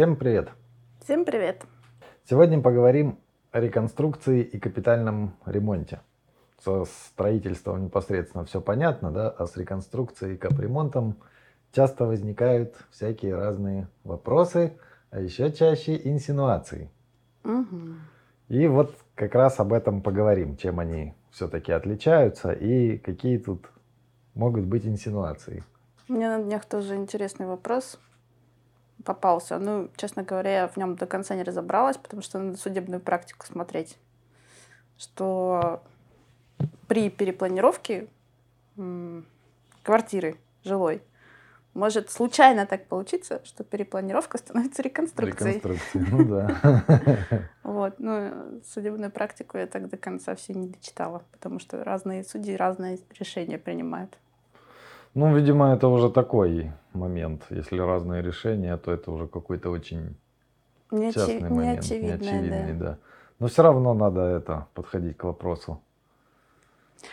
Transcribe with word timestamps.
Всем 0.00 0.16
привет! 0.16 0.48
Всем 1.04 1.26
привет! 1.26 1.62
Сегодня 2.24 2.58
поговорим 2.62 3.18
о 3.52 3.60
реконструкции 3.60 4.40
и 4.40 4.58
капитальном 4.58 5.36
ремонте. 5.44 6.00
Со 6.64 6.86
строительством 6.86 7.84
непосредственно 7.84 8.46
все 8.46 8.62
понятно, 8.62 9.10
да, 9.10 9.28
а 9.28 9.44
с 9.44 9.58
реконструкцией 9.58 10.36
и 10.36 10.38
капремонтом 10.38 11.18
часто 11.72 12.06
возникают 12.06 12.76
всякие 12.90 13.34
разные 13.34 13.88
вопросы, 14.02 14.72
а 15.10 15.20
еще 15.20 15.52
чаще 15.52 16.00
инсинуации. 16.02 16.90
Угу. 17.44 17.92
И 18.48 18.68
вот 18.68 18.96
как 19.14 19.34
раз 19.34 19.60
об 19.60 19.74
этом 19.74 20.00
поговорим, 20.00 20.56
чем 20.56 20.80
они 20.80 21.12
все-таки 21.30 21.72
отличаются 21.72 22.52
и 22.52 22.96
какие 22.96 23.36
тут 23.36 23.70
могут 24.32 24.64
быть 24.64 24.86
инсинуации. 24.86 25.62
Мне 26.08 26.26
на 26.38 26.42
днях 26.42 26.64
тоже 26.64 26.96
интересный 26.96 27.44
вопрос 27.44 27.98
попался. 29.04 29.58
Ну, 29.58 29.90
честно 29.96 30.22
говоря, 30.22 30.52
я 30.52 30.68
в 30.68 30.76
нем 30.76 30.96
до 30.96 31.06
конца 31.06 31.34
не 31.34 31.42
разобралась, 31.42 31.96
потому 31.96 32.22
что 32.22 32.38
надо 32.38 32.58
судебную 32.58 33.00
практику 33.00 33.46
смотреть. 33.46 33.98
Что 34.98 35.82
при 36.88 37.08
перепланировке 37.08 38.08
квартиры 39.82 40.36
жилой 40.64 41.02
может 41.74 42.10
случайно 42.10 42.66
так 42.66 42.86
получиться, 42.86 43.40
что 43.44 43.62
перепланировка 43.64 44.38
становится 44.38 44.82
реконструкцией. 44.82 45.54
Реконструкцией, 45.54 46.06
ну 46.10 46.24
да. 46.24 46.84
Вот, 47.62 48.00
ну, 48.00 48.60
судебную 48.64 49.12
практику 49.12 49.56
я 49.56 49.66
так 49.66 49.88
до 49.88 49.96
конца 49.96 50.34
все 50.34 50.54
не 50.54 50.66
дочитала, 50.66 51.22
потому 51.30 51.60
что 51.60 51.84
разные 51.84 52.24
судьи 52.24 52.56
разные 52.56 52.98
решения 53.18 53.58
принимают. 53.58 54.18
Ну, 55.14 55.34
видимо, 55.34 55.72
это 55.72 55.88
уже 55.88 56.10
такой 56.10 56.72
момент. 56.92 57.42
Если 57.50 57.78
разные 57.78 58.22
решения, 58.22 58.76
то 58.76 58.92
это 58.92 59.10
уже 59.10 59.26
какой-то 59.26 59.70
очень 59.70 60.16
Неочи... 60.90 61.14
частный 61.14 61.50
момент, 61.50 61.90
неочевидный, 61.90 62.72
да. 62.74 62.84
да. 62.84 62.98
Но 63.38 63.46
все 63.48 63.62
равно 63.62 63.94
надо 63.94 64.20
это 64.22 64.66
подходить 64.74 65.16
к 65.16 65.24
вопросу. 65.24 65.80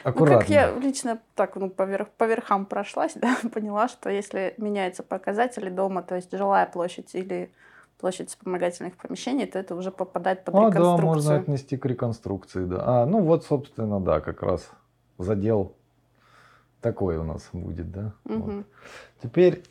Аккуратно. 0.03 0.36
Ну, 0.36 0.40
как 0.42 0.50
я 0.50 0.72
лично 0.72 1.20
так 1.36 1.56
ну, 1.56 1.70
поверх, 1.70 2.09
по 2.09 2.25
верхам 2.25 2.66
прошлась, 2.66 3.14
да, 3.16 3.38
поняла, 3.52 3.88
что 3.88 4.09
если 4.09 4.53
меняются 4.58 5.03
показатели 5.03 5.70
дома, 5.70 6.03
то 6.03 6.16
есть 6.16 6.31
жилая 6.31 6.66
площадь 6.66 7.16
или 7.16 7.52
площадь 8.00 8.30
вспомогательных 8.30 8.95
помещений, 8.95 9.48
то 9.48 9.58
это 9.58 9.75
уже 9.75 9.92
попадает 9.92 10.44
под 10.44 10.56
а, 10.56 10.58
реконструкцию. 10.58 10.98
да, 10.98 11.03
можно 11.03 11.36
отнести 11.36 11.78
к 11.78 11.86
реконструкции, 11.86 12.66
да. 12.66 12.84
А, 12.86 13.06
ну 13.06 13.22
вот, 13.22 13.45
собственно, 13.45 14.00
да, 14.00 14.20
как 14.20 14.44
раз 14.44 14.70
задел 15.18 15.73
такой 16.88 17.18
у 17.18 17.24
нас 17.24 17.50
будет, 17.52 17.92
да. 17.92 18.14
Угу. 18.26 18.40
Вот. 18.40 18.66
Теперь 19.22 19.64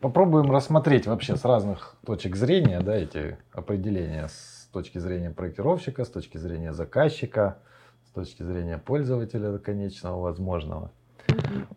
попробуем 0.00 0.50
рассмотреть 0.50 1.06
вообще 1.06 1.36
с 1.36 1.44
разных 1.44 1.96
точек 2.04 2.36
зрения, 2.36 2.80
да, 2.80 2.94
эти 2.94 3.38
определения 3.52 4.28
с 4.28 4.68
точки 4.70 4.98
зрения 4.98 5.30
проектировщика, 5.30 6.04
с 6.04 6.10
точки 6.10 6.36
зрения 6.36 6.74
заказчика, 6.74 7.56
с 8.06 8.10
точки 8.10 8.42
зрения 8.42 8.76
пользователя 8.76 9.56
конечного 9.56 10.20
возможного. 10.20 10.90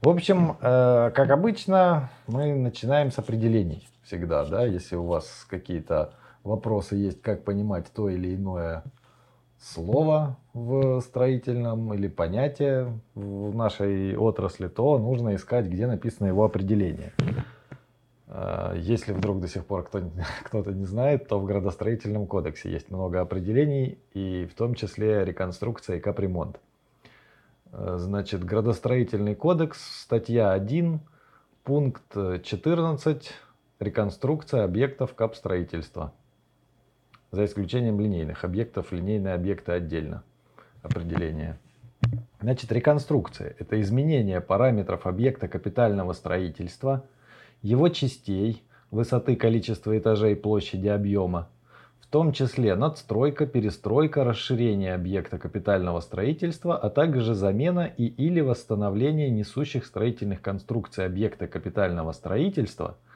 В 0.01 0.09
общем, 0.09 0.57
э, 0.59 1.11
как 1.15 1.29
обычно, 1.31 2.09
мы 2.27 2.53
начинаем 2.53 3.11
с 3.11 3.19
определений 3.19 3.87
всегда, 4.03 4.43
да, 4.45 4.65
если 4.65 4.97
у 4.97 5.05
вас 5.05 5.47
какие-то 5.49 6.13
вопросы 6.43 6.95
есть, 6.97 7.21
как 7.21 7.45
понимать 7.45 7.85
то 7.93 8.09
или 8.09 8.35
иное 8.35 8.83
слово 9.59 10.37
в 10.53 11.01
строительном 11.01 11.93
или 11.93 12.07
понятие 12.07 12.99
в 13.15 13.55
нашей 13.55 14.15
отрасли, 14.15 14.67
то 14.67 14.97
нужно 14.97 15.35
искать, 15.35 15.65
где 15.67 15.87
написано 15.87 16.27
его 16.27 16.43
определение. 16.45 17.13
А, 18.27 18.73
если 18.75 19.13
вдруг 19.13 19.39
до 19.39 19.47
сих 19.47 19.65
пор 19.65 19.87
кто-то 20.43 20.71
не 20.71 20.85
знает, 20.85 21.27
то 21.27 21.39
в 21.39 21.45
градостроительном 21.45 22.27
кодексе 22.27 22.71
есть 22.71 22.89
много 22.91 23.21
определений, 23.21 23.97
и 24.13 24.45
в 24.45 24.53
том 24.53 24.75
числе 24.75 25.25
реконструкция 25.25 25.97
и 25.97 25.99
капремонт. 25.99 26.59
А, 27.71 27.97
значит, 27.97 28.43
градостроительный 28.43 29.35
кодекс, 29.35 29.79
статья 30.01 30.51
1, 30.51 30.99
пункт 31.63 32.13
14, 32.43 33.31
реконструкция 33.79 34.63
объектов 34.63 35.13
капстроительства 35.15 36.13
за 37.31 37.45
исключением 37.45 37.99
линейных 37.99 38.43
объектов, 38.43 38.91
линейные 38.91 39.33
объекты 39.33 39.73
отдельно. 39.73 40.23
Определение. 40.81 41.57
Значит, 42.39 42.71
реконструкция– 42.71 43.55
это 43.59 43.81
изменение 43.81 44.39
параметров 44.39 45.07
объекта 45.07 45.47
капитального 45.47 46.13
строительства, 46.13 47.03
его 47.61 47.89
частей, 47.89 48.63
высоты, 48.91 49.35
количества 49.35 49.97
этажей, 49.97 50.35
площади, 50.35 50.87
объема, 50.87 51.49
в 51.99 52.05
том 52.05 52.31
числе 52.31 52.75
надстройка, 52.75 53.47
перестройка, 53.47 54.23
расширение 54.23 54.93
объекта 54.93 55.39
капитального 55.39 55.99
строительства, 55.99 56.77
а 56.77 56.89
также 56.89 57.33
замена 57.33 57.91
и 57.97 58.05
или 58.05 58.39
восстановление 58.39 59.29
несущих 59.29 59.85
строительных 59.85 60.41
конструкций 60.41 61.05
объекта 61.05 61.47
капитального 61.47 62.13
строительства– 62.13 62.97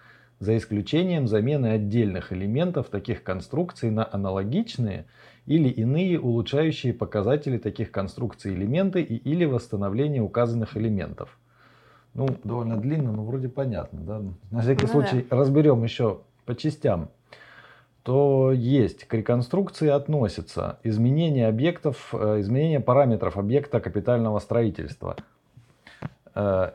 за 0.42 0.58
исключением 0.58 1.28
замены 1.28 1.68
отдельных 1.68 2.34
элементов 2.34 2.88
таких 2.88 3.22
конструкций 3.22 3.92
на 3.92 4.10
аналогичные 4.12 5.06
или 5.46 5.70
иные 5.70 6.20
улучшающие 6.20 6.94
показатели 6.94 7.60
таких 7.60 7.92
конструкций 7.92 8.56
элементы 8.56 9.04
и 9.04 9.16
или 9.18 9.46
восстановление 9.46 10.24
указанных 10.24 10.76
элементов. 10.76 11.38
Ну, 12.16 12.28
довольно 12.44 12.78
длинно, 12.78 13.12
но 13.12 13.24
вроде 13.24 13.50
понятно. 13.50 14.02
Да? 14.02 14.22
На 14.50 14.62
всякий 14.62 14.88
ну, 14.88 14.92
случай 14.92 15.26
да. 15.30 15.38
разберем 15.38 15.84
еще 15.84 16.22
по 16.46 16.56
частям. 16.56 17.10
То 18.02 18.52
есть 18.52 19.06
к 19.06 19.14
реконструкции 19.14 19.90
относятся 19.90 20.80
изменение 20.84 21.48
объектов, 21.48 22.10
э, 22.14 22.40
изменение 22.40 22.80
параметров 22.80 23.38
объекта 23.38 23.80
капитального 23.80 24.40
строительства 24.40 25.18
э, 26.34 26.72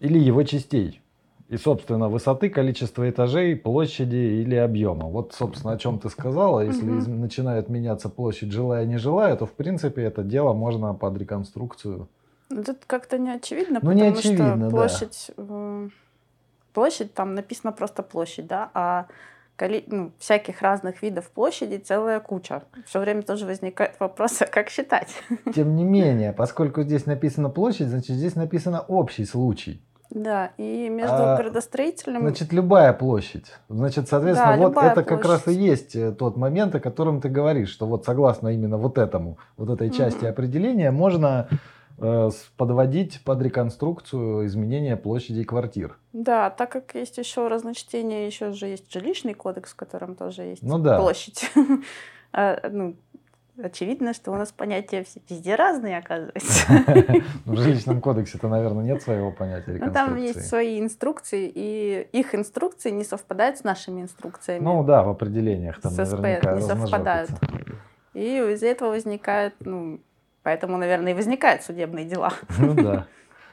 или 0.00 0.18
его 0.18 0.42
частей 0.42 1.00
и, 1.48 1.56
собственно, 1.56 2.08
высоты, 2.08 2.50
количество 2.50 3.08
этажей, 3.08 3.54
площади 3.54 4.16
или 4.16 4.56
объема. 4.56 5.06
Вот, 5.06 5.32
собственно, 5.32 5.74
о 5.74 5.78
чем 5.78 5.98
ты 5.98 6.08
сказала. 6.10 6.60
Если 6.60 6.90
угу. 6.90 7.10
начинает 7.10 7.68
меняться 7.68 8.08
площадь 8.08 8.50
жилая 8.50 8.84
и 8.84 8.88
нежилая, 8.88 9.36
то, 9.36 9.46
в 9.46 9.52
принципе, 9.52 10.02
это 10.02 10.22
дело 10.22 10.52
можно 10.52 10.94
под 10.94 11.16
реконструкцию. 11.16 12.08
Ну, 12.50 12.64
тут 12.64 12.78
как-то 12.86 13.18
не 13.18 13.30
очевидно, 13.30 13.80
ну, 13.82 13.90
потому 13.90 13.94
не 13.94 14.08
очевидно, 14.08 14.56
что 14.56 14.70
площадь, 14.70 15.30
да. 15.36 15.88
площадь, 16.72 17.14
там 17.14 17.34
написано 17.34 17.72
просто 17.72 18.02
площадь, 18.04 18.46
да, 18.46 18.70
а 18.72 19.06
коли, 19.56 19.84
ну, 19.88 20.12
всяких 20.18 20.62
разных 20.62 21.02
видов 21.02 21.28
площади 21.30 21.78
целая 21.78 22.20
куча. 22.20 22.62
Все 22.86 23.00
время 23.00 23.22
тоже 23.22 23.46
возникает 23.46 23.98
вопрос, 23.98 24.42
а 24.42 24.46
как 24.46 24.68
считать? 24.68 25.08
Тем 25.54 25.74
не 25.74 25.84
менее, 25.84 26.32
поскольку 26.32 26.82
здесь 26.82 27.06
написано 27.06 27.50
площадь, 27.50 27.88
значит, 27.88 28.16
здесь 28.16 28.36
написано 28.36 28.80
общий 28.80 29.24
случай. 29.24 29.82
Да, 30.10 30.52
и 30.56 30.88
между 30.88 31.16
а, 31.16 31.36
градостроительным... 31.36 32.22
Значит, 32.22 32.52
любая 32.52 32.92
площадь. 32.92 33.46
Значит, 33.68 34.08
соответственно, 34.08 34.56
да, 34.56 34.68
вот 34.68 34.76
это 34.76 34.94
площадь. 34.94 35.08
как 35.08 35.24
раз 35.24 35.48
и 35.48 35.52
есть 35.52 35.96
э, 35.96 36.12
тот 36.12 36.36
момент, 36.36 36.74
о 36.74 36.80
котором 36.80 37.20
ты 37.20 37.28
говоришь, 37.28 37.70
что 37.70 37.86
вот 37.86 38.04
согласно 38.04 38.48
именно 38.48 38.76
вот 38.76 38.98
этому, 38.98 39.38
вот 39.56 39.70
этой 39.70 39.90
части 39.90 40.24
угу. 40.24 40.28
определения, 40.28 40.90
можно 40.90 41.48
э, 41.98 42.30
подводить 42.56 43.22
под 43.24 43.42
реконструкцию 43.42 44.46
изменения 44.46 44.96
площади 44.96 45.44
квартир. 45.44 45.98
Да, 46.12 46.50
так 46.50 46.70
как 46.70 46.94
есть 46.94 47.18
еще 47.18 47.48
разночтение, 47.48 48.26
еще 48.26 48.52
же 48.52 48.66
есть 48.66 48.92
жилищный 48.92 49.34
кодекс, 49.34 49.72
в 49.72 49.76
котором 49.76 50.14
тоже 50.14 50.42
есть 50.42 50.62
ну, 50.62 50.78
да. 50.78 50.98
площадь. 50.98 51.50
А, 52.38 52.68
ну, 52.70 52.96
очевидно, 53.62 54.12
что 54.12 54.32
у 54.32 54.34
нас 54.34 54.52
понятия 54.52 55.04
все 55.04 55.20
везде 55.28 55.54
разные, 55.54 55.98
оказывается. 55.98 56.66
В 57.44 57.56
жилищном 57.56 58.00
кодексе-то, 58.00 58.48
наверное, 58.48 58.84
нет 58.84 59.02
своего 59.02 59.32
понятия 59.32 59.78
Ну, 59.80 59.92
там 59.92 60.16
есть 60.16 60.46
свои 60.46 60.80
инструкции, 60.80 61.50
и 61.52 62.08
их 62.12 62.34
инструкции 62.34 62.90
не 62.90 63.04
совпадают 63.04 63.58
с 63.58 63.64
нашими 63.64 64.02
инструкциями. 64.02 64.62
Ну 64.62 64.84
да, 64.84 65.02
в 65.02 65.08
определениях 65.08 65.80
там 65.80 65.94
наверняка 65.94 66.54
не 66.54 66.62
совпадают. 66.62 67.30
И 68.14 68.38
из-за 68.54 68.66
этого 68.66 68.90
возникает, 68.90 69.54
ну, 69.60 70.00
поэтому, 70.42 70.78
наверное, 70.78 71.12
и 71.12 71.14
возникают 71.14 71.62
судебные 71.62 72.04
дела. 72.04 72.32
Ну 72.58 72.74
да. 72.74 73.06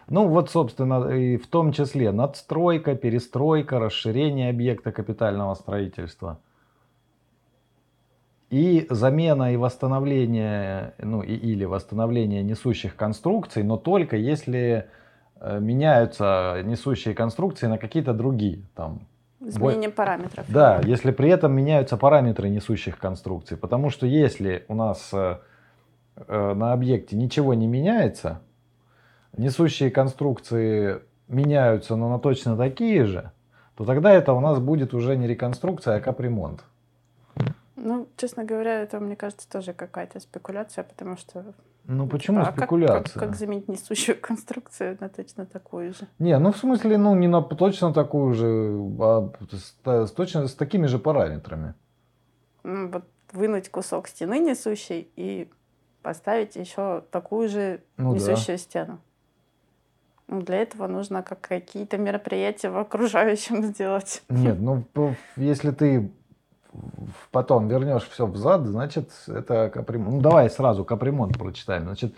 Ну 0.09 0.27
вот, 0.27 0.49
собственно, 0.49 1.09
и 1.09 1.37
в 1.37 1.47
том 1.47 1.71
числе 1.71 2.11
надстройка, 2.11 2.95
перестройка, 2.95 3.79
расширение 3.79 4.49
объекта 4.49 4.91
капитального 4.91 5.53
строительства– 5.53 6.39
и 8.53 8.85
замена 8.91 9.51
и 9.51 9.57
восстановление, 9.57 10.93
ну 10.99 11.23
и, 11.23 11.33
или 11.33 11.65
восстановление 11.65 12.43
несущих 12.43 12.95
конструкций, 12.95 13.63
но 13.63 13.77
только 13.77 14.15
если 14.15 14.85
э, 15.39 15.59
меняются 15.59 16.61
несущие 16.63 17.15
конструкции 17.15 17.65
на 17.65 17.79
какие-то 17.79 18.13
другие. 18.13 18.61
Там, 18.75 19.07
Изменение 19.39 19.89
бо... 19.89 19.95
параметров. 19.95 20.45
Да, 20.49 20.79
если 20.83 21.09
при 21.09 21.29
этом 21.29 21.51
меняются 21.51 21.97
параметры 21.97 22.47
несущих 22.49 22.99
конструкций. 22.99 23.57
Потому 23.57 23.89
что 23.89 24.05
если 24.05 24.65
у 24.67 24.75
нас 24.75 25.09
э, 25.13 25.37
э, 26.27 26.53
на 26.53 26.73
объекте 26.73 27.15
ничего 27.15 27.55
не 27.55 27.65
меняется, 27.65 28.41
несущие 29.35 29.89
конструкции 29.89 31.01
меняются, 31.27 31.95
но 31.95 32.07
на 32.07 32.19
точно 32.19 32.55
такие 32.55 33.05
же, 33.05 33.31
то 33.75 33.83
тогда 33.83 34.11
это 34.11 34.33
у 34.33 34.41
нас 34.41 34.59
будет 34.59 34.93
уже 34.93 35.17
не 35.17 35.25
реконструкция, 35.25 35.95
а 35.95 35.99
капремонт. 35.99 36.63
Честно 38.15 38.43
говоря, 38.43 38.81
это, 38.81 38.99
мне 38.99 39.15
кажется, 39.15 39.49
тоже 39.49 39.73
какая-то 39.73 40.19
спекуляция, 40.19 40.83
потому 40.83 41.17
что... 41.17 41.53
Ну, 41.85 42.07
почему 42.07 42.41
а 42.41 42.45
как- 42.45 42.57
спекуляция? 42.57 43.19
Как, 43.19 43.29
как, 43.29 43.35
заменить 43.35 43.67
несущую 43.67 44.17
конструкцию 44.21 44.97
на 44.99 45.09
точно 45.09 45.45
такую 45.45 45.93
же? 45.93 46.07
Не, 46.19 46.37
ну 46.39 46.51
в 46.51 46.57
смысле, 46.57 46.97
ну 46.97 47.15
не 47.15 47.27
на 47.27 47.41
точно 47.41 47.93
такую 47.93 48.33
же, 48.33 48.47
а 48.99 49.31
с, 49.51 50.07
с 50.07 50.11
точно 50.11 50.47
с 50.47 50.55
такими 50.55 50.85
же 50.85 50.99
параметрами. 50.99 51.73
Ну, 52.63 52.89
вот 52.89 53.03
вынуть 53.33 53.69
кусок 53.69 54.07
стены 54.07 54.39
несущей 54.39 55.11
и 55.15 55.49
поставить 56.03 56.55
еще 56.55 57.03
такую 57.11 57.49
же 57.49 57.81
Ну 57.97 58.11
да. 58.11 58.15
несущую 58.15 58.57
стену. 58.57 58.99
Ну, 60.27 60.41
для 60.41 60.57
этого 60.61 60.87
нужно 60.87 61.21
как 61.21 61.41
какие-то 61.41 61.97
мероприятия 61.97 62.69
в 62.69 62.77
окружающем 62.77 63.63
сделать. 63.73 64.23
Нет, 64.29 64.59
ну 64.59 64.85
если 65.35 65.71
ты 65.71 66.11
потом 67.31 67.67
вернешь 67.67 68.07
все 68.09 68.25
взад, 68.25 68.65
значит 68.65 69.11
это 69.27 69.69
капремонт. 69.69 70.15
Ну 70.15 70.21
давай 70.21 70.49
сразу 70.49 70.83
капремонт 70.85 71.37
прочитаем. 71.37 71.83
Значит, 71.83 72.15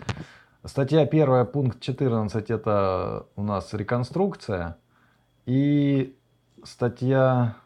статья 0.64 1.02
1, 1.02 1.46
пункт 1.46 1.80
14 1.80 2.50
это 2.50 3.26
у 3.36 3.42
нас 3.42 3.72
реконструкция. 3.72 4.76
И 5.46 6.16
статья 6.64 7.56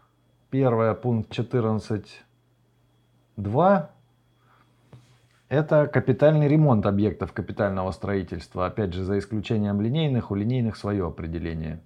1, 0.51 0.97
пункт 0.97 1.31
14, 1.31 2.23
2 3.37 3.91
это 5.51 5.89
капитальный 5.89 6.47
ремонт 6.47 6.87
объектов 6.87 7.33
капитального 7.33 7.91
строительства. 7.91 8.67
Опять 8.67 8.95
же, 8.95 9.03
за 9.03 9.19
исключением 9.19 9.81
линейных, 9.81 10.31
у 10.31 10.37
линейных 10.37 10.77
свое 10.77 11.05
определение. 11.07 11.81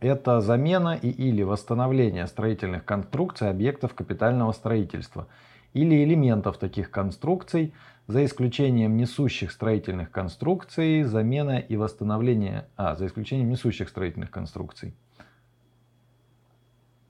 Это 0.00 0.40
замена 0.40 0.94
и 0.94 1.08
или 1.08 1.42
восстановление 1.42 2.26
строительных 2.26 2.84
конструкций 2.84 3.48
объектов 3.48 3.94
капитального 3.94 4.52
строительства 4.52 5.26
или 5.72 6.04
элементов 6.04 6.58
таких 6.58 6.90
конструкций, 6.90 7.74
за 8.06 8.24
исключением 8.24 8.96
несущих 8.96 9.50
строительных 9.50 10.10
конструкций, 10.10 11.02
замена 11.02 11.58
и 11.58 11.76
восстановление... 11.76 12.66
А, 12.76 12.94
за 12.94 13.06
исключением 13.06 13.50
несущих 13.50 13.88
строительных 13.88 14.30
конструкций. 14.30 14.94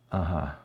Ага. 0.08 0.58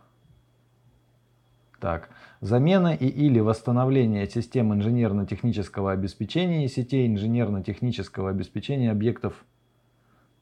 Так. 1.80 2.10
Замена 2.40 2.94
и 2.94 3.08
или 3.08 3.40
восстановление 3.40 4.28
систем 4.28 4.74
инженерно-технического 4.74 5.92
обеспечения 5.92 6.66
и 6.66 6.70
сетей 6.70 7.08
инженерно-технического 7.08 8.30
обеспечения 8.30 8.92
объектов 8.92 9.46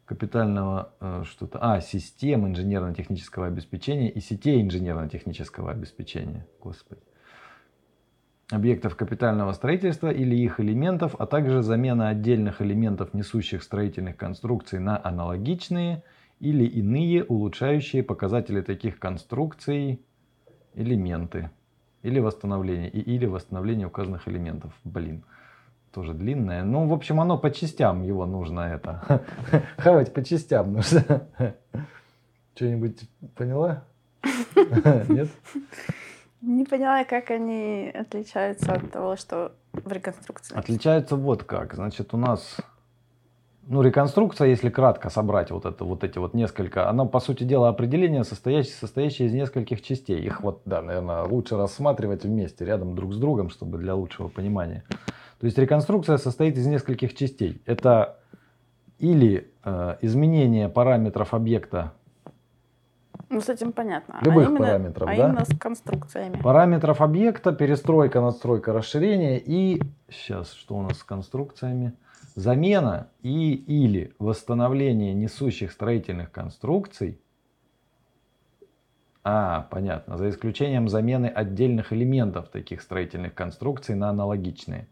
капитального 0.09 0.91
э, 0.99 1.23
что-то. 1.23 1.59
А, 1.61 1.81
систем 1.81 2.47
инженерно-технического 2.47 3.45
обеспечения 3.45 4.09
и 4.09 4.19
сетей 4.19 4.59
инженерно-технического 4.59 5.69
обеспечения. 5.69 6.47
Господи. 6.59 7.01
Объектов 8.49 8.95
капитального 8.95 9.51
строительства 9.51 10.09
или 10.09 10.35
их 10.35 10.59
элементов, 10.59 11.15
а 11.19 11.27
также 11.27 11.61
замена 11.61 12.09
отдельных 12.09 12.59
элементов 12.59 13.13
несущих 13.13 13.61
строительных 13.61 14.17
конструкций 14.17 14.79
на 14.79 14.99
аналогичные 15.03 16.01
или 16.39 16.65
иные 16.65 17.23
улучшающие 17.23 18.01
показатели 18.01 18.61
таких 18.61 18.97
конструкций 18.97 20.01
элементы. 20.73 21.51
Или 22.01 22.19
восстановление. 22.19 22.89
И 22.89 22.99
или 22.99 23.27
восстановление 23.27 23.85
указанных 23.85 24.27
элементов. 24.27 24.73
Блин. 24.83 25.23
Тоже 25.93 26.13
длинное. 26.13 26.63
Ну, 26.63 26.87
в 26.87 26.93
общем, 26.93 27.19
оно 27.19 27.37
по 27.37 27.49
частям 27.49 28.03
его 28.03 28.25
нужно 28.25 28.61
это. 28.61 29.23
Хавать 29.77 30.13
по 30.13 30.23
частям 30.23 30.73
нужно. 30.73 31.27
Что-нибудь 32.55 33.09
поняла? 33.35 33.83
Нет? 35.07 35.29
Не 36.41 36.65
поняла, 36.65 37.03
как 37.05 37.31
они 37.31 37.91
отличаются 37.93 38.73
от 38.73 38.91
того, 38.91 39.15
что 39.15 39.53
в 39.73 39.91
реконструкции. 39.91 40.57
Отличаются 40.57 41.15
вот 41.15 41.43
как. 41.43 41.73
Значит, 41.73 42.13
у 42.13 42.17
нас 42.17 42.57
ну, 43.71 43.83
реконструкция, 43.83 44.47
если 44.47 44.69
кратко 44.69 45.09
собрать 45.09 45.51
вот, 45.51 45.65
это, 45.65 45.85
вот 45.85 46.03
эти 46.03 46.17
вот 46.17 46.33
несколько, 46.33 46.89
она, 46.89 47.05
по 47.05 47.19
сути 47.19 47.43
дела, 47.43 47.69
определение, 47.69 48.23
состоящее, 48.23 48.73
состоящее 48.73 49.27
из 49.27 49.33
нескольких 49.33 49.83
частей. 49.83 50.19
Их 50.19 50.41
вот, 50.41 50.61
да, 50.65 50.81
наверное, 50.81 51.23
лучше 51.23 51.55
рассматривать 51.55 52.23
вместе, 52.23 52.65
рядом 52.65 52.95
друг 52.95 53.13
с 53.13 53.17
другом, 53.17 53.51
чтобы 53.51 53.77
для 53.77 53.93
лучшего 53.93 54.27
понимания. 54.27 54.83
То 55.39 55.45
есть 55.45 55.57
реконструкция 55.57 56.17
состоит 56.17 56.57
из 56.57 56.67
нескольких 56.67 57.15
частей. 57.15 57.61
Это 57.65 58.19
или 58.97 59.49
э, 59.63 59.97
изменение 60.01 60.67
параметров 60.67 61.33
объекта, 61.33 61.93
Ну, 63.29 63.39
с 63.39 63.47
этим 63.47 63.71
понятно. 63.71 64.19
Любых 64.21 64.47
а 64.47 64.49
именно, 64.49 64.65
параметров, 64.65 65.09
а 65.09 65.15
да? 65.15 65.27
именно 65.29 65.45
с 65.45 65.57
конструкциями. 65.57 66.41
параметров 66.41 66.99
объекта, 66.99 67.53
перестройка, 67.53 68.19
надстройка, 68.21 68.73
расширение 68.73 69.39
и, 69.39 69.81
сейчас, 70.09 70.51
что 70.51 70.75
у 70.75 70.81
нас 70.81 70.97
с 70.97 71.03
конструкциями? 71.03 71.93
Замена 72.35 73.07
и 73.21 73.53
или 73.53 74.13
восстановление 74.19 75.13
несущих 75.13 75.71
строительных 75.71 76.31
конструкций. 76.31 77.19
А, 79.23 79.67
понятно. 79.69 80.17
За 80.17 80.29
исключением 80.29 80.89
замены 80.89 81.27
отдельных 81.27 81.93
элементов 81.93 82.49
таких 82.49 82.81
строительных 82.81 83.33
конструкций 83.33 83.95
на 83.95 84.09
аналогичные. 84.09 84.87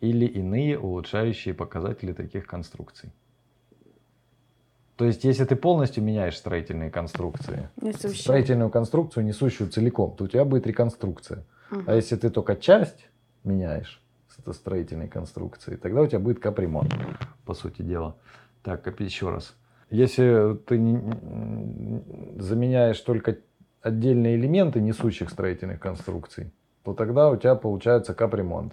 Или 0.00 0.26
иные 0.26 0.78
улучшающие 0.78 1.54
показатели 1.54 2.12
таких 2.12 2.46
конструкций. 2.46 3.12
То 4.96 5.04
есть, 5.06 5.24
если 5.24 5.44
ты 5.44 5.56
полностью 5.56 6.04
меняешь 6.04 6.36
строительные 6.36 6.90
конструкции, 6.90 7.68
Несущие. 7.80 8.22
строительную 8.22 8.70
конструкцию, 8.70 9.24
несущую 9.24 9.70
целиком, 9.70 10.14
то 10.16 10.24
у 10.24 10.28
тебя 10.28 10.44
будет 10.44 10.66
реконструкция. 10.66 11.44
Мгм. 11.70 11.84
А 11.86 11.94
если 11.94 12.16
ты 12.16 12.30
только 12.30 12.54
часть 12.54 13.08
меняешь 13.42 14.00
строительной 14.52 15.08
конструкции, 15.08 15.76
тогда 15.76 16.02
у 16.02 16.06
тебя 16.06 16.18
будет 16.18 16.38
капремонт, 16.38 16.92
по 17.44 17.54
сути 17.54 17.82
дела. 17.82 18.16
Так, 18.62 19.00
еще 19.00 19.30
раз. 19.30 19.54
Если 19.90 20.56
ты 20.66 20.76
заменяешь 22.38 23.00
только 23.00 23.38
отдельные 23.80 24.36
элементы 24.36 24.80
несущих 24.80 25.30
строительных 25.30 25.78
конструкций, 25.80 26.52
то 26.84 26.94
тогда 26.94 27.30
у 27.30 27.36
тебя 27.36 27.54
получается 27.54 28.14
капремонт. 28.14 28.72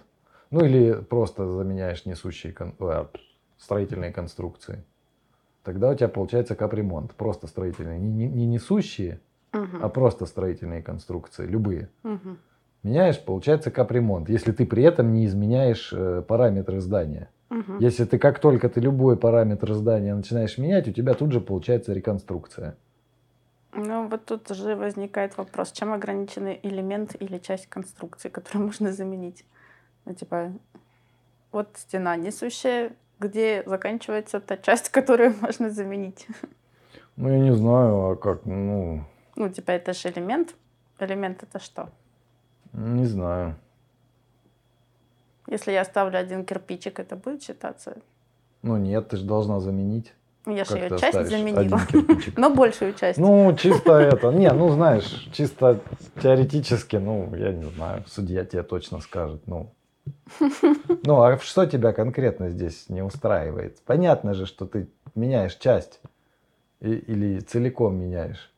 Ну 0.52 0.64
или 0.64 0.92
просто 0.92 1.48
заменяешь 1.50 2.04
несущие 2.06 2.52
кон- 2.52 2.74
а, 2.78 3.08
строительные 3.58 4.12
конструкции. 4.12 4.84
Тогда 5.64 5.90
у 5.90 5.94
тебя 5.94 6.08
получается 6.08 6.54
капремонт. 6.54 7.14
Просто 7.14 7.46
строительные. 7.46 7.98
Не, 7.98 8.08
не- 8.08 8.28
не 8.28 8.46
несущие, 8.46 9.20
Мгм. 9.52 9.82
а 9.82 9.88
просто 9.88 10.26
строительные 10.26 10.82
конструкции, 10.82 11.46
любые. 11.46 11.88
Мгм. 12.02 12.38
Меняешь, 12.82 13.18
получается 13.24 13.70
капремонт, 13.70 14.28
если 14.28 14.52
ты 14.52 14.66
при 14.66 14.82
этом 14.82 15.12
не 15.12 15.24
изменяешь 15.24 15.90
э, 15.92 16.22
параметры 16.26 16.80
здания. 16.80 17.30
Мгм. 17.48 17.78
Если 17.78 18.04
ты 18.04 18.18
как 18.18 18.38
только 18.38 18.68
ты 18.68 18.80
любой 18.80 19.16
параметр 19.16 19.72
здания 19.72 20.14
начинаешь 20.14 20.58
менять, 20.58 20.88
у 20.88 20.92
тебя 20.92 21.14
тут 21.14 21.32
же 21.32 21.40
получается 21.40 21.92
реконструкция. 21.94 22.76
Ну, 23.74 24.06
вот 24.08 24.24
тут 24.26 24.50
уже 24.50 24.74
возникает 24.76 25.38
вопрос, 25.38 25.72
чем 25.72 25.92
ограниченный 25.94 26.60
элемент 26.62 27.14
или 27.20 27.38
часть 27.38 27.68
конструкции, 27.68 28.28
которую 28.28 28.66
можно 28.66 28.92
заменить. 28.92 29.46
Ну, 30.04 30.14
типа, 30.14 30.52
вот 31.52 31.68
стена 31.74 32.16
несущая, 32.16 32.92
где 33.18 33.62
заканчивается 33.66 34.40
та 34.40 34.56
часть, 34.56 34.88
которую 34.90 35.34
можно 35.40 35.70
заменить. 35.70 36.26
Ну, 37.16 37.28
я 37.30 37.38
не 37.38 37.54
знаю, 37.54 38.10
а 38.10 38.16
как, 38.16 38.46
ну, 38.46 39.04
Ну, 39.36 39.48
типа, 39.48 39.72
это 39.72 39.92
же 39.92 40.08
элемент. 40.08 40.54
Элемент 40.98 41.42
это 41.42 41.58
что? 41.58 41.88
не 42.72 43.04
знаю. 43.04 43.56
Если 45.46 45.72
я 45.72 45.82
оставлю 45.82 46.18
один 46.18 46.44
кирпичик, 46.44 46.98
это 46.98 47.16
будет 47.16 47.42
считаться? 47.42 47.96
Ну, 48.62 48.76
нет, 48.76 49.08
ты 49.08 49.16
же 49.16 49.24
должна 49.24 49.60
заменить. 49.60 50.14
Я 50.46 50.64
же 50.64 50.78
ее 50.78 50.98
часть 50.98 51.28
заменила. 51.28 51.80
Но 52.36 52.50
большую 52.50 52.94
часть. 52.94 53.18
Ну, 53.18 53.54
чисто 53.56 53.92
это, 53.92 54.32
не, 54.32 54.50
ну, 54.52 54.70
знаешь, 54.70 55.28
чисто 55.32 55.80
теоретически, 56.20 56.96
ну, 56.96 57.34
я 57.36 57.52
не 57.52 57.64
знаю, 57.64 58.04
судья 58.06 58.44
тебе 58.44 58.62
точно 58.62 59.00
скажет, 59.00 59.42
ну. 59.46 59.72
Ну, 61.04 61.22
а 61.22 61.38
что 61.38 61.66
тебя 61.66 61.92
конкретно 61.92 62.48
здесь 62.50 62.88
не 62.88 63.02
устраивает? 63.02 63.80
Понятно 63.84 64.34
же, 64.34 64.46
что 64.46 64.66
ты 64.66 64.88
меняешь 65.14 65.54
часть 65.56 66.00
и- 66.80 66.92
или 66.94 67.40
целиком 67.40 67.96
меняешь. 67.96 68.52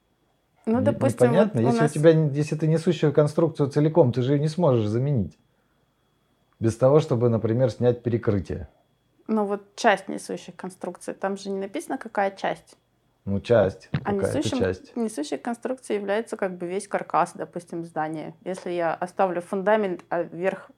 ну, 0.66 0.78
Не- 0.78 0.84
допустим, 0.84 1.28
вот 1.32 1.52
непонятно. 1.52 1.60
у 1.60 1.64
если, 1.64 1.80
нас... 1.80 1.90
у 1.90 1.94
тебя, 1.94 2.10
если 2.10 2.56
ты 2.56 2.66
несущую 2.68 3.12
конструкцию 3.12 3.68
целиком, 3.70 4.12
ты 4.12 4.22
же 4.22 4.34
ее 4.34 4.40
не 4.40 4.48
сможешь 4.48 4.86
заменить. 4.86 5.38
Без 6.60 6.76
того, 6.76 7.00
чтобы, 7.00 7.28
например, 7.28 7.70
снять 7.70 8.02
перекрытие. 8.02 8.68
Ну, 9.26 9.44
вот 9.44 9.74
часть 9.76 10.08
несущих 10.08 10.54
конструкций. 10.56 11.14
Там 11.14 11.36
же 11.36 11.50
не 11.50 11.58
написано, 11.58 11.98
какая 11.98 12.30
часть. 12.30 12.76
Ну, 13.26 13.40
часть, 13.40 13.88
А 14.04 14.12
несущим, 14.12 14.58
часть. 14.58 14.94
несущей 14.96 15.38
конструкцией 15.38 15.98
является 15.98 16.36
как 16.36 16.58
бы 16.58 16.66
весь 16.66 16.86
каркас, 16.86 17.32
допустим, 17.34 17.82
здания. 17.84 18.34
Если 18.44 18.70
я 18.70 18.92
оставлю 18.94 19.40
фундамент, 19.40 20.04
а 20.10 20.22
вверх 20.22 20.70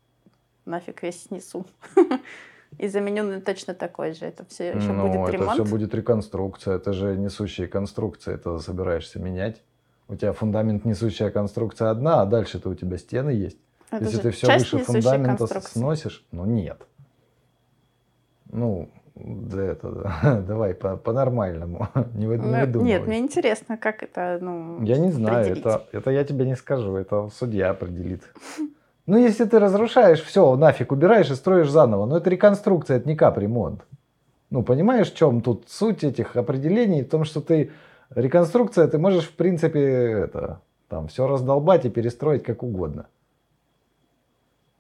нафиг 0.67 1.03
весь 1.03 1.25
снесу. 1.25 1.67
и 2.79 2.89
заменю 2.89 3.41
точно 3.41 3.75
такой 3.75 4.13
же. 4.13 4.27
Это 4.27 4.45
все 4.45 4.69
еще 4.73 4.93
ну, 4.93 5.09
будет 5.09 5.29
это 5.29 5.33
ремонт. 5.33 5.53
все 5.53 5.65
будет 5.65 5.95
реконструкция. 5.95 6.77
Это 6.77 6.93
же 6.93 7.17
несущие 7.17 7.69
конструкции. 7.69 8.35
Это 8.35 8.59
собираешься 8.59 9.19
менять. 9.19 9.63
У 10.09 10.15
тебя 10.15 10.33
фундамент 10.33 10.85
несущая 10.85 11.31
конструкция 11.31 11.91
одна, 11.91 12.23
а 12.23 12.27
дальше-то 12.27 12.69
у 12.69 12.75
тебя 12.75 12.99
стены 12.99 13.31
есть. 13.31 13.59
Это 13.91 14.05
Если 14.05 14.19
ты 14.21 14.31
все 14.31 14.53
выше 14.53 14.79
фундамента 14.79 15.47
сносишь, 15.47 16.25
ну 16.33 16.45
нет. 16.45 16.87
Ну, 18.53 18.89
да 19.15 19.65
это, 19.65 20.43
давай 20.47 20.75
по- 20.75 20.97
по-нормальному. 20.97 21.89
не, 22.15 22.27
вы- 22.27 22.39
не 22.39 22.47
Ну, 22.47 22.61
выдумывай. 22.61 22.89
Нет, 22.89 23.07
мне 23.07 23.19
интересно, 23.19 23.77
как 23.77 24.03
это, 24.03 24.39
ну... 24.41 24.83
Я 24.83 24.99
не 24.99 25.11
знаю, 25.11 25.57
это, 25.57 25.87
это 25.93 26.11
я 26.11 26.25
тебе 26.25 26.47
не 26.47 26.55
скажу, 26.57 26.95
это 26.97 27.29
судья 27.35 27.71
определит. 27.71 28.23
Ну, 29.07 29.17
если 29.17 29.45
ты 29.45 29.59
разрушаешь, 29.61 30.23
все, 30.23 30.57
нафиг 30.57 30.91
убираешь 30.91 31.31
и 31.31 31.35
строишь 31.37 31.71
заново. 31.71 32.07
Но 32.07 32.17
это 32.17 32.29
реконструкция, 32.29 32.97
это 32.97 33.09
не 33.09 33.17
капремонт. 33.17 33.87
Ну, 34.51 34.63
понимаешь, 34.63 35.13
в 35.13 35.17
чем 35.17 35.41
тут 35.41 35.69
суть 35.69 36.03
этих 36.03 36.37
определений? 36.37 37.03
В 37.03 37.09
том, 37.09 37.25
что 37.25 37.41
ты 37.41 37.71
реконструкция, 38.11 38.89
ты 38.89 38.99
можешь, 38.99 39.25
в 39.25 39.37
принципе, 39.37 39.81
это, 39.81 40.61
там, 40.89 41.07
все 41.07 41.27
раздолбать 41.27 41.85
и 41.85 41.91
перестроить 41.91 42.43
как 42.43 42.63
угодно. 42.63 43.07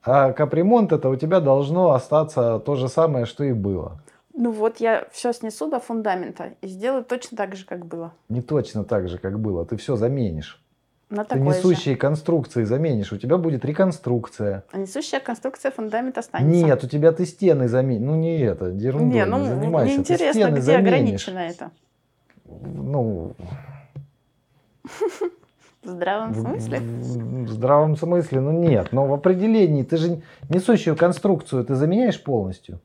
А 0.02 0.32
капремонт 0.32 0.92
это 0.92 1.08
у 1.08 1.16
тебя 1.16 1.40
должно 1.40 1.92
остаться 1.92 2.60
то 2.60 2.76
же 2.76 2.88
самое, 2.88 3.26
что 3.26 3.42
и 3.44 3.52
было. 3.52 4.00
Ну 4.34 4.52
вот 4.52 4.78
я 4.78 5.06
все 5.12 5.32
снесу 5.32 5.68
до 5.68 5.80
фундамента 5.80 6.52
и 6.60 6.66
сделаю 6.68 7.04
точно 7.04 7.36
так 7.36 7.56
же, 7.56 7.64
как 7.64 7.86
было. 7.86 8.12
Не 8.28 8.42
точно 8.42 8.84
так 8.84 9.08
же, 9.08 9.18
как 9.18 9.40
было. 9.40 9.64
Ты 9.64 9.76
все 9.76 9.96
заменишь. 9.96 10.62
На 11.08 11.22
Ты 11.24 11.36
такой 11.36 11.52
же. 11.52 11.58
несущие 11.58 11.96
конструкции 11.96 12.64
заменишь. 12.64 13.12
У 13.12 13.16
тебя 13.16 13.36
будет 13.38 13.64
реконструкция. 13.64 14.64
А 14.72 14.78
несущая 14.78 15.20
конструкция 15.20 15.70
фундамента 15.70 16.18
останется. 16.20 16.66
Нет, 16.66 16.82
у 16.82 16.88
тебя 16.88 17.12
ты 17.12 17.24
стены 17.26 17.68
заменишь. 17.68 18.02
Ну 18.04 18.16
не 18.16 18.38
это, 18.40 18.66
ерундой 18.66 19.08
Не, 19.20 19.24
не, 19.24 19.24
ну 19.26 19.44
занимайся. 19.44 19.92
мне 19.92 19.96
интересно, 20.00 20.50
где 20.50 20.60
заменишь. 20.60 20.88
ограничено 21.28 21.38
это. 21.38 21.70
Ну, 22.44 23.34
В 25.82 25.88
здравом 25.88 26.34
смысле? 26.34 26.80
в- 26.80 27.48
здравом 27.50 27.96
смысле, 27.96 28.40
ну 28.40 28.50
нет. 28.50 28.88
Но 28.90 29.06
в 29.06 29.12
определении 29.12 29.84
ты 29.84 29.96
же 29.98 30.22
несущую 30.48 30.96
конструкцию 30.96 31.64
ты 31.64 31.76
заменяешь 31.76 32.20
полностью. 32.20 32.80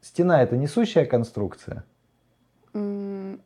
Стена 0.00 0.42
это 0.42 0.56
несущая 0.56 1.04
конструкция. 1.06 1.84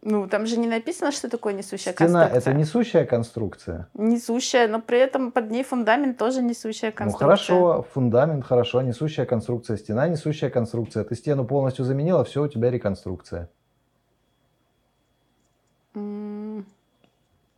Ну, 0.03 0.27
там 0.29 0.47
же 0.47 0.59
не 0.59 0.67
написано, 0.67 1.13
что 1.13 1.29
такое 1.29 1.53
несущая 1.55 1.93
Стена 1.93 2.25
конструкция. 2.27 2.53
это 2.53 2.59
несущая 2.59 3.05
конструкция. 3.07 3.89
Несущая, 3.95 4.69
но 4.69 4.81
при 4.81 4.99
этом 4.99 5.33
под 5.33 5.51
ней 5.51 5.63
фундамент 5.65 6.19
тоже 6.19 6.43
несущая 6.43 6.91
Ну 6.91 6.97
конструкция. 6.97 7.27
хорошо, 7.27 7.87
фундамент 7.93 8.45
хорошо, 8.45 8.83
несущая 8.83 9.27
конструкция, 9.27 9.77
стена 9.77 10.09
несущая 10.09 10.51
конструкция. 10.51 11.05
Ты 11.05 11.15
стену 11.17 11.45
полностью 11.45 11.85
заменила, 11.85 12.23
все, 12.25 12.43
у 12.43 12.49
тебя 12.49 12.71
реконструкция. 12.71 13.49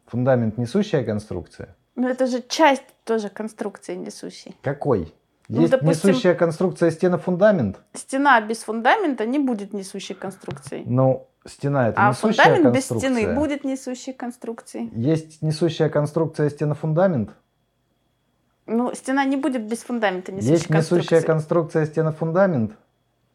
Фундамент 0.06 0.58
несущая 0.58 1.04
конструкция. 1.04 1.74
Ну, 1.96 2.08
это 2.08 2.26
же 2.26 2.42
часть 2.48 2.82
тоже 3.04 3.28
конструкции 3.28 3.94
несущей. 3.94 4.56
Какой? 4.62 5.12
Ну, 5.48 5.60
Есть 5.60 5.72
допустим- 5.72 6.10
несущая 6.10 6.34
конструкция 6.34 6.90
стена 6.90 7.18
фундамент. 7.18 7.80
Стена 7.92 8.40
без 8.40 8.58
фундамента 8.64 9.26
не 9.26 9.38
будет 9.38 9.72
несущей 9.72 10.14
конструкцией. 10.14 10.84
Ну, 10.86 11.28
стена 11.46 11.88
это 11.88 12.00
А 12.00 12.10
несущая 12.10 12.44
фундамент 12.44 12.74
без 12.76 12.86
конструкция. 12.86 13.10
стены 13.14 13.34
будет 13.34 13.64
несущей 13.64 14.12
конструкцией. 14.12 14.90
Есть 14.94 15.42
несущая 15.42 15.88
конструкция 15.88 16.50
стена 16.50 16.74
фундамент. 16.74 17.30
Ну, 18.66 18.94
стена 18.94 19.24
не 19.24 19.36
будет 19.36 19.66
без 19.68 19.78
фундамента 19.82 20.32
несущей 20.32 20.52
Есть 20.52 20.70
несущая 20.70 21.20
конструкции. 21.20 21.26
конструкция 21.26 21.86
стена 21.86 22.12
фундамент. 22.12 22.72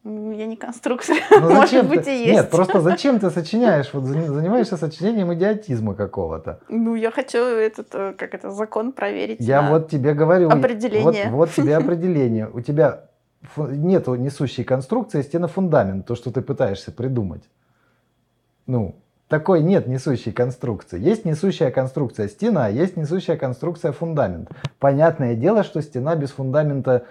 М, 0.02 0.32
Я 0.32 0.46
не 0.46 0.56
конструктор. 0.56 1.14
Ну, 1.30 1.50
Может 1.54 1.86
быть 1.88 2.04
ты- 2.04 2.16
и 2.16 2.20
есть. 2.20 2.32
Нет, 2.32 2.50
просто 2.50 2.80
зачем 2.80 3.20
ты 3.20 3.30
сочиняешь, 3.30 3.92
вот 3.94 4.04
за- 4.04 4.32
занимаешься 4.32 4.76
сочинением 4.76 5.32
идиотизма 5.34 5.94
какого-то. 5.94 6.60
Ну, 6.68 6.94
я 6.96 7.10
хочу 7.12 7.38
этот, 7.38 7.94
э, 7.94 8.14
как 8.18 8.34
это, 8.34 8.50
закон 8.50 8.92
проверить. 8.92 9.36
Я 9.40 9.62
вот 9.70 9.88
тебе 9.90 10.14
говорю. 10.14 10.48
Определение. 10.50 11.26
Вот, 11.30 11.48
вот 11.48 11.50
тебе 11.54 11.76
определение. 11.82 12.48
У 12.52 12.60
тебя 12.60 13.04
нету 13.56 14.16
несущей 14.16 14.64
конструкции 14.64 15.22
стена 15.22 15.46
фундамент, 15.46 16.06
то, 16.06 16.14
что 16.16 16.30
ты 16.32 16.40
пытаешься 16.40 16.90
придумать. 16.92 17.42
Ну, 18.70 18.94
такой 19.26 19.64
нет 19.64 19.88
несущей 19.88 20.30
конструкции. 20.30 21.00
Есть 21.00 21.24
несущая 21.24 21.72
конструкция 21.72 22.28
стена, 22.28 22.68
есть 22.68 22.96
несущая 22.96 23.36
конструкция 23.36 23.90
фундамент. 23.90 24.48
Понятное 24.78 25.34
дело, 25.34 25.64
что 25.64 25.82
стена 25.82 26.14
без 26.14 26.30
фундамента 26.30 27.04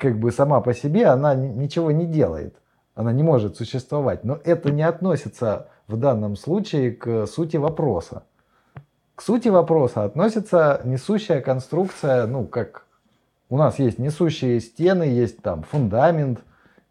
как 0.00 0.18
бы 0.18 0.32
сама 0.32 0.60
по 0.60 0.74
себе, 0.74 1.06
она 1.06 1.36
ни- 1.36 1.46
ничего 1.46 1.92
не 1.92 2.04
делает. 2.04 2.56
Она 2.96 3.12
не 3.12 3.22
может 3.22 3.56
существовать. 3.56 4.24
Но 4.24 4.40
это 4.44 4.72
не 4.72 4.82
относится 4.82 5.68
в 5.86 5.96
данном 5.96 6.34
случае 6.34 6.90
к 6.90 7.26
сути 7.26 7.58
вопроса. 7.58 8.24
К 9.14 9.22
сути 9.22 9.46
вопроса 9.46 10.02
относится 10.02 10.80
несущая 10.84 11.40
конструкция, 11.40 12.26
ну, 12.26 12.44
как 12.44 12.86
у 13.48 13.56
нас 13.56 13.78
есть 13.78 14.00
несущие 14.00 14.58
стены, 14.58 15.04
есть 15.04 15.42
там 15.42 15.62
фундамент, 15.62 16.40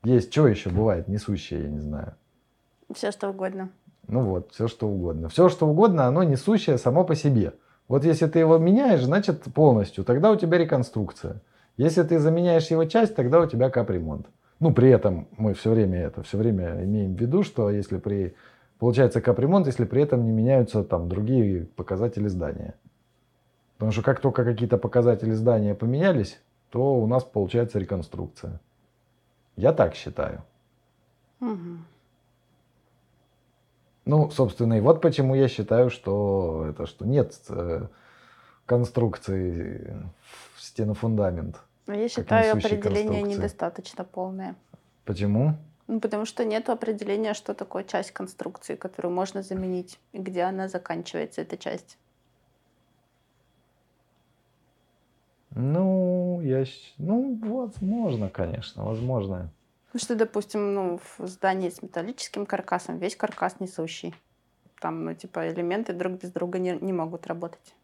есть, 0.02 0.32
что 0.32 0.48
еще 0.48 0.70
бывает 0.70 1.10
несущее, 1.10 1.64
я 1.64 1.68
не 1.68 1.80
знаю. 1.80 2.14
Все 2.94 3.12
что 3.12 3.30
угодно. 3.30 3.70
Ну 4.08 4.22
вот, 4.22 4.52
все 4.52 4.68
что 4.68 4.88
угодно. 4.88 5.30
Все 5.30 5.50
что 5.50 5.68
угодно, 5.68 6.06
оно 6.06 6.24
несущее 6.24 6.78
само 6.78 7.04
по 7.04 7.16
себе. 7.16 7.54
Вот 7.88 8.06
если 8.06 8.28
ты 8.28 8.40
его 8.40 8.58
меняешь, 8.58 9.04
значит 9.04 9.42
полностью, 9.54 10.04
тогда 10.04 10.32
у 10.32 10.36
тебя 10.36 10.58
реконструкция. 10.58 11.42
Если 11.78 12.04
ты 12.04 12.20
заменяешь 12.20 12.68
его 12.68 12.86
часть, 12.86 13.16
тогда 13.16 13.40
у 13.40 13.48
тебя 13.48 13.70
капремонт. 13.70 14.28
Ну, 14.60 14.74
при 14.74 14.90
этом 14.90 15.28
мы 15.38 15.54
все 15.54 15.72
время 15.72 16.00
это, 16.00 16.24
все 16.24 16.38
время 16.38 16.84
имеем 16.84 17.16
в 17.16 17.20
виду, 17.20 17.44
что 17.44 17.70
если 17.70 17.98
при, 17.98 18.36
получается 18.80 19.22
капремонт, 19.22 19.68
если 19.68 19.86
при 19.86 20.04
этом 20.04 20.24
не 20.24 20.32
меняются 20.32 20.84
там 20.84 21.10
другие 21.10 21.66
показатели 21.76 22.28
здания. 22.28 22.76
Потому 23.78 23.92
что 23.92 24.02
как 24.04 24.20
только 24.22 24.46
какие-то 24.46 24.78
показатели 24.78 25.32
здания 25.32 25.76
поменялись, 25.76 26.40
то 26.70 26.96
у 26.96 27.08
нас 27.08 27.24
получается 27.24 27.80
реконструкция. 27.80 28.62
Я 29.56 29.74
так 29.74 29.96
считаю. 29.96 30.44
Мгм. 31.40 31.86
Ну, 34.06 34.30
собственно, 34.32 34.74
и 34.74 34.82
вот 34.82 35.02
почему 35.02 35.34
я 35.36 35.48
считаю, 35.48 35.90
что 35.90 36.66
это 36.70 36.86
что 36.86 37.06
нет 37.06 37.40
э, 37.50 37.88
конструкции 38.66 39.96
в 40.56 40.62
стенофундамент. 40.62 41.62
А 41.88 41.96
Я 41.96 42.10
считаю 42.10 42.54
определение 42.54 43.22
недостаточно 43.22 44.04
полное. 44.04 44.56
Почему? 45.06 45.56
Ну, 45.88 46.00
потому 46.00 46.26
что 46.26 46.46
нет 46.46 46.70
определения, 46.70 47.34
что 47.34 47.54
такое 47.54 47.84
часть 47.84 48.12
конструкции, 48.12 48.76
которую 48.76 49.14
можно 49.14 49.42
заменить, 49.42 50.00
и 50.14 50.18
где 50.18 50.44
она 50.44 50.68
заканчивается, 50.68 51.42
эта 51.42 51.58
часть. 51.58 51.98
Ну, 55.56 56.42
я, 56.42 56.66
ну, 56.98 57.38
возможно, 57.44 58.30
конечно, 58.30 58.86
возможно. 58.86 59.52
Ну, 59.94 60.00
что, 60.00 60.16
допустим, 60.16 60.74
ну, 60.74 61.00
в 61.18 61.28
здании 61.28 61.70
с 61.70 61.84
металлическим 61.84 62.48
каркасом 62.48 62.98
весь 62.98 63.16
каркас 63.16 63.60
несущий. 63.60 64.16
Там, 64.82 65.06
ну, 65.06 65.14
типа, 65.14 65.50
элементы 65.50 65.94
друг 65.94 66.14
без 66.14 66.32
друга 66.32 66.58
не, 66.58 66.72
не 66.82 66.92
могут 66.92 67.28
работать. 67.28 67.76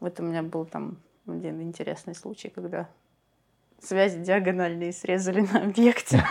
Вот 0.00 0.20
у 0.20 0.22
меня 0.22 0.42
был 0.42 0.66
там 0.66 0.98
один 1.26 1.62
интересный 1.62 2.14
случай, 2.14 2.50
когда 2.50 2.88
связи 3.80 4.18
диагональные 4.18 4.92
срезали 4.92 5.40
на 5.40 5.62
объекте, 5.62 6.22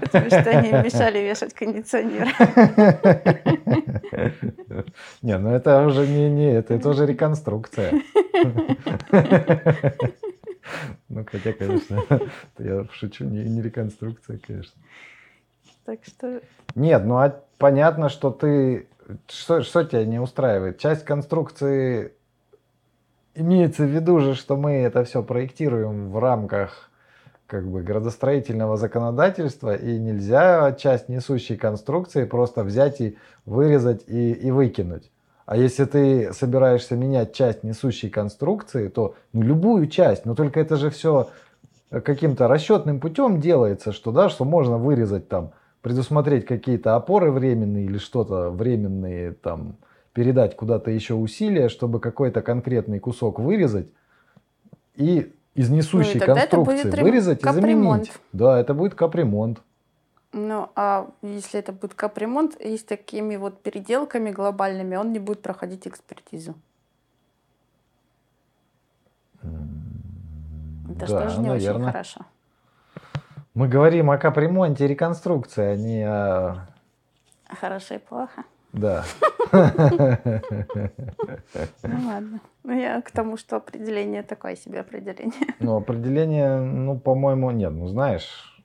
потому 0.00 0.26
что 0.26 0.50
они 0.50 0.70
мешали 0.70 1.18
вешать 1.20 1.54
кондиционер. 1.54 2.28
Не, 5.22 5.38
ну 5.38 5.50
это 5.50 5.86
уже 5.86 6.06
не, 6.06 6.28
не 6.30 6.52
это, 6.52 6.74
это 6.74 6.88
уже 6.88 7.06
реконструкция. 7.06 7.92
Ну, 11.08 11.24
хотя, 11.24 11.52
конечно, 11.52 12.02
я 12.58 12.84
шучу, 12.92 13.24
не, 13.24 13.44
не 13.44 13.62
реконструкция, 13.62 14.38
конечно. 14.38 14.80
Так 15.84 16.00
что 16.04 16.40
Нет, 16.74 17.04
ну 17.04 17.16
а 17.16 17.42
понятно, 17.56 18.08
что 18.08 18.30
ты... 18.30 18.88
Что, 19.26 19.62
что 19.62 19.84
тебя 19.84 20.04
не 20.04 20.20
устраивает? 20.20 20.78
Часть 20.78 21.04
конструкции 21.04 22.12
имеется 23.34 23.84
в 23.84 23.88
виду 23.88 24.20
же, 24.20 24.34
что 24.34 24.56
мы 24.56 24.72
это 24.72 25.04
все 25.04 25.22
проектируем 25.22 26.10
в 26.10 26.18
рамках 26.18 26.90
как 27.46 27.66
бы 27.66 27.82
градостроительного 27.82 28.76
законодательства, 28.76 29.74
и 29.74 29.98
нельзя 29.98 30.72
часть 30.72 31.08
несущей 31.08 31.56
конструкции 31.56 32.24
просто 32.24 32.62
взять 32.62 33.00
и 33.00 33.16
вырезать 33.46 34.04
и, 34.06 34.32
и 34.32 34.50
выкинуть. 34.50 35.10
А 35.48 35.56
если 35.56 35.86
ты 35.86 36.34
собираешься 36.34 36.94
менять 36.94 37.32
часть 37.32 37.64
несущей 37.64 38.10
конструкции, 38.10 38.88
то 38.88 39.14
ну, 39.32 39.40
любую 39.40 39.86
часть, 39.86 40.26
но 40.26 40.34
только 40.34 40.60
это 40.60 40.76
же 40.76 40.90
все 40.90 41.30
каким-то 41.88 42.48
расчетным 42.48 43.00
путем 43.00 43.40
делается, 43.40 43.92
что 43.92 44.12
да, 44.12 44.28
что 44.28 44.44
можно 44.44 44.76
вырезать 44.76 45.26
там, 45.30 45.52
предусмотреть 45.80 46.44
какие-то 46.44 46.96
опоры 46.96 47.32
временные 47.32 47.86
или 47.86 47.96
что-то 47.96 48.50
временные 48.50 49.32
там, 49.32 49.76
передать 50.12 50.54
куда-то 50.54 50.90
еще 50.90 51.14
усилия, 51.14 51.70
чтобы 51.70 51.98
какой-то 51.98 52.42
конкретный 52.42 52.98
кусок 52.98 53.40
вырезать 53.40 53.88
и 54.96 55.32
из 55.54 55.70
несущей 55.70 56.18
Ну, 56.18 56.24
это 56.24 56.26
конструкции 56.26 56.82
будет 56.82 56.94
рем- 56.94 57.04
вырезать 57.04 57.40
и 57.40 57.42
капремонт. 57.42 58.04
заменить. 58.04 58.12
Да, 58.34 58.60
это 58.60 58.74
будет 58.74 58.94
капремонт. 58.94 59.62
Ну, 60.32 60.70
а 60.76 61.10
если 61.22 61.60
это 61.60 61.72
будет 61.72 61.94
капремонт 61.94 62.56
и 62.56 62.76
с 62.76 62.84
такими 62.84 63.36
вот 63.36 63.62
переделками 63.62 64.30
глобальными, 64.30 64.96
он 64.96 65.12
не 65.12 65.18
будет 65.18 65.42
проходить 65.42 65.88
экспертизу. 65.88 66.54
Это 69.42 71.06
же 71.06 71.14
да, 71.14 71.22
тоже 71.22 71.40
не 71.40 71.50
очень 71.50 71.66
наверное. 71.66 71.92
хорошо. 71.92 72.20
Мы 73.54 73.68
говорим 73.68 74.10
о 74.10 74.18
капремонте 74.18 74.84
и 74.84 74.88
реконструкции, 74.88 75.64
а 75.64 75.76
не 75.76 76.02
о... 76.02 76.68
Хорошо 77.48 77.94
и 77.94 77.98
плохо. 77.98 78.44
Да. 78.72 79.04
Ну 79.52 79.60
ладно. 82.06 82.40
Ну, 82.64 82.78
я 82.78 83.00
к 83.00 83.10
тому, 83.10 83.38
что 83.38 83.56
определение 83.56 84.22
такое 84.22 84.56
себе 84.56 84.80
определение. 84.80 85.54
Ну, 85.58 85.76
определение, 85.76 86.60
ну, 86.60 86.98
по-моему, 86.98 87.50
нет. 87.50 87.72
Ну, 87.72 87.88
знаешь, 87.88 88.57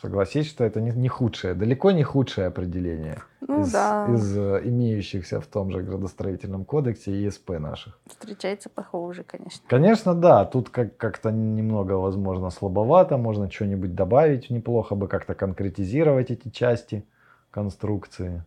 согласись, 0.00 0.46
что 0.48 0.64
это 0.64 0.80
не, 0.80 0.90
не 0.90 1.08
худшее, 1.08 1.54
далеко 1.54 1.90
не 1.90 2.02
худшее 2.02 2.46
определение 2.46 3.18
Ну 3.40 3.60
из, 3.62 3.72
да. 3.72 4.06
из 4.12 4.36
э, 4.36 4.60
имеющихся 4.64 5.40
в 5.40 5.46
том 5.46 5.70
же 5.70 5.82
градостроительном 5.82 6.64
кодексе 6.64 7.10
и 7.12 7.28
ИСП 7.28 7.50
наших. 7.58 7.98
Встречается 8.06 8.68
похуже, 8.68 9.22
конечно. 9.24 9.62
Конечно, 9.68 10.14
да, 10.14 10.44
тут 10.44 10.70
как- 10.70 10.96
как-то 10.96 11.30
немного, 11.30 11.92
возможно, 11.94 12.50
слабовато, 12.50 13.16
можно 13.18 13.50
что-нибудь 13.50 13.94
добавить, 13.94 14.50
неплохо 14.50 14.94
бы 14.94 15.08
как-то 15.08 15.34
конкретизировать 15.34 16.30
эти 16.30 16.48
части 16.48 17.04
конструкции. 17.50 18.42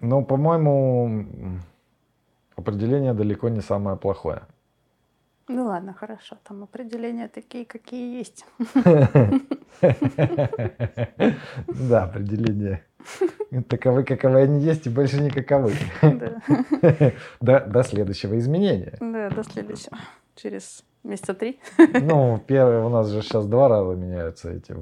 Но, 0.00 0.22
по-моему, 0.22 1.26
определение 2.56 3.12
далеко 3.14 3.48
не 3.50 3.60
самое 3.60 3.96
плохое. 3.96 4.42
Ну 5.48 5.66
ладно, 5.66 5.92
хорошо. 5.92 6.36
Там 6.44 6.62
определения 6.62 7.28
такие, 7.28 7.66
какие 7.66 8.16
есть. 8.18 8.46
Да, 11.68 12.04
определение. 12.04 12.84
Таковы, 13.68 14.04
каковы 14.04 14.42
они 14.42 14.64
есть, 14.64 14.86
и 14.86 14.90
больше 14.90 15.20
не 15.20 15.30
каковы. 15.30 15.72
Да. 16.02 17.12
До, 17.66 17.82
следующего 17.82 18.38
изменения. 18.38 18.96
Да, 19.00 19.28
до 19.30 19.42
следующего. 19.42 19.98
Через 20.34 20.84
месяца 21.04 21.34
три. 21.34 21.60
Ну, 22.00 22.40
первый, 22.46 22.78
у 22.78 22.88
нас 22.88 23.08
же 23.08 23.22
сейчас 23.22 23.46
два 23.46 23.68
раза 23.68 23.94
меняются 23.94 24.50
эти. 24.52 24.72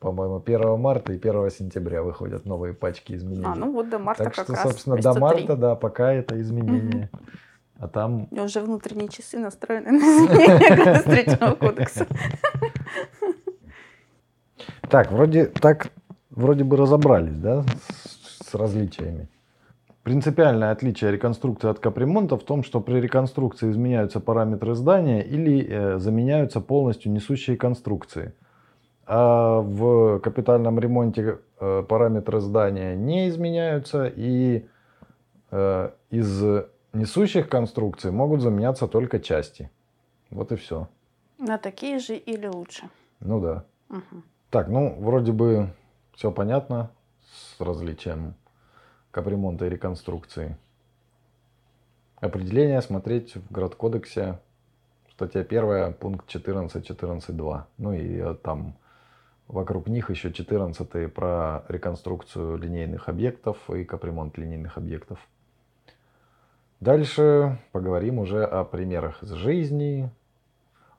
По-моему, 0.00 0.42
1 0.44 0.80
марта 0.80 1.12
и 1.12 1.16
1 1.16 1.50
сентября 1.50 2.02
выходят 2.02 2.46
новые 2.46 2.74
пачки 2.74 3.14
изменений. 3.14 3.46
А, 3.46 3.54
ну 3.54 3.72
вот 3.72 3.88
до 3.90 3.98
марта 3.98 4.24
так 4.24 4.34
как 4.34 4.44
что, 4.44 4.54
раз. 4.54 4.62
собственно, 4.62 4.96
до 4.96 5.18
марта, 5.18 5.56
да, 5.56 5.74
пока 5.76 6.12
это 6.12 6.40
изменение. 6.40 7.10
А 7.80 7.86
там 7.86 8.26
меня 8.32 8.42
уже 8.42 8.60
внутренние 8.60 9.08
часы 9.08 9.38
настроены 9.38 9.92
на 9.92 9.98
изменение 9.98 10.76
градостроительного 10.76 11.54
кодекса. 11.54 12.06
Так, 14.90 15.12
вроде 15.12 15.46
так, 15.46 15.88
вроде 16.30 16.64
бы 16.64 16.76
разобрались, 16.76 17.38
да, 17.38 17.64
с, 17.88 18.48
с 18.48 18.54
различиями. 18.54 19.28
Принципиальное 20.02 20.70
отличие 20.70 21.12
реконструкции 21.12 21.68
от 21.68 21.78
капремонта 21.78 22.38
в 22.38 22.42
том, 22.42 22.62
что 22.62 22.80
при 22.80 22.98
реконструкции 22.98 23.70
изменяются 23.70 24.20
параметры 24.20 24.74
здания 24.74 25.22
или 25.22 25.66
э, 25.68 25.98
заменяются 25.98 26.60
полностью 26.62 27.12
несущие 27.12 27.58
конструкции. 27.58 28.32
А 29.04 29.60
в 29.60 30.20
капитальном 30.20 30.78
ремонте 30.78 31.38
э, 31.60 31.84
параметры 31.86 32.40
здания 32.40 32.96
не 32.96 33.28
изменяются 33.28 34.06
и 34.06 34.66
э, 35.50 35.90
из 36.10 36.42
несущих 36.94 37.50
конструкций 37.50 38.10
могут 38.10 38.40
заменяться 38.40 38.86
только 38.86 39.20
части. 39.20 39.70
Вот 40.30 40.52
и 40.52 40.56
все. 40.56 40.88
На 41.38 41.58
такие 41.58 41.98
же 41.98 42.16
или 42.16 42.46
лучше. 42.46 42.88
Ну 43.20 43.40
да. 43.40 43.64
Мгм. 43.90 44.24
Так, 44.50 44.68
ну, 44.68 44.96
вроде 44.98 45.32
бы 45.32 45.74
все 46.14 46.32
понятно 46.32 46.90
с 47.30 47.60
различием 47.60 48.34
капремонта 49.10 49.66
и 49.66 49.68
реконструкции. 49.68 50.56
Определение 52.16 52.80
смотреть 52.80 53.36
в 53.36 53.52
Градкодексе, 53.52 54.40
статья 55.12 55.42
1, 55.42 55.92
пункт 55.92 56.34
14.14.2. 56.34 57.62
Ну 57.76 57.92
и 57.92 58.16
э, 58.16 58.34
там 58.42 58.74
вокруг 59.48 59.86
них 59.86 60.08
еще 60.08 60.32
14 60.32 61.12
про 61.12 61.64
реконструкцию 61.68 62.56
линейных 62.56 63.10
объектов 63.10 63.68
и 63.68 63.84
капремонт 63.84 64.38
линейных 64.38 64.78
объектов. 64.78 65.18
Дальше 66.80 67.58
поговорим 67.72 68.18
уже 68.18 68.44
о 68.44 68.64
примерах 68.64 69.22
из 69.22 69.32
жизни, 69.32 70.10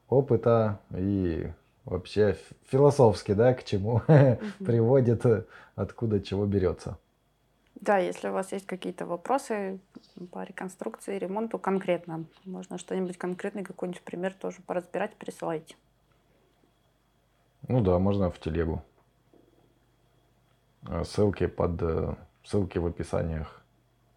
опыта 0.07 0.79
и 0.95 1.51
вообще 1.89 2.37
философски, 2.67 3.33
да, 3.33 3.53
к 3.53 3.63
чему 3.63 4.01
приводит, 4.59 5.25
э, 5.25 5.43
откуда 5.75 6.21
чего 6.21 6.45
берется. 6.45 6.97
Да, 7.75 7.97
если 7.97 8.27
у 8.27 8.33
вас 8.33 8.51
есть 8.51 8.65
какие-то 8.65 9.05
вопросы 9.05 9.79
по 10.31 10.43
реконструкции, 10.43 11.17
ремонту 11.17 11.57
конкретно, 11.57 12.25
можно 12.45 12.77
что-нибудь 12.77 13.17
конкретный, 13.17 13.63
какой-нибудь 13.63 14.01
пример 14.01 14.33
тоже 14.33 14.57
поразбирать, 14.65 15.15
присылайте. 15.15 15.75
Ну 17.67 17.81
да, 17.81 17.97
можно 17.99 18.29
в 18.29 18.39
телегу. 18.39 18.83
Э, 20.87 21.03
Ссылки 21.05 21.47
под 21.47 21.81
э, 21.81 22.15
ссылки 22.43 22.77
в 22.77 22.85
описаниях 22.85 23.61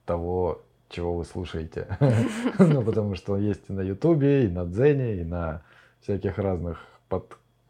того, 0.05 0.63
чего 0.89 1.15
вы 1.15 1.25
слушаете. 1.25 1.99
Ну, 2.59 2.83
потому 2.83 3.15
что 3.15 3.37
есть 3.37 3.71
и 3.71 3.73
на 3.73 3.81
Ютубе, 3.81 4.45
и 4.45 4.49
на 4.49 4.67
Дзене, 4.67 5.21
и 5.21 5.25
на 5.25 5.63
всяких 6.01 6.39
разных 6.39 6.79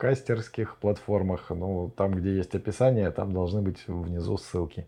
подкастерских 0.03 0.77
платформах. 0.79 1.51
Ну, 1.51 1.93
там, 1.97 2.13
где 2.13 2.35
есть 2.35 2.55
описание, 2.57 3.11
там 3.13 3.33
должны 3.33 3.63
быть 3.63 3.87
внизу 3.87 4.37
ссылки. 4.37 4.87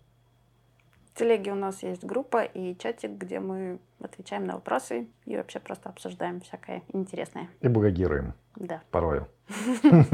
В 1.12 1.18
телеге 1.18 1.52
у 1.52 1.54
нас 1.54 1.84
есть 1.84 2.04
группа 2.04 2.42
и 2.42 2.76
чатик, 2.76 3.12
где 3.12 3.38
мы 3.38 3.78
отвечаем 4.00 4.44
на 4.44 4.54
вопросы 4.54 5.06
и 5.24 5.36
вообще 5.36 5.60
просто 5.60 5.88
обсуждаем 5.88 6.40
всякое 6.40 6.82
интересное. 6.92 7.48
И 7.60 7.68
благогируем. 7.68 8.34
Да. 8.56 8.82
порою. 8.90 9.28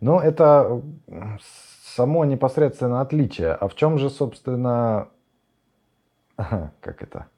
Но 0.00 0.20
это 0.20 0.82
само 1.94 2.26
непосредственно 2.26 3.00
отличие. 3.00 3.52
А 3.52 3.66
в 3.68 3.74
чем 3.74 3.96
же, 3.96 4.10
собственно, 4.10 5.08
как 6.36 7.02
это? 7.02 7.28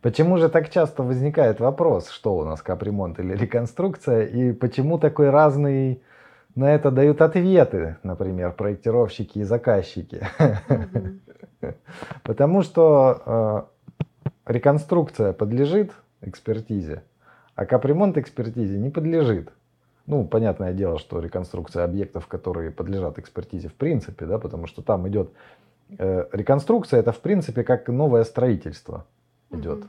Почему 0.00 0.38
же 0.38 0.48
так 0.48 0.70
часто 0.70 1.02
возникает 1.02 1.58
вопрос, 1.58 2.10
что 2.10 2.36
у 2.36 2.44
нас 2.44 2.62
капремонт 2.62 3.18
или 3.18 3.34
реконструкция, 3.34 4.26
и 4.26 4.52
почему 4.52 4.98
такой 4.98 5.30
разный 5.30 6.02
на 6.54 6.72
это 6.72 6.90
дают 6.90 7.20
ответы, 7.20 7.96
например, 8.04 8.52
проектировщики 8.52 9.40
и 9.40 9.42
заказчики? 9.44 10.20
Потому 12.22 12.62
что 12.62 13.68
э, 14.46 14.52
реконструкция 14.52 15.32
подлежит 15.32 15.92
экспертизе, 16.20 17.02
а 17.56 17.66
капремонт 17.66 18.18
экспертизе 18.18 18.78
не 18.78 18.90
подлежит. 18.90 19.50
Ну, 20.06 20.24
понятное 20.24 20.72
дело, 20.72 20.98
что 20.98 21.20
реконструкция 21.20 21.84
объектов, 21.84 22.28
которые 22.28 22.70
подлежат 22.70 23.18
экспертизе 23.18 23.68
в 23.68 23.74
принципе, 23.74 24.26
да, 24.26 24.38
потому 24.38 24.68
что 24.68 24.80
там 24.80 25.08
идет 25.08 25.32
э, 25.98 26.26
реконструкция, 26.30 27.00
это 27.00 27.10
в 27.10 27.20
принципе 27.20 27.64
как 27.64 27.88
новое 27.88 28.22
строительство 28.22 29.04
идет 29.50 29.84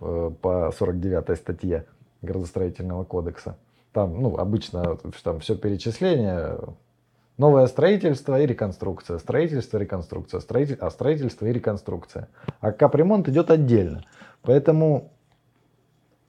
э, 0.00 0.30
по 0.40 0.72
49 0.76 1.38
статье 1.38 1.86
градостроительного 2.22 3.04
кодекса. 3.04 3.56
Там, 3.92 4.20
ну, 4.20 4.36
обычно 4.36 4.96
там 5.22 5.40
все 5.40 5.56
перечисление, 5.56 6.58
новое 7.36 7.66
строительство 7.66 8.40
и 8.40 8.46
реконструкция, 8.46 9.18
строительство, 9.18 9.78
реконструкция, 9.78 10.40
строитель, 10.40 10.76
а 10.80 10.90
строительство 10.90 11.46
и 11.46 11.52
реконструкция. 11.52 12.28
А 12.60 12.72
капремонт 12.72 13.28
идет 13.28 13.50
отдельно. 13.50 14.04
Поэтому 14.42 15.12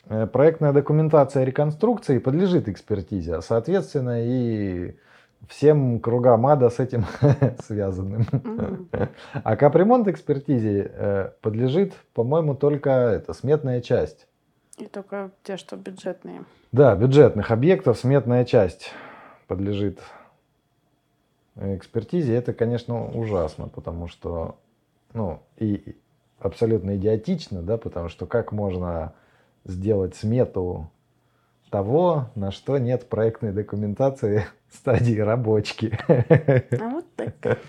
э, 0.06 0.28
проектная 0.28 0.72
документация 0.72 1.44
реконструкции 1.44 2.20
подлежит 2.20 2.70
экспертизе, 2.70 3.36
а 3.36 3.42
соответственно 3.42 4.24
и 4.26 4.96
всем 5.48 6.00
кругам 6.00 6.46
ада 6.48 6.70
с 6.70 6.80
этим 6.80 7.06
связанным. 7.64 8.26
А 9.34 9.56
капремонт 9.56 10.08
экспертизе 10.08 10.92
э, 10.94 11.32
подлежит, 11.42 11.94
по-моему, 12.14 12.56
только 12.56 12.90
это 12.90 13.34
сметная 13.34 13.82
часть. 13.82 14.28
И 14.78 14.86
только 14.86 15.32
те, 15.44 15.58
что 15.58 15.76
бюджетные. 15.76 16.44
Да, 16.72 16.96
бюджетных 16.96 17.52
объектов 17.52 17.98
сметная 18.00 18.46
часть 18.46 18.94
подлежит 19.48 20.00
экспертизе. 21.56 22.36
Это, 22.36 22.54
конечно, 22.54 23.06
ужасно, 23.06 23.68
потому 23.68 24.08
что, 24.08 24.58
ну, 25.14 25.42
и 25.58 25.98
абсолютно 26.40 26.96
идиотично, 26.96 27.62
да, 27.62 27.78
потому 27.78 28.10
что 28.10 28.26
как 28.26 28.52
можно 28.52 29.14
сделать 29.66 30.16
смету 30.16 30.90
того, 31.70 32.28
на 32.36 32.52
что 32.52 32.78
нет 32.78 33.08
проектной 33.10 33.52
документации 33.52 34.46
стадии 34.72 35.20
рабочки. 35.20 35.98
А 36.08 36.90
вот 36.90 37.06
так. 37.16 37.60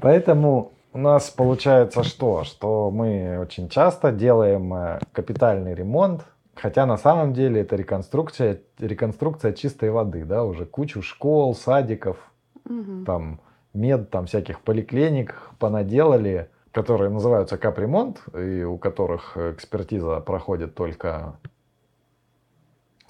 Поэтому 0.00 0.72
у 0.92 0.98
нас 0.98 1.30
получается 1.30 2.04
что? 2.04 2.44
Что 2.44 2.90
мы 2.90 3.38
очень 3.40 3.68
часто 3.68 4.12
делаем 4.12 4.72
э, 4.74 5.00
капитальный 5.12 5.74
ремонт 5.74 6.24
Хотя 6.56 6.86
на 6.86 6.96
самом 6.96 7.32
деле 7.32 7.62
это 7.62 7.76
реконструкция, 7.76 8.60
реконструкция 8.78 9.52
чистой 9.52 9.90
воды, 9.90 10.24
да, 10.24 10.44
уже 10.44 10.66
кучу 10.66 11.02
школ, 11.02 11.54
садиков, 11.54 12.16
угу. 12.64 13.04
там 13.04 13.40
мед, 13.72 14.10
там 14.10 14.26
всяких 14.26 14.60
поликлиник 14.60 15.50
понаделали, 15.58 16.48
которые 16.70 17.10
называются 17.10 17.58
капремонт, 17.58 18.22
и 18.34 18.62
у 18.62 18.78
которых 18.78 19.36
экспертиза 19.36 20.20
проходит 20.20 20.74
только 20.74 21.36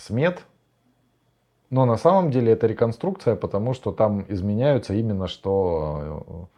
с 0.04 0.10
мед. 0.10 0.44
Но 1.70 1.86
на 1.86 1.96
самом 1.96 2.30
деле 2.30 2.52
это 2.52 2.66
реконструкция, 2.66 3.36
потому 3.36 3.72
что 3.72 3.90
там 3.90 4.24
изменяются 4.28 4.92
именно 4.94 5.28
что 5.28 6.48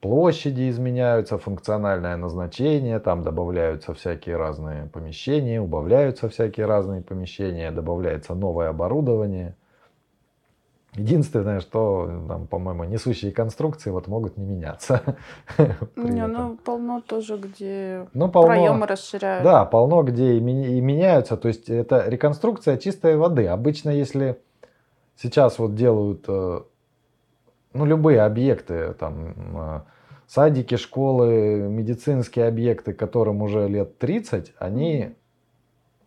площади 0.00 0.70
изменяются, 0.70 1.36
функциональное 1.36 2.16
назначение, 2.16 3.00
там 3.00 3.22
добавляются 3.22 3.92
всякие 3.92 4.36
разные 4.36 4.86
помещения, 4.86 5.60
убавляются 5.60 6.28
всякие 6.28 6.66
разные 6.66 7.02
помещения, 7.02 7.72
добавляется 7.72 8.34
новое 8.34 8.68
оборудование. 8.68 9.56
Единственное, 10.96 11.60
что, 11.60 12.24
там, 12.26 12.46
по-моему, 12.46 12.84
несущие 12.84 13.30
конструкции 13.30 13.90
вот 13.90 14.08
могут 14.08 14.36
не 14.38 14.44
меняться. 14.44 15.02
Не, 15.96 16.26
ну 16.26 16.56
полно 16.56 17.00
тоже, 17.00 17.36
где 17.36 18.08
ну, 18.14 18.28
полно, 18.28 18.48
проемы 18.48 18.86
расширяют. 18.86 19.44
Да, 19.44 19.64
полно 19.66 20.02
где 20.02 20.34
и, 20.34 20.38
и 20.38 20.80
меняются. 20.80 21.36
То 21.36 21.48
есть 21.48 21.68
это 21.68 22.08
реконструкция 22.08 22.78
чистой 22.78 23.16
воды. 23.16 23.46
Обычно, 23.46 23.90
если 23.90 24.38
сейчас 25.16 25.58
вот 25.58 25.74
делают 25.74 26.24
э, 26.28 26.60
ну, 27.74 27.84
любые 27.84 28.22
объекты, 28.22 28.94
там, 28.94 29.34
э, 29.54 29.80
садики, 30.26 30.76
школы, 30.76 31.68
медицинские 31.68 32.48
объекты, 32.48 32.92
которым 32.92 33.42
уже 33.42 33.68
лет 33.68 33.98
30, 33.98 34.54
они, 34.58 35.14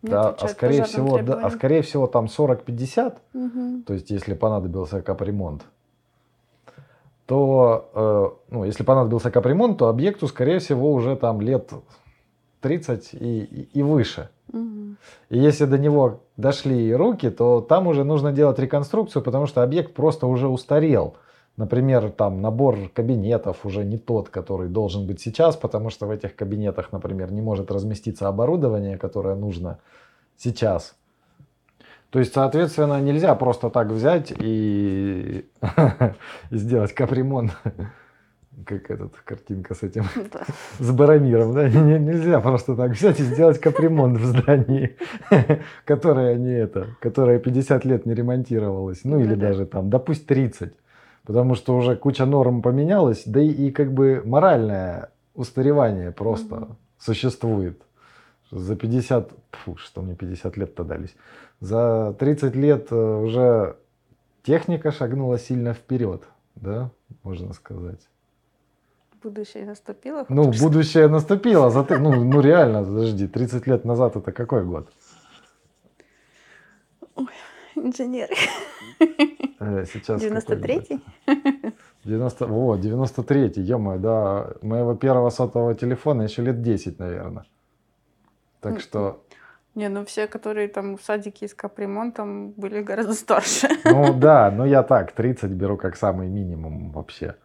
Не 0.01 0.11
да, 0.11 0.29
а 0.29 0.47
скорее 0.47 0.83
всего, 0.83 1.21
да, 1.21 1.41
а 1.43 1.49
скорее 1.49 1.81
всего 1.81 2.07
там 2.07 2.25
40-50, 2.25 3.17
угу. 3.33 3.83
то 3.85 3.93
есть 3.93 4.09
если 4.09 4.33
понадобился 4.33 5.01
капремонт, 5.01 5.65
то, 7.25 7.91
э, 7.93 8.53
ну, 8.53 8.63
если 8.63 8.83
понадобился 8.83 9.29
капремонт, 9.29 9.77
то 9.77 9.87
объекту, 9.87 10.27
скорее 10.27 10.59
всего, 10.59 10.93
уже 10.93 11.15
там 11.15 11.41
лет 11.41 11.71
30 12.61 13.13
и, 13.13 13.69
и, 13.73 13.83
выше. 13.83 14.29
Угу. 14.51 14.95
И 15.29 15.37
если 15.37 15.65
до 15.65 15.77
него 15.77 16.21
дошли 16.37 16.93
руки, 16.95 17.29
то 17.29 17.61
там 17.61 17.87
уже 17.87 18.03
нужно 18.03 18.31
делать 18.31 18.57
реконструкцию, 18.57 19.21
потому 19.21 19.45
что 19.45 19.63
объект 19.63 19.93
просто 19.93 20.27
уже 20.27 20.47
устарел. 20.47 21.17
Например, 21.59 22.09
там 22.09 22.41
набор 22.41 22.77
кабинетов 22.93 23.65
уже 23.65 23.83
не 23.83 23.97
тот, 23.97 24.29
который 24.29 24.69
должен 24.69 25.05
быть 25.05 25.19
сейчас, 25.19 25.57
потому 25.57 25.89
что 25.89 26.05
в 26.05 26.11
этих 26.11 26.33
кабинетах, 26.33 26.93
например, 26.93 27.33
не 27.33 27.41
может 27.41 27.69
разместиться 27.69 28.29
оборудование, 28.29 28.97
которое 28.97 29.35
нужно 29.35 29.79
сейчас. 30.37 30.95
То 32.11 32.19
есть, 32.19 32.33
соответственно, 32.33 33.01
нельзя 33.01 33.35
просто 33.35 33.69
так 33.69 33.89
взять 33.89 34.31
и, 34.39 35.49
сделать 36.49 36.93
капремонт, 36.93 37.51
как 38.65 38.89
этот 38.89 39.17
картинка 39.25 39.75
с 39.75 39.83
этим, 39.83 40.05
с 40.79 40.91
Барамиром, 40.91 41.53
да? 41.53 41.67
Нельзя 41.67 42.39
просто 42.39 42.77
так 42.77 42.91
взять 42.91 43.19
и 43.19 43.23
сделать 43.23 43.59
капремонт 43.59 44.17
в 44.17 44.23
здании, 44.23 44.95
которое 45.83 46.37
не 46.37 46.53
это, 46.53 46.95
которое 47.01 47.37
50 47.37 47.83
лет 47.83 48.05
не 48.05 48.13
ремонтировалось, 48.13 49.01
ну 49.03 49.19
или 49.19 49.35
даже 49.35 49.65
там, 49.65 49.89
да 49.89 49.99
пусть 49.99 50.25
30 50.25 50.71
потому 51.25 51.55
что 51.55 51.75
уже 51.75 51.95
куча 51.95 52.25
норм 52.25 52.61
поменялась, 52.61 53.23
да 53.25 53.41
и, 53.41 53.49
и 53.49 53.71
как 53.71 53.93
бы 53.93 54.21
моральное 54.25 55.11
устаревание 55.35 56.11
просто 56.11 56.55
mm-hmm. 56.55 56.75
существует. 56.99 57.81
За 58.51 58.75
50, 58.75 59.31
фу, 59.51 59.77
что 59.77 60.01
мне 60.01 60.15
50 60.15 60.57
лет-то 60.57 60.83
дались, 60.83 61.15
за 61.59 62.15
30 62.17 62.55
лет 62.55 62.87
э, 62.91 62.95
уже 62.95 63.75
техника 64.43 64.91
шагнула 64.91 65.37
сильно 65.37 65.73
вперед, 65.73 66.23
да, 66.55 66.89
можно 67.23 67.53
сказать. 67.53 68.07
Будущее 69.21 69.65
наступило? 69.65 70.25
Ну, 70.29 70.51
будущее 70.51 71.09
наступило. 71.09 71.69
За, 71.69 71.85
ну, 71.89 72.23
ну, 72.23 72.41
реально, 72.41 72.83
подожди, 72.83 73.27
30 73.27 73.67
лет 73.67 73.85
назад 73.85 74.15
это 74.15 74.31
какой 74.31 74.63
год? 74.63 74.89
Ой, 77.15 77.27
инженер. 77.75 78.29
Э, 79.59 79.85
сейчас 79.85 80.21
93-й? 80.21 81.01
90, 82.05 82.45
о, 82.45 82.77
93-й, 82.77 83.61
ё 83.61 83.97
да. 83.97 84.51
Моего 84.61 84.95
первого 84.95 85.29
сотового 85.29 85.75
телефона 85.75 86.23
еще 86.23 86.41
лет 86.41 86.61
10, 86.61 86.99
наверное. 86.99 87.45
Так 88.61 88.79
что... 88.79 89.23
Не, 89.75 89.87
ну 89.89 90.03
все, 90.03 90.27
которые 90.27 90.67
там 90.67 90.97
в 90.97 91.01
садике 91.03 91.47
с 91.47 91.53
капремонтом, 91.53 92.51
были 92.51 92.81
гораздо 92.81 93.13
старше. 93.13 93.67
Ну 93.85 94.13
да, 94.19 94.51
ну 94.51 94.65
я 94.65 94.83
так, 94.83 95.11
30 95.11 95.51
беру 95.51 95.77
как 95.77 95.95
самый 95.95 96.27
минимум 96.27 96.91
вообще. 96.91 97.35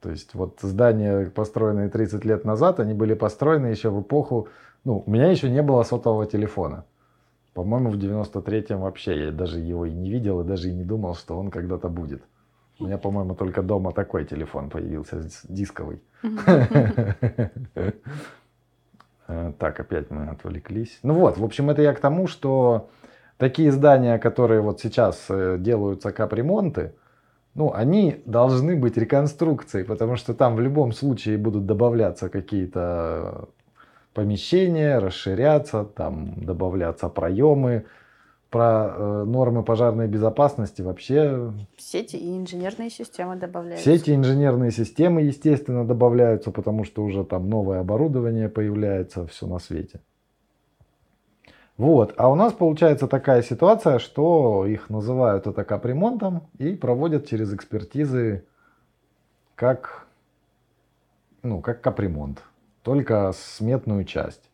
То 0.00 0.10
есть 0.10 0.34
вот 0.34 0.58
здания, 0.60 1.30
построенные 1.30 1.88
30 1.88 2.24
лет 2.24 2.44
назад, 2.44 2.80
они 2.80 2.94
были 2.94 3.14
построены 3.14 3.66
еще 3.66 3.90
в 3.90 4.02
эпоху... 4.02 4.48
Ну, 4.84 5.02
у 5.04 5.10
меня 5.10 5.30
еще 5.30 5.50
не 5.50 5.62
было 5.62 5.82
сотового 5.82 6.24
телефона. 6.26 6.84
По-моему, 7.58 7.90
в 7.90 7.96
93-м 7.96 8.82
вообще 8.82 9.24
я 9.24 9.32
даже 9.32 9.58
его 9.58 9.84
и 9.84 9.90
не 9.90 10.10
видел, 10.10 10.40
и 10.40 10.44
даже 10.44 10.68
и 10.68 10.72
не 10.72 10.84
думал, 10.84 11.16
что 11.16 11.36
он 11.36 11.50
когда-то 11.50 11.88
будет. 11.88 12.22
У 12.78 12.84
меня, 12.84 12.98
по-моему, 12.98 13.34
только 13.34 13.62
дома 13.62 13.90
такой 13.90 14.24
телефон 14.24 14.70
появился, 14.70 15.28
дисковый. 15.48 16.00
Э, 19.30 19.52
так, 19.58 19.80
опять 19.80 20.10
мы 20.10 20.28
отвлеклись. 20.28 21.00
Ну 21.02 21.14
вот, 21.14 21.36
в 21.36 21.44
общем, 21.44 21.68
это 21.68 21.82
я 21.82 21.92
к 21.92 22.00
тому, 22.00 22.28
что 22.28 22.88
такие 23.36 23.72
здания, 23.72 24.18
которые 24.18 24.62
вот 24.62 24.80
сейчас 24.80 25.26
э, 25.28 25.56
делаются 25.58 26.12
капремонты, 26.12 26.94
ну, 27.54 27.72
они 27.74 28.22
должны 28.24 28.76
быть 28.76 28.96
реконструкцией, 28.96 29.84
потому 29.84 30.16
что 30.16 30.32
там 30.32 30.54
в 30.54 30.60
любом 30.60 30.92
случае 30.92 31.36
будут 31.36 31.66
добавляться 31.66 32.30
какие-то 32.30 33.48
помещения, 34.14 34.98
расширяться, 34.98 35.84
там 35.84 36.34
добавляться 36.44 37.08
проемы. 37.08 37.86
Про 38.50 38.94
э, 38.96 39.24
нормы 39.24 39.62
пожарной 39.62 40.08
безопасности 40.08 40.80
вообще... 40.80 41.52
Сети 41.76 42.16
и 42.16 42.34
инженерные 42.34 42.88
системы 42.88 43.36
добавляются. 43.36 43.84
Сети 43.84 44.10
и 44.10 44.14
инженерные 44.14 44.70
системы, 44.70 45.20
естественно, 45.20 45.86
добавляются, 45.86 46.50
потому 46.50 46.84
что 46.84 47.04
уже 47.04 47.24
там 47.24 47.50
новое 47.50 47.80
оборудование 47.80 48.48
появляется, 48.48 49.26
все 49.26 49.46
на 49.46 49.58
свете. 49.58 50.00
Вот. 51.76 52.14
А 52.16 52.30
у 52.30 52.34
нас 52.34 52.54
получается 52.54 53.06
такая 53.06 53.42
ситуация, 53.42 53.98
что 53.98 54.64
их 54.66 54.88
называют 54.88 55.46
это 55.46 55.62
капремонтом 55.62 56.48
и 56.58 56.74
проводят 56.74 57.28
через 57.28 57.52
экспертизы 57.52 58.46
как, 59.54 60.06
ну, 61.42 61.60
как 61.60 61.82
капремонт 61.82 62.42
только 62.88 63.32
сметную 63.34 64.06
часть. 64.06 64.48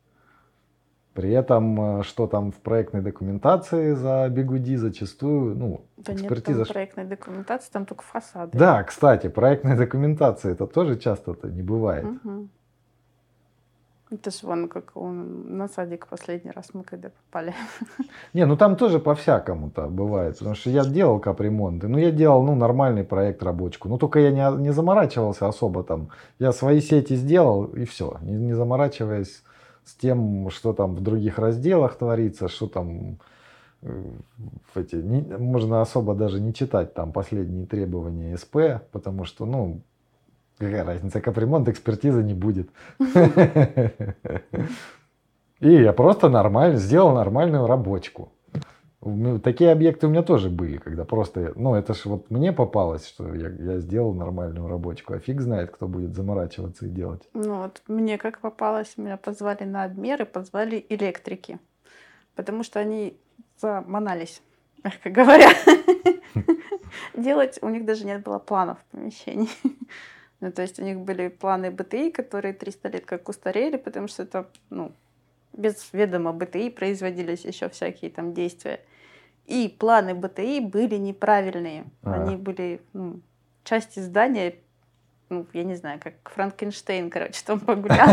При 1.13 1.31
этом, 1.31 2.01
э, 2.01 2.03
что 2.03 2.27
там 2.27 2.51
в 2.51 2.57
проектной 2.57 3.01
документации 3.01 3.95
за 3.95 4.29
бигуди 4.29 4.75
зачастую, 4.75 5.55
ну, 5.55 5.85
да 5.99 6.15
экспертиза... 6.15 6.59
нет 6.59 6.67
там 6.67 6.75
проектной 6.75 7.05
документации, 7.05 7.71
там 7.71 7.87
только 7.87 8.03
фасады. 8.03 8.59
Да, 8.59 8.83
кстати, 8.83 9.29
проектной 9.29 9.77
документации 9.85 10.51
это 10.51 10.67
тоже 10.67 10.99
часто-то 10.99 11.49
не 11.49 11.63
бывает. 11.63 12.05
Угу. 12.05 12.49
Это 14.15 14.31
ж 14.31 14.43
вон 14.43 14.69
как 14.69 14.97
он 14.97 15.57
на 15.57 15.69
садик 15.69 16.07
последний 16.07 16.53
раз 16.53 16.71
мы 16.75 16.85
когда 16.85 17.09
попали. 17.09 17.55
Не, 18.35 18.47
ну 18.47 18.57
там 18.57 18.77
тоже 18.77 18.99
по-всякому-то 18.99 19.89
бывает. 19.89 20.39
Потому 20.39 20.55
что 20.55 20.71
я 20.71 20.85
делал 20.85 21.21
капремонты. 21.21 21.89
Ну, 21.89 21.99
я 21.99 22.11
делал, 22.11 22.43
ну, 22.45 22.55
нормальный 22.55 23.05
проект 23.05 23.43
рабочку. 23.43 23.89
Ну, 23.89 23.99
только 23.99 24.21
я 24.21 24.31
не, 24.31 24.63
не 24.63 24.73
заморачивался 24.73 25.49
особо 25.49 25.83
там. 25.83 26.09
Я 26.39 26.53
свои 26.53 26.81
сети 26.81 27.17
сделал 27.17 27.65
и 27.65 27.85
все. 27.85 28.19
Не, 28.23 28.35
не 28.35 28.55
заморачиваясь 28.55 29.43
с 29.85 29.95
тем, 29.95 30.51
что 30.51 30.73
там 30.73 30.95
в 30.95 31.01
других 31.01 31.39
разделах 31.39 31.97
творится, 31.97 32.49
что 32.49 32.69
там 32.69 33.19
э, 33.83 34.03
эти, 34.77 34.97
не, 34.97 35.23
можно 35.39 35.81
особо 35.81 36.15
даже 36.15 36.41
не 36.41 36.55
читать 36.55 36.95
там 36.95 37.13
последние 37.13 37.67
требования 37.67 38.37
СП, 38.37 38.57
потому 38.93 39.25
что, 39.25 39.45
ну, 39.45 39.81
Какая 40.59 40.85
разница, 40.85 41.21
капремонт 41.21 41.69
экспертизы 41.69 42.23
не 42.23 42.35
будет. 42.35 42.71
И 45.61 45.73
я 45.73 45.93
просто 45.93 46.29
нормально 46.29 46.77
сделал 46.77 47.15
нормальную 47.15 47.67
рабочку. 47.67 48.33
Такие 49.43 49.71
объекты 49.71 50.07
у 50.07 50.11
меня 50.11 50.23
тоже 50.23 50.49
были, 50.49 50.79
когда 50.79 51.05
просто, 51.05 51.53
ну 51.57 51.75
это 51.75 51.93
же 51.93 52.09
вот 52.09 52.31
мне 52.31 52.53
попалось, 52.53 53.07
что 53.07 53.35
я, 53.35 53.51
я 53.51 53.79
сделал 53.79 54.15
нормальную 54.15 54.67
рабочку, 54.67 55.13
а 55.13 55.19
фиг 55.19 55.43
знает, 55.43 55.71
кто 55.71 55.87
будет 55.87 56.15
заморачиваться 56.15 56.87
и 56.87 56.89
делать. 56.89 57.29
Ну 57.35 57.59
вот 57.59 57.83
мне 57.87 58.17
как 58.17 58.39
попалось, 58.41 58.97
меня 58.97 59.19
позвали 59.19 59.65
на 59.65 59.85
обмеры, 59.85 60.25
позвали 60.25 60.87
электрики, 60.89 61.59
потому 62.35 62.63
что 62.63 62.81
они 62.81 63.19
заманались, 63.61 64.41
мягко 64.83 65.11
говоря. 65.11 65.51
Делать 67.15 67.59
у 67.63 67.69
них 67.69 67.85
даже 67.85 68.07
нет 68.07 68.23
было 68.23 68.39
планов 68.39 68.79
в 68.79 68.97
помещении. 68.97 69.49
Ну, 70.41 70.53
то 70.53 70.63
есть 70.63 70.79
у 70.79 70.83
них 70.83 70.99
были 71.01 71.29
планы 71.29 71.71
БТИ, 71.71 72.11
которые 72.11 72.55
300 72.55 72.89
лет 72.89 73.07
как 73.07 73.29
устарели, 73.29 73.77
потому 73.77 74.09
что 74.09 74.25
это, 74.25 74.49
ну, 74.71 74.93
без 75.53 75.93
ведома 75.93 76.33
БТИ 76.33 76.71
производились 76.71 77.45
еще 77.45 77.69
всякие 77.69 78.11
там 78.11 78.35
действия. 78.35 78.81
И 79.47 79.75
планы 79.79 80.15
БТИ 80.15 80.61
были 80.61 80.97
неправильные. 80.97 81.85
А. 82.03 82.15
Они 82.15 82.37
были 82.37 82.81
ну, 82.93 83.21
части 83.63 84.01
здания 84.01 84.57
ну, 85.31 85.47
я 85.53 85.65
не 85.65 85.75
знаю, 85.75 85.99
как 86.01 86.15
Франкенштейн, 86.25 87.11
короче, 87.11 87.43
там 87.45 87.59
погулял. 87.59 88.09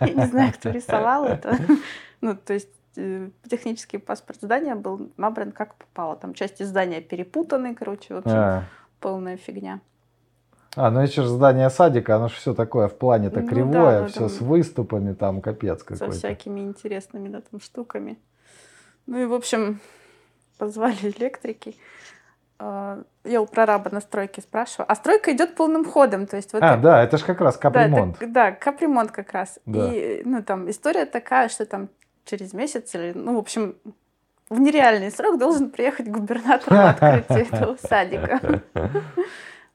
Я 0.00 0.12
не 0.14 0.26
знаю, 0.26 0.52
кто 0.52 0.70
рисовал 0.70 1.24
это. 1.24 1.56
Ну, 2.20 2.34
то 2.34 2.54
есть 2.54 2.70
э, 2.96 3.28
технический 3.48 3.98
паспорт 3.98 4.40
здания 4.40 4.74
был 4.74 5.10
набран 5.16 5.52
как 5.52 5.74
попало. 5.76 6.16
Там 6.16 6.34
части 6.34 6.62
здания 6.62 7.00
перепутаны, 7.00 7.74
короче, 7.74 8.14
вообще 8.14 8.34
а. 8.34 8.64
полная 8.98 9.36
фигня. 9.36 9.80
А, 10.76 10.90
ну 10.90 11.00
еще 11.00 11.22
же 11.22 11.28
здание 11.28 11.70
садика, 11.70 12.16
оно 12.16 12.28
же 12.28 12.34
все 12.34 12.54
такое 12.54 12.88
в 12.88 12.96
плане-то 12.96 13.40
ну, 13.40 13.48
кривое, 13.48 14.02
да, 14.02 14.06
все 14.08 14.28
с 14.28 14.40
выступами, 14.40 15.14
там 15.14 15.40
капец 15.40 15.82
какой-то. 15.82 16.12
Со 16.12 16.18
всякими 16.18 16.60
интересными 16.60 17.28
да, 17.28 17.42
там 17.48 17.60
штуками. 17.60 18.18
Ну 19.06 19.18
и, 19.18 19.26
в 19.26 19.34
общем, 19.34 19.80
позвали 20.58 20.96
электрики. 21.18 21.76
А, 22.58 23.02
я 23.24 23.40
у 23.40 23.46
прораба 23.46 23.90
на 23.90 24.00
стройке 24.00 24.40
спрашиваю. 24.40 24.90
А 24.90 24.94
стройка 24.94 25.32
идет 25.32 25.54
полным 25.54 25.84
ходом. 25.84 26.26
То 26.26 26.36
есть 26.36 26.52
вот 26.52 26.62
а, 26.62 26.74
это, 26.74 26.82
да, 26.82 27.02
это 27.02 27.18
же 27.18 27.24
как 27.24 27.40
раз 27.40 27.56
капремонт. 27.56 28.18
Да, 28.18 28.24
это, 28.24 28.34
да, 28.34 28.52
капремонт 28.52 29.10
как 29.10 29.32
раз. 29.32 29.58
Да. 29.66 29.92
И, 29.92 30.22
ну, 30.24 30.42
там 30.42 30.68
история 30.70 31.04
такая, 31.04 31.48
что 31.48 31.66
там 31.66 31.88
через 32.24 32.52
месяц 32.52 32.94
или, 32.94 33.12
ну, 33.14 33.36
в 33.36 33.38
общем, 33.38 33.76
в 34.48 34.58
нереальный 34.60 35.10
срок 35.10 35.38
должен 35.38 35.70
приехать 35.70 36.08
губернатор 36.08 36.72
на 36.72 36.90
открытие 36.90 37.44
этого 37.52 37.76
садика. 37.80 38.62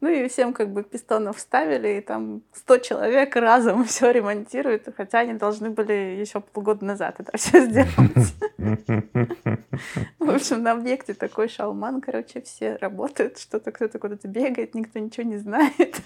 Ну 0.01 0.07
и 0.09 0.29
всем 0.29 0.53
как 0.53 0.71
бы 0.71 0.83
пистонов 0.83 1.37
вставили, 1.37 1.97
и 1.97 2.01
там 2.01 2.41
100 2.53 2.77
человек 2.77 3.35
разом 3.35 3.83
все 3.85 4.11
ремонтируют, 4.11 4.87
хотя 4.95 5.19
они 5.19 5.33
должны 5.33 5.69
были 5.69 6.17
еще 6.19 6.39
полгода 6.39 6.85
назад 6.85 7.15
это 7.19 7.37
все 7.37 7.65
сделать. 7.65 8.33
В 10.19 10.29
общем, 10.29 10.63
на 10.63 10.71
объекте 10.71 11.13
такой 11.13 11.49
шалман, 11.49 11.99
короче, 11.99 12.41
все 12.41 12.77
работают, 12.77 13.39
что-то 13.39 13.71
кто-то 13.71 13.99
куда-то 13.99 14.27
бегает, 14.27 14.73
никто 14.73 14.99
ничего 14.99 15.27
не 15.27 15.37
знает 15.37 16.01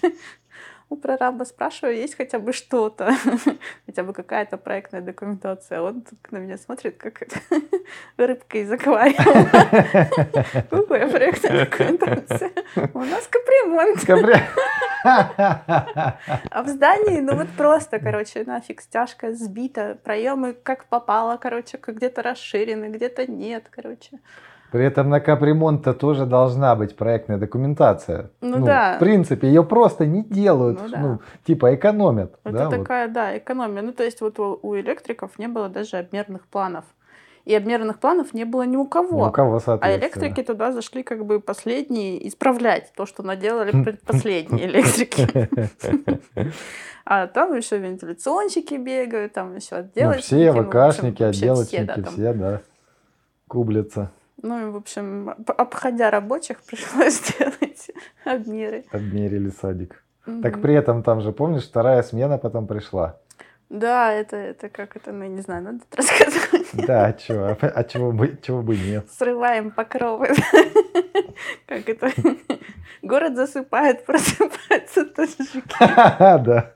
у 0.88 0.96
прораба 0.96 1.44
спрашиваю, 1.44 1.96
есть 1.96 2.16
хотя 2.16 2.38
бы 2.38 2.52
что-то, 2.52 3.12
хотя 3.86 4.02
бы 4.02 4.12
какая-то 4.12 4.56
проектная 4.56 5.00
документация. 5.00 5.80
Он 5.80 6.04
на 6.30 6.38
меня 6.38 6.58
смотрит, 6.58 6.96
как 6.96 7.22
рыбка 8.16 8.58
из 8.58 8.70
аквариума. 8.70 9.50
Какая 10.94 11.10
проектная 11.10 11.64
документация? 11.64 12.50
У 12.92 13.00
нас 13.00 13.26
капремонт. 13.26 14.04
А 15.04 16.62
в 16.62 16.68
здании, 16.68 17.20
ну 17.20 17.36
вот 17.36 17.48
просто, 17.56 17.98
короче, 17.98 18.44
нафиг 18.44 18.80
стяжка 18.80 19.32
сбита, 19.32 19.98
проемы 20.02 20.54
как 20.54 20.86
попало, 20.86 21.36
короче, 21.36 21.78
где-то 21.84 22.22
расширены, 22.22 22.86
где-то 22.86 23.30
нет, 23.30 23.66
короче. 23.70 24.20
При 24.74 24.84
этом 24.86 25.08
на 25.08 25.20
капремонт-то 25.20 25.94
тоже 25.94 26.26
должна 26.26 26.74
быть 26.74 26.96
проектная 26.96 27.38
документация. 27.38 28.32
Ну, 28.40 28.58
ну 28.58 28.66
да. 28.66 28.96
В 28.96 28.98
принципе, 28.98 29.46
ее 29.46 29.62
просто 29.62 30.04
не 30.04 30.24
делают, 30.24 30.80
ну, 30.82 30.88
да. 30.88 30.98
ну 30.98 31.20
типа 31.46 31.76
экономят. 31.76 32.34
Это 32.42 32.58
да, 32.58 32.70
такая, 32.70 33.06
вот. 33.06 33.14
да, 33.14 33.38
экономия. 33.38 33.82
Ну 33.82 33.92
то 33.92 34.02
есть 34.02 34.20
вот 34.20 34.40
у, 34.40 34.58
у 34.60 34.74
электриков 34.74 35.38
не 35.38 35.46
было 35.46 35.68
даже 35.68 35.98
обмерных 35.98 36.48
планов. 36.48 36.84
И 37.44 37.54
обмерных 37.54 38.00
планов 38.00 38.34
не 38.34 38.44
было 38.44 38.62
ни 38.62 38.76
у 38.76 38.84
кого. 38.84 39.26
Ни 39.26 39.28
у 39.28 39.30
кого, 39.30 39.62
А 39.64 39.96
электрики 39.96 40.42
туда 40.42 40.72
зашли 40.72 41.04
как 41.04 41.24
бы 41.24 41.38
последние 41.38 42.26
исправлять 42.26 42.92
то, 42.96 43.06
что 43.06 43.22
наделали 43.22 43.70
предпоследние 43.84 44.66
электрики. 44.70 45.48
А 47.06 47.26
там 47.28 47.54
еще 47.54 47.78
вентиляционщики 47.78 48.74
бегают, 48.74 49.34
там 49.34 49.54
еще 49.54 49.76
отделочники. 49.76 50.34
Ну, 50.34 50.62
все, 50.62 50.90
ВКшники, 50.90 51.22
отделочники, 51.22 52.02
все, 52.08 52.32
да, 52.32 52.62
кублятся. 53.46 54.10
Ну 54.42 54.68
и, 54.68 54.70
в 54.70 54.76
общем, 54.76 55.30
обходя 55.46 56.10
рабочих, 56.10 56.62
пришлось 56.66 57.14
сделать 57.14 57.90
обмеры. 58.24 58.84
Обмерили 58.90 59.50
садик. 59.50 60.04
Угу. 60.26 60.42
Так 60.42 60.60
при 60.62 60.74
этом 60.74 61.02
там 61.02 61.20
же, 61.20 61.32
помнишь, 61.32 61.64
вторая 61.64 62.02
смена 62.02 62.38
потом 62.38 62.66
пришла. 62.66 63.20
Да, 63.70 64.12
это, 64.12 64.36
это 64.36 64.68
как 64.68 64.94
это, 64.96 65.10
ну, 65.12 65.24
не 65.24 65.40
знаю, 65.40 65.62
надо 65.62 65.80
рассказывать. 65.96 66.68
Да, 66.86 67.06
а 67.06 67.12
чего, 67.12 67.46
а, 67.46 67.56
а 67.60 67.84
чего 67.84 68.12
бы, 68.12 68.38
чего 68.42 68.62
бы 68.62 68.76
нет? 68.76 69.10
Срываем 69.10 69.70
покровы. 69.70 70.28
Как 71.66 71.88
это? 71.88 72.10
Город 73.02 73.34
засыпает, 73.36 74.04
просыпается 74.04 75.06
жуки. 75.52 75.74
Да. 75.78 76.74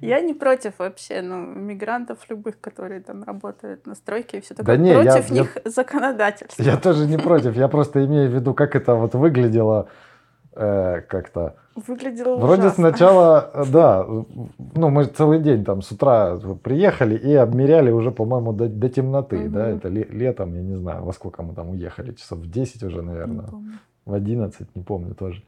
Я 0.00 0.20
не 0.20 0.34
против 0.34 0.78
вообще, 0.78 1.20
ну, 1.20 1.44
мигрантов 1.44 2.18
любых, 2.30 2.60
которые 2.60 3.00
там 3.00 3.22
работают 3.22 3.86
на 3.86 3.94
стройке 3.94 4.38
и 4.38 4.40
все 4.40 4.54
такое. 4.54 4.76
Да 4.76 4.82
не, 4.82 4.94
против 4.94 5.28
я, 5.28 5.34
них 5.34 5.56
я, 5.64 5.70
законодательства. 5.70 6.62
Я 6.62 6.76
тоже 6.76 7.06
не 7.06 7.18
против, 7.18 7.56
я 7.56 7.68
просто 7.68 8.04
имею 8.06 8.30
в 8.30 8.34
виду, 8.34 8.54
как 8.54 8.74
это 8.74 8.94
вот 8.94 9.14
выглядело 9.14 9.88
э, 10.54 11.02
как-то. 11.02 11.56
Выглядело 11.74 12.36
Вроде 12.36 12.62
ужасно. 12.62 12.90
сначала, 12.90 13.50
э, 13.54 13.64
да, 13.70 14.06
ну 14.06 14.88
мы 14.88 15.04
целый 15.04 15.38
день 15.38 15.64
там 15.64 15.82
с 15.82 15.92
утра 15.92 16.38
приехали 16.62 17.14
и 17.14 17.34
обмеряли 17.34 17.90
уже, 17.90 18.10
по-моему, 18.10 18.54
до, 18.54 18.68
до 18.68 18.88
темноты, 18.88 19.44
угу. 19.44 19.48
да, 19.50 19.68
это 19.68 19.88
летом, 19.88 20.54
я 20.54 20.62
не 20.62 20.76
знаю, 20.76 21.04
во 21.04 21.12
сколько 21.12 21.42
мы 21.42 21.54
там 21.54 21.70
уехали, 21.70 22.12
часов 22.12 22.38
в 22.38 22.50
10 22.50 22.82
уже, 22.84 23.02
наверное, 23.02 23.48
в 24.06 24.14
11, 24.14 24.74
не 24.74 24.82
помню 24.82 25.14
тоже. 25.14 25.42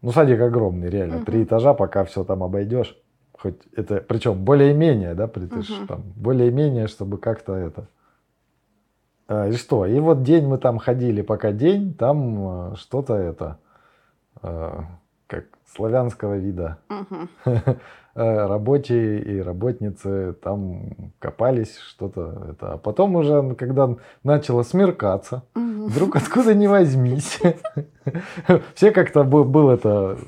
Ну, 0.00 0.12
садик 0.12 0.40
огромный, 0.40 0.88
реально, 0.88 1.16
угу. 1.16 1.26
три 1.26 1.44
этажа, 1.44 1.74
пока 1.74 2.04
все 2.04 2.24
там 2.24 2.42
обойдешь 2.42 2.96
хоть 3.40 3.56
это, 3.74 3.96
причем 4.00 4.44
более-менее, 4.44 5.14
да, 5.14 5.26
притыш, 5.26 5.70
угу. 5.70 5.86
там, 5.86 6.02
более-менее, 6.16 6.88
чтобы 6.88 7.18
как-то 7.18 7.54
это. 7.54 7.88
А, 9.28 9.48
и 9.48 9.52
что? 9.52 9.86
И 9.86 9.98
вот 9.98 10.22
день 10.22 10.46
мы 10.46 10.58
там 10.58 10.78
ходили, 10.78 11.22
пока 11.22 11.52
день, 11.52 11.94
там 11.94 12.72
э, 12.72 12.76
что-то 12.76 13.14
это, 13.14 13.58
э, 14.42 14.80
как 15.26 15.44
славянского 15.74 16.36
вида. 16.36 16.78
Угу. 16.90 17.56
Рабочие 18.14 19.22
и 19.22 19.40
работницы 19.40 20.34
там 20.42 21.12
копались, 21.20 21.78
что-то 21.78 22.48
это. 22.50 22.72
А 22.72 22.76
потом 22.76 23.14
уже, 23.14 23.54
когда 23.54 23.96
начало 24.22 24.64
смеркаться, 24.64 25.44
угу. 25.54 25.86
вдруг 25.86 26.16
откуда 26.16 26.52
ни 26.54 26.66
возьмись, 26.66 27.40
все 28.74 28.90
как-то 28.90 29.22
был 29.22 29.70
это 29.70 30.18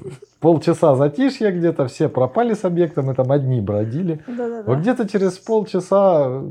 полчаса 0.43 0.97
затишья 0.97 1.53
где-то, 1.53 1.87
все 1.87 2.09
пропали 2.09 2.53
с 2.53 2.65
объекта, 2.65 3.03
мы 3.03 3.15
там 3.15 3.31
одни 3.33 3.61
бродили. 3.61 4.21
Да-да-да. 4.27 4.65
Вот 4.67 4.79
где-то 4.81 5.09
через 5.09 5.39
полчаса 5.39 6.43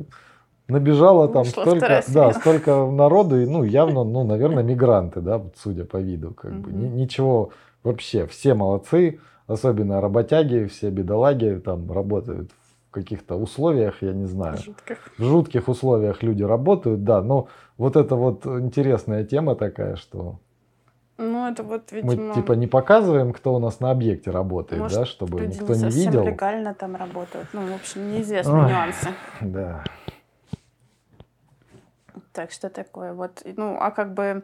набежало 0.67 1.27
там 1.27 1.45
столько, 1.45 2.01
да, 2.07 2.31
столько 2.31 2.85
народу, 2.85 3.39
и, 3.41 3.45
ну, 3.45 3.63
явно, 3.63 4.03
ну, 4.03 4.23
наверное, 4.23 4.63
мигранты, 4.63 5.19
да, 5.19 5.41
судя 5.61 5.83
по 5.83 5.97
виду, 5.97 6.33
как 6.33 6.53
бы, 6.53 6.71
ничего, 6.71 7.51
вообще, 7.83 8.25
все 8.25 8.53
молодцы, 8.53 9.19
особенно 9.45 9.99
работяги, 9.99 10.65
все 10.65 10.89
бедолаги 10.89 11.61
там 11.63 11.91
работают 11.91 12.49
в 12.89 12.91
каких-то 12.91 13.35
условиях, 13.35 14.01
я 14.01 14.13
не 14.13 14.25
знаю, 14.25 14.57
жутких. 14.57 14.97
в 15.17 15.23
жутких 15.23 15.67
условиях 15.67 16.23
люди 16.23 16.43
работают, 16.43 17.03
да, 17.03 17.21
но 17.21 17.49
вот 17.77 17.97
это 17.97 18.15
вот 18.15 18.45
интересная 18.45 19.25
тема 19.25 19.55
такая, 19.55 19.97
что 19.97 20.39
ну, 21.21 21.47
это 21.47 21.63
вот, 21.63 21.91
видимо... 21.91 22.29
Мы, 22.29 22.33
типа, 22.33 22.53
не 22.53 22.67
показываем, 22.67 23.33
кто 23.33 23.53
у 23.53 23.59
нас 23.59 23.79
на 23.79 23.91
объекте 23.91 24.31
работает, 24.31 24.81
Может, 24.81 24.99
да, 24.99 25.05
чтобы 25.05 25.41
никто 25.41 25.73
не, 25.73 25.83
не 25.83 25.89
видел. 25.89 26.25
легально 26.25 26.73
там 26.73 26.95
работают. 26.95 27.47
Ну, 27.53 27.61
в 27.71 27.75
общем, 27.75 28.11
неизвестны 28.11 28.53
Ой, 28.53 28.69
нюансы. 28.69 29.09
Да. 29.41 29.83
Так, 32.33 32.51
что 32.51 32.69
такое? 32.69 33.13
Вот, 33.13 33.41
ну, 33.45 33.77
а 33.79 33.91
как 33.91 34.13
бы 34.13 34.43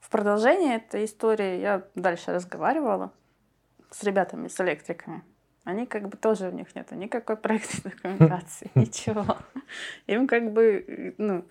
в 0.00 0.10
продолжение 0.10 0.76
этой 0.76 1.04
истории 1.04 1.60
я 1.60 1.84
дальше 1.94 2.32
разговаривала 2.32 3.12
с 3.90 4.02
ребятами, 4.02 4.48
с 4.48 4.60
электриками. 4.60 5.22
Они 5.64 5.86
как 5.86 6.08
бы 6.08 6.16
тоже 6.16 6.48
у 6.48 6.52
них 6.52 6.74
нету 6.74 6.94
никакой 6.94 7.36
проектной 7.38 7.92
документации, 7.92 8.70
ничего. 8.74 9.24
Им 10.06 10.26
как 10.26 10.52
бы, 10.52 11.14
ну, 11.18 11.44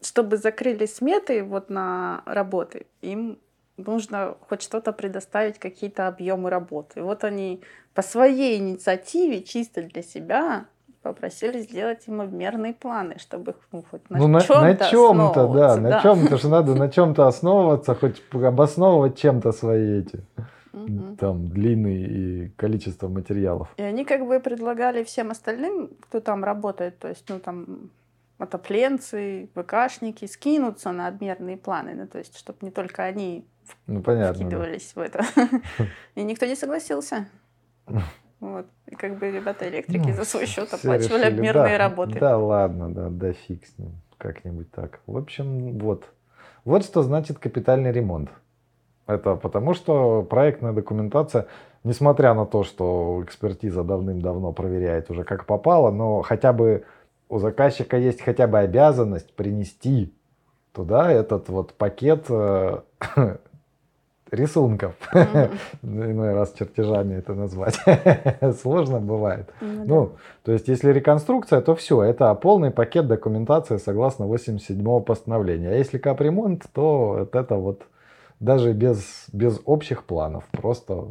чтобы 0.00 0.36
закрыли 0.36 0.86
сметы 0.86 1.42
вот 1.42 1.70
на 1.70 2.22
работы, 2.24 2.86
им 3.02 3.38
нужно 3.78 4.36
хоть 4.48 4.62
что-то 4.62 4.92
предоставить, 4.92 5.58
какие-то 5.58 6.08
объемы 6.08 6.50
работы. 6.50 7.00
И 7.00 7.02
вот 7.02 7.24
они 7.24 7.62
по 7.94 8.02
своей 8.02 8.58
инициативе, 8.58 9.42
чисто 9.42 9.82
для 9.82 10.02
себя, 10.02 10.66
попросили 11.02 11.60
сделать 11.60 12.06
им 12.06 12.20
обмерные 12.20 12.74
планы, 12.74 13.16
чтобы 13.18 13.54
ну, 13.72 13.84
хоть 13.90 14.08
на 14.10 14.18
ну, 14.18 14.40
чем-то 14.40 14.60
на, 14.60 14.68
на 14.68 14.76
чем-то, 14.76 15.48
да, 15.48 15.76
да, 15.76 15.80
на 15.80 16.02
чем-то 16.02 16.36
же 16.36 16.48
надо 16.48 16.74
на 16.74 16.88
чем-то 16.96 17.26
основываться, 17.26 17.94
хоть 17.94 18.22
обосновывать 18.32 19.18
чем-то 19.18 19.52
свои 19.52 20.00
эти 20.00 20.24
там 21.18 21.48
длины 21.48 21.94
и 22.02 22.48
количество 22.56 23.08
материалов. 23.08 23.68
И 23.76 23.82
они 23.82 24.04
как 24.04 24.26
бы 24.26 24.40
предлагали 24.40 25.02
всем 25.02 25.30
остальным, 25.30 25.90
кто 26.00 26.20
там 26.20 26.44
работает, 26.44 26.98
то 26.98 27.08
есть, 27.08 27.24
ну 27.28 27.38
там 27.38 27.90
отопленцы, 28.38 29.48
ВКшники, 29.54 30.26
скинуться 30.26 30.92
на 30.92 31.08
обмерные 31.08 31.56
планы, 31.56 31.94
ну 31.94 32.06
то 32.06 32.18
есть, 32.18 32.38
чтобы 32.38 32.58
не 32.62 32.70
только 32.70 33.02
они 33.02 33.44
ну, 33.86 34.02
понятно, 34.02 34.34
вкидывались 34.34 34.92
да. 34.94 35.02
в 35.02 35.04
это. 35.04 35.24
И 36.14 36.22
никто 36.22 36.46
не 36.46 36.54
согласился. 36.54 37.28
Вот. 38.40 38.66
И 38.86 38.94
как 38.94 39.18
бы 39.18 39.30
ребята 39.30 39.68
электрики 39.68 40.08
Ну, 40.08 40.12
за 40.12 40.24
свой 40.24 40.46
счет 40.46 40.72
оплачивали 40.72 41.24
решили, 41.24 41.36
обмерные 41.36 41.78
да, 41.78 41.88
работы. 41.88 42.18
Да, 42.20 42.38
ладно, 42.38 42.88
да, 42.92 43.08
да 43.08 43.32
фиг 43.32 43.66
с 43.66 43.78
ним. 43.78 43.92
Как-нибудь 44.16 44.70
так. 44.70 45.00
В 45.06 45.16
общем, 45.16 45.78
вот. 45.78 46.04
Вот 46.64 46.84
что 46.84 47.02
значит 47.02 47.38
капитальный 47.38 47.92
ремонт. 47.92 48.30
Это 49.06 49.36
потому, 49.36 49.74
что 49.74 50.22
проектная 50.22 50.72
документация, 50.72 51.46
несмотря 51.82 52.34
на 52.34 52.44
то, 52.44 52.62
что 52.62 53.22
экспертиза 53.24 53.82
давным-давно 53.82 54.52
проверяет 54.52 55.10
уже 55.10 55.24
как 55.24 55.46
попало, 55.46 55.90
но 55.90 56.20
хотя 56.22 56.52
бы 56.52 56.84
у 57.28 57.38
заказчика 57.38 57.96
есть 57.96 58.20
хотя 58.20 58.46
бы 58.46 58.58
обязанность 58.58 59.34
принести 59.34 60.12
туда 60.72 61.10
этот 61.10 61.48
вот 61.48 61.74
пакет 61.74 62.26
э, 62.28 62.80
рисунков. 64.30 64.94
Мгм. 65.12 65.50
Иной 66.10 66.34
раз 66.34 66.52
чертежами 66.58 67.14
это 67.14 67.34
назвать. 67.34 67.78
Сложно 68.60 69.00
бывает. 69.00 69.52
Ну. 69.60 69.84
Ну, 69.86 70.12
то 70.44 70.52
есть, 70.52 70.68
если 70.68 70.92
реконструкция, 70.92 71.60
то 71.60 71.74
все, 71.74 72.02
это 72.02 72.34
полный 72.34 72.70
пакет 72.70 73.06
документации 73.06 73.76
согласно 73.78 74.26
87 74.26 75.00
постановления. 75.00 75.70
А 75.70 75.74
если 75.74 75.98
капремонт, 75.98 76.64
то 76.72 77.28
это 77.32 77.56
вот 77.56 77.82
даже 78.40 78.72
без, 78.72 79.26
без 79.32 79.60
общих 79.64 80.04
планов, 80.04 80.44
просто 80.52 81.06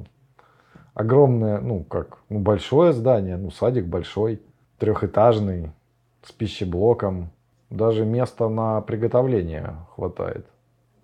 огромное, 0.93 1.59
ну 1.59 1.83
как, 1.83 2.19
ну 2.29 2.39
большое 2.39 2.93
здание, 2.93 3.37
ну 3.37 3.51
садик 3.51 3.85
большой, 3.85 4.41
трехэтажный, 4.79 5.71
с 6.23 6.31
пищеблоком, 6.31 7.31
даже 7.69 8.05
места 8.05 8.47
на 8.49 8.81
приготовление 8.81 9.75
хватает. 9.95 10.45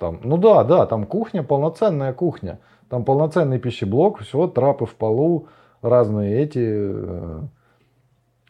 Там, 0.03 0.19
ну 0.21 0.37
да, 0.37 0.65
да, 0.65 0.85
там 0.85 1.05
кухня, 1.05 1.43
полноценная 1.43 2.11
кухня. 2.11 2.59
Там 2.89 3.05
полноценный 3.05 3.57
пищеблок, 3.57 4.19
все, 4.19 4.49
трапы 4.49 4.85
в 4.85 4.95
полу, 4.95 5.47
разные 5.81 6.41
эти 6.41 6.59
э, 6.61 7.41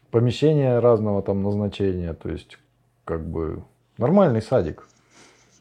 помещения 0.10 0.80
разного 0.80 1.22
там 1.22 1.44
назначения. 1.44 2.16
То 2.16 2.30
есть, 2.30 2.58
как 3.06 3.24
бы 3.24 3.62
нормальный 4.00 4.42
садик, 4.42 4.88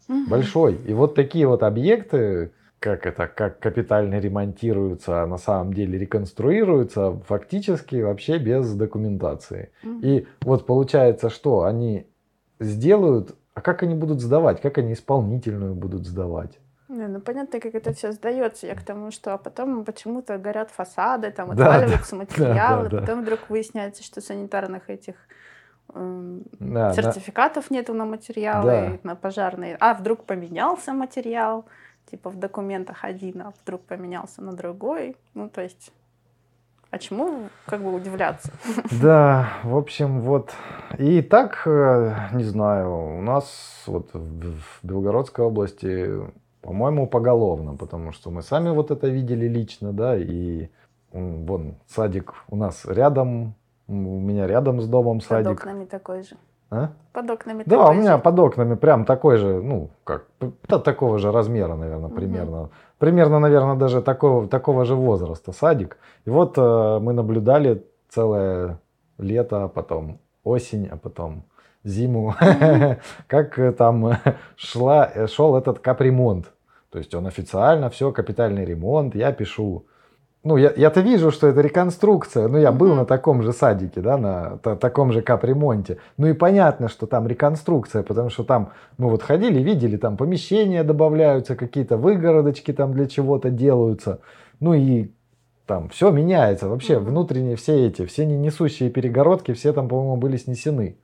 Мгм. 0.09 0.31
большой. 0.31 0.77
И 0.77 0.95
вот 0.95 1.15
такие 1.15 1.47
вот 1.47 1.63
объекты, 1.63 2.53
как 2.79 3.05
это, 3.05 3.27
как 3.27 3.59
капитально 3.59 4.19
ремонтируются, 4.19 5.23
а 5.23 5.27
на 5.27 5.37
самом 5.37 5.75
деле 5.75 5.99
реконструируются, 5.99 7.21
фактически 7.29 7.97
вообще 7.97 8.39
без 8.39 8.73
документации. 8.73 9.73
Мгм. 9.83 10.01
И 10.01 10.27
вот 10.41 10.65
получается, 10.65 11.29
что 11.29 11.65
они 11.65 12.07
сделают, 12.61 13.37
а 13.55 13.61
как 13.61 13.83
они 13.83 13.95
будут 13.95 14.21
сдавать, 14.21 14.61
как 14.61 14.79
они 14.79 14.93
исполнительную 14.95 15.75
будут 15.75 16.07
сдавать? 16.07 16.59
Не, 16.89 17.07
ну 17.07 17.21
понятно, 17.21 17.59
как 17.61 17.75
это 17.75 17.93
все 17.95 18.13
сдается. 18.13 18.67
Я 18.67 18.75
к 18.75 18.83
тому, 18.83 19.11
что 19.11 19.33
а 19.33 19.39
потом 19.39 19.85
почему-то 19.85 20.37
горят 20.39 20.71
фасады, 20.71 21.31
там 21.31 21.55
Да, 21.55 21.67
отваливаются 21.75 22.17
материалы, 22.17 22.89
да. 22.91 23.01
потом 23.01 23.23
вдруг 23.23 23.41
выясняется, 23.49 24.03
что 24.03 24.21
санитарных 24.21 24.91
этих 24.91 25.15
эм, 25.95 26.43
Да, 26.61 26.93
да. 26.93 27.03
сертификатов 27.03 27.71
нету 27.71 27.95
на 27.95 28.05
материалы, 28.05 28.99
Да. 29.03 29.09
на 29.11 29.17
пожарные. 29.17 29.77
А 29.81 29.95
вдруг 29.95 30.25
поменялся 30.25 30.93
материал, 30.93 31.65
типа 32.11 32.29
в 32.29 32.37
документах 32.39 33.05
один, 33.05 33.41
а 33.43 33.53
вдруг 33.63 33.83
поменялся 33.83 34.43
на 34.43 34.53
другой. 34.53 35.17
Ну, 35.35 35.49
то 35.49 35.63
есть, 35.63 35.93
а 36.93 36.99
чему 36.99 37.49
как 37.67 37.83
бы 37.83 37.93
удивляться? 37.95 38.53
Да, 39.03 39.49
в 39.65 39.75
общем, 39.77 40.21
вот. 40.21 40.53
И 40.99 41.23
так, 41.23 41.63
э, 41.67 42.15
не 42.35 42.45
знаю, 42.45 43.17
у 43.19 43.23
нас 43.23 43.83
вот 43.87 44.11
в 44.13 44.61
Белгородской 44.83 45.45
области, 45.47 46.11
по-моему, 46.61 47.07
поголовно, 47.07 47.75
потому 47.77 48.13
что 48.13 48.31
мы 48.31 48.43
сами 48.43 48.69
вот 48.69 48.91
это 48.91 49.09
видели 49.09 49.49
лично, 49.49 49.93
да, 49.93 50.17
и 50.19 50.69
вон 51.13 51.77
садик 51.89 52.35
у 52.49 52.57
нас 52.57 52.85
рядом, 52.85 53.55
у 53.89 53.93
меня 53.95 54.47
рядом 54.47 54.81
с 54.83 54.87
домом 54.87 55.21
Под 55.21 55.29
садик. 55.29 55.53
окнами 55.61 55.87
такой 55.87 56.23
же. 56.25 56.37
А? 56.71 56.91
Под 57.13 57.31
окнами 57.31 57.63
Да, 57.67 57.89
у 57.89 57.95
меня 57.95 58.17
же. 58.17 58.23
под 58.23 58.39
окнами 58.39 58.75
прям 58.75 59.05
такой 59.07 59.39
же, 59.39 59.63
ну, 59.63 59.89
как, 60.05 60.27
да, 60.69 60.79
такого 60.79 61.19
же 61.19 61.33
размера, 61.33 61.75
наверное, 61.75 62.11
примерно. 62.11 62.69
Примерно, 63.03 63.41
наверное, 63.41 63.75
даже 63.75 64.01
такого, 64.01 64.47
такого 64.47 64.85
же 64.85 64.95
возраста 64.95 65.51
садик. 65.51 65.97
И 66.25 66.31
вот 66.31 66.57
э, 66.57 66.99
мы 67.01 67.13
наблюдали 67.13 67.85
целое 68.09 68.79
лето, 69.19 69.65
а 69.65 69.69
потом 69.69 70.21
осень, 70.45 70.87
а 70.87 70.97
потом 70.97 71.43
зиму, 71.83 72.37
как 73.27 73.59
э, 73.59 73.73
там 73.73 74.07
э, 74.07 74.19
шла, 74.55 75.11
э, 75.13 75.27
шел 75.27 75.57
этот 75.57 75.81
капремонт. 75.81 76.53
То 76.93 76.99
есть 76.99 77.13
он 77.13 77.27
официально, 77.27 77.91
все, 77.91 78.13
капитальный 78.13 78.65
ремонт, 78.65 79.17
я 79.17 79.33
пишу. 79.33 79.85
Ну, 80.45 80.57
я, 80.57 80.73
я-то 80.77 81.03
вижу, 81.03 81.31
что 81.31 81.47
это 81.47 81.61
реконструкция. 81.61 82.49
Ну, 82.49 82.59
я 82.59 82.73
был 82.73 82.89
Мгм. 82.89 82.97
на 82.97 83.05
таком 83.05 83.43
же 83.43 83.53
садике, 83.53 84.01
да, 84.01 84.19
на 84.19 84.59
та- 84.59 84.75
таком 84.75 85.13
же 85.13 85.23
капремонте. 85.23 85.99
Ну 86.17 86.27
и 86.27 86.33
понятно, 86.33 86.89
что 86.89 87.07
там 87.07 87.29
реконструкция, 87.29 88.03
потому 88.03 88.29
что 88.29 88.43
там 88.43 88.73
мы 88.99 89.09
вот 89.09 89.23
ходили, 89.23 89.61
видели, 89.61 89.97
там 89.97 90.17
помещения 90.17 90.83
добавляются, 90.83 91.55
какие-то 91.55 91.97
выгородочки 91.97 92.73
там 92.73 92.93
для 92.93 93.07
чего-то 93.07 93.51
делаются. 93.51 94.19
Ну 94.59 94.75
и 94.75 95.11
там 95.67 95.89
все 95.91 96.11
меняется. 96.11 96.69
Вообще 96.69 96.99
Мгм. 96.99 97.11
внутренние 97.11 97.55
все 97.55 97.87
эти, 97.87 98.05
все 98.07 98.27
не 98.27 98.37
несущие 98.37 98.91
перегородки, 98.91 99.53
все 99.53 99.73
там, 99.73 99.89
по-моему, 99.89 100.17
были 100.17 100.37
снесены. 100.39 100.97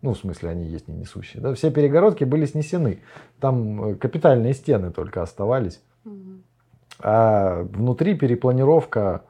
Ну, 0.00 0.14
в 0.14 0.18
смысле, 0.18 0.50
они 0.50 0.64
есть 0.64 0.88
не 0.88 0.94
несущие. 0.96 1.42
Да? 1.42 1.52
Все 1.52 1.70
перегородки 1.70 2.24
были 2.24 2.46
снесены. 2.46 3.00
Там 3.40 3.90
э, 3.90 3.94
капитальные 3.96 4.54
стены 4.54 4.90
только 4.90 5.20
оставались. 5.22 5.82
Мгм. 6.04 6.42
А 7.00 7.62
внутри 7.62 8.14
перепланировка, 8.14 9.22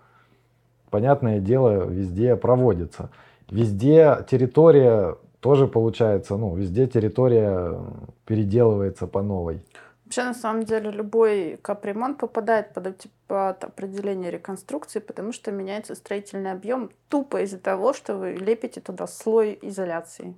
понятное 0.90 1.40
дело, 1.40 1.86
везде 1.86 2.36
проводится. 2.36 3.10
Везде 3.50 4.24
территория 4.28 5.16
тоже 5.40 5.68
получается, 5.68 6.36
ну, 6.36 6.54
везде 6.54 6.86
территория 6.86 7.78
переделывается 8.24 9.06
по 9.06 9.22
новой. 9.22 9.62
Вообще, 10.04 10.22
на 10.22 10.34
самом 10.34 10.64
деле, 10.64 10.90
любой 10.92 11.58
капремонт 11.62 12.18
попадает 12.18 12.72
под, 12.72 13.06
под 13.26 13.64
определение 13.64 14.30
реконструкции, 14.30 15.00
потому 15.00 15.32
что 15.32 15.50
меняется 15.50 15.96
строительный 15.96 16.52
объем 16.52 16.90
тупо 17.08 17.42
из-за 17.42 17.58
того, 17.58 17.92
что 17.92 18.16
вы 18.16 18.34
лепите 18.34 18.80
туда 18.80 19.08
слой 19.08 19.58
изоляции. 19.62 20.36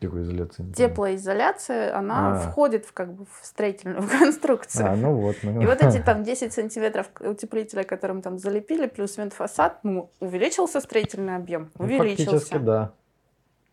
Какой 0.00 0.22
изоляции? 0.22 0.62
не 0.62 0.72
понял. 0.72 0.88
Теплоизоляция, 0.88 1.96
она 1.96 2.32
А. 2.32 2.50
входит 2.50 2.86
в, 2.86 2.92
как 2.92 3.12
бы, 3.12 3.26
в 3.26 3.44
строительную 3.46 4.02
конструкцию. 4.18 4.86
А, 4.92 4.96
ну 4.96 5.14
вот. 5.14 5.36
ну. 5.42 5.60
И 5.60 5.66
вот 5.66 5.82
эти 5.82 5.98
там 6.04 6.22
10 6.24 6.52
сантиметров 6.52 7.08
утеплителя, 7.20 7.84
которым 7.84 8.22
там 8.22 8.38
залепили, 8.38 8.86
плюс 8.86 9.18
вентфасад, 9.18 9.80
ну, 9.82 10.10
увеличился 10.20 10.80
строительный 10.80 11.36
объем? 11.36 11.70
Ну, 11.78 11.84
Увеличился. 11.84 12.30
Фактически, 12.32 12.58
да. 12.58 12.92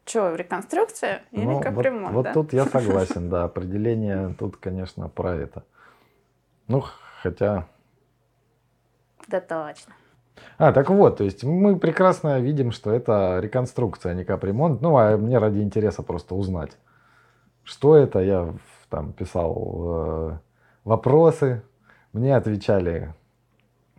Что, 0.06 0.36
реконструкция 0.36 1.24
или 1.32 1.44
Ну, 1.46 1.54
вот- 1.56 1.63
капремонт? 1.63 2.13
вот 2.13 2.24
да? 2.24 2.34
тут 2.34 2.54
я 2.54 2.66
согласен, 2.66 3.30
да. 3.30 3.44
Определение 3.46 4.36
тут, 4.38 4.58
конечно, 4.58 5.08
про 5.10 5.36
это. 5.36 5.63
Ну, 6.68 6.84
хотя 7.22 7.68
Да 9.30 9.40
точно. 9.40 9.94
А, 10.58 10.71
так 10.71 10.89
вот, 10.89 11.17
то 11.17 11.23
есть 11.23 11.43
мы 11.43 11.78
прекрасно 11.78 12.39
видим, 12.39 12.71
что 12.71 12.91
это 12.91 13.39
реконструкция, 13.41 14.12
а 14.12 14.15
не 14.15 14.23
капремонт. 14.23 14.82
Ну, 14.82 14.97
а 14.97 15.17
мне 15.17 15.38
ради 15.38 15.60
интереса 15.60 16.04
просто 16.04 16.36
узнать, 16.36 16.71
что 17.63 17.95
это. 17.95 18.19
Я 18.19 18.54
там 18.89 19.13
писал 19.13 19.73
э, 19.76 20.38
вопросы, 20.84 21.62
мне 22.13 22.36
отвечали, 22.36 23.13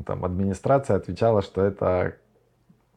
там 0.05 0.25
администрация 0.25 0.97
отвечала, 0.97 1.43
что 1.43 1.63
это 1.63 2.15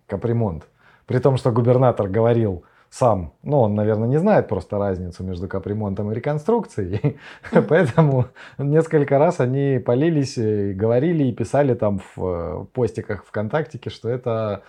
капремонт. 0.07 0.67
При 1.05 1.19
том, 1.19 1.37
что 1.37 1.51
губернатор 1.51 2.07
говорил 2.07 2.63
сам, 2.91 3.33
ну, 3.41 3.61
он, 3.61 3.73
наверное, 3.73 4.09
не 4.09 4.17
знает 4.17 4.49
просто 4.49 4.77
разницу 4.77 5.23
между 5.23 5.47
капремонтом 5.47 6.11
и 6.11 6.15
реконструкцией, 6.15 7.17
поэтому 7.69 8.25
несколько 8.57 9.17
раз 9.17 9.39
они 9.39 9.79
полились, 9.79 10.37
говорили 10.37 11.23
и 11.23 11.31
писали 11.31 11.73
там 11.73 12.01
в 12.15 12.25
э, 12.25 12.65
постиках 12.73 13.23
ВКонтактике, 13.25 13.89
что 13.89 14.09
это, 14.09 14.63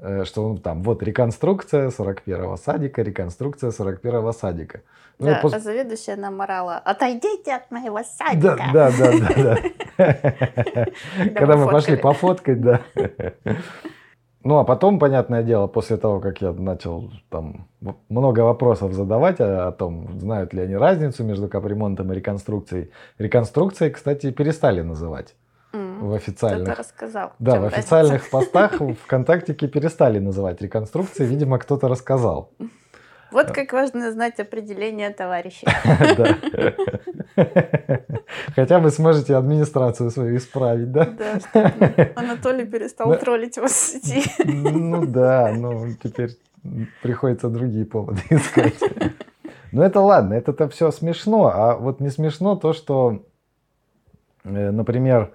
э, 0.00 0.24
что 0.24 0.44
он 0.44 0.58
там, 0.58 0.82
вот 0.82 1.04
реконструкция 1.04 1.90
41-го 1.90 2.56
садика, 2.56 3.02
реконструкция 3.02 3.70
41-го 3.70 4.32
садика. 4.32 4.80
Ну, 5.20 5.26
да, 5.26 5.40
пос- 5.40 5.54
а 5.54 5.60
заведующая 5.60 6.16
нам 6.16 6.40
орала, 6.40 6.78
отойдите 6.78 7.54
от 7.54 7.70
моего 7.70 8.00
садика. 8.02 8.58
да, 8.72 8.90
да, 8.90 9.12
да, 9.20 9.56
да. 9.96 10.86
Когда 11.32 11.56
мы 11.56 11.70
пошли 11.70 11.96
пофоткать, 11.96 12.60
да. 12.60 12.80
Ну, 14.44 14.58
а 14.58 14.64
потом, 14.64 14.98
понятное 14.98 15.42
дело, 15.42 15.66
после 15.66 15.96
того, 15.96 16.20
как 16.20 16.40
я 16.40 16.52
начал 16.52 17.10
там 17.28 17.66
много 18.08 18.40
вопросов 18.40 18.92
задавать 18.92 19.40
о, 19.40 19.68
о 19.68 19.72
том, 19.72 20.18
знают 20.20 20.54
ли 20.54 20.62
они 20.62 20.76
разницу 20.76 21.24
между 21.24 21.48
капремонтом 21.48 22.12
и 22.12 22.14
реконструкцией. 22.16 22.90
Реконструкцией, 23.18 23.90
кстати, 23.92 24.30
перестали 24.30 24.82
называть 24.82 25.34
в 25.72 25.76
Кто-то 25.98 26.14
официальных. 26.14 26.78
рассказал. 26.78 27.32
Да, 27.38 27.52
в 27.52 27.64
разница. 27.64 27.78
официальных 27.78 28.30
постах 28.30 28.80
в 28.80 28.94
ВКонтактике 28.94 29.66
перестали 29.68 30.18
называть 30.18 30.62
реконструкцией, 30.62 31.28
видимо, 31.28 31.58
кто-то 31.58 31.88
рассказал. 31.88 32.50
Вот 33.30 33.50
как 33.52 33.72
важно 33.72 34.10
знать 34.12 34.40
определение 34.40 35.10
товарищей. 35.10 35.66
Хотя 38.54 38.78
вы 38.78 38.90
сможете 38.90 39.36
администрацию 39.36 40.10
свою 40.10 40.36
исправить, 40.36 40.92
да? 40.92 41.06
Да, 41.06 41.72
Анатолий 42.16 42.64
перестал 42.64 43.16
троллить 43.18 43.58
вас 43.58 43.72
в 43.72 43.76
сети. 43.76 44.30
Ну 44.44 45.06
да, 45.06 45.52
ну 45.56 45.94
теперь 46.02 46.36
приходится 47.02 47.48
другие 47.48 47.84
поводы 47.84 48.20
искать. 48.30 48.78
Но 49.72 49.84
это 49.84 50.00
ладно, 50.00 50.34
это-то 50.34 50.68
все 50.68 50.90
смешно, 50.90 51.50
а 51.54 51.76
вот 51.76 52.00
не 52.00 52.08
смешно 52.08 52.56
то, 52.56 52.72
что, 52.72 53.22
э, 54.44 54.70
например, 54.70 55.34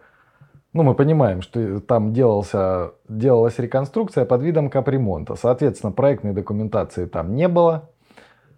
ну, 0.74 0.84
мы 0.84 0.95
понимаем, 0.95 1.41
что 1.41 1.80
там 1.80 2.13
делался, 2.13 2.93
делалась 3.07 3.59
реконструкция 3.59 4.26
под 4.26 4.41
видом 4.41 4.69
капремонта. 4.69 5.36
Соответственно, 5.36 5.91
проектной 5.91 6.34
документации 6.34 7.05
там 7.05 7.36
не 7.36 7.47
было. 7.47 7.89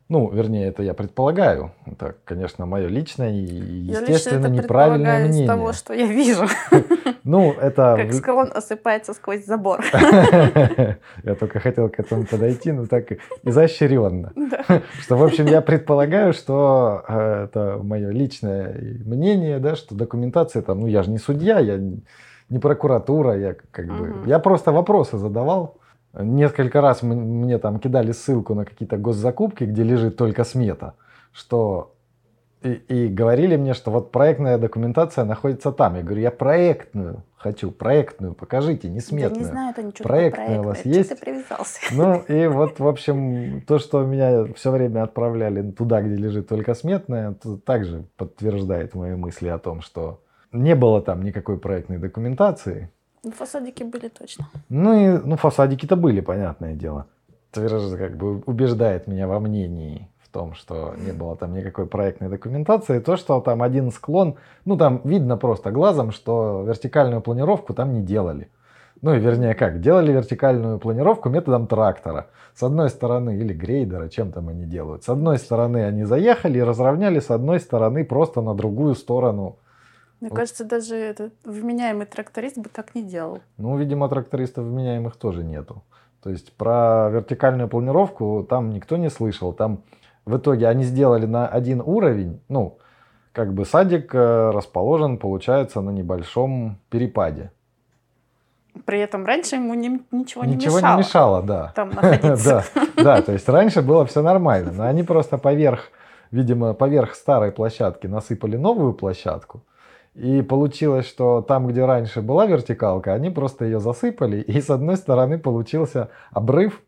Ну, 0.08 0.30
вернее, 0.30 0.68
это 0.68 0.84
я 0.84 0.94
предполагаю. 0.94 1.72
Это, 1.88 2.16
конечно, 2.26 2.68
мое 2.68 2.88
личное 2.88 3.32
и, 3.32 3.42
естественно, 3.42 4.46
неправильное 4.46 5.22
мнение. 5.22 5.46
из 5.46 5.48
того, 5.48 5.74
что 5.74 5.94
я 5.94 6.06
вижу. 6.06 6.46
Ну, 7.28 7.54
это... 7.54 7.96
Как 7.98 8.14
склон 8.14 8.52
осыпается 8.54 9.16
сквозь 9.16 9.46
забор. 9.46 9.84
Я 11.24 11.36
только 11.40 11.60
хотел 11.60 11.90
к 11.90 12.00
этому 12.00 12.24
подойти, 12.24 12.72
но 12.72 12.86
так 12.86 13.08
изощренно. 13.42 14.32
Что, 15.00 15.16
в 15.18 15.24
общем, 15.24 15.48
я 15.48 15.62
предполагаю, 15.62 16.34
что 16.34 17.04
э, 17.08 17.46
это 17.46 17.80
мое 17.82 18.12
личное 18.12 18.80
мнение, 19.04 19.58
да, 19.58 19.76
что 19.76 19.96
документация 19.96 20.62
там, 20.62 20.82
ну, 20.82 20.88
я 20.88 21.02
же 21.02 21.10
не 21.10 21.18
судья, 21.18 21.58
я 21.58 21.80
не 22.50 22.60
прокуратура, 22.60 23.36
я 23.40 23.56
как 23.72 23.88
бы... 23.88 24.28
Я 24.28 24.38
просто 24.38 24.72
вопросы 24.72 25.18
задавал. 25.18 25.80
Несколько 26.18 26.82
раз 26.82 27.04
мне 27.04 27.58
там 27.58 27.80
кидали 27.80 28.12
ссылку 28.12 28.54
на 28.54 28.66
какие-то 28.66 28.98
госзакупки, 28.98 29.66
где 29.66 29.84
лежит 29.84 30.18
только 30.18 30.44
смета, 30.44 30.94
что 31.32 31.96
и, 32.62 32.74
и 32.74 33.08
говорили 33.08 33.58
мне, 33.58 33.74
что 33.74 33.92
вот 33.92 34.12
проектная 34.12 34.58
документация 34.58 35.26
находится 35.26 35.72
там. 35.72 35.96
Я 35.96 36.04
говорю, 36.04 36.22
я 36.22 36.32
проектную 36.32 37.24
хочу, 37.46 37.70
проектную, 37.70 38.34
покажите, 38.34 38.90
не 38.90 39.00
сметную. 39.00 39.42
Я 39.42 39.46
не 39.46 39.52
знаю, 39.52 39.72
это 39.72 39.84
ничего 39.84 40.08
проектная 40.08 40.62
у 40.62 40.64
вас 40.64 40.84
есть? 40.84 41.10
ты 41.10 41.16
привязался? 41.16 41.80
Ну 41.92 42.20
и 42.22 42.48
вот, 42.48 42.80
в 42.80 42.88
общем, 42.88 43.62
то, 43.68 43.78
что 43.78 44.04
меня 44.04 44.46
все 44.56 44.72
время 44.72 45.04
отправляли 45.04 45.62
туда, 45.70 46.02
где 46.02 46.16
лежит 46.16 46.48
только 46.48 46.74
сметная, 46.74 47.36
также 47.64 48.06
подтверждает 48.18 48.96
мои 48.96 49.14
мысли 49.14 49.48
о 49.48 49.60
том, 49.60 49.82
что 49.82 50.24
не 50.52 50.74
было 50.74 51.04
там 51.04 51.22
никакой 51.22 51.60
проектной 51.60 52.00
документации. 52.00 52.90
Ну, 53.26 53.32
фасадики 53.32 53.82
были 53.82 54.08
точно. 54.08 54.46
Ну, 54.70 54.94
и, 54.94 55.18
ну, 55.18 55.36
фасадики-то 55.36 55.96
были, 55.96 56.22
понятное 56.22 56.76
дело. 56.76 57.08
Тверже, 57.50 57.98
как 57.98 58.18
бы 58.18 58.44
убеждает 58.46 59.08
меня 59.08 59.28
во 59.28 59.40
мнении 59.40 60.08
в 60.20 60.30
том, 60.30 60.54
что 60.54 60.94
не 61.04 61.12
было 61.12 61.36
там 61.36 61.54
никакой 61.54 61.88
проектной 61.88 62.30
документации. 62.30 63.00
То, 63.00 63.18
что 63.18 63.42
там 63.42 63.64
один 63.64 63.92
склон, 63.92 64.36
ну, 64.64 64.78
там 64.78 65.02
видно 65.04 65.38
просто 65.38 65.72
глазом, 65.72 66.12
что 66.12 66.64
вертикальную 66.68 67.22
планировку 67.22 67.74
там 67.74 67.94
не 67.94 68.04
делали. 68.04 68.52
Ну, 69.02 69.16
и 69.16 69.20
вернее 69.20 69.56
как, 69.56 69.82
делали 69.82 70.12
вертикальную 70.12 70.78
планировку 70.78 71.30
методом 71.30 71.66
трактора. 71.66 72.28
С 72.54 72.62
одной 72.62 72.92
стороны, 72.92 73.38
или 73.38 73.54
грейдера, 73.54 74.08
чем 74.08 74.32
там 74.32 74.50
они 74.50 74.66
делают. 74.66 75.04
С 75.04 75.10
одной 75.10 75.40
стороны 75.40 75.84
они 75.84 76.04
заехали 76.04 76.60
и 76.60 76.64
разровняли, 76.64 77.20
с 77.20 77.32
одной 77.32 77.60
стороны 77.60 78.06
просто 78.06 78.42
на 78.42 78.54
другую 78.54 78.94
сторону 78.94 79.58
мне 80.20 80.30
вот. 80.30 80.38
кажется, 80.38 80.64
даже 80.64 80.96
этот 80.96 81.34
вменяемый 81.44 82.06
тракторист 82.06 82.58
бы 82.58 82.70
так 82.70 82.96
не 82.96 83.04
делал. 83.04 83.40
Ну, 83.58 83.78
видимо, 83.78 84.10
трактористов 84.10 84.66
вменяемых 84.66 85.16
тоже 85.18 85.44
нету. 85.44 85.84
То 86.24 86.30
есть 86.30 86.54
про 86.54 87.10
вертикальную 87.12 87.68
планировку 87.70 88.46
там 88.50 88.72
никто 88.72 88.98
не 88.98 89.10
слышал. 89.10 89.54
Там 89.54 89.84
в 90.26 90.38
итоге 90.38 90.68
они 90.68 90.84
сделали 90.84 91.26
на 91.26 91.48
один 91.48 91.82
уровень, 91.86 92.42
ну, 92.50 92.80
как 93.32 93.54
бы 93.54 93.66
садик 93.66 94.16
э, 94.16 94.50
расположен, 94.52 95.18
получается, 95.18 95.82
на 95.82 95.92
небольшом 95.92 96.80
перепаде. 96.90 97.52
При 98.86 99.00
этом 99.00 99.26
раньше 99.26 99.56
ему 99.56 99.74
не, 99.74 100.02
ничего, 100.12 100.44
не 100.44 100.56
ничего 100.56 100.78
мешало. 100.78 100.94
не 100.94 100.98
мешало, 100.98 101.44
да. 101.44 101.72
Там 101.76 101.90
находиться. 101.92 102.64
да, 102.96 103.04
да, 103.04 103.22
то 103.22 103.32
есть 103.32 103.48
раньше 103.48 103.82
было 103.82 104.06
все 104.06 104.22
нормально, 104.22 104.72
но 104.72 104.86
они 104.86 105.04
просто 105.04 105.38
поверх, 105.38 105.92
видимо, 106.32 106.74
поверх 106.74 107.16
старой 107.16 107.52
площадки 107.52 108.08
насыпали 108.08 108.58
новую 108.58 108.94
площадку. 108.94 109.62
И 110.16 110.42
получилось, 110.42 111.06
что 111.06 111.42
там, 111.42 111.68
где 111.68 111.84
раньше 111.84 112.22
была 112.22 112.46
вертикалка, 112.46 113.14
они 113.14 113.30
просто 113.30 113.66
ее 113.66 113.82
засыпали, 113.82 114.38
и 114.38 114.62
с 114.62 114.70
одной 114.70 114.96
стороны 114.96 115.38
получился 115.38 116.10
обрыв, 116.32 116.82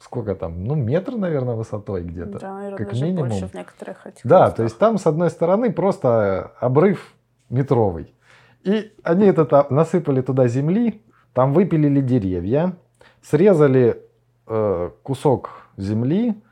сколько 0.00 0.34
там, 0.34 0.64
ну 0.64 0.74
метр, 0.74 1.14
наверное, 1.14 1.54
высотой 1.54 2.02
где-то, 2.02 2.40
да, 2.40 2.54
наверное, 2.54 2.78
как 2.78 2.92
минимум. 2.94 3.28
Больше 3.28 3.46
в 3.46 3.54
некоторых 3.54 4.06
этих 4.08 4.26
да, 4.26 4.40
местах. 4.40 4.56
то 4.56 4.62
есть 4.64 4.78
там 4.78 4.98
с 4.98 5.06
одной 5.06 5.30
стороны 5.30 5.72
просто 5.72 6.52
обрыв 6.58 7.14
метровый. 7.50 8.12
И 8.64 8.92
они 9.04 9.26
это 9.26 9.66
насыпали 9.70 10.20
туда 10.20 10.48
земли, 10.48 11.00
там 11.34 11.52
выпилили 11.52 12.00
деревья, 12.00 12.72
срезали 13.22 14.02
э, 14.48 14.90
кусок 15.04 15.68
земли, 15.76 16.42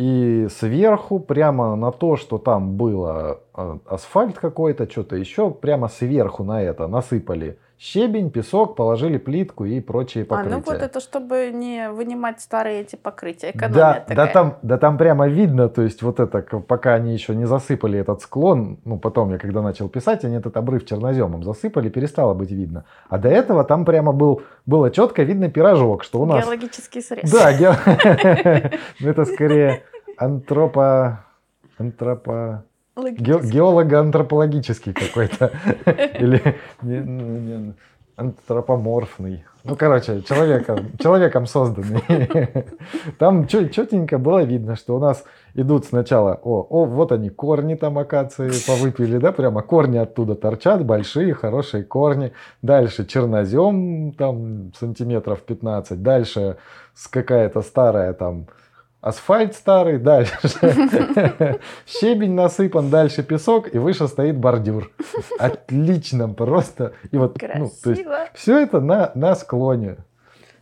и 0.00 0.48
сверху, 0.48 1.20
прямо 1.20 1.76
на 1.76 1.92
то, 1.92 2.16
что 2.16 2.38
там 2.38 2.76
было 2.76 3.40
а, 3.52 3.78
асфальт 3.84 4.38
какой-то, 4.38 4.90
что-то 4.90 5.16
еще, 5.16 5.50
прямо 5.50 5.88
сверху 5.88 6.42
на 6.42 6.62
это 6.62 6.86
насыпали 6.86 7.58
щебень, 7.80 8.30
песок, 8.30 8.76
положили 8.76 9.16
плитку 9.16 9.64
и 9.64 9.80
прочие 9.80 10.26
покрытия. 10.26 10.54
А, 10.54 10.58
ну 10.58 10.62
вот 10.64 10.82
это 10.82 11.00
чтобы 11.00 11.50
не 11.50 11.90
вынимать 11.90 12.40
старые 12.40 12.82
эти 12.82 12.96
покрытия, 12.96 13.52
экономия 13.52 13.74
да, 13.74 13.94
такая. 13.94 14.16
Да 14.16 14.26
там, 14.26 14.58
да 14.62 14.78
там 14.78 14.98
прямо 14.98 15.28
видно, 15.28 15.70
то 15.70 15.80
есть 15.80 16.02
вот 16.02 16.20
это, 16.20 16.42
пока 16.42 16.94
они 16.94 17.14
еще 17.14 17.34
не 17.34 17.46
засыпали 17.46 17.98
этот 17.98 18.20
склон, 18.20 18.78
ну 18.84 18.98
потом 18.98 19.30
я 19.30 19.38
когда 19.38 19.62
начал 19.62 19.88
писать, 19.88 20.24
они 20.24 20.36
этот 20.36 20.58
обрыв 20.58 20.84
черноземом 20.84 21.42
засыпали, 21.42 21.88
перестало 21.88 22.34
быть 22.34 22.50
видно. 22.50 22.84
А 23.08 23.16
до 23.16 23.30
этого 23.30 23.64
там 23.64 23.86
прямо 23.86 24.12
был, 24.12 24.42
было 24.66 24.90
четко 24.90 25.22
видно 25.22 25.48
пирожок, 25.48 26.04
что 26.04 26.20
у 26.20 26.26
нас... 26.26 26.44
Геологический 26.44 27.00
срез. 27.00 27.30
Да, 27.32 27.50
ну, 29.00 29.08
это 29.08 29.24
скорее 29.24 29.84
антропо... 30.18 31.24
антропо... 31.78 32.64
Геолого-антропологический 32.96 34.92
какой-то. 34.92 35.52
Или 36.18 36.56
антропоморфный. 38.20 39.44
Ну, 39.64 39.76
короче, 39.76 40.22
человеком, 40.22 40.92
человеком 40.98 41.46
созданный. 41.46 42.02
Там 43.18 43.46
четенько 43.46 44.18
было 44.18 44.42
видно, 44.42 44.76
что 44.76 44.96
у 44.96 44.98
нас 44.98 45.24
идут 45.54 45.84
сначала, 45.86 46.38
о, 46.42 46.66
о, 46.68 46.84
вот 46.86 47.12
они, 47.12 47.28
корни 47.28 47.74
там 47.74 47.98
акации 47.98 48.50
повыпили, 48.66 49.18
да, 49.18 49.32
прямо 49.32 49.62
корни 49.62 49.98
оттуда 49.98 50.34
торчат, 50.34 50.84
большие, 50.84 51.34
хорошие 51.34 51.84
корни. 51.84 52.32
Дальше 52.62 53.06
чернозем, 53.06 54.12
там, 54.12 54.72
сантиметров 54.78 55.42
15. 55.42 56.02
Дальше 56.02 56.56
какая-то 57.10 57.62
старая 57.62 58.12
там 58.14 58.46
асфальт 59.00 59.54
старый, 59.54 59.98
дальше 59.98 60.38
щебень 61.86 62.34
насыпан, 62.34 62.90
дальше 62.90 63.22
песок, 63.22 63.74
и 63.74 63.78
выше 63.78 64.08
стоит 64.08 64.36
бордюр. 64.36 64.90
Отлично, 65.38 66.28
просто. 66.28 66.92
И 67.10 67.16
вот, 67.16 67.38
ну, 67.56 67.70
то 67.82 67.90
есть, 67.90 68.04
все 68.34 68.58
это 68.58 68.80
на, 68.80 69.12
на 69.14 69.34
склоне. 69.34 69.96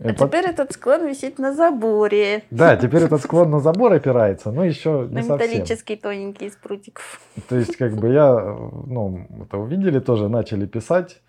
А 0.01 0.14
Под... 0.14 0.30
теперь 0.30 0.47
этот 0.47 0.72
склон 0.72 1.09
висит 1.09 1.39
на 1.41 1.53
заборе. 1.53 2.45
Да, 2.53 2.76
теперь 2.76 3.03
этот 3.03 3.20
склон 3.20 3.51
на 3.51 3.59
забор 3.59 3.93
опирается, 3.93 4.53
но 4.53 4.64
еще 4.64 5.09
не 5.11 5.22
на 5.22 5.34
металлический 5.34 5.97
тоненький 5.97 6.47
из 6.47 6.55
прутиков. 6.55 7.20
То 7.49 7.57
есть, 7.57 7.76
как 7.76 7.97
бы 7.97 8.12
я, 8.12 8.32
ну, 8.32 9.26
это 9.43 9.59
увидели 9.59 9.99
тоже, 9.99 10.28
начали 10.28 10.66
писать. 10.66 11.20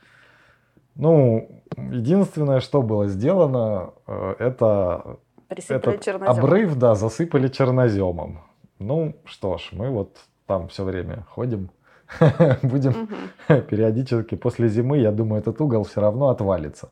Ну, 0.93 1.63
единственное, 1.91 2.59
что 2.59 2.83
было 2.83 3.07
сделано, 3.07 3.93
э, 4.05 4.35
это 4.37 5.17
Присыпали 5.49 5.95
этот 5.95 6.05
чернозем. 6.05 6.31
обрыв, 6.31 6.75
да, 6.75 6.95
засыпали 6.95 7.47
черноземом. 7.47 8.43
Ну 8.77 9.15
что 9.25 9.57
ж, 9.57 9.69
мы 9.71 9.89
вот 9.89 10.17
там 10.45 10.67
все 10.67 10.83
время 10.83 11.25
ходим, 11.29 11.71
будем 12.61 13.09
периодически 13.47 14.35
после 14.35 14.69
зимы, 14.69 14.99
я 14.99 15.11
думаю, 15.11 15.41
этот 15.41 15.59
угол 15.59 15.83
все 15.83 16.01
равно 16.01 16.29
отвалится. 16.29 16.91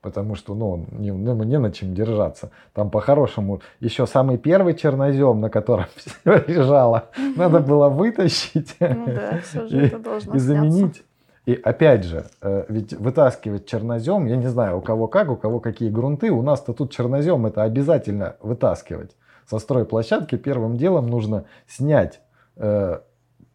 Потому 0.00 0.36
что, 0.36 0.54
ну, 0.54 0.86
не, 0.92 1.12
ну, 1.12 1.42
не 1.42 1.58
на 1.58 1.72
чем 1.72 1.92
держаться. 1.92 2.50
Там 2.72 2.88
по-хорошему 2.88 3.60
еще 3.80 4.06
самый 4.06 4.38
первый 4.38 4.74
чернозем, 4.74 5.40
на 5.40 5.50
котором 5.50 5.86
все 5.96 6.44
лежало, 6.46 7.10
надо 7.36 7.60
было 7.60 7.88
вытащить 7.88 8.76
ну 8.80 9.06
да, 9.06 9.40
и, 9.68 9.92
и 10.34 10.38
заменить. 10.38 11.04
И 11.48 11.54
опять 11.54 12.04
же, 12.04 12.26
э, 12.42 12.66
ведь 12.68 12.92
вытаскивать 12.92 13.64
чернозем, 13.64 14.26
я 14.26 14.36
не 14.36 14.48
знаю, 14.48 14.76
у 14.76 14.80
кого 14.82 15.08
как, 15.08 15.30
у 15.30 15.36
кого 15.36 15.60
какие 15.60 15.88
грунты, 15.88 16.30
у 16.30 16.42
нас-то 16.42 16.74
тут 16.74 16.92
чернозем 16.92 17.46
это 17.46 17.62
обязательно 17.62 18.36
вытаскивать. 18.42 19.16
Со 19.46 19.58
стройплощадки 19.58 20.36
первым 20.36 20.76
делом 20.76 21.06
нужно 21.06 21.46
снять, 21.66 22.20
э, 22.56 22.98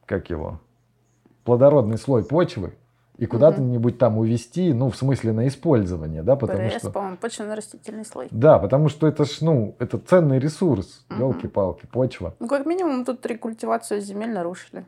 как 0.07 0.31
его, 0.31 0.59
плодородный 1.43 1.99
слой 1.99 2.23
почвы, 2.23 2.73
и 3.19 3.27
куда-нибудь 3.27 3.99
там 3.99 4.17
увезти, 4.17 4.73
ну, 4.73 4.89
в 4.89 4.95
смысле 4.95 5.31
на 5.31 5.47
использование, 5.47 6.23
да, 6.23 6.35
потому 6.35 6.67
ПРС, 6.67 6.79
что... 6.79 6.89
по-моему, 6.89 7.17
почвенно-растительный 7.17 8.05
слой. 8.05 8.27
Да, 8.31 8.57
потому 8.57 8.89
что 8.89 9.05
это 9.05 9.23
ж, 9.23 9.41
ну, 9.41 9.75
это 9.77 9.99
ценный 9.99 10.39
ресурс, 10.39 11.05
Мгм. 11.09 11.19
елки-палки, 11.19 11.85
почва. 11.85 12.33
Ну, 12.39 12.47
как 12.47 12.65
минимум, 12.65 13.05
тут 13.05 13.23
рекультивацию 13.27 14.01
земель 14.01 14.31
нарушили. 14.31 14.83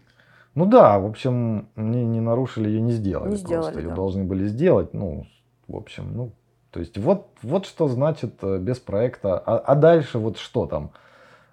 Ну 0.55 0.65
да, 0.65 0.97
в 0.99 1.05
общем, 1.05 1.67
не, 1.75 2.05
не 2.05 2.21
нарушили, 2.21 2.69
ее 2.69 2.81
не 2.81 2.93
сделали. 2.93 3.25
Не 3.27 3.35
просто. 3.35 3.47
сделали, 3.47 3.77
Ее 3.81 3.89
да. 3.89 3.95
должны 3.95 4.23
были 4.23 4.47
сделать, 4.47 4.93
ну, 4.93 5.27
в 5.67 5.75
общем, 5.75 6.13
ну, 6.15 6.31
то 6.71 6.79
есть 6.79 6.97
вот, 6.97 7.27
вот 7.41 7.65
что 7.65 7.87
значит 7.87 8.35
э, 8.41 8.57
без 8.59 8.79
проекта. 8.79 9.37
А, 9.37 9.57
а 9.57 9.75
дальше 9.75 10.17
вот 10.17 10.37
что 10.37 10.65
там? 10.65 10.91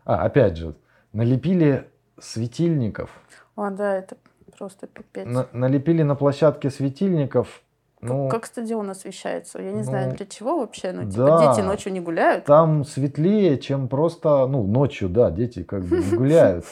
А, 0.05 0.25
опять 0.25 0.57
же, 0.57 0.75
налепили 1.13 1.89
светильников, 2.21 3.11
О, 3.57 3.71
да, 3.71 3.97
это 3.97 4.17
просто 4.57 4.87
пипец. 4.87 5.27
на- 5.27 5.49
налепили 5.53 6.03
на 6.03 6.15
площадке 6.15 6.71
светильников, 6.71 7.63
ну, 8.01 8.29
Как 8.29 8.47
стадион 8.47 8.91
освещается? 8.91 9.61
Я 9.63 9.71
не 9.71 9.79
ну, 9.79 9.85
знаю, 9.85 10.17
для 10.17 10.27
чего 10.27 10.59
вообще. 10.59 10.91
Ну, 10.91 11.09
типа, 11.09 11.25
да. 11.25 11.55
дети 11.55 11.65
ночью 11.65 11.93
не 11.93 12.01
гуляют. 12.01 12.45
там 12.45 12.85
светлее, 12.85 13.59
чем 13.59 13.87
просто, 13.87 14.49
ну, 14.49 14.65
ночью, 14.65 15.09
да, 15.09 15.31
дети 15.31 15.63
как 15.63 15.85
бы 15.85 15.99
не 15.99 16.11
гуляют. 16.17 16.65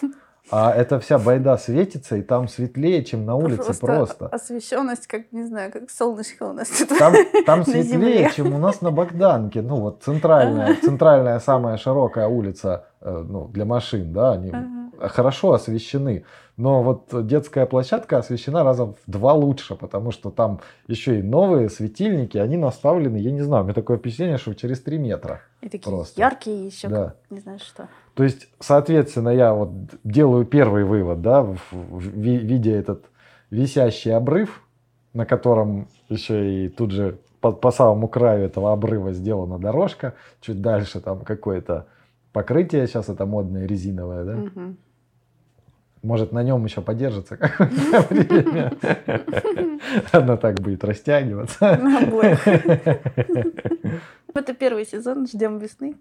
А 0.51 0.72
эта 0.72 0.98
вся 0.98 1.18
байда 1.18 1.57
светится, 1.57 2.16
и 2.16 2.22
там 2.22 2.48
светлее, 2.48 3.05
чем 3.05 3.24
на 3.24 3.36
улице 3.36 3.78
просто. 3.78 4.26
освещенность, 4.26 5.07
как, 5.07 5.30
не 5.32 5.44
знаю, 5.44 5.70
как 5.70 5.90
солнышко 5.90 6.44
у 6.44 6.53
нас 6.53 6.68
тут. 6.68 6.98
Там, 6.98 7.14
там 7.46 7.64
светлее, 7.64 7.84
земле. 7.84 8.30
чем 8.34 8.55
у 8.55 8.59
нас 8.59 8.80
на 8.80 8.90
Богданке. 8.90 9.62
Ну, 9.62 9.76
вот 9.76 10.03
центральная, 10.03 10.76
центральная 10.82 11.38
самая 11.38 11.76
широкая 11.76 12.26
улица 12.26 12.86
э, 13.01 13.24
ну, 13.28 13.48
для 13.48 13.64
машин, 13.64 14.12
да, 14.12 14.32
они 14.32 14.51
Ага. 14.51 14.80
Хорошо 15.09 15.53
освещены. 15.53 16.24
Но 16.57 16.82
вот 16.82 17.26
детская 17.26 17.64
площадка 17.64 18.18
освещена 18.18 18.62
раза 18.64 18.86
в 18.86 18.96
два 19.07 19.32
лучше, 19.32 19.76
потому 19.76 20.11
что 20.11 20.30
там 20.30 20.61
еще 20.88 21.18
и 21.18 21.22
новые 21.22 21.70
светильники, 21.70 22.36
они 22.36 22.57
наставлены, 22.59 23.16
я 23.16 23.30
не 23.30 23.40
знаю, 23.40 23.62
у 23.62 23.64
меня 23.64 23.74
такое 23.74 23.96
впечатление, 23.96 24.36
что 24.36 24.55
через 24.55 24.80
3 24.82 24.98
метра. 24.98 25.40
И 25.62 25.68
такие 25.70 25.90
Просто. 25.94 26.20
яркие 26.20 26.66
еще, 26.66 26.88
Да. 26.88 27.14
не 27.30 27.40
знаю 27.40 27.59
что. 27.61 27.88
То 28.14 28.24
есть, 28.24 28.48
соответственно, 28.59 29.30
я 29.30 29.55
вот 29.55 29.70
делаю 30.05 30.44
первый 30.44 30.84
вывод, 30.84 31.22
да, 31.22 31.46
видя 31.72 32.72
этот 32.72 33.07
висящий 33.48 34.11
обрыв, 34.11 34.62
на 35.14 35.24
котором 35.24 35.88
еще 36.11 36.66
и 36.66 36.68
тут 36.68 36.90
же 36.90 37.18
по, 37.40 37.53
по 37.53 37.70
самому 37.70 38.07
краю 38.07 38.44
этого 38.44 38.72
обрыва 38.72 39.12
сделана 39.12 39.59
дорожка, 39.59 40.12
чуть 40.42 40.61
дальше 40.61 41.01
там 41.01 41.20
какое-то 41.20 41.86
покрытие, 42.32 42.86
сейчас 42.86 43.09
это 43.09 43.24
модное 43.24 43.66
резиновое, 43.66 44.24
да, 44.24 44.32
Мгм. 44.34 44.76
Может 46.03 46.32
на 46.32 46.42
нем 46.42 46.64
еще 46.64 46.80
подержится 46.80 47.36
какое-то 47.36 48.07
время, 48.11 48.72
она 50.12 50.36
так 50.36 50.61
будет 50.61 50.84
растягиваться. 50.84 51.76
На 51.76 51.98
обоих. 52.01 52.46
Это 54.34 54.55
первый 54.55 54.86
сезон, 54.86 55.26
ждем 55.26 55.59
весны. 55.59 55.96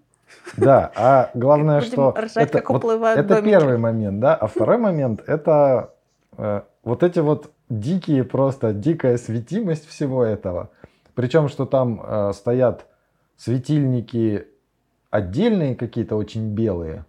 Да, 0.56 0.92
а 0.94 1.30
главное, 1.34 1.80
что 1.80 2.14
ржать, 2.16 2.36
это, 2.36 2.58
как 2.58 2.70
вот 2.70 2.76
уплывают 2.78 3.18
это 3.18 3.42
первый 3.42 3.78
момент, 3.78 4.20
да, 4.20 4.36
а 4.36 4.46
второй 4.46 4.78
момент 4.78 5.24
это 5.26 5.92
э, 6.38 6.60
вот 6.84 7.02
эти 7.02 7.18
вот 7.18 7.50
дикие 7.68 8.22
просто 8.22 8.72
дикая 8.72 9.18
светимость 9.18 9.88
всего 9.88 10.22
этого, 10.22 10.70
причем 11.16 11.48
что 11.48 11.66
там 11.66 12.00
э, 12.06 12.32
стоят 12.32 12.86
светильники 13.36 14.46
отдельные 15.10 15.74
какие-то 15.74 16.14
очень 16.14 16.54
белые 16.54 17.04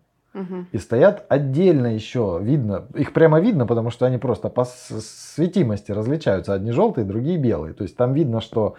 И 0.71 0.77
стоят 0.77 1.25
отдельно 1.29 1.87
еще 1.87 2.39
видно, 2.41 2.87
их 2.95 3.11
прямо 3.11 3.39
видно, 3.39 3.65
потому 3.65 3.89
что 3.89 4.05
они 4.05 4.17
просто 4.17 4.49
по 4.49 4.65
светимости 4.65 5.91
различаются, 5.91 6.53
одни 6.53 6.71
желтые, 6.71 7.05
другие 7.05 7.37
белые, 7.37 7.73
то 7.73 7.83
есть 7.83 7.97
там 7.97 8.13
видно, 8.13 8.39
что 8.39 8.75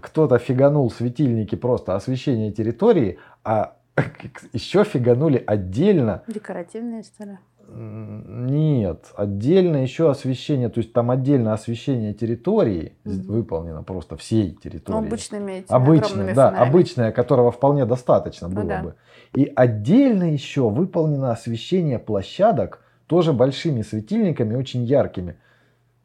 кто-то 0.00 0.38
фиганул 0.38 0.90
светильники 0.90 1.56
просто 1.56 1.94
освещение 1.94 2.52
территории, 2.52 3.18
а 3.44 3.76
еще 4.52 4.84
фиганули 4.84 5.42
отдельно. 5.46 6.22
Декоративные? 6.26 7.02
М, 7.18 7.38
Нет, 7.68 9.06
отдельно 9.16 9.76
еще 9.78 10.10
освещение, 10.10 10.68
то 10.68 10.78
есть 10.78 10.92
там 10.92 11.10
отдельно 11.10 11.52
освещение 11.52 12.12
территории 12.14 12.96
Мгм. 13.04 13.22
выполнено 13.22 13.82
просто 13.82 14.16
всей 14.16 14.52
Ну, 14.52 14.60
территории. 14.60 14.98
обычными 15.06 15.52
этими 15.52 15.66
Обычное, 15.76 16.34
да, 16.34 16.46
фонарями. 16.50 16.68
обычное, 16.68 17.12
которого 17.12 17.50
вполне 17.50 17.84
достаточно 17.86 18.48
Ну 18.48 18.54
было 18.54 18.64
да. 18.66 18.82
бы. 18.82 18.94
И 19.34 19.50
отдельно 19.54 20.24
еще 20.32 20.68
выполнено 20.68 21.32
освещение 21.32 21.98
площадок 21.98 22.80
тоже 23.06 23.32
большими 23.32 23.82
светильниками, 23.82 24.54
очень 24.54 24.84
яркими. 24.84 25.36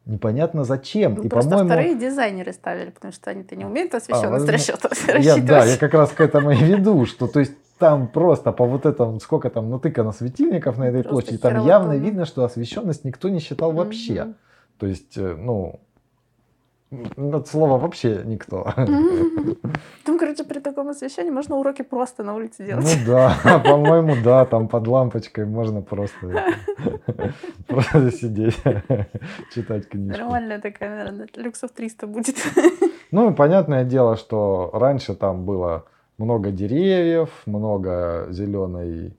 Непонятно 0.05 0.63
зачем. 0.63 1.15
Ну, 1.15 1.23
и, 1.23 1.27
просто 1.27 1.49
по-моему, 1.49 1.69
вторые 1.69 1.95
дизайнеры 1.99 2.53
ставили, 2.53 2.91
потому 2.91 3.11
что 3.11 3.29
они-то 3.29 3.57
не 3.57 3.65
умеют 3.65 3.93
освещенность 3.93 4.45
возможно, 4.47 4.53
расчет- 4.53 4.79
я, 5.07 5.13
рассчитывать. 5.15 5.45
да, 5.45 5.65
я 5.65 5.77
как 5.77 5.93
раз 5.93 6.11
к 6.11 6.21
этому 6.21 6.51
и 6.51 6.55
веду, 6.55 7.05
что 7.05 7.27
то 7.27 7.41
есть 7.41 7.53
там 7.77 8.07
просто 8.07 8.51
по 8.51 8.65
вот 8.65 8.85
этому, 8.85 9.19
сколько 9.19 9.49
там 9.49 9.69
натыкано 9.69 10.11
светильников 10.11 10.77
на 10.77 10.85
этой 10.85 11.03
Просто 11.03 11.31
площади, 11.31 11.37
там 11.37 11.65
явно 11.65 11.93
тонно. 11.93 12.01
видно, 12.03 12.25
что 12.25 12.43
освещенность 12.43 13.05
никто 13.05 13.29
не 13.29 13.39
считал 13.39 13.71
вообще. 13.71 14.23
Мгм. 14.23 14.35
То 14.79 14.87
есть, 14.87 15.17
э, 15.17 15.35
ну, 15.35 15.79
от 17.33 17.47
слова 17.47 17.77
вообще 17.77 18.21
никто. 18.25 18.65
Там, 20.05 20.17
короче, 20.17 20.43
при 20.45 20.59
таком 20.59 20.87
освещении 20.87 21.31
можно 21.31 21.57
уроки 21.57 21.81
просто 21.81 22.23
на 22.23 22.33
улице 22.33 22.61
Ну 22.63 22.67
делать. 22.81 22.99
да, 23.05 23.35
по-моему, 23.65 24.15
да, 24.23 24.45
там 24.45 24.67
под 24.69 24.87
лампочкой 24.87 25.45
можно 25.45 25.81
просто 25.81 26.17
просто 27.67 28.11
сидеть, 28.11 28.57
читать 29.53 29.89
книжку. 29.89 30.17
Нормальная 30.21 30.61
такая, 30.61 30.89
наверное, 30.97 31.27
люксов 31.35 31.71
300 31.71 32.07
будет. 32.07 32.35
Ну, 33.11 33.33
понятное 33.33 33.83
дело, 33.83 34.15
что 34.15 34.69
раньше 34.73 35.13
там 35.13 35.43
было 35.45 35.85
много 36.17 36.51
деревьев, 36.51 37.29
много 37.45 38.27
зеленой, 38.29 39.13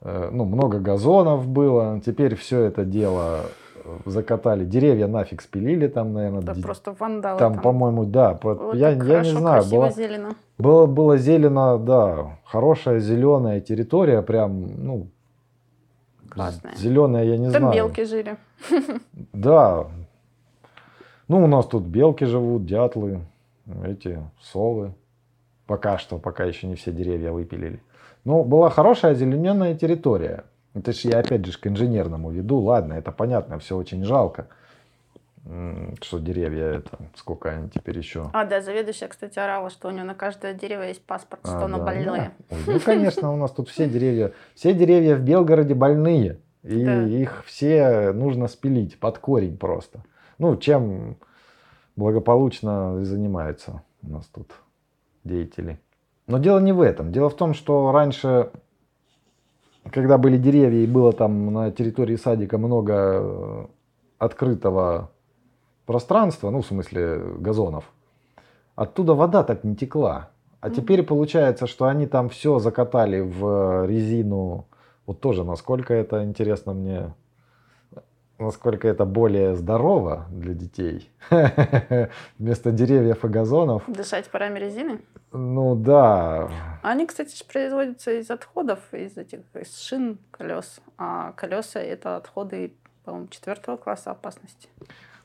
э, 0.00 0.28
ну, 0.32 0.44
много 0.44 0.78
газонов 0.78 1.46
было. 1.48 2.00
Теперь 2.04 2.36
все 2.36 2.60
это 2.64 2.84
дело 2.84 3.40
э, 3.84 3.98
закатали. 4.06 4.64
Деревья 4.64 5.08
нафиг 5.08 5.42
спилили 5.42 5.88
там, 5.88 6.12
наверное. 6.12 6.42
Да, 6.42 6.54
ди- 6.54 6.62
просто 6.62 6.94
вандалы 6.98 7.38
там, 7.38 7.58
по-моему, 7.60 8.04
да. 8.04 8.38
Вот 8.42 8.74
я, 8.74 8.90
я 8.90 8.94
не 8.94 9.00
хорошо, 9.00 9.38
знаю, 9.38 9.60
красиво, 9.62 9.80
было, 9.80 9.90
зелено. 9.90 10.28
было, 10.58 10.86
было 10.86 11.16
зелено, 11.18 11.78
да, 11.78 12.38
хорошая 12.44 13.00
зеленая 13.00 13.60
территория, 13.60 14.22
прям, 14.22 14.66
ну, 14.84 15.06
Классная. 16.30 16.74
зеленая, 16.76 17.24
я 17.24 17.36
не 17.38 17.50
Там 17.50 17.62
знаю. 17.62 17.74
белки 17.74 18.04
жили. 18.04 18.36
Да. 19.32 19.86
Ну, 21.26 21.42
у 21.42 21.46
нас 21.46 21.66
тут 21.66 21.84
белки 21.84 22.24
живут, 22.24 22.66
дятлы, 22.66 23.20
эти 23.84 24.20
совы. 24.42 24.92
Пока 25.66 25.98
что, 25.98 26.18
пока 26.18 26.44
еще 26.44 26.66
не 26.66 26.74
все 26.74 26.92
деревья 26.92 27.32
выпилили. 27.32 27.80
Ну, 28.24 28.44
была 28.44 28.70
хорошая 28.70 29.12
озелененная 29.12 29.74
территория. 29.74 30.44
Это 30.74 30.92
же 30.92 31.08
я 31.08 31.18
опять 31.20 31.44
же 31.46 31.58
к 31.58 31.66
инженерному 31.66 32.30
веду. 32.30 32.58
Ладно, 32.58 32.94
это 32.94 33.12
понятно, 33.12 33.58
все 33.58 33.76
очень 33.76 34.04
жалко. 34.04 34.48
Что 36.00 36.18
деревья 36.20 36.64
это, 36.64 36.98
сколько 37.16 37.50
они 37.50 37.68
теперь 37.68 37.98
еще. 37.98 38.30
А, 38.32 38.44
да, 38.46 38.62
заведующая, 38.62 39.08
кстати, 39.08 39.38
орала, 39.38 39.68
что 39.68 39.88
у 39.88 39.90
нее 39.90 40.04
на 40.04 40.14
каждое 40.14 40.54
дерево 40.54 40.82
есть 40.82 41.02
паспорт, 41.02 41.42
что 41.44 41.58
А, 41.58 41.64
оно 41.64 41.78
да, 41.78 41.84
больное. 41.84 42.32
да. 42.48 42.56
Ой, 42.56 42.62
ну, 42.66 42.80
конечно, 42.80 43.30
у 43.30 43.36
нас 43.36 43.50
тут 43.50 43.68
все 43.68 43.86
деревья, 43.86 44.32
все 44.54 44.72
деревья 44.72 45.16
в 45.16 45.20
Белгороде 45.20 45.74
больные. 45.74 46.38
И 46.62 46.82
Да. 46.82 47.02
их 47.02 47.44
все 47.46 48.12
нужно 48.12 48.48
спилить 48.48 48.98
под 48.98 49.18
корень 49.18 49.58
просто. 49.58 50.02
Ну, 50.38 50.56
чем 50.56 51.16
благополучно 51.94 52.98
и 53.02 53.04
занимаются 53.04 53.82
у 54.02 54.10
нас 54.10 54.26
тут 54.26 54.50
деятели. 55.24 55.78
Но 56.26 56.38
дело 56.38 56.58
не 56.58 56.72
в 56.72 56.80
этом. 56.80 57.12
Дело 57.12 57.28
в 57.28 57.36
том, 57.36 57.54
что 57.54 57.92
раньше, 57.92 58.50
когда 59.90 60.16
были 60.16 60.38
деревья 60.38 60.82
и 60.82 60.86
было 60.86 61.12
там 61.12 61.52
на 61.52 61.70
территории 61.70 62.16
садика 62.16 62.56
много 62.56 62.94
э, 62.94 63.66
открытого 64.18 65.10
пространства, 65.86 66.50
ну, 66.50 66.62
в 66.62 66.66
смысле 66.66 67.18
газонов, 67.38 67.92
оттуда 68.74 69.14
вода 69.14 69.44
так 69.44 69.64
не 69.64 69.76
текла. 69.76 70.30
А 70.60 70.70
теперь 70.70 71.02
получается, 71.02 71.66
что 71.66 71.84
они 71.84 72.06
там 72.06 72.30
все 72.30 72.58
закатали 72.58 73.20
в 73.20 73.86
резину. 73.86 74.66
Вот 75.04 75.20
тоже, 75.20 75.44
насколько 75.44 75.92
это 75.92 76.24
интересно 76.24 76.72
мне, 76.72 77.14
насколько 78.38 78.88
это 78.88 79.04
более 79.04 79.54
здорово 79.56 80.26
для 80.30 80.54
детей. 80.54 81.10
Вместо 82.38 82.72
деревьев 82.72 83.24
и 83.24 83.28
газонов. 83.28 83.82
Дышать 83.86 84.28
парами 84.30 84.58
резины. 84.58 85.00
Ну 85.32 85.74
да, 85.74 86.48
Они, 86.82 87.06
кстати, 87.06 87.44
производятся 87.44 88.12
из 88.12 88.30
отходов, 88.30 88.78
из 88.92 89.16
этих 89.16 89.40
из 89.60 89.76
шин 89.78 90.18
колес. 90.30 90.80
А 90.98 91.32
колеса 91.32 91.80
это 91.80 92.16
отходы, 92.16 92.72
по-моему, 93.04 93.28
четвертого 93.28 93.76
класса 93.76 94.12
опасности. 94.12 94.68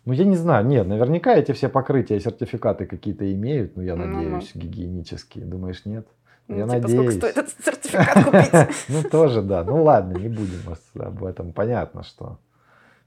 ну 0.06 0.14
я 0.14 0.26
не 0.26 0.36
знаю, 0.36 0.66
нет, 0.66 0.88
наверняка 0.88 1.36
эти 1.36 1.52
все 1.52 1.70
покрытия 1.70 2.18
и 2.18 2.20
сертификаты 2.20 2.86
какие-то 2.88 3.32
имеют, 3.34 3.76
ну 3.76 3.84
я 3.84 3.96
Ну, 3.96 4.06
надеюсь, 4.06 4.52
гигиенические. 4.56 5.46
Думаешь, 5.46 5.86
нет? 5.86 6.08
Ну, 6.48 6.58
Я 6.58 6.64
типа, 6.64 6.74
надеюсь. 6.74 6.94
сколько 6.94 7.12
стоит 7.12 7.38
этот 7.38 7.64
сертификат 7.64 8.26
купить? 8.26 8.76
Ну 8.90 9.10
тоже 9.10 9.42
да. 9.44 9.64
Ну 9.64 9.84
ладно, 9.84 10.18
не 10.18 10.28
будем 10.30 10.62
об 11.00 11.24
этом. 11.24 11.54
Понятно, 11.54 12.02
что 12.02 12.40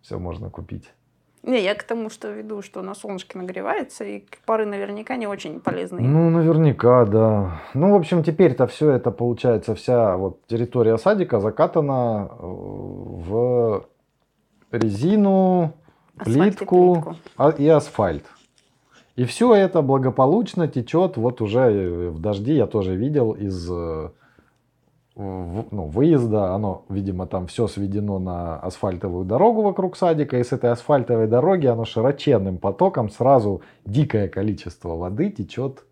все 0.02 0.18
можно 0.18 0.50
купить. 0.50 0.90
Не, 1.44 1.60
я 1.60 1.74
к 1.74 1.82
тому, 1.82 2.08
что 2.08 2.30
веду, 2.30 2.62
что 2.62 2.82
на 2.82 2.94
солнышке 2.94 3.36
нагревается, 3.38 4.04
и 4.04 4.24
пары 4.46 4.64
наверняка 4.64 5.16
не 5.16 5.26
очень 5.26 5.58
полезные. 5.58 6.06
Ну, 6.06 6.30
наверняка, 6.30 7.04
да. 7.04 7.60
Ну, 7.74 7.90
в 7.90 7.94
общем, 7.96 8.22
теперь-то 8.22 8.66
все 8.68 8.90
это, 8.92 9.10
получается, 9.10 9.74
вся 9.74 10.16
вот 10.16 10.46
территория 10.46 10.98
садика 10.98 11.40
закатана 11.40 12.28
э, 12.30 12.36
в 12.40 13.86
резину, 14.70 15.72
Асфальт 16.16 16.36
и 16.36 16.56
плитку, 16.58 16.92
плитку. 16.94 17.16
а- 17.36 17.50
и 17.50 17.66
асфальт. 17.68 18.24
И 19.16 19.24
все 19.24 19.54
это 19.54 19.82
благополучно 19.82 20.68
течет 20.68 21.16
вот 21.16 21.40
уже 21.40 21.60
э, 21.60 22.08
в 22.10 22.20
дожди, 22.20 22.54
я 22.54 22.66
тоже 22.66 22.94
видел 22.94 23.32
из 23.32 23.68
э, 23.70 24.10
ну, 25.14 25.90
выезда, 25.92 26.54
оно, 26.54 26.84
видимо, 26.88 27.26
там 27.26 27.46
все 27.46 27.66
сведено 27.66 28.18
на 28.18 28.58
асфальтовую 28.58 29.24
дорогу 29.24 29.62
вокруг 29.62 29.96
садика, 29.96 30.38
и 30.38 30.44
с 30.44 30.52
этой 30.52 30.70
асфальтовой 30.70 31.26
дороги 31.26 31.66
оно 31.66 31.84
широченным 31.84 32.58
потоком 32.58 33.10
сразу 33.10 33.62
дикое 33.84 34.28
количество 34.28 34.96
воды 34.96 35.30
течет. 35.30 35.84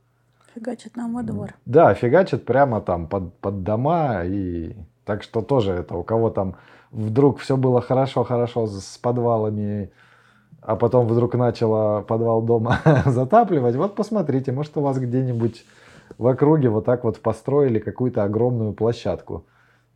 Фигачит 0.54 0.96
нам 0.96 1.14
во 1.14 1.22
двор. 1.22 1.54
Да, 1.66 1.94
фигачит 1.94 2.44
прямо 2.44 2.80
там 2.80 3.06
под, 3.06 3.34
под 3.34 3.62
дома, 3.62 4.24
и 4.24 4.74
так 5.04 5.22
что 5.22 5.42
тоже 5.42 5.72
это 5.72 5.96
у 5.96 6.02
кого 6.02 6.30
там 6.30 6.56
вдруг 6.90 7.38
все 7.38 7.56
было 7.56 7.80
хорошо-хорошо 7.80 8.66
с 8.66 8.84
с 8.84 8.98
подвалами, 8.98 9.90
а 10.62 10.76
потом 10.76 11.06
вдруг 11.06 11.34
начало 11.34 12.02
подвал 12.02 12.42
дома 12.42 12.78
затапливать, 13.06 13.76
вот 13.76 13.94
посмотрите, 13.94 14.52
может 14.52 14.76
у 14.76 14.80
вас 14.80 14.98
где-нибудь 14.98 15.64
в 16.20 16.26
округе 16.26 16.68
вот 16.68 16.84
так 16.84 17.04
вот 17.04 17.18
построили 17.20 17.78
какую-то 17.78 18.24
огромную 18.24 18.74
площадку 18.74 19.46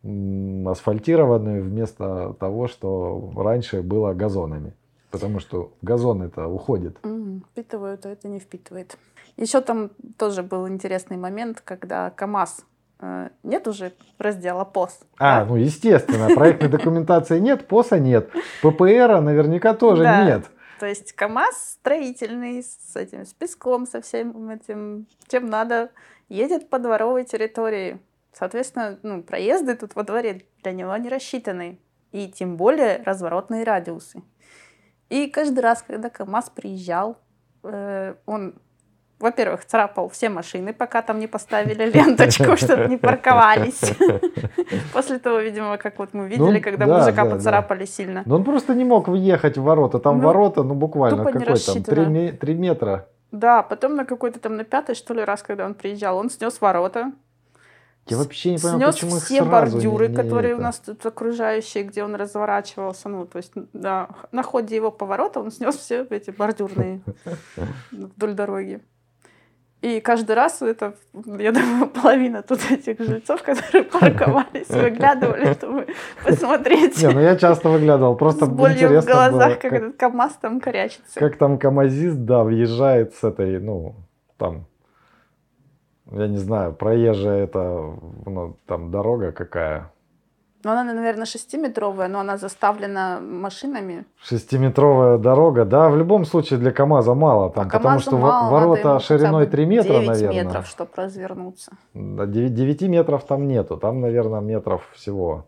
асфальтированную 0.03 1.63
вместо 1.63 2.35
того, 2.39 2.67
что 2.67 3.31
раньше 3.35 3.83
было 3.83 4.13
газонами. 4.13 4.73
Потому 5.11 5.39
что 5.39 5.71
газон 5.83 6.23
это 6.23 6.47
уходит. 6.47 6.97
Мгм. 7.03 7.43
Впитывают, 7.51 8.05
а 8.05 8.09
это 8.09 8.27
не 8.27 8.39
впитывает. 8.39 8.97
Еще 9.37 9.61
там 9.61 9.91
тоже 10.17 10.41
был 10.41 10.67
интересный 10.67 11.17
момент, 11.17 11.61
когда 11.63 12.09
КАМАЗ 12.09 12.65
э, 13.01 13.29
нет 13.43 13.67
уже 13.67 13.93
раздела 14.17 14.65
ПОС. 14.65 14.99
А, 15.19 15.41
да? 15.41 15.45
ну 15.45 15.55
естественно, 15.57 16.35
проектной 16.35 16.69
документации 16.69 17.39
нет, 17.39 17.67
ПОСа 17.67 17.99
нет, 17.99 18.29
ППРа 18.63 19.21
наверняка 19.21 19.75
тоже 19.75 20.03
Да. 20.03 20.25
нет. 20.25 20.45
То 20.79 20.85
есть 20.87 21.13
КАМАЗ 21.13 21.77
строительный 21.79 22.61
с 22.61 22.95
этим, 22.95 23.25
с 23.25 23.33
песком, 23.33 23.85
со 23.85 24.01
всем 24.01 24.49
этим, 24.49 25.07
чем 25.27 25.45
надо, 25.45 25.89
едет 26.29 26.69
по 26.69 26.79
дворовой 26.79 27.23
территории. 27.25 27.99
Соответственно, 28.33 28.99
ну, 29.03 29.23
проезды 29.23 29.75
тут 29.75 29.95
во 29.95 30.03
дворе 30.03 30.41
для 30.63 30.71
него 30.71 30.95
не 30.97 31.09
рассчитаны. 31.09 31.79
И 32.11 32.27
тем 32.27 32.57
более 32.57 33.01
разворотные 33.03 33.63
радиусы. 33.63 34.21
И 35.09 35.27
каждый 35.27 35.59
раз, 35.59 35.83
когда 35.85 36.09
КАМАЗ 36.09 36.49
приезжал, 36.49 37.17
э, 37.63 38.15
он, 38.25 38.55
во-первых, 39.19 39.65
царапал 39.65 40.09
все 40.09 40.29
машины, 40.29 40.73
пока 40.73 41.01
там 41.01 41.19
не 41.19 41.27
поставили 41.27 41.85
ленточку, 41.93 42.57
чтобы 42.57 42.87
не 42.87 42.97
парковались. 42.97 43.81
После 44.93 45.19
того, 45.19 45.39
видимо, 45.39 45.77
как 45.77 45.99
вот 45.99 46.13
мы 46.13 46.27
видели, 46.27 46.57
Ну, 46.57 46.61
когда 46.61 46.85
да, 46.85 46.99
мужика 46.99 47.25
поцарапали 47.25 47.85
сильно. 47.85 48.23
Но 48.25 48.35
он 48.35 48.43
просто 48.43 48.73
не 48.73 48.85
мог 48.85 49.07
въехать 49.07 49.57
в 49.57 49.63
ворота. 49.63 49.99
Там 49.99 50.17
Ну, 50.19 50.23
ворота, 50.25 50.63
ну 50.63 50.73
буквально 50.73 51.25
какой 51.25 51.41
там. 51.57 51.83
3, 51.83 52.53
метра. 52.55 53.07
Да, 53.31 53.63
потом 53.63 53.95
на 53.95 54.05
какой-то 54.05 54.39
там 54.39 54.55
на 54.55 54.63
пятый, 54.63 54.95
что 54.95 55.13
ли, 55.13 55.23
раз, 55.23 55.41
когда 55.43 55.65
он 55.65 55.73
приезжал, 55.73 56.17
он 56.17 56.29
снес 56.29 56.61
ворота, 56.61 57.11
Я 58.07 58.17
вообще 58.17 58.51
не 58.51 58.57
понимаю, 58.57 58.79
снес 58.79 58.95
почему 58.95 59.19
все 59.19 59.43
бордюры, 59.43 60.07
не- 60.07 60.11
не 60.11 60.15
которые 60.15 60.53
это. 60.53 60.59
у 60.59 60.63
нас 60.63 60.79
тут 60.79 61.05
окружающие, 61.05 61.83
где 61.83 62.03
он 62.03 62.15
разворачивался. 62.15 63.09
Ну, 63.09 63.25
то 63.25 63.37
есть 63.37 63.51
да, 63.73 64.09
на 64.31 64.43
ходе 64.43 64.75
его 64.75 64.91
поворота 64.91 65.39
он 65.39 65.51
снес 65.51 65.75
все 65.75 66.05
эти 66.09 66.29
бордюрные 66.29 67.01
вдоль 67.91 68.33
дороги. 68.33 68.81
И 69.85 69.99
каждый 69.99 70.35
раз 70.35 70.63
это, 70.63 70.95
я 71.13 71.51
думаю, 71.51 71.87
половина 71.89 72.41
тут 72.41 72.59
этих 72.71 72.99
жильцов, 72.99 73.43
которые 73.43 73.83
парковались, 73.99 74.69
выглядывали, 74.69 75.53
чтобы 75.53 75.85
посмотреть 76.23 76.99
Не, 77.03 77.09
ну 77.09 77.19
я 77.19 77.35
часто 77.35 77.69
выглядывал, 77.69 78.15
просто 78.15 78.45
с 78.45 78.49
болью 78.49 78.99
в 78.99 79.05
глазах, 79.05 79.59
как, 79.59 79.73
этот 79.73 79.95
КамАЗ 79.95 80.39
там 80.41 80.59
корячится. 80.59 81.19
как 81.19 81.37
там 81.37 81.59
камазист, 81.59 82.17
да, 82.17 82.43
въезжает 82.43 83.13
с 83.13 83.23
этой, 83.23 83.59
ну, 83.59 83.95
там, 84.37 84.65
я 86.11 86.27
не 86.27 86.37
знаю, 86.37 86.73
проезжая 86.73 87.43
это, 87.43 87.93
ну, 88.25 88.57
там 88.65 88.89
дорога 88.89 89.33
какая, 89.33 89.91
Ну, 90.65 90.71
она, 90.71 90.83
наверное, 90.83 91.27
шестиметровая, 91.27 92.07
но 92.07 92.21
она 92.21 92.37
заставлена 92.37 93.19
машинами. 93.21 94.05
Шестиметровая 94.23 95.19
дорога, 95.19 95.63
да, 95.63 95.89
в 95.89 95.95
любом 95.95 96.25
случае 96.25 96.57
для 96.57 96.71
КАМАЗа 96.71 97.13
мало, 97.13 97.51
там, 97.51 97.67
А 97.67 97.69
потому 97.69 97.99
что 97.99 98.17
мало, 98.17 98.49
ворота 98.49 98.99
шириной 98.99 99.45
бы 99.45 99.51
3 99.51 99.65
метра, 99.67 99.93
9 99.93 100.07
наверное. 100.07 100.43
метров, 100.43 100.65
чтобы 100.65 100.89
развернуться. 100.95 101.71
Да, 101.93 102.25
9, 102.25 102.81
метров 102.81 103.23
там 103.25 103.47
нету, 103.47 103.77
там, 103.77 104.01
наверное, 104.01 104.41
метров 104.41 104.81
всего 104.95 105.45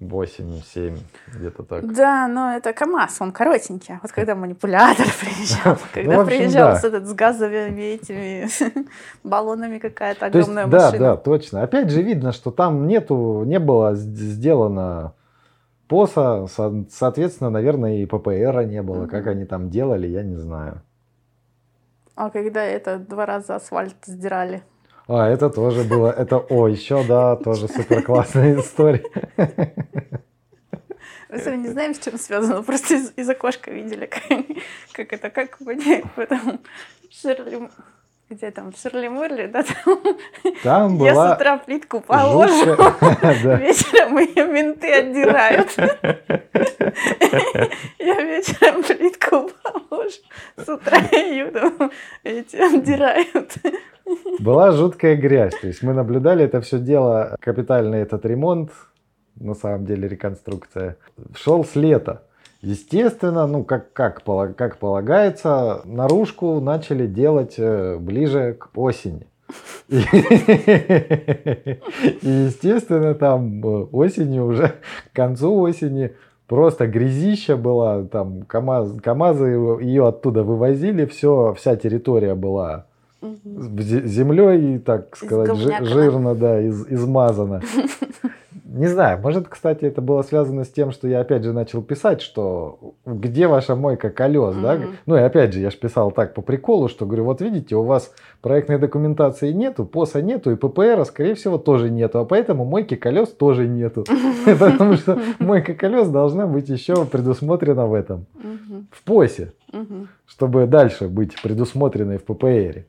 8-7, 0.00 0.98
где-то 1.34 1.62
так. 1.62 1.92
Да, 1.94 2.28
но 2.28 2.52
это 2.56 2.72
КамАЗ, 2.72 3.16
он 3.20 3.32
коротенький. 3.32 3.94
А 3.94 3.98
вот 4.02 4.12
когда 4.12 4.34
манипулятор 4.34 5.06
приезжал, 5.20 5.76
когда 5.92 6.14
Ну, 6.14 6.20
общем, 6.22 6.36
приезжал 6.38 6.72
да. 6.72 6.76
с, 6.80 6.84
этот, 6.84 7.06
с 7.06 7.12
газовыми 7.14 7.80
этими 7.82 8.46
баллонами 9.24 9.78
какая-то 9.78 10.30
То 10.30 10.38
есть, 10.38 10.48
огромная 10.48 10.66
да, 10.66 10.86
машина. 10.86 10.98
да, 11.04 11.16
точно. 11.16 11.62
Опять 11.62 11.90
же 11.90 12.02
видно, 12.02 12.32
что 12.32 12.50
там 12.50 12.86
нету, 12.86 13.42
не 13.44 13.58
было 13.58 13.94
сделано 13.94 15.14
ПОСа, 15.88 16.46
со- 16.48 16.84
соответственно, 16.90 17.50
наверное, 17.50 17.98
и 17.98 18.06
ППРа 18.06 18.64
не 18.64 18.82
было. 18.82 19.06
Как 19.06 19.26
они 19.26 19.44
там 19.44 19.70
делали, 19.70 20.06
я 20.06 20.22
не 20.22 20.36
знаю. 20.36 20.82
А 22.16 22.30
когда 22.30 22.62
это 22.62 22.98
два 22.98 23.26
раза 23.26 23.56
асфальт 23.56 23.96
сдирали. 24.06 24.62
А, 25.06 25.28
это 25.28 25.50
тоже 25.50 25.84
было, 25.84 26.10
это, 26.10 26.38
о, 26.38 26.66
еще, 26.66 27.04
да, 27.04 27.36
тоже 27.36 27.68
супер 27.68 28.02
классная 28.02 28.58
история. 28.58 29.04
Мы 31.28 31.38
с 31.38 31.44
вами 31.44 31.56
не 31.56 31.68
знаем, 31.68 31.94
с 31.94 31.98
чем 31.98 32.18
связано, 32.18 32.62
просто 32.62 32.94
из, 32.94 33.12
из 33.16 33.28
окошка 33.28 33.70
видели, 33.70 34.06
как, 34.06 34.22
как 34.92 35.12
это, 35.12 35.30
как 35.30 35.60
в 35.60 35.68
этом 35.68 36.60
Ширли... 37.10 37.68
Где 38.30 38.50
там, 38.50 38.72
в 38.72 38.76
Ширли-Мырли, 38.76 39.48
да, 39.48 39.62
там 39.62 39.98
Там 40.62 40.96
я 41.04 41.12
с 41.12 41.14
была 41.14 41.34
утра 41.34 41.58
плитку 41.58 42.00
положу, 42.00 42.74
да. 43.22 43.56
вечером 43.56 44.16
ее 44.18 44.46
менты 44.46 44.90
отдирают. 44.90 45.76
Я 47.98 48.20
вечером 48.22 48.82
плитку 48.82 49.50
положу, 49.62 50.22
с 50.56 50.66
утра 50.66 50.98
ее 51.12 51.50
там 51.50 51.90
эти 52.22 52.56
отдирают. 52.56 53.52
Была 54.38 54.72
жуткая 54.72 55.16
грязь. 55.16 55.54
То 55.60 55.66
есть 55.68 55.82
мы 55.82 55.92
наблюдали 55.92 56.44
это 56.44 56.60
все 56.60 56.78
дело, 56.78 57.36
капитальный 57.40 58.00
этот 58.00 58.24
ремонт, 58.26 58.70
на 59.36 59.54
самом 59.54 59.86
деле 59.86 60.08
реконструкция, 60.08 60.96
шел 61.34 61.64
с 61.64 61.76
лета. 61.76 62.22
Естественно, 62.60 63.46
ну 63.46 63.62
как, 63.62 63.92
как, 63.92 64.22
как 64.56 64.78
полагается, 64.78 65.82
наружку 65.84 66.60
начали 66.60 67.06
делать 67.06 67.54
э, 67.58 67.98
ближе 67.98 68.54
к 68.54 68.70
осени. 68.74 69.26
И, 69.88 69.96
естественно, 72.22 73.14
там 73.14 73.62
э, 73.62 73.84
осенью 73.92 74.46
уже, 74.46 74.72
к 75.12 75.16
концу 75.16 75.60
осени, 75.60 76.12
просто 76.46 76.86
грязища 76.86 77.58
была, 77.58 78.04
там 78.04 78.42
КамАЗ, 78.42 79.00
КамАЗы 79.02 79.46
ее 79.82 80.08
оттуда 80.08 80.42
вывозили, 80.42 81.04
все, 81.04 81.54
вся 81.58 81.76
территория 81.76 82.34
была 82.34 82.86
Землей, 84.04 84.78
так 84.78 85.16
сказать, 85.16 85.56
жирно, 85.86 86.34
да, 86.34 86.60
из, 86.60 86.86
измазано. 86.88 87.62
Не 88.64 88.88
знаю, 88.88 89.20
может, 89.20 89.46
кстати, 89.46 89.84
это 89.84 90.00
было 90.00 90.22
связано 90.22 90.64
с 90.64 90.68
тем, 90.68 90.90
что 90.90 91.06
я 91.06 91.20
опять 91.20 91.44
же 91.44 91.52
начал 91.52 91.80
писать, 91.80 92.20
что 92.20 92.94
где 93.06 93.46
ваша 93.46 93.76
мойка 93.76 94.10
колес, 94.10 94.56
да? 94.56 94.80
Ну 95.06 95.16
и 95.16 95.20
опять 95.20 95.52
же, 95.52 95.60
я 95.60 95.70
ж 95.70 95.76
писал 95.76 96.10
так 96.10 96.34
по 96.34 96.42
приколу, 96.42 96.88
что 96.88 97.06
говорю, 97.06 97.24
вот 97.24 97.40
видите, 97.40 97.76
у 97.76 97.84
вас 97.84 98.12
проектной 98.40 98.78
документации 98.78 99.52
нету, 99.52 99.84
ПОСа 99.84 100.22
нету, 100.22 100.50
и 100.50 100.56
ППР, 100.56 101.04
скорее 101.04 101.36
всего, 101.36 101.56
тоже 101.56 101.88
нету, 101.88 102.18
а 102.18 102.24
поэтому 102.24 102.64
мойки 102.64 102.96
колес 102.96 103.28
тоже 103.28 103.68
нету. 103.68 104.04
Потому 104.44 104.94
что 104.94 105.20
мойка 105.38 105.74
колес 105.74 106.08
должна 106.08 106.48
быть 106.48 106.68
еще 106.68 107.04
предусмотрена 107.04 107.86
в 107.86 107.94
этом, 107.94 108.26
в 108.90 109.04
ПОСе 109.04 109.52
чтобы 110.26 110.66
дальше 110.66 111.08
быть 111.08 111.40
предусмотренной 111.42 112.18
в 112.18 112.24
ППР. 112.24 112.84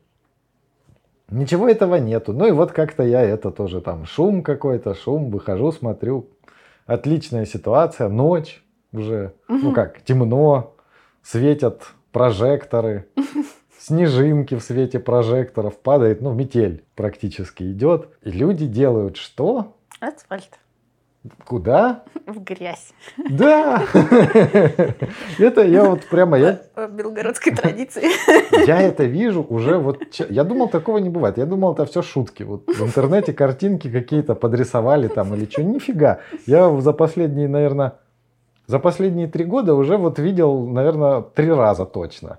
Ничего 1.30 1.68
этого 1.68 1.96
нету. 1.96 2.32
Ну 2.32 2.46
и 2.46 2.52
вот 2.52 2.72
как-то 2.72 3.02
я 3.02 3.20
это 3.22 3.50
тоже 3.50 3.80
там 3.80 4.06
шум 4.06 4.42
какой-то, 4.42 4.94
шум, 4.94 5.30
выхожу, 5.30 5.72
смотрю. 5.72 6.28
Отличная 6.86 7.46
ситуация, 7.46 8.08
ночь 8.08 8.62
уже, 8.92 9.34
ну 9.48 9.56
Мгм. 9.56 9.74
как, 9.74 10.02
темно, 10.02 10.76
светят 11.22 11.82
прожекторы, 12.12 13.08
снежинки 13.78 14.54
в 14.54 14.60
свете 14.62 15.00
прожекторов, 15.00 15.76
падает, 15.78 16.20
ну 16.22 16.32
метель 16.32 16.84
практически 16.94 17.64
идет. 17.72 18.08
И 18.22 18.30
люди 18.30 18.66
делают 18.66 19.16
что? 19.16 19.76
Асфальт. 20.00 20.58
Куда? 21.44 22.04
В 22.26 22.42
грязь. 22.42 22.92
Да! 23.30 23.84
Это 25.38 25.62
я 25.62 25.84
вот 25.84 26.06
прямо... 26.06 26.38
Я, 26.38 26.60
В 26.74 26.88
белгородской 26.88 27.54
традиции. 27.54 28.04
я 28.66 28.80
это 28.82 29.04
вижу 29.04 29.46
уже 29.48 29.78
вот... 29.78 30.02
Я 30.28 30.44
думал, 30.44 30.68
такого 30.68 30.98
не 30.98 31.08
бывает. 31.08 31.38
Я 31.38 31.46
думал, 31.46 31.74
это 31.74 31.84
все 31.86 32.02
шутки. 32.02 32.42
Вот 32.42 32.66
в 32.66 32.82
интернете 32.82 33.32
картинки 33.32 33.90
какие-то 33.90 34.34
подрисовали 34.34 35.08
там 35.08 35.34
или 35.34 35.46
что. 35.46 35.62
Нифига. 35.62 36.20
Я 36.46 36.80
за 36.80 36.92
последние, 36.92 37.48
наверное, 37.48 37.94
за 38.66 38.78
последние 38.78 39.28
три 39.28 39.44
года 39.44 39.74
уже 39.74 39.96
вот 39.96 40.18
видел, 40.18 40.66
наверное, 40.66 41.22
три 41.22 41.52
раза 41.52 41.84
точно. 41.84 42.38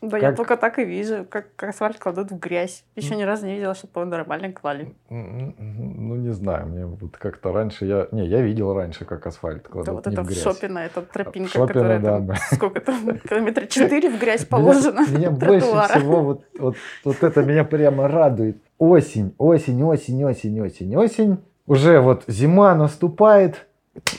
Да, 0.00 0.16
я 0.16 0.28
Как- 0.28 0.36
только 0.36 0.56
так 0.56 0.78
и 0.78 0.84
вижу, 0.84 1.26
как 1.28 1.46
асфальт 1.62 1.98
кладут 1.98 2.30
в 2.30 2.38
грязь. 2.38 2.84
Еще 2.94 3.16
ни 3.16 3.24
разу 3.24 3.46
не 3.46 3.54
видела, 3.56 3.74
чтобы 3.74 4.00
его 4.00 4.10
нормально 4.10 4.52
клали. 4.52 4.94
Ну, 5.10 6.14
не 6.16 6.32
знаю, 6.32 6.68
мне 6.68 6.86
вот 6.86 7.16
как-то 7.16 7.52
раньше 7.52 7.84
я... 7.84 8.06
Не, 8.12 8.24
я 8.26 8.40
видел 8.40 8.72
раньше, 8.74 9.04
как 9.04 9.26
асфальт 9.26 9.64
Да 9.64 9.68
кладут 9.70 9.94
вот 9.94 10.06
не 10.06 10.12
это 10.12 10.22
в. 10.22 10.32
Шопино, 10.32 10.78
это 10.78 11.02
тропинка, 11.02 11.50
Шопино, 11.50 11.66
которая 11.66 11.98
да, 11.98 12.16
там, 12.16 12.26
да. 12.26 12.36
сколько 12.52 12.80
там, 12.80 13.18
километра 13.28 13.66
четыре 13.66 14.08
в 14.10 14.20
грязь 14.20 14.44
положено. 14.44 15.00
Меня, 15.00 15.18
меня 15.18 15.30
больше 15.32 15.66
всего 15.66 16.22
вот, 16.22 16.44
вот, 16.58 16.76
вот 17.04 17.22
это 17.22 17.42
меня 17.42 17.64
прямо 17.64 18.06
радует. 18.06 18.58
Осень, 18.78 19.34
осень, 19.38 19.82
осень, 19.82 20.24
осень, 20.24 20.60
осень, 20.60 20.96
осень. 20.96 21.38
Уже 21.66 22.00
вот 22.00 22.22
зима 22.28 22.74
наступает. 22.76 23.66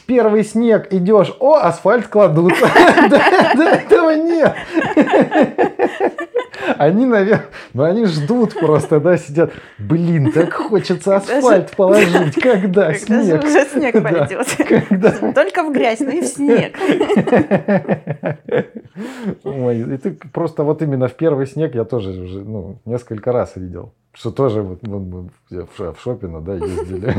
Первый 0.07 0.43
снег, 0.43 0.91
идешь, 0.91 1.33
о, 1.39 1.55
асфальт 1.55 2.07
кладут. 2.07 2.53
До 3.09 3.63
этого 3.63 4.11
нет. 4.11 4.53
Они, 6.77 7.05
наверное, 7.05 7.45
ну 7.73 7.83
они 7.83 8.05
ждут 8.05 8.57
просто, 8.59 8.99
да, 8.99 9.17
сидят. 9.17 9.51
Блин, 9.77 10.31
так 10.31 10.53
хочется 10.53 11.19
Когда 11.19 11.37
асфальт 11.37 11.75
положить. 11.75 12.35
Когда 12.35 12.69
Когда 12.69 12.93
снег? 12.93 13.43
уже 13.49 13.65
снег 13.65 14.03
пойдет? 14.03 14.47
Когда? 14.67 15.11
Только 15.33 15.63
в 15.63 15.73
грязь, 15.73 15.99
но 15.99 16.11
и 16.11 16.21
в 16.21 16.25
снег. 16.25 16.77
Ой, 19.43 19.79
и 19.79 19.97
ты 19.97 20.11
просто 20.33 20.63
вот 20.63 20.81
именно 20.81 21.07
в 21.07 21.15
первый 21.15 21.47
снег 21.47 21.75
я 21.75 21.85
тоже 21.85 22.11
уже 22.11 22.39
ну, 22.39 22.79
несколько 22.85 23.31
раз 23.31 23.55
видел. 23.55 23.93
Что 24.11 24.31
тоже 24.31 24.63
вот 24.63 24.81
мы- 24.81 25.29
в 25.49 25.95
Шопино, 25.99 26.41
да, 26.41 26.55
ездили. 26.55 27.13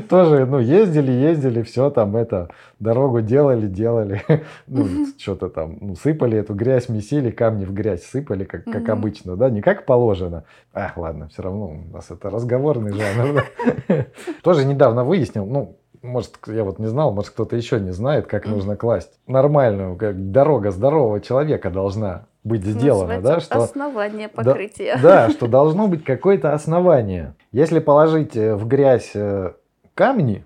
Тоже, 0.08 0.44
ну, 0.44 0.58
ездили, 0.58 1.10
ездили, 1.10 1.62
все 1.62 1.88
там 1.90 2.16
это, 2.16 2.50
дорогу 2.78 3.22
делали, 3.22 3.66
делали. 3.66 4.22
Ну, 4.66 5.06
что-то 5.18 5.48
там, 5.48 5.78
ну, 5.80 5.96
сыпали 5.96 6.36
эту 6.38 6.54
грязь, 6.54 6.88
месили, 6.90 7.30
камни 7.30 7.64
в 7.64 7.72
грязь 7.72 8.04
сыпали, 8.04 8.44
как, 8.44 8.64
как 8.64 8.88
обычно, 8.88 9.36
да, 9.36 9.48
не 9.48 9.62
как 9.62 9.86
положено. 9.86 10.44
Ах, 10.74 10.96
ладно, 10.96 11.28
все 11.28 11.42
равно 11.42 11.68
у 11.68 11.92
нас 11.94 12.10
это 12.10 12.28
разговорный 12.28 12.92
жанр. 12.92 13.44
Тоже 14.42 14.66
недавно 14.66 15.04
выяснил, 15.04 15.46
ну, 15.46 15.76
может, 16.02 16.36
я 16.46 16.64
вот 16.64 16.78
не 16.78 16.86
знал, 16.86 17.12
может, 17.12 17.30
кто-то 17.30 17.56
еще 17.56 17.80
не 17.80 17.92
знает, 17.92 18.26
как 18.26 18.46
нужно 18.46 18.76
класть 18.76 19.18
нормальную, 19.26 19.96
как 19.96 20.30
дорога 20.30 20.70
здорового 20.70 21.20
человека 21.20 21.70
должна 21.70 22.26
быть 22.44 22.64
сделана, 22.64 23.20
да, 23.20 23.40
что... 23.40 23.62
Основание 23.62 24.28
покрытия. 24.28 24.98
Да, 25.02 25.30
что 25.30 25.46
должно 25.46 25.88
быть 25.88 26.04
какое-то 26.04 26.52
основание. 26.52 27.34
Если 27.52 27.80
положить 27.80 28.36
э, 28.36 28.54
в 28.54 28.66
грязь 28.66 29.12
э, 29.14 29.52
камни, 29.94 30.44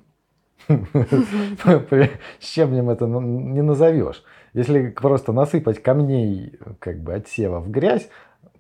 щебнем 2.41 2.91
это 2.91 3.07
ну, 3.07 3.21
не 3.21 3.63
назовешь. 3.63 4.25
Если 4.55 4.89
просто 4.89 5.33
насыпать 5.33 5.83
камней 5.83 6.59
как 6.79 7.01
бы 7.01 7.15
отсева 7.15 7.61
в 7.61 7.71
грязь, 7.71 8.09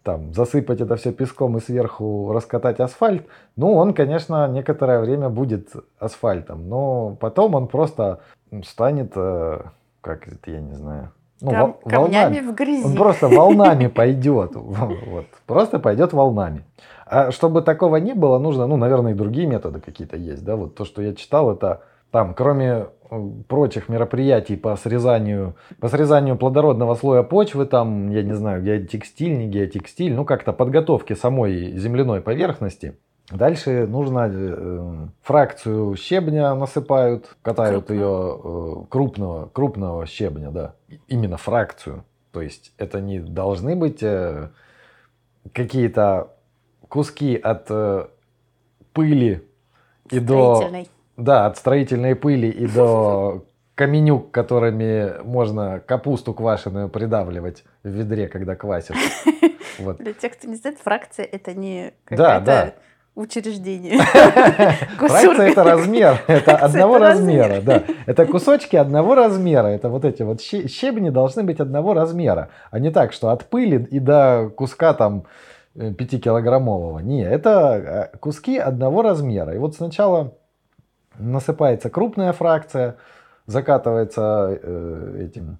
там, 0.02 0.34
засыпать 0.34 0.80
это 0.80 0.96
все 0.96 1.12
песком 1.12 1.56
и 1.56 1.60
сверху 1.60 2.30
раскатать 2.32 2.78
асфальт, 2.78 3.26
ну, 3.56 3.72
он, 3.74 3.94
конечно, 3.94 4.46
некоторое 4.48 5.00
время 5.00 5.30
будет 5.30 5.70
асфальтом, 5.98 6.68
но 6.68 7.16
потом 7.18 7.54
он 7.54 7.68
просто 7.68 8.20
станет, 8.64 9.12
э, 9.16 9.62
как 10.02 10.28
это, 10.28 10.50
я 10.50 10.60
не 10.60 10.74
знаю, 10.74 11.10
ну, 11.40 11.50
Кам- 11.50 11.74
Камнями 11.84 12.34
волнами. 12.34 12.40
в 12.40 12.54
грязи. 12.54 12.84
Он 12.84 12.94
просто 12.94 13.28
волнами 13.28 13.86
пойдет. 13.94 14.52
Вот. 14.54 15.26
Просто 15.46 15.78
пойдет 15.78 16.12
волнами. 16.12 16.64
А 17.06 17.30
чтобы 17.30 17.62
такого 17.62 17.96
не 17.96 18.14
было, 18.14 18.38
нужно, 18.38 18.66
ну, 18.66 18.76
наверное, 18.76 19.12
и 19.12 19.14
другие 19.14 19.46
методы 19.46 19.80
какие-то 19.80 20.16
есть. 20.16 20.44
Да? 20.44 20.56
Вот 20.56 20.74
то, 20.74 20.84
что 20.84 21.02
я 21.02 21.14
читал, 21.14 21.52
это 21.52 21.82
там, 22.10 22.32
кроме 22.34 22.86
э, 23.10 23.30
прочих 23.48 23.88
мероприятий 23.88 24.56
по 24.56 24.76
срезанию, 24.76 25.54
по 25.80 25.88
срезанию 25.88 26.36
плодородного 26.36 26.94
слоя 26.94 27.22
почвы, 27.22 27.66
там, 27.66 28.10
я 28.10 28.22
не 28.22 28.34
знаю, 28.34 28.62
геотекстиль, 28.62 29.36
не 29.36 29.48
геотекстиль, 29.48 30.14
ну, 30.14 30.24
как-то 30.24 30.52
подготовки 30.52 31.14
самой 31.14 31.76
земляной 31.76 32.20
поверхности, 32.20 32.94
Дальше 33.30 33.86
нужно 33.86 34.30
э, 34.30 35.06
фракцию 35.22 35.96
щебня 35.96 36.54
насыпают, 36.54 37.36
катают 37.40 37.88
ее 37.88 38.38
э, 38.44 38.72
крупного, 38.90 39.48
крупного 39.50 40.04
щебня, 40.04 40.50
да, 40.50 40.74
именно 41.08 41.36
фракцию. 41.36 42.04
То 42.32 42.42
есть 42.42 42.72
это 42.78 43.00
не 43.00 43.20
должны 43.20 43.76
быть 43.76 44.02
э, 44.02 44.50
какие-то 45.52 46.34
куски 46.88 47.36
от 47.36 47.66
э, 47.70 48.06
пыли 48.92 49.46
и 50.10 50.18
до 50.18 50.70
да 51.16 51.46
от 51.46 51.56
строительной 51.58 52.16
пыли 52.16 52.48
и 52.48 52.66
до 52.66 53.44
каменюк, 53.74 54.30
которыми 54.30 55.22
можно 55.22 55.80
капусту 55.80 56.34
квашеную 56.34 56.88
придавливать 56.88 57.64
в 57.82 57.88
ведре, 57.88 58.28
когда 58.28 58.56
квасишь. 58.56 58.96
Вот. 59.80 59.96
Для 59.96 60.12
тех, 60.12 60.38
кто 60.38 60.46
не 60.46 60.54
знает, 60.54 60.78
фракция 60.78 61.26
это 61.26 61.52
не 61.52 61.94
Да, 62.08 62.38
какое-то 62.38 62.44
да. 62.44 62.74
Учреждение. 63.14 63.98
Фракция 64.98 65.48
это 65.48 65.64
размер, 65.64 66.20
это 66.26 66.56
одного 66.56 66.98
размера, 66.98 67.56
размер. 67.56 67.62
да. 67.62 67.82
Это 68.06 68.26
кусочки 68.26 68.76
одного 68.76 69.14
размера, 69.14 69.68
это 69.68 69.88
вот 69.88 70.04
эти 70.04 70.22
вот 70.22 70.40
щебни 70.40 71.10
должны 71.10 71.42
быть 71.44 71.60
одного 71.60 71.94
размера, 71.94 72.48
а 72.70 72.78
не 72.78 72.90
так, 72.90 73.12
что 73.12 73.30
от 73.30 73.44
пыли 73.46 73.86
и 73.90 73.98
до 74.00 74.50
куска 74.56 74.94
там 74.94 75.24
5-килограммового. 75.76 77.02
Не, 77.02 77.24
это 77.24 78.10
э, 78.12 78.16
куски 78.18 78.58
одного 78.58 79.02
размера. 79.02 79.54
И 79.54 79.58
вот 79.58 79.74
сначала 79.74 80.34
насыпается 81.18 81.90
крупная 81.90 82.32
фракция, 82.32 82.96
закатывается 83.46 84.58
э, 84.62 85.26
этим 85.26 85.58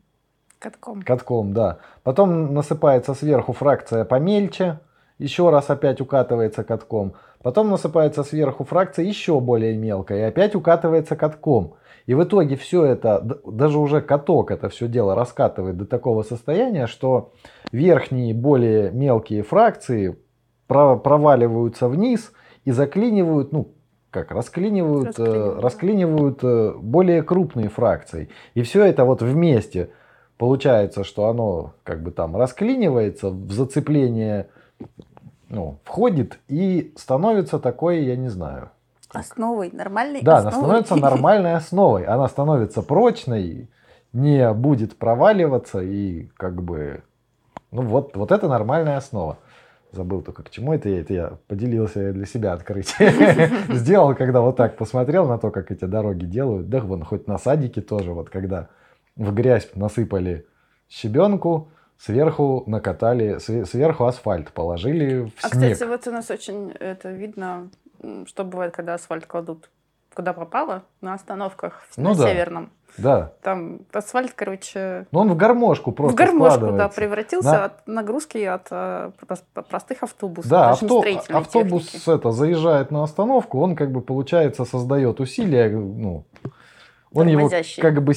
Катком. 0.58 1.02
катком, 1.02 1.52
да. 1.52 1.78
Потом 2.02 2.54
насыпается 2.54 3.14
сверху 3.14 3.52
фракция 3.52 4.04
помельче, 4.04 4.78
еще 5.24 5.50
раз 5.50 5.70
опять 5.70 6.00
укатывается 6.00 6.62
катком. 6.62 7.14
Потом 7.42 7.70
насыпается 7.70 8.22
сверху 8.22 8.64
фракция 8.64 9.04
еще 9.04 9.40
более 9.40 9.76
мелкая 9.76 10.18
и 10.18 10.22
опять 10.22 10.54
укатывается 10.54 11.16
катком. 11.16 11.74
И 12.06 12.14
в 12.14 12.22
итоге 12.22 12.56
все 12.56 12.84
это, 12.84 13.20
даже 13.46 13.78
уже 13.78 14.02
каток 14.02 14.50
это 14.50 14.68
все 14.68 14.88
дело 14.88 15.14
раскатывает 15.14 15.76
до 15.76 15.86
такого 15.86 16.22
состояния, 16.22 16.86
что 16.86 17.32
верхние 17.72 18.34
более 18.34 18.90
мелкие 18.92 19.42
фракции 19.42 20.16
про- 20.66 20.96
проваливаются 20.96 21.88
вниз 21.88 22.32
и 22.64 22.70
заклинивают, 22.70 23.52
ну, 23.52 23.72
как, 24.10 24.30
расклинивают, 24.30 25.18
э, 25.18 25.22
Расклинивают, 25.22 25.64
расклинивают 25.64 26.38
э, 26.44 26.74
более 26.78 27.22
крупные 27.22 27.68
фракции. 27.68 28.28
И 28.54 28.62
все 28.62 28.84
это 28.84 29.04
вот 29.04 29.22
вместе 29.22 29.90
получается, 30.38 31.04
что 31.04 31.28
оно 31.28 31.72
как 31.84 32.02
бы 32.02 32.10
там 32.10 32.36
расклинивается, 32.36 33.30
в 33.30 33.50
зацепление 33.52 34.48
ну, 35.54 35.78
входит 35.84 36.38
и 36.48 36.92
становится 36.96 37.58
такой, 37.58 38.04
я 38.04 38.16
не 38.16 38.28
знаю. 38.28 38.70
Основой, 39.10 39.70
нормальной 39.72 40.20
Да, 40.22 40.38
она 40.38 40.48
основой. 40.48 40.66
становится 40.66 40.96
нормальной 40.96 41.54
основой. 41.54 42.04
Она 42.04 42.28
становится 42.28 42.82
прочной, 42.82 43.70
не 44.12 44.52
будет 44.52 44.98
проваливаться 44.98 45.80
и 45.80 46.26
как 46.36 46.60
бы... 46.62 47.04
Ну 47.70 47.82
вот, 47.82 48.16
вот 48.16 48.32
это 48.32 48.48
нормальная 48.48 48.96
основа. 48.96 49.38
Забыл 49.92 50.22
только 50.22 50.42
к 50.42 50.50
чему 50.50 50.74
это 50.74 50.88
я. 50.88 51.00
Это 51.00 51.14
я 51.14 51.38
поделился 51.46 52.12
для 52.12 52.26
себя 52.26 52.52
открытие. 52.52 53.50
Сделал, 53.68 54.16
когда 54.16 54.40
вот 54.40 54.56
так 54.56 54.76
посмотрел 54.76 55.28
на 55.28 55.38
то, 55.38 55.52
как 55.52 55.70
эти 55.70 55.84
дороги 55.84 56.24
делают. 56.24 56.68
Да, 56.68 56.80
вон, 56.80 57.04
хоть 57.04 57.28
на 57.28 57.38
садике 57.38 57.80
тоже, 57.80 58.12
вот 58.12 58.28
когда 58.28 58.68
в 59.14 59.32
грязь 59.32 59.70
насыпали 59.76 60.46
щебенку, 60.88 61.68
сверху 62.04 62.64
накатали, 62.66 63.36
све- 63.36 63.64
сверху 63.64 64.04
асфальт 64.04 64.52
положили 64.52 65.30
в 65.36 65.44
А, 65.44 65.48
снег. 65.48 65.72
кстати, 65.72 65.88
вот 65.88 66.06
у 66.06 66.10
нас 66.10 66.30
очень 66.30 66.70
это 66.78 67.10
видно, 67.10 67.68
что 68.26 68.44
бывает, 68.44 68.74
когда 68.74 68.94
асфальт 68.94 69.26
кладут 69.26 69.70
куда 70.14 70.32
попало, 70.32 70.82
на 71.00 71.14
остановках 71.14 71.82
в- 71.90 71.98
Ну 71.98 72.10
на 72.10 72.14
да. 72.16 72.28
Северном. 72.28 72.70
Да. 72.98 73.32
Там 73.42 73.80
асфальт, 73.92 74.32
короче, 74.36 75.06
Но 75.10 75.20
он 75.22 75.32
в 75.32 75.36
гармошку 75.36 75.90
в 75.90 75.94
просто 75.94 76.16
гармошку 76.16 76.70
да, 76.72 76.88
превратился 76.88 77.52
На- 77.52 77.64
от 77.64 77.86
нагрузки 77.88 78.38
от 78.38 78.68
э, 78.70 79.10
прос- 79.26 79.64
простых 79.68 80.04
автобусов. 80.04 80.48
Да, 80.48 80.70
авто- 80.70 81.02
автобус 81.30 81.86
техники. 81.88 82.10
это 82.16 82.30
заезжает 82.30 82.92
на 82.92 83.02
остановку, 83.02 83.58
он 83.60 83.74
как 83.74 83.90
бы 83.90 84.00
получается 84.02 84.64
создает 84.64 85.18
усилия, 85.18 85.68
ну, 85.70 86.24
он 87.12 87.26
его 87.26 87.50
как 87.80 88.02
бы 88.04 88.14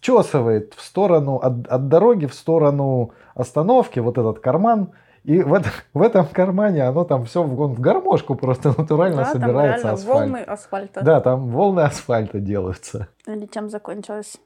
счесывает 0.00 0.74
в 0.74 0.82
сторону 0.82 1.36
от, 1.36 1.66
от 1.68 1.88
дороги 1.88 2.26
в 2.26 2.34
сторону 2.34 3.12
остановки 3.34 3.98
вот 4.00 4.18
этот 4.18 4.40
карман, 4.40 4.92
И 5.24 5.42
в, 5.42 5.52
это, 5.52 5.68
в 5.94 6.00
этом 6.02 6.26
кармане 6.26 6.84
оно 6.84 7.04
там 7.04 7.24
все 7.26 7.42
в, 7.42 7.54
в 7.74 7.80
гармошку 7.80 8.34
просто 8.34 8.68
натурально 8.78 9.24
Да, 9.24 9.24
там 9.24 9.32
собирается 9.32 9.88
реально 9.88 9.92
асфальт. 9.92 10.30
волны 10.30 10.38
асфальта. 10.44 11.02
Да, 11.02 11.20
там 11.20 11.48
волны 11.48 11.80
асфальта 11.80 12.40
делаются. 12.40 13.08
Или 13.26 13.46
чем 13.46 13.68
закончилась 13.68 14.38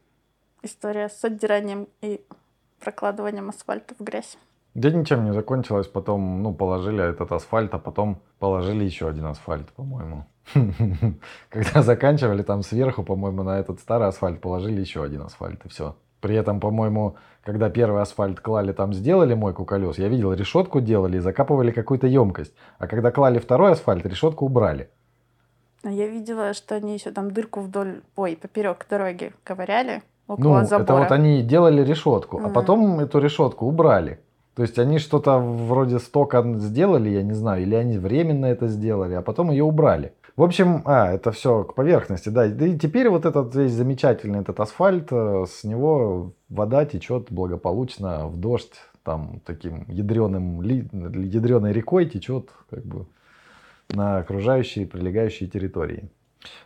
история 0.63 1.09
с 1.09 1.25
отдиранием 1.25 1.87
и 2.01 2.21
прокладыванием 2.81 3.49
асфальта 3.49 3.95
в 3.99 4.03
грязь? 4.03 4.37
Да 4.75 4.91
ничем 4.91 5.25
не 5.25 5.33
закончилось, 5.33 5.87
потом, 5.87 6.43
ну, 6.43 6.53
положили 6.53 7.03
этот 7.09 7.31
асфальт, 7.33 7.73
а 7.75 7.79
потом 7.79 8.19
положили 8.41 8.85
еще 8.85 9.09
один 9.09 9.27
асфальт, 9.27 9.69
по-моему. 9.73 10.25
Когда 11.49 11.83
заканчивали, 11.83 12.43
там 12.43 12.63
сверху, 12.63 13.05
по-моему, 13.05 13.45
на 13.45 13.61
этот 13.61 13.79
старый 13.81 14.09
асфальт 14.09 14.41
положили 14.41 14.81
еще 14.81 15.05
один 15.05 15.23
асфальт, 15.23 15.65
и 15.65 15.69
все. 15.69 15.95
При 16.21 16.35
этом, 16.35 16.59
по-моему, 16.59 17.17
когда 17.45 17.69
первый 17.69 18.01
асфальт 18.01 18.41
клали, 18.41 18.73
там 18.73 18.95
сделали 18.95 19.35
мойку 19.35 19.65
колес, 19.67 19.99
я 19.99 20.09
видел, 20.09 20.33
решетку 20.33 20.81
делали 20.81 21.19
и 21.19 21.21
закапывали 21.21 21.71
какую-то 21.71 22.07
емкость. 22.07 22.55
А 22.79 22.87
когда 22.87 23.11
клали 23.11 23.39
второй 23.39 23.73
асфальт, 23.73 24.07
решетку 24.07 24.47
убрали. 24.47 24.89
А 25.85 25.91
я 25.91 26.07
видела, 26.09 26.55
что 26.55 26.77
они 26.77 26.95
еще 26.95 27.11
там 27.11 27.31
дырку 27.31 27.61
вдоль, 27.61 28.01
ой, 28.17 28.39
поперек 28.41 28.87
дороги 28.89 29.33
ковыряли 29.45 30.03
Ну, 30.27 30.35
около 30.35 30.65
забора. 30.65 30.83
это 30.85 30.95
вот 30.95 31.13
они 31.13 31.43
делали 31.43 31.85
решетку, 31.85 32.39
а 32.39 32.45
Ага. 32.47 32.55
потом 32.55 33.01
эту 33.01 33.19
решетку 33.19 33.67
убрали. 33.67 34.19
То 34.55 34.63
есть 34.63 34.79
они 34.79 34.99
что-то 34.99 35.39
вроде 35.39 35.99
стока 35.99 36.45
сделали, 36.59 37.11
я 37.11 37.23
не 37.23 37.33
знаю, 37.33 37.63
или 37.63 37.75
они 37.75 37.99
временно 37.99 38.47
это 38.47 38.69
сделали, 38.69 39.15
а 39.15 39.23
потом 39.23 39.51
ее 39.51 39.65
убрали. 39.65 40.13
В 40.37 40.43
общем, 40.43 40.83
а, 40.85 41.13
это 41.13 41.31
все 41.33 41.65
к 41.65 41.75
поверхности, 41.75 42.29
да. 42.29 42.47
И 42.47 42.79
теперь 42.79 43.09
вот 43.09 43.25
этот 43.25 43.55
весь 43.55 43.73
замечательный 43.73 44.41
этот 44.41 44.59
асфальт, 44.59 45.09
э, 45.13 45.45
с 45.49 45.65
него 45.65 46.33
вода 46.49 46.85
течет 46.85 47.29
благополучно 47.31 48.27
в 48.27 48.37
дождь, 48.37 48.75
там 49.05 49.41
таким 49.45 49.85
ядреным, 49.89 50.63
ядреной 50.63 51.73
рекой 51.73 52.07
течет 52.07 52.49
как 52.71 52.85
бы 52.85 53.07
на 53.91 54.19
окружающие 54.19 54.87
прилегающие 54.87 55.49
территории. 55.49 56.09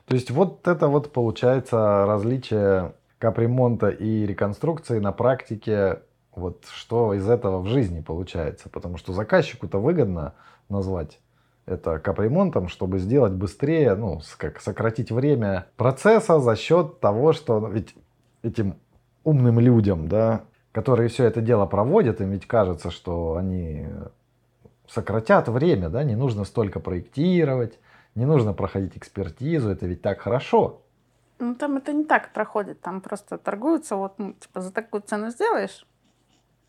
То 0.07 0.15
есть 0.15 0.31
вот 0.31 0.67
это 0.67 0.89
вот 0.89 1.13
получается 1.13 2.07
различие 2.07 2.93
капремонта 3.19 3.89
и 3.89 4.25
реконструкции 4.27 4.99
на 4.99 5.13
практике, 5.13 6.01
вот 6.35 6.65
что 6.71 7.15
из 7.15 7.29
этого 7.29 7.61
в 7.61 7.67
жизни 7.67 8.01
получается. 8.01 8.69
Потому 8.69 8.97
что 8.97 9.13
заказчику-то 9.13 9.79
выгодно 9.79 10.35
назвать 10.69 11.21
это 11.67 11.99
капремонтом, 11.99 12.69
чтобы 12.69 12.99
сделать 12.99 13.33
быстрее, 13.33 13.95
ну, 13.95 14.21
как 14.39 14.61
сократить 14.61 15.11
время 15.11 15.67
процесса 15.77 16.41
за 16.41 16.57
счет 16.57 17.01
того, 17.01 17.33
что 17.33 17.61
ну, 17.61 17.69
ведь 17.69 17.95
этим 18.43 18.77
умным 19.25 19.61
людям, 19.61 20.09
да, 20.09 20.45
которые 20.73 21.09
все 21.09 21.25
это 21.25 21.41
дело 21.41 21.67
проводят, 21.67 22.21
им 22.21 22.31
ведь 22.31 22.47
кажется, 22.47 22.91
что 22.91 23.37
они 23.37 23.87
сократят 24.89 25.49
время, 25.49 25.91
да, 25.91 26.05
не 26.05 26.17
нужно 26.17 26.45
столько 26.45 26.81
проектировать, 26.81 27.79
не 28.15 28.25
нужно 28.25 28.55
проходить 28.55 28.97
экспертизу, 28.97 29.71
это 29.71 29.87
ведь 29.87 30.03
так 30.03 30.21
хорошо. 30.21 30.83
Ну, 31.39 31.55
там 31.55 31.77
это 31.77 31.93
не 31.93 32.05
так 32.05 32.33
проходит, 32.33 32.81
там 32.81 33.01
просто 33.01 33.39
торгуются, 33.39 33.97
вот, 33.97 34.15
ну, 34.19 34.33
типа, 34.33 34.61
за 34.61 34.73
такую 34.73 35.03
цену 35.03 35.31
сделаешь? 35.31 35.87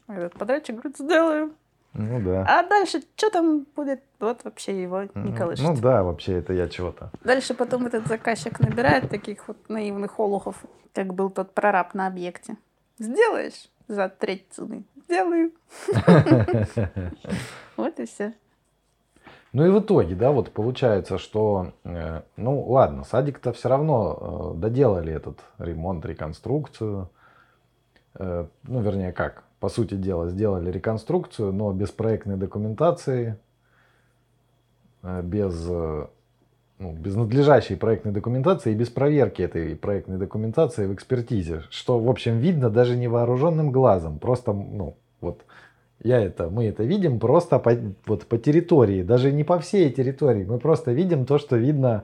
Этот 0.10 0.34
подрядчик 0.34 0.76
говорит, 0.76 0.98
сделаю. 0.98 1.54
Ну 1.94 2.22
да. 2.22 2.46
А 2.48 2.68
дальше, 2.68 3.02
что 3.16 3.30
там 3.30 3.66
будет, 3.76 4.02
вот 4.20 4.44
вообще 4.44 4.82
его 4.82 5.04
не 5.04 5.32
М, 5.32 5.36
колышет. 5.36 5.66
Ну 5.66 5.76
да, 5.76 6.04
вообще 6.04 6.34
это 6.34 6.54
я 6.54 6.68
чего-то. 6.68 7.12
Дальше 7.24 7.54
потом 7.54 7.86
этот 7.88 8.08
заказчик 8.08 8.60
набирает 8.60 9.10
таких 9.10 9.48
вот 9.48 9.58
наивных 9.70 10.20
олухов, 10.20 10.64
как 10.94 11.14
был 11.14 11.30
тот 11.30 11.54
прораб 11.54 11.94
на 11.94 12.08
объекте. 12.08 12.58
Сделаешь 13.00 13.70
за 13.88 14.10
треть 14.10 14.46
цены? 14.52 14.84
Сделаю. 15.06 15.52
Вот 17.78 18.00
и 18.00 18.06
все. 18.06 18.34
Ну 19.54 19.66
и 19.66 19.70
в 19.70 19.80
итоге, 19.80 20.14
да, 20.16 20.32
вот 20.32 20.52
получается, 20.52 21.18
что, 21.18 21.72
э, 21.84 22.22
ну 22.36 22.62
ладно, 22.70 23.04
садик-то 23.04 23.52
все 23.54 23.70
равно 23.70 24.54
э, 24.56 24.60
доделали 24.60 25.12
этот 25.14 25.40
ремонт, 25.58 26.06
реконструкцию. 26.06 27.10
Э, 28.16 28.46
ну, 28.64 28.82
вернее, 28.82 29.12
как, 29.12 29.44
по 29.60 29.70
сути 29.70 29.96
дела, 29.96 30.30
сделали 30.30 30.72
реконструкцию, 30.72 31.52
но 31.52 31.72
без 31.74 31.90
проектной 31.90 32.38
документации, 32.38 33.38
э, 35.04 35.22
без, 35.22 35.66
э, 35.70 36.08
ну, 36.80 36.94
без 36.94 37.16
надлежащей 37.16 37.76
проектной 37.76 38.12
документации 38.12 38.72
и 38.72 38.76
без 38.76 38.90
проверки 38.90 39.42
этой 39.42 39.76
проектной 39.76 40.18
документации 40.18 40.88
в 40.88 40.94
экспертизе, 40.94 41.64
что, 41.70 42.00
в 42.00 42.10
общем, 42.10 42.38
видно 42.38 42.70
даже 42.70 42.96
невооруженным 42.96 43.72
глазом. 43.72 44.20
Просто, 44.20 44.54
ну, 44.54 44.96
вот 45.20 45.44
я 46.02 46.22
это, 46.22 46.50
мы 46.50 46.66
это 46.66 46.84
видим 46.84 47.20
просто 47.20 47.60
по, 47.60 47.74
вот 48.06 48.26
по 48.26 48.38
территории, 48.38 49.04
даже 49.04 49.34
не 49.34 49.44
по 49.44 49.60
всей 49.60 49.92
территории. 49.92 50.46
Мы 50.46 50.58
просто 50.58 50.94
видим 50.94 51.26
то, 51.26 51.38
что 51.38 51.58
видно 51.58 52.04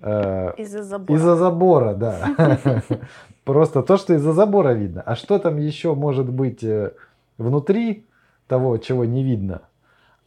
э, 0.00 0.52
Из-за 0.56 0.82
забора. 0.82 1.18
из-за 1.18 1.36
забора, 1.36 1.94
да. 1.94 2.80
Просто 3.48 3.82
то, 3.82 3.96
что 3.96 4.12
из-за 4.12 4.34
забора 4.34 4.74
видно. 4.74 5.00
А 5.06 5.16
что 5.16 5.38
там 5.38 5.56
еще 5.56 5.94
может 5.94 6.28
быть 6.28 6.62
э, 6.62 6.92
внутри 7.38 8.04
того, 8.46 8.76
чего 8.76 9.06
не 9.06 9.24
видно? 9.24 9.62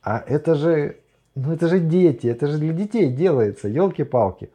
А 0.02 0.24
это 0.26 0.56
же, 0.56 0.98
ну 1.36 1.54
это 1.54 1.68
же 1.68 1.80
дети, 1.80 2.26
это 2.26 2.48
же 2.48 2.58
для 2.58 2.74
детей 2.74 3.14
делается, 3.14 3.68
елки-палки. 3.68 4.50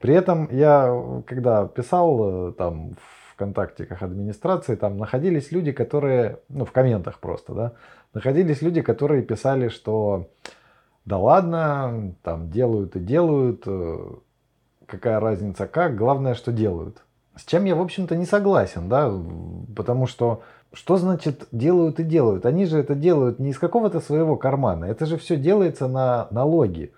При 0.00 0.12
этом 0.12 0.50
я, 0.50 1.22
когда 1.26 1.66
писал 1.66 2.50
э, 2.50 2.52
там 2.52 2.96
в 3.00 3.36
контактиках 3.36 4.02
администрации, 4.02 4.74
там 4.74 4.98
находились 4.98 5.50
люди, 5.50 5.72
которые, 5.72 6.40
ну 6.50 6.66
в 6.66 6.72
комментах 6.72 7.20
просто, 7.20 7.54
да, 7.54 7.72
находились 8.12 8.60
люди, 8.60 8.82
которые 8.82 9.22
писали, 9.22 9.68
что 9.68 10.28
да 11.06 11.16
ладно, 11.16 12.12
там 12.22 12.50
делают 12.50 12.96
и 12.96 13.00
делают, 13.00 13.62
э, 13.64 13.98
какая 14.84 15.20
разница 15.20 15.66
как, 15.66 15.96
главное, 15.96 16.34
что 16.34 16.52
делают. 16.52 17.02
С 17.40 17.46
чем 17.46 17.64
я, 17.64 17.74
в 17.74 17.80
общем-то, 17.80 18.16
не 18.16 18.26
согласен, 18.26 18.90
да, 18.90 19.10
потому 19.74 20.06
что 20.06 20.42
что 20.74 20.98
значит 20.98 21.48
делают 21.52 21.98
и 21.98 22.04
делают? 22.04 22.44
Они 22.44 22.66
же 22.66 22.78
это 22.78 22.94
делают 22.94 23.38
не 23.38 23.50
из 23.50 23.58
какого-то 23.58 24.00
своего 24.00 24.36
кармана, 24.36 24.84
это 24.84 25.06
же 25.06 25.16
все 25.16 25.36
делается 25.38 25.88
на 25.88 26.28
налоги, 26.30 26.92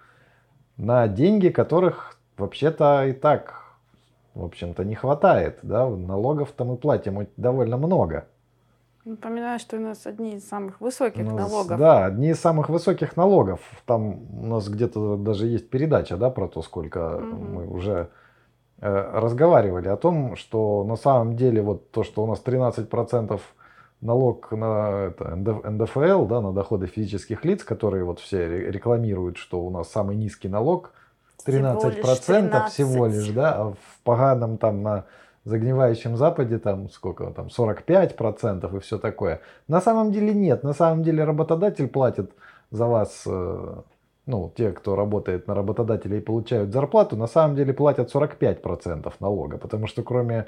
на 0.77 1.07
деньги, 1.07 1.49
которых 1.49 2.19
вообще-то 2.37 3.07
и 3.07 3.13
так, 3.13 3.77
в 4.35 4.45
общем-то, 4.45 4.85
не 4.85 4.97
хватает, 4.97 5.61
да, 5.63 5.89
налогов-то 5.89 6.65
мы 6.65 6.77
платим 6.77 7.29
довольно 7.37 7.77
много. 7.77 8.27
Напоминаю, 9.05 9.61
что 9.61 9.77
у 9.77 9.81
нас 9.81 10.07
одни 10.07 10.35
из 10.35 10.49
самых 10.49 10.81
высоких 10.81 11.25
Ну, 11.25 11.37
налогов. 11.37 11.79
Да, 11.79 12.07
одни 12.07 12.31
из 12.31 12.41
самых 12.41 12.69
высоких 12.69 13.17
налогов. 13.17 13.61
Там 13.87 14.43
у 14.43 14.47
нас 14.47 14.69
где-то 14.69 15.17
даже 15.19 15.47
есть 15.47 15.71
передача, 15.71 16.17
да, 16.17 16.31
про 16.31 16.49
то, 16.49 16.63
сколько 16.63 17.19
Мгм. 17.21 17.55
мы 17.55 17.67
уже 17.69 18.09
разговаривали 18.83 19.89
о 19.89 19.97
том, 19.97 20.37
что 20.37 20.85
на 20.85 20.97
самом 20.97 21.37
деле 21.37 21.63
вот 21.63 21.91
то, 21.91 22.03
что 22.03 22.25
у 22.25 22.27
нас 22.27 22.43
13% 22.45 23.41
налог 24.01 24.51
на 24.51 25.07
это, 25.07 25.25
НД- 25.25 25.71
НДФЛ, 25.71 26.27
да, 26.27 26.41
на 26.41 26.53
доходы 26.53 26.87
физических 26.87 27.45
лиц, 27.45 27.63
которые 27.63 28.05
вот 28.05 28.19
все 28.19 28.47
ре- 28.47 28.71
рекламируют, 28.71 29.37
что 29.37 29.61
у 29.61 29.71
нас 29.71 29.89
самый 29.89 30.17
низкий 30.17 30.49
налог, 30.49 30.91
13% 31.47 32.51
всего 32.69 33.07
лишь, 33.07 33.29
да, 33.29 33.55
а 33.55 33.65
в 33.71 34.01
поганом 34.05 34.59
там 34.59 34.83
на 34.83 35.05
загнивающем 35.45 36.17
Западе 36.17 36.59
там 36.59 36.89
сколько 36.91 37.27
там 37.31 37.47
45% 37.47 38.77
и 38.77 38.81
все 38.81 38.99
такое. 38.99 39.41
На 39.69 39.81
самом 39.81 40.13
деле 40.13 40.35
нет, 40.35 40.63
на 40.65 40.73
самом 40.73 41.03
деле 41.03 41.25
работодатель 41.25 41.89
платит 41.89 42.33
за 42.71 42.87
вас, 42.87 43.23
э, 43.27 43.75
ну, 44.27 44.53
те, 44.57 44.73
кто 44.73 44.95
работает 44.95 45.49
на 45.49 45.55
работодателя 45.55 46.19
и 46.19 46.21
получают 46.21 46.73
зарплату, 46.73 47.17
на 47.17 47.27
самом 47.27 47.57
деле 47.57 47.73
платят 47.73 48.15
45% 48.15 49.13
налога, 49.21 49.59
потому 49.59 49.87
что 49.87 50.03
кроме 50.03 50.47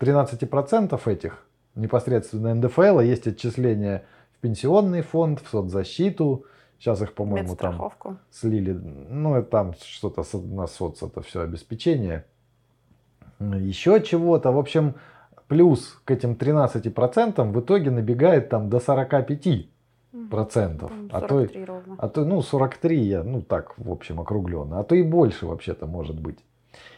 13% 0.00 1.00
этих 1.06 1.46
непосредственно 1.74 2.54
НДФЛ 2.54 3.00
есть 3.00 3.26
отчисления 3.26 4.04
в 4.36 4.40
пенсионный 4.40 5.02
фонд, 5.02 5.40
в 5.40 5.48
соцзащиту, 5.48 6.46
сейчас 6.78 7.00
их, 7.02 7.14
по-моему, 7.14 7.54
там 7.54 7.92
слили, 8.30 8.72
ну, 8.72 9.36
это 9.36 9.50
там 9.50 9.74
что-то 9.80 10.24
на 10.38 10.66
соц, 10.66 11.02
это 11.02 11.20
все 11.22 11.42
обеспечение, 11.42 12.24
еще 13.38 14.02
чего-то. 14.02 14.50
В 14.50 14.58
общем, 14.58 14.94
плюс 15.46 16.00
к 16.04 16.10
этим 16.10 16.32
13% 16.32 17.52
в 17.52 17.60
итоге 17.60 17.90
набегает 17.90 18.48
там 18.48 18.68
до 18.68 18.78
45%. 18.78 19.68
Процентов, 20.30 20.90
а 21.12 21.20
то, 21.20 21.40
и- 21.40 21.46
43 21.46 21.64
ровно. 21.64 21.96
а 21.98 22.08
то, 22.08 22.24
ну, 22.24 22.42
43, 22.42 22.98
я, 22.98 23.22
ну, 23.22 23.42
так, 23.42 23.74
в 23.78 23.90
общем, 23.92 24.20
округленно, 24.20 24.80
а 24.80 24.84
то 24.84 24.94
и 24.96 25.02
больше 25.02 25.46
вообще-то 25.46 25.86
может 25.86 26.18
быть. 26.20 26.38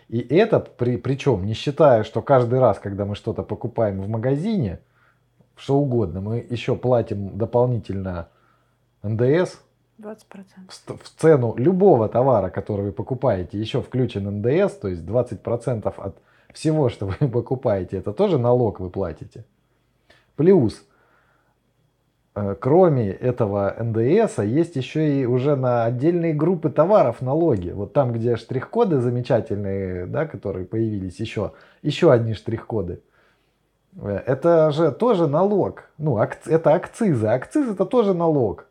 И 0.09 0.19
это, 0.19 0.61
при, 0.61 0.97
причем, 0.97 1.45
не 1.45 1.53
считая, 1.55 2.05
что 2.05 2.23
каждый 2.23 2.59
раз, 2.59 2.79
когда 2.79 3.05
мы 3.05 3.15
что-то 3.15 3.43
покупаем 3.43 4.01
в 4.01 4.09
магазине, 4.09 4.81
что 5.57 5.77
угодно, 5.79 6.21
мы 6.21 6.47
еще 6.49 6.75
платим 6.75 7.37
дополнительно 7.37 8.29
НДС, 9.03 9.59
20%. 9.99 10.99
в 11.03 11.09
цену 11.21 11.55
любого 11.57 12.09
товара, 12.09 12.49
который 12.51 12.87
вы 12.87 12.93
покупаете, 12.93 13.59
еще 13.59 13.83
включен 13.83 14.39
НДС, 14.39 14.75
то 14.77 14.89
есть 14.89 15.03
20% 15.03 15.93
от 15.97 16.17
всего, 16.53 16.89
что 16.89 17.07
вы 17.07 17.29
покупаете, 17.29 17.99
это 17.99 18.13
тоже 18.13 18.39
налог 18.39 18.81
вы 18.81 18.91
платите. 18.91 19.45
Плюс 20.37 20.83
кроме 22.35 23.11
этого 23.11 23.75
НДС, 23.79 24.39
есть 24.39 24.77
еще 24.77 25.21
и 25.21 25.27
уже 25.27 25.55
на 25.55 25.85
отдельные 25.85 26.33
группы 26.33 26.71
товаров 26.71 27.21
налоги. 27.21 27.71
Вот 27.71 27.93
там, 27.93 28.13
где 28.13 28.37
штрих-коды 28.37 29.01
замечательные, 29.01 30.07
да, 30.07 30.27
которые 30.27 30.65
появились 30.65 31.21
еще, 31.21 31.53
еще 31.83 32.11
одни 32.11 32.33
штрих-коды. 32.33 33.01
Э, 34.01 34.23
это 34.27 34.71
же 34.71 34.93
тоже 34.93 35.27
налог. 35.27 35.91
Ну, 35.99 36.19
акци, 36.19 36.51
это 36.51 36.75
акцизы. 36.75 37.27
Акциз 37.27 37.71
это 37.71 37.85
тоже 37.85 38.15
налог. 38.15 38.67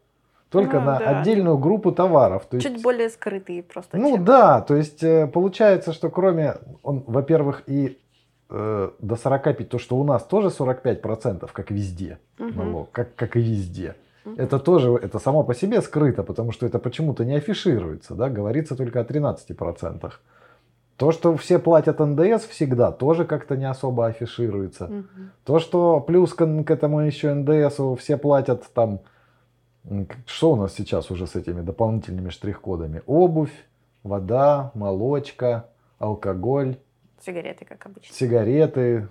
Только 0.49 0.79
ну, 0.79 0.87
на 0.87 0.99
да. 0.99 1.19
отдельную 1.19 1.57
группу 1.57 1.91
товаров. 1.91 2.45
То 2.49 2.59
Чуть 2.59 2.73
есть, 2.73 2.83
более 2.83 3.09
скрытые 3.09 3.63
просто. 3.63 3.97
Ну 3.97 4.15
чем. 4.15 4.25
да, 4.25 4.61
то 4.61 4.75
есть 4.75 5.01
э, 5.01 5.27
получается, 5.27 5.93
что 5.93 6.09
кроме, 6.09 6.55
он, 6.83 7.03
во-первых, 7.07 7.63
и 7.67 7.97
э, 8.51 8.91
до 8.99 9.15
45, 9.15 9.69
то, 9.69 9.79
что 9.79 9.97
у 9.97 10.03
нас 10.03 10.23
тоже 10.23 10.49
45%, 10.49 11.49
как 11.51 11.71
везде, 11.71 12.19
угу. 12.39 12.49
налог, 12.49 12.91
как, 12.91 13.15
как 13.15 13.35
и 13.37 13.39
везде. 13.39 13.95
Угу. 14.25 14.35
Это 14.37 14.59
тоже, 14.59 14.91
это 14.91 15.19
само 15.19 15.43
по 15.43 15.55
себе 15.55 15.81
скрыто, 15.81 16.23
потому 16.23 16.51
что 16.51 16.65
это 16.65 16.79
почему-то 16.79 17.25
не 17.25 17.35
афишируется, 17.35 18.13
да, 18.13 18.29
говорится 18.29 18.75
только 18.75 18.99
о 18.99 19.03
13%. 19.03 20.11
То, 20.97 21.11
что 21.11 21.35
все 21.35 21.57
платят 21.57 21.99
НДС 21.99 22.45
всегда, 22.45 22.91
тоже 22.91 23.25
как-то 23.25 23.57
не 23.57 23.67
особо 23.67 24.05
афишируется. 24.05 24.85
Угу. 24.85 25.05
То, 25.45 25.59
что 25.59 25.99
плюс 25.99 26.33
к, 26.33 26.63
к 26.63 26.71
этому 26.71 26.99
еще 26.99 27.33
НДСу 27.33 27.95
все 27.95 28.17
платят 28.17 28.65
там, 28.73 28.99
что 30.25 30.51
у 30.51 30.55
нас 30.55 30.75
сейчас 30.75 31.09
уже 31.09 31.25
с 31.25 31.35
этими 31.35 31.61
дополнительными 31.61 32.29
штрих-кодами? 32.29 33.01
Обувь, 33.07 33.53
вода, 34.03 34.71
молочка, 34.75 35.65
алкоголь. 35.97 36.77
Сигареты, 37.23 37.65
как 37.65 37.85
обычно. 37.85 38.13
Сигареты. 38.13 39.07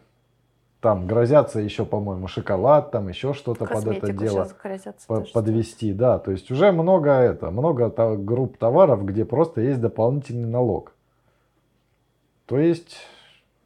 Там 0.81 1.07
грозятся 1.07 1.61
еще, 1.61 1.85
по-моему, 1.85 2.27
шоколад, 2.27 2.91
там 2.91 3.09
еще 3.09 3.35
что-то 3.35 3.67
под 3.67 3.87
это 3.87 4.13
дело 4.15 4.49
по 5.07 5.21
подвести. 5.21 5.93
Да, 5.93 6.19
то 6.19 6.31
есть 6.31 6.51
уже 6.51 6.73
много 6.73 7.11
это, 7.11 7.51
много 7.51 7.91
групп 8.17 8.57
товаров, 8.57 9.05
где 9.05 9.27
просто 9.27 9.61
есть 9.61 9.81
дополнительный 9.81 10.49
налог. 10.49 10.95
То 12.47 12.59
есть 12.59 12.97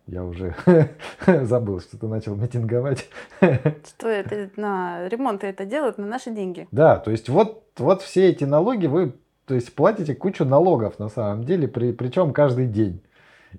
я 0.09 0.25
уже 0.25 0.57
забыл, 1.27 1.81
что 1.81 1.97
ты 1.99 2.09
начал 2.09 2.35
митинговать. 2.35 3.09
Что 3.41 4.09
это 4.09 4.51
на 4.57 5.09
ремонты 5.09 5.47
это 5.47 5.65
делают 5.65 5.97
на 5.97 6.07
наши 6.07 6.31
деньги. 6.31 6.69
Да, 6.73 6.99
то 6.99 7.11
есть 7.11 7.29
вот, 7.29 7.63
вот 7.79 8.03
все 8.03 8.29
эти 8.29 8.45
налоги 8.45 8.87
вы 8.87 9.15
то 9.47 9.55
есть 9.55 9.75
платите 9.75 10.15
кучу 10.15 10.45
налогов 10.45 10.99
на 10.99 11.09
самом 11.09 11.45
деле, 11.45 11.69
при, 11.69 11.93
причем 11.93 12.33
каждый 12.33 12.67
день. 12.67 13.01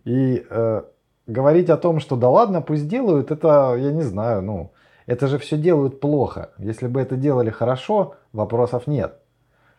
И 0.03 0.45
э, 0.49 0.81
говорить 1.27 1.69
о 1.69 1.77
том, 1.77 1.99
что 1.99 2.15
да 2.15 2.29
ладно, 2.29 2.61
пусть 2.61 2.87
делают, 2.87 3.31
это 3.31 3.75
я 3.77 3.91
не 3.91 4.03
знаю, 4.03 4.41
ну 4.41 4.71
это 5.05 5.27
же 5.27 5.37
все 5.37 5.57
делают 5.57 5.99
плохо. 5.99 6.51
Если 6.57 6.87
бы 6.87 6.99
это 6.99 7.15
делали 7.15 7.49
хорошо, 7.49 8.15
вопросов 8.33 8.87
нет. 8.87 9.19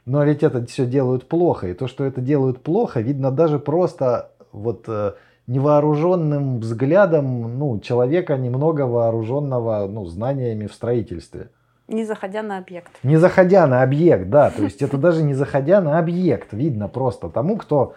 Но 0.05 0.23
ведь 0.23 0.43
это 0.43 0.65
все 0.67 0.87
делают 0.87 1.29
плохо. 1.29 1.69
И 1.69 1.75
то, 1.75 1.89
что 1.89 2.05
это 2.05 2.21
делают 2.21 2.63
плохо, 2.63 3.01
видно 3.01 3.33
даже 3.33 3.59
просто 3.59 4.31
вот 4.53 4.85
э, 4.87 5.15
невооруженным 5.49 6.61
взглядом 6.61 7.59
ну, 7.59 7.81
человека, 7.81 8.37
немного 8.37 8.83
вооруженного 8.83 9.87
ну, 9.89 10.07
знаниями 10.07 10.67
в 10.67 10.75
строительстве. 10.75 11.51
Не 11.89 12.05
заходя 12.05 12.43
на 12.43 12.59
объект. 12.59 12.91
Не 13.03 13.17
заходя 13.17 13.67
на 13.67 13.83
объект, 13.83 14.29
да. 14.29 14.51
То 14.51 14.63
есть 14.63 14.83
это 14.83 14.97
даже 14.97 15.23
не 15.23 15.35
заходя 15.35 15.81
на 15.81 15.99
объект. 15.99 16.53
Видно 16.53 16.89
просто 16.89 17.29
тому, 17.29 17.57
кто 17.57 17.95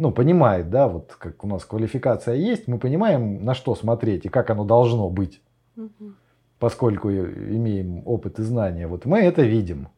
ну, 0.00 0.12
понимает, 0.12 0.70
да, 0.70 0.88
вот 0.88 1.14
как 1.18 1.44
у 1.44 1.46
нас 1.46 1.66
квалификация 1.66 2.34
есть, 2.34 2.68
мы 2.68 2.78
понимаем, 2.78 3.44
на 3.44 3.52
что 3.52 3.74
смотреть 3.74 4.24
и 4.24 4.30
как 4.30 4.48
оно 4.48 4.64
должно 4.64 5.10
быть. 5.10 5.42
Угу. 5.76 6.14
Поскольку 6.58 7.10
имеем 7.10 8.02
опыт 8.06 8.38
и 8.38 8.42
знания, 8.42 8.86
вот 8.86 9.04
мы 9.04 9.18
это 9.18 9.42
видим. 9.42 9.88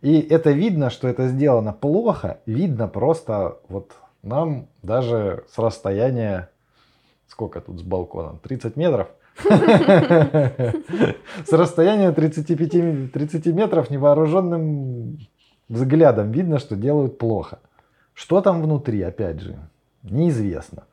И 0.00 0.20
это 0.20 0.50
видно, 0.50 0.90
что 0.90 1.06
это 1.06 1.28
сделано 1.28 1.72
плохо, 1.72 2.40
видно 2.44 2.88
просто 2.88 3.58
вот 3.68 3.92
нам 4.24 4.66
даже 4.82 5.44
с 5.48 5.58
расстояния, 5.58 6.50
сколько 7.28 7.60
тут 7.60 7.78
с 7.78 7.82
балконом, 7.82 8.40
30 8.42 8.74
метров, 8.74 9.06
с 9.44 10.72
расстояния 11.52 12.10
35, 12.10 13.12
30 13.12 13.46
метров 13.46 13.90
невооруженным 13.90 15.18
взглядом 15.68 16.32
видно, 16.32 16.58
что 16.58 16.74
делают 16.74 17.18
плохо. 17.18 17.60
Что 18.14 18.40
там 18.40 18.62
внутри, 18.62 19.02
опять 19.02 19.40
же, 19.40 19.58
неизвестно. 20.02 20.84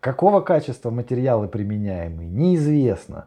Какого 0.00 0.40
качества 0.40 0.90
материалы 0.90 1.48
применяемые, 1.48 2.28
неизвестно. 2.28 3.26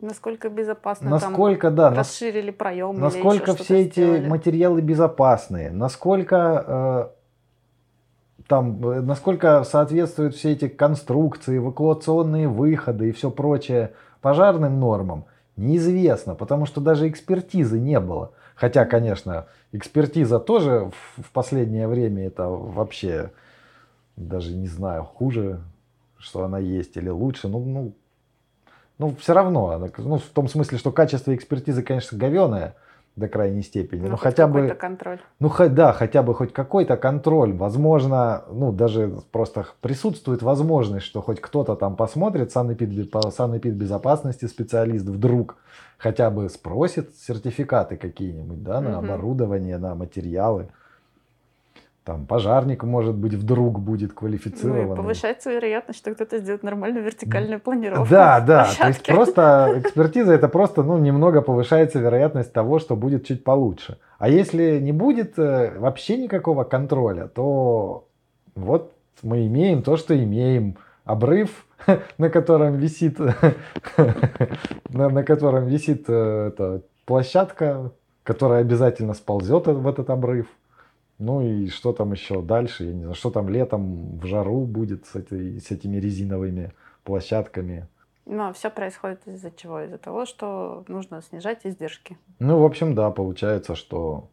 Насколько 0.00 0.50
безопасно 0.50 1.08
насколько, 1.08 1.68
там 1.68 1.76
да, 1.76 1.90
расширили 1.90 2.50
проем. 2.50 3.00
Насколько 3.00 3.54
все 3.54 3.82
эти 3.82 4.00
сделали. 4.00 4.28
материалы 4.28 4.80
безопасные, 4.82 5.70
насколько 5.70 6.64
э, 6.66 8.44
там, 8.48 8.86
э, 8.86 9.00
насколько 9.00 9.64
соответствуют 9.64 10.34
все 10.34 10.52
эти 10.52 10.68
конструкции, 10.68 11.58
эвакуационные 11.58 12.48
выходы 12.48 13.08
и 13.08 13.12
все 13.12 13.30
прочее 13.30 13.92
пожарным 14.20 14.78
нормам, 14.78 15.24
неизвестно, 15.56 16.34
потому 16.34 16.66
что 16.66 16.80
даже 16.80 17.08
экспертизы 17.08 17.78
не 17.78 18.00
было. 18.00 18.32
Хотя, 18.54 18.84
конечно, 18.84 19.46
экспертиза 19.72 20.38
тоже 20.38 20.90
в 21.16 21.32
последнее 21.32 21.88
время 21.88 22.26
это 22.26 22.48
вообще 22.48 23.32
даже 24.16 24.54
не 24.54 24.68
знаю, 24.68 25.04
хуже, 25.04 25.60
что 26.18 26.44
она 26.44 26.58
есть 26.58 26.96
или 26.96 27.08
лучше. 27.08 27.48
Ну, 27.48 27.64
ну, 27.64 27.92
ну 28.98 29.16
все 29.16 29.34
равно, 29.34 29.70
она, 29.70 29.88
ну, 29.98 30.18
в 30.18 30.28
том 30.28 30.48
смысле, 30.48 30.78
что 30.78 30.92
качество 30.92 31.34
экспертизы, 31.34 31.82
конечно, 31.82 32.16
говеное, 32.16 32.76
до 33.16 33.28
крайней 33.28 33.62
степени. 33.62 34.02
Ну, 34.02 34.10
ну 34.10 34.16
хотя 34.16 34.48
бы 34.48 34.68
контроль. 34.70 35.20
Ну 35.38 35.50
да, 35.70 35.92
хотя 35.92 36.22
бы 36.22 36.34
хоть 36.34 36.52
какой-то 36.52 36.96
контроль. 36.96 37.52
Возможно, 37.52 38.44
ну 38.50 38.72
даже 38.72 39.12
просто 39.30 39.66
присутствует 39.80 40.42
возможность, 40.42 41.06
что 41.06 41.22
хоть 41.22 41.40
кто-то 41.40 41.76
там 41.76 41.96
посмотрит 41.96 42.50
санэпид, 42.50 43.14
санэпид 43.30 43.74
безопасности 43.74 44.46
специалист 44.46 45.06
вдруг 45.06 45.56
хотя 45.96 46.30
бы 46.30 46.48
спросит 46.48 47.14
сертификаты 47.16 47.96
какие-нибудь, 47.96 48.62
да, 48.62 48.80
на 48.80 48.98
угу. 48.98 49.06
оборудование, 49.06 49.78
на 49.78 49.94
материалы 49.94 50.68
там 52.04 52.26
пожарник, 52.26 52.84
может 52.84 53.14
быть, 53.14 53.32
вдруг 53.32 53.80
будет 53.80 54.12
квалифицирован. 54.12 54.88
Ну, 54.88 54.96
повышается 54.96 55.50
вероятность, 55.50 55.98
что 55.98 56.14
кто-то 56.14 56.38
сделает 56.38 56.62
нормальную 56.62 57.02
вертикальную 57.02 57.60
планировку. 57.60 58.06
Да, 58.10 58.40
да. 58.40 58.68
То 58.78 58.88
есть 58.88 59.06
просто 59.06 59.74
экспертиза 59.78 60.34
это 60.34 60.48
просто 60.48 60.82
ну, 60.82 60.98
немного 60.98 61.40
повышается 61.40 61.98
вероятность 61.98 62.52
того, 62.52 62.78
что 62.78 62.94
будет 62.94 63.26
чуть 63.26 63.42
получше. 63.42 63.98
А 64.18 64.28
если 64.28 64.78
не 64.80 64.92
будет 64.92 65.38
э, 65.38 65.78
вообще 65.78 66.18
никакого 66.18 66.64
контроля, 66.64 67.26
то 67.26 68.06
вот 68.54 68.92
мы 69.22 69.46
имеем 69.46 69.82
то, 69.82 69.96
что 69.96 70.16
имеем. 70.16 70.76
Обрыв, 71.06 71.66
на 72.18 72.30
котором 72.30 72.76
висит, 72.76 73.18
на, 74.88 75.08
на 75.08 75.22
котором 75.22 75.66
висит 75.66 76.04
э, 76.08 76.48
эта 76.48 76.82
площадка, 77.04 77.92
которая 78.22 78.60
обязательно 78.60 79.12
сползет 79.12 79.66
в 79.66 79.86
этот 79.86 80.08
обрыв. 80.08 80.46
Ну 81.18 81.40
и 81.42 81.68
что 81.68 81.92
там 81.92 82.12
еще 82.12 82.42
дальше, 82.42 82.84
я 82.84 82.92
не 82.92 83.02
знаю, 83.02 83.14
что 83.14 83.30
там 83.30 83.48
летом 83.48 84.18
в 84.18 84.26
жару 84.26 84.62
будет 84.62 85.06
с, 85.06 85.14
этой, 85.14 85.60
с 85.60 85.70
этими 85.70 85.96
резиновыми 85.96 86.72
площадками. 87.04 87.86
Ну, 88.26 88.48
а 88.48 88.52
все 88.52 88.70
происходит 88.70 89.20
из-за 89.26 89.50
чего? 89.50 89.80
Из-за 89.80 89.98
того, 89.98 90.24
что 90.24 90.84
нужно 90.88 91.20
снижать 91.22 91.60
издержки. 91.64 92.16
Ну, 92.38 92.58
в 92.58 92.64
общем, 92.64 92.94
да, 92.94 93.10
получается, 93.10 93.74
что... 93.74 94.28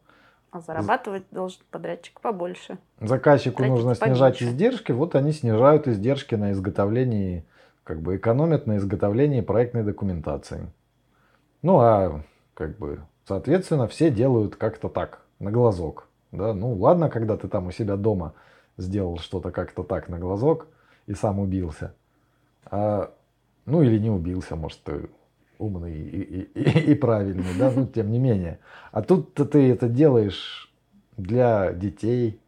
А 0.51 0.59
зарабатывать 0.59 1.23
должен 1.31 1.61
подрядчик 1.71 2.19
побольше. 2.19 2.77
Заказчику 2.99 3.57
Тратить 3.57 3.71
нужно 3.71 3.95
поменьше. 3.95 4.05
снижать 4.05 4.43
издержки, 4.43 4.91
вот 4.91 5.15
они 5.15 5.31
снижают 5.31 5.87
издержки 5.87 6.35
на 6.35 6.51
изготовлении, 6.51 7.45
как 7.83 8.01
бы 8.01 8.17
экономят 8.17 8.67
на 8.67 8.77
изготовлении 8.77 9.41
проектной 9.41 9.83
документации. 9.83 10.67
Ну, 11.61 11.79
а 11.79 12.21
как 12.53 12.77
бы, 12.77 12.99
соответственно, 13.25 13.87
все 13.87 14.09
делают 14.09 14.55
как-то 14.57 14.89
так, 14.89 15.21
на 15.39 15.51
глазок. 15.51 16.07
Да? 16.31 16.53
Ну 16.53 16.73
ладно, 16.73 17.09
когда 17.09 17.37
ты 17.37 17.47
там 17.47 17.67
у 17.67 17.71
себя 17.71 17.97
дома 17.97 18.33
сделал 18.77 19.17
что-то 19.17 19.51
как-то 19.51 19.83
так 19.83 20.09
на 20.09 20.19
глазок 20.19 20.67
и 21.07 21.13
сам 21.13 21.39
убился. 21.39 21.93
А, 22.65 23.13
ну 23.65 23.81
или 23.81 23.97
не 23.97 24.09
убился, 24.09 24.55
может, 24.55 24.81
ты 24.83 25.09
умный 25.59 25.95
и, 25.95 26.21
и, 26.21 26.41
и, 26.59 26.91
и 26.91 26.95
правильный, 26.95 27.57
да, 27.57 27.71
ну 27.75 27.85
тем 27.85 28.11
не 28.11 28.19
менее. 28.19 28.59
А 28.91 29.01
тут 29.01 29.33
ты 29.33 29.71
это 29.71 29.87
делаешь 29.87 30.71
для 31.17 31.71
детей, 31.73 32.39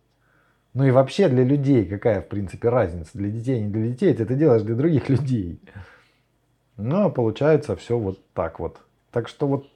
ну 0.74 0.86
и 0.86 0.92
вообще 0.92 1.30
для 1.30 1.44
людей, 1.44 1.86
какая 1.86 2.22
в 2.22 2.28
принципе 2.28 2.70
разница, 2.70 3.12
для 3.14 3.30
детей, 3.30 3.62
не 3.62 3.70
для 3.70 3.90
детей, 3.90 4.14
ты 4.14 4.24
это 4.24 4.34
делаешь 4.34 4.64
для 4.64 4.76
других 4.76 5.10
людей. 5.10 5.60
Ну, 6.78 7.06
а 7.06 7.10
получается 7.10 7.76
все 7.76 8.00
вот 8.00 8.20
так 8.34 8.60
вот. 8.60 8.80
Так 9.12 9.28
что 9.28 9.48
вот 9.48 9.68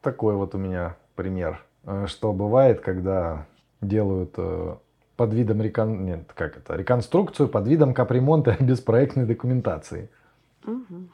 такой 0.00 0.34
вот 0.36 0.54
у 0.54 0.58
меня 0.58 0.96
пример, 1.14 1.62
э, 1.84 2.06
что 2.08 2.32
бывает, 2.32 2.80
когда 2.80 3.46
делают 3.80 4.34
э, 4.36 4.76
под 5.16 5.32
видом 5.32 5.62
рекон... 5.62 6.04
Нет, 6.04 6.32
как 6.34 6.56
это? 6.56 6.74
реконструкцию 6.76 7.48
под 7.48 7.66
видом 7.66 7.94
капремонта 7.94 8.56
без 8.60 8.80
проектной 8.80 9.24
документации. 9.24 10.10
Угу. 10.64 11.08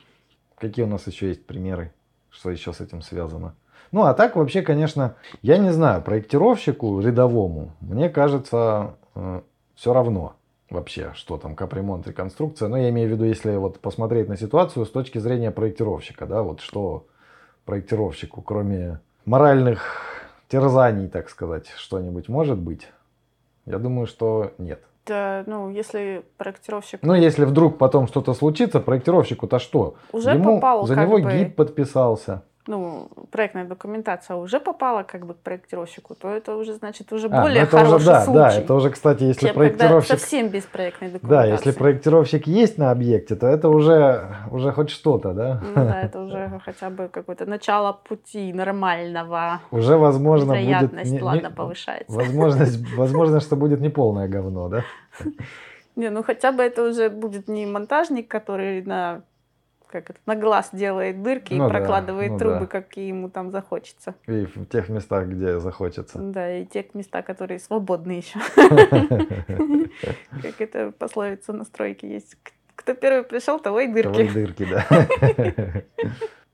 Какие 0.59 0.85
у 0.85 0.89
нас 0.89 1.07
еще 1.07 1.29
есть 1.29 1.47
примеры? 1.47 1.93
Что 2.31 2.51
еще 2.51 2.73
с 2.73 2.81
этим 2.81 3.03
связано? 3.03 3.55
Ну, 3.91 4.05
а 4.05 4.15
так 4.15 4.37
вообще, 4.37 4.63
конечно, 4.63 5.17
я 5.43 5.59
не 5.59 5.71
знаю, 5.71 6.01
проектировщику 6.03 7.01
рядовому, 7.01 7.73
мне 7.81 8.09
кажется, 8.09 8.95
э, 9.15 9.43
все 9.75 9.93
равно 9.93 10.37
вообще, 10.71 11.13
что 11.15 11.37
там 11.37 11.55
капремонт, 11.55 12.07
реконструкция. 12.09 12.69
Но 12.69 12.77
я 12.79 12.89
имею 12.89 13.09
в 13.09 13.13
виду, 13.13 13.25
если 13.25 13.55
вот 13.57 13.81
посмотреть 13.81 14.29
на 14.29 14.37
ситуацию 14.37 14.87
с 14.87 14.91
точки 14.91 15.19
зрения 15.19 15.51
проектировщика, 15.51 16.27
да, 16.27 16.43
вот 16.43 16.61
что 16.61 17.07
проектировщику, 17.65 18.43
кроме 18.43 19.01
моральных 19.25 20.12
терзаний, 20.53 21.09
так 21.09 21.31
сказать, 21.31 21.67
что-нибудь 21.79 22.29
может 22.29 22.59
быть? 22.59 22.87
Я 23.65 23.79
думаю, 23.79 24.07
что 24.07 24.53
нет. 24.59 24.83
Да, 25.07 25.45
ну, 25.47 25.71
если 25.71 26.25
проектировщик... 26.37 27.01
Ну, 27.03 27.15
если 27.15 27.47
вдруг 27.47 27.79
потом 27.79 28.07
что-то 28.07 28.35
случится, 28.35 28.79
проектировщику-то 28.79 29.59
что? 29.59 29.95
Уже 30.13 30.33
Ему, 30.33 30.57
попал 30.57 30.87
за 30.87 30.95
него 30.95 31.19
бы- 31.19 31.33
гид 31.33 31.57
подписался. 31.57 32.43
Ну, 32.67 33.09
проектная 33.31 33.65
документация 33.65 34.37
уже 34.37 34.61
попала 34.61 35.03
как 35.03 35.27
бы 35.27 35.35
к 35.35 35.39
проектировщику, 35.39 36.15
то 36.15 36.29
это 36.29 36.57
уже, 36.57 36.75
значит, 36.75 37.13
уже 37.13 37.27
А, 37.27 37.31
ну 37.31 37.43
более 37.43 37.63
это 37.65 37.77
хороший 37.79 37.97
уже, 37.97 38.07
да, 38.07 38.21
случай. 38.25 38.39
да, 38.39 38.53
это 38.55 38.75
уже, 38.75 38.91
кстати, 38.91 39.25
если 39.25 39.47
чем 39.47 39.55
когда 39.57 39.69
проектировщик... 39.71 40.19
совсем 40.21 40.49
без 40.49 40.65
проектной 40.65 41.09
Да, 41.09 41.13
документации. 41.19 41.51
если 41.53 41.71
проектировщик 41.79 42.47
есть 42.47 42.79
на 42.79 42.91
объекте, 42.93 43.35
то 43.35 43.47
это 43.49 43.69
уже, 43.69 44.29
уже 44.51 44.71
хоть 44.73 44.91
что-то, 44.91 45.33
да? 45.33 45.61
Ну 45.63 45.75
да, 45.75 46.03
это 46.03 46.21
уже 46.23 46.61
хотя 46.65 46.91
бы 46.91 47.09
какое-то 47.09 47.47
начало 47.47 47.93
пути 47.93 48.53
нормального. 48.53 49.61
Уже, 49.71 49.97
возможно, 49.97 50.55
будет... 50.55 50.93
Не- 50.93 51.11
не- 51.11 51.23
ладно, 51.23 51.51
повышается. 51.51 52.17
Возможность, 52.17 52.79
возможно, 52.97 53.41
что 53.41 53.57
будет 53.57 53.81
неполное 53.81 54.29
говно, 54.29 54.69
да? 54.69 54.85
Не, 55.95 56.09
ну 56.09 56.23
хотя 56.23 56.53
бы 56.53 56.63
это 56.63 56.85
уже 56.89 57.11
будет 57.11 57.49
не 57.49 57.67
монтажник, 57.67 58.27
который 58.27 58.83
на 58.83 59.21
как 59.93 60.11
это, 60.11 60.19
на 60.27 60.35
глаз 60.35 60.71
делает 60.73 61.23
дырки 61.23 61.53
Ну 61.55 61.67
и 61.67 61.69
да, 61.69 61.69
прокладывает 61.69 62.33
ну 62.33 62.39
трубы, 62.39 62.61
да. 62.61 62.67
какие 62.67 63.09
ему 63.09 63.29
там 63.29 63.51
захочется. 63.51 64.15
И 64.27 64.47
в 64.47 64.67
тех 64.67 64.89
местах, 64.89 65.29
где 65.29 65.61
захочется. 65.61 66.19
Да, 66.19 66.59
и 66.59 66.65
те 66.65 66.85
места, 66.95 67.23
которые 67.23 67.61
свободны 67.61 68.13
еще. 68.13 68.39
Как 70.43 70.61
это 70.61 70.93
пословица 70.99 71.53
на 71.53 71.65
стройке 71.65 72.11
есть. 72.11 72.37
Кто 72.75 72.95
первый 72.95 73.23
пришел, 73.23 73.61
того 73.61 73.81
и 73.81 74.03
Того 74.03 74.19
и 74.19 74.29
дырки. 74.29 74.65
дырки, 74.65 74.67
да. 74.71 75.83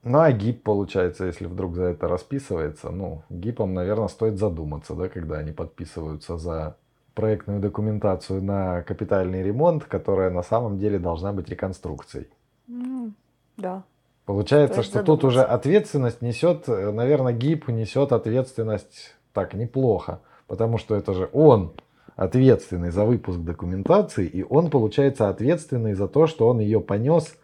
Ну, 0.03 0.19
а 0.19 0.31
гип, 0.31 0.63
получается, 0.63 1.25
если 1.25 1.45
вдруг 1.45 1.75
за 1.75 1.85
это 1.85 2.07
расписывается, 2.07 2.89
ну, 2.89 3.23
гипом, 3.29 3.73
наверное, 3.73 4.07
стоит 4.07 4.37
задуматься, 4.37 4.95
да, 4.95 5.09
когда 5.09 5.39
они 5.39 5.51
подписываются 5.51 6.37
за 6.37 6.77
проектную 7.15 7.59
документацию 7.59 8.41
на 8.41 8.81
капитальный 8.83 9.43
ремонт, 9.43 9.83
которая 9.83 10.29
на 10.29 10.41
самом 10.41 10.77
деле 10.77 10.99
должна 10.99 11.33
быть 11.33 11.49
реконструкцией. 11.49 12.27
Ну, 12.67 13.11
Да. 13.59 13.83
Получается, 14.25 14.83
Стоит 14.83 14.85
что 14.85 15.03
тут 15.03 15.23
уже 15.23 15.37
задуматься. 15.39 15.55
ответственность 15.55 16.21
несет, 16.21 16.69
э, 16.69 16.91
наверное, 16.91 17.33
ГИП 17.33 17.69
несет 17.69 18.11
ответственность 18.11 19.15
так 19.33 19.53
неплохо, 19.53 20.19
потому 20.47 20.77
что 20.77 20.95
это 20.95 21.13
же 21.13 21.29
он 21.33 21.71
ответственный 22.15 22.91
за 22.91 23.05
выпуск 23.05 23.39
документации, 23.39 24.25
и 24.27 24.43
он, 24.43 24.69
получается, 24.69 25.29
ответственный 25.29 25.93
за 25.93 26.07
то, 26.07 26.27
что 26.27 26.47
он 26.47 26.59
ее 26.59 26.79
понес, 26.81 27.35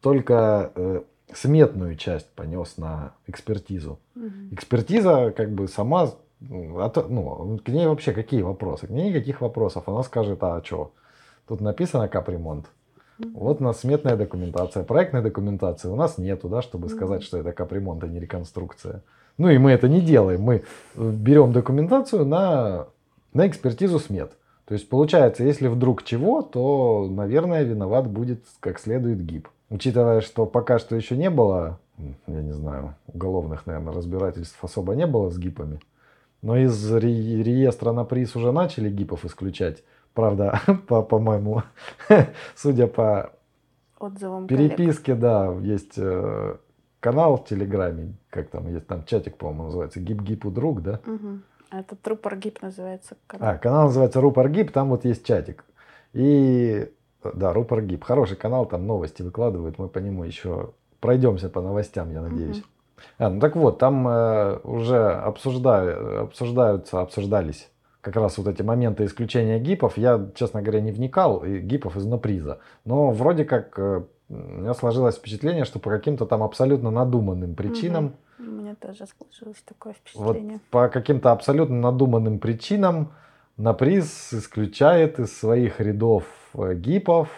только 0.00 0.72
э, 0.74 1.02
сметную 1.32 1.96
часть 1.96 2.28
понес 2.34 2.76
на 2.78 3.12
экспертизу. 3.26 3.98
Мгм. 4.14 4.48
Экспертиза 4.52 5.32
как 5.36 5.50
бы 5.52 5.68
сама, 5.68 6.10
ну, 6.40 6.80
от- 6.80 7.08
ну, 7.10 7.58
к 7.64 7.68
ней 7.68 7.86
вообще 7.86 8.12
какие 8.12 8.42
вопросы? 8.42 8.86
К 8.86 8.90
ней 8.90 9.10
никаких 9.10 9.40
вопросов. 9.40 9.88
Она 9.88 10.02
скажет, 10.02 10.38
а 10.42 10.62
что? 10.64 10.92
Тут 11.48 11.60
написано 11.60 12.08
капремонт. 12.08 12.66
Вот 13.18 13.60
у 13.60 13.64
нас 13.64 13.80
сметная 13.80 14.16
документация, 14.16 14.84
проектной 14.84 15.22
документации 15.22 15.88
у 15.88 15.96
нас 15.96 16.18
нету, 16.18 16.48
да, 16.48 16.62
чтобы 16.62 16.88
сказать, 16.88 17.22
что 17.22 17.38
это 17.38 17.52
капремонт, 17.52 18.04
а 18.04 18.08
не 18.08 18.20
реконструкция. 18.20 19.02
Ну 19.38 19.48
и 19.48 19.58
мы 19.58 19.70
это 19.70 19.88
не 19.88 20.00
делаем. 20.00 20.42
Мы 20.42 20.62
э, 20.96 21.10
берем 21.10 21.52
документацию 21.52 22.26
на, 22.26 22.86
на 23.32 23.46
экспертизу 23.46 23.98
смет. 23.98 24.32
То 24.66 24.74
есть 24.74 24.88
получается, 24.88 25.44
если 25.44 25.68
вдруг 25.68 26.02
чего, 26.02 26.42
то, 26.42 27.06
наверное, 27.08 27.62
виноват 27.62 28.08
будет 28.08 28.44
как 28.60 28.78
следует 28.80 29.24
ГИБ. 29.24 29.48
Учитывая, 29.70 30.20
что 30.20 30.46
пока 30.46 30.78
что 30.78 30.96
еще 30.96 31.16
не 31.16 31.30
было, 31.30 31.78
я 32.26 32.42
не 32.42 32.52
знаю, 32.52 32.96
уголовных, 33.06 33.66
наверное, 33.66 33.94
разбирательств 33.94 34.62
особо 34.62 34.94
не 34.94 35.06
было 35.06 35.30
с 35.30 35.38
ГИПами. 35.38 35.80
Но 36.42 36.56
из 36.56 36.92
ре- 36.92 37.42
реестра 37.42 37.92
на 37.92 38.04
приз 38.04 38.36
уже 38.36 38.52
начали 38.52 38.90
ГИПов 38.90 39.24
исключать. 39.24 39.82
Правда, 40.16 40.58
по, 40.88 41.02
по-моему, 41.02 41.62
судя 42.56 42.86
по 42.86 43.32
коллег. 43.98 44.48
переписке, 44.48 45.14
да, 45.14 45.52
есть 45.60 45.98
э, 45.98 46.56
канал 47.00 47.36
в 47.36 47.44
Телеграме, 47.44 48.14
как 48.30 48.48
там 48.48 48.66
есть, 48.66 48.86
там 48.86 49.04
чатик, 49.04 49.36
по-моему, 49.36 49.64
называется, 49.64 50.00
гип-гип 50.00 50.46
у 50.46 50.50
друг, 50.50 50.80
да? 50.82 51.00
Мгм. 51.04 51.42
А 51.68 51.80
Это 51.80 51.96
трупор 51.96 52.36
гип 52.36 52.62
называется. 52.62 53.16
канал. 53.26 53.50
А, 53.50 53.58
канал 53.58 53.84
называется 53.88 54.22
Рупор 54.22 54.48
Гип, 54.48 54.72
там 54.72 54.88
вот 54.88 55.04
есть 55.04 55.26
чатик. 55.26 55.66
И, 56.14 56.90
да, 57.34 57.52
Рупор 57.52 57.82
Гип, 57.82 58.02
хороший 58.02 58.38
канал, 58.38 58.64
там 58.64 58.86
новости 58.86 59.20
выкладывают, 59.20 59.78
мы 59.78 59.88
по 59.88 59.98
нему 59.98 60.24
еще 60.24 60.70
пройдемся 61.00 61.50
по 61.50 61.60
новостям, 61.60 62.10
я 62.10 62.22
надеюсь. 62.22 62.62
А, 63.18 63.28
ну 63.28 63.38
так 63.38 63.54
вот, 63.54 63.78
там 63.78 64.08
э, 64.08 64.60
уже 64.64 65.12
обсуждаю, 65.12 66.22
обсуждаются, 66.22 67.02
обсуждались 67.02 67.68
как 68.06 68.14
раз 68.14 68.38
вот 68.38 68.46
эти 68.46 68.62
моменты 68.62 69.04
исключения 69.04 69.58
гипов. 69.58 69.98
Я, 69.98 70.30
честно 70.36 70.62
говоря, 70.62 70.80
не 70.80 70.92
вникал, 70.92 71.44
и 71.44 71.58
гипов 71.58 71.96
из 71.96 72.06
наприза. 72.06 72.60
Но 72.84 73.10
вроде 73.10 73.44
как 73.44 73.76
э, 73.80 74.04
у 74.28 74.34
меня 74.34 74.74
сложилось 74.74 75.16
впечатление, 75.16 75.64
что 75.64 75.80
по 75.80 75.90
каким-то 75.90 76.24
там 76.24 76.44
абсолютно 76.44 76.92
надуманным 76.92 77.56
причинам, 77.56 78.14
Мне 78.38 78.76
тоже 78.76 79.06
сложилось 79.06 79.60
такое 79.64 79.94
вот 79.94 79.98
впечатление. 79.98 80.60
по 80.70 80.88
каким-то 80.88 81.32
абсолютно 81.32 81.74
надуманным 81.80 82.38
причинам 82.38 83.10
наприз 83.56 84.32
исключает 84.32 85.18
из 85.18 85.36
своих 85.36 85.80
рядов 85.80 86.22
э, 86.54 86.74
гипов 86.74 87.28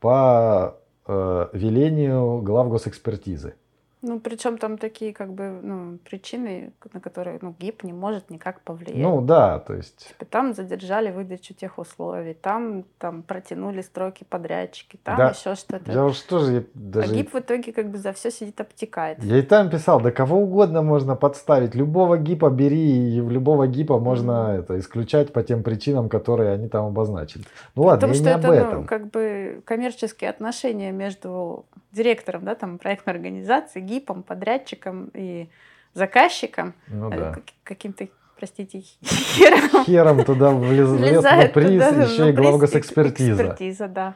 по 0.00 0.78
э, 1.06 1.48
велению 1.52 2.40
глав 2.40 2.70
госэкспертизы. 2.70 3.56
Ну, 4.00 4.20
причем 4.20 4.58
там 4.58 4.78
такие, 4.78 5.12
как 5.12 5.32
бы, 5.32 5.58
ну, 5.62 5.98
причины, 6.08 6.72
на 6.92 7.00
которые, 7.00 7.38
ну, 7.42 7.54
ГИП 7.58 7.82
не 7.82 7.92
может 7.92 8.30
никак 8.30 8.60
повлиять. 8.60 8.96
Ну 8.96 9.20
да, 9.20 9.58
то 9.58 9.74
есть 9.74 10.14
Там 10.30 10.54
задержали 10.54 11.10
выдачу 11.10 11.52
тех 11.54 11.78
условий, 11.78 12.34
там, 12.34 12.84
там 12.98 13.22
протянули 13.22 13.80
строки 13.82 14.24
подрядчики, 14.28 14.98
там 15.02 15.16
Да. 15.16 15.28
еще 15.30 15.54
что-то. 15.56 15.90
я 15.90 16.04
уж 16.04 16.20
тоже 16.20 16.52
я 16.52 16.58
А 16.60 16.62
даже... 16.74 17.14
ГИП 17.14 17.34
в 17.34 17.38
итоге 17.40 17.72
как 17.72 17.90
бы 17.90 17.98
за 17.98 18.12
все 18.12 18.30
сидит, 18.30 18.60
обтекает. 18.60 19.22
Я 19.24 19.38
и 19.38 19.42
там 19.42 19.68
писал, 19.68 20.00
да 20.00 20.12
кого 20.12 20.38
угодно 20.38 20.82
можно 20.82 21.16
подставить, 21.16 21.74
любого 21.74 22.18
гипа 22.18 22.50
бери, 22.50 23.16
и 23.16 23.20
любого 23.20 23.66
гипа 23.66 23.98
можно 23.98 24.56
это 24.58 24.78
исключать 24.78 25.32
по 25.32 25.42
тем 25.42 25.62
причинам, 25.62 26.08
которые 26.08 26.52
они 26.52 26.68
там 26.68 26.86
обозначили. 26.86 27.44
Ну 27.74 27.82
ладно, 27.82 28.08
Потому 28.08 28.12
я 28.12 28.18
что 28.18 28.24
не 28.24 28.38
это, 28.38 28.48
об 28.48 28.54
ну, 28.54 28.60
этом. 28.60 28.86
как 28.86 29.10
бы 29.10 29.62
коммерческие 29.64 30.30
отношения 30.30 30.92
между 30.92 31.64
директором, 31.92 32.44
да, 32.44 32.54
там, 32.54 32.78
проектной 32.78 33.14
организации, 33.14 33.80
ГИПом, 33.88 34.22
подрядчиком 34.22 35.10
и 35.14 35.48
заказчиком, 35.94 36.74
Ну 36.88 37.10
э, 37.10 37.16
да. 37.18 37.32
как- 37.32 37.44
каким-то, 37.64 38.08
простите, 38.38 38.80
хером 39.02 39.84
Хером 39.84 40.24
туда 40.24 40.50
влез, 40.50 40.88
влез 40.88 41.22
на 41.22 41.46
приз, 41.46 41.84
туда, 41.88 42.02
еще 42.04 42.24
на 42.24 42.28
и 42.28 42.32
глава 42.32 42.58
приз, 42.58 42.60
госэкспертиза. 42.70 43.42
Экспертиза, 43.42 43.88
да. 43.88 44.14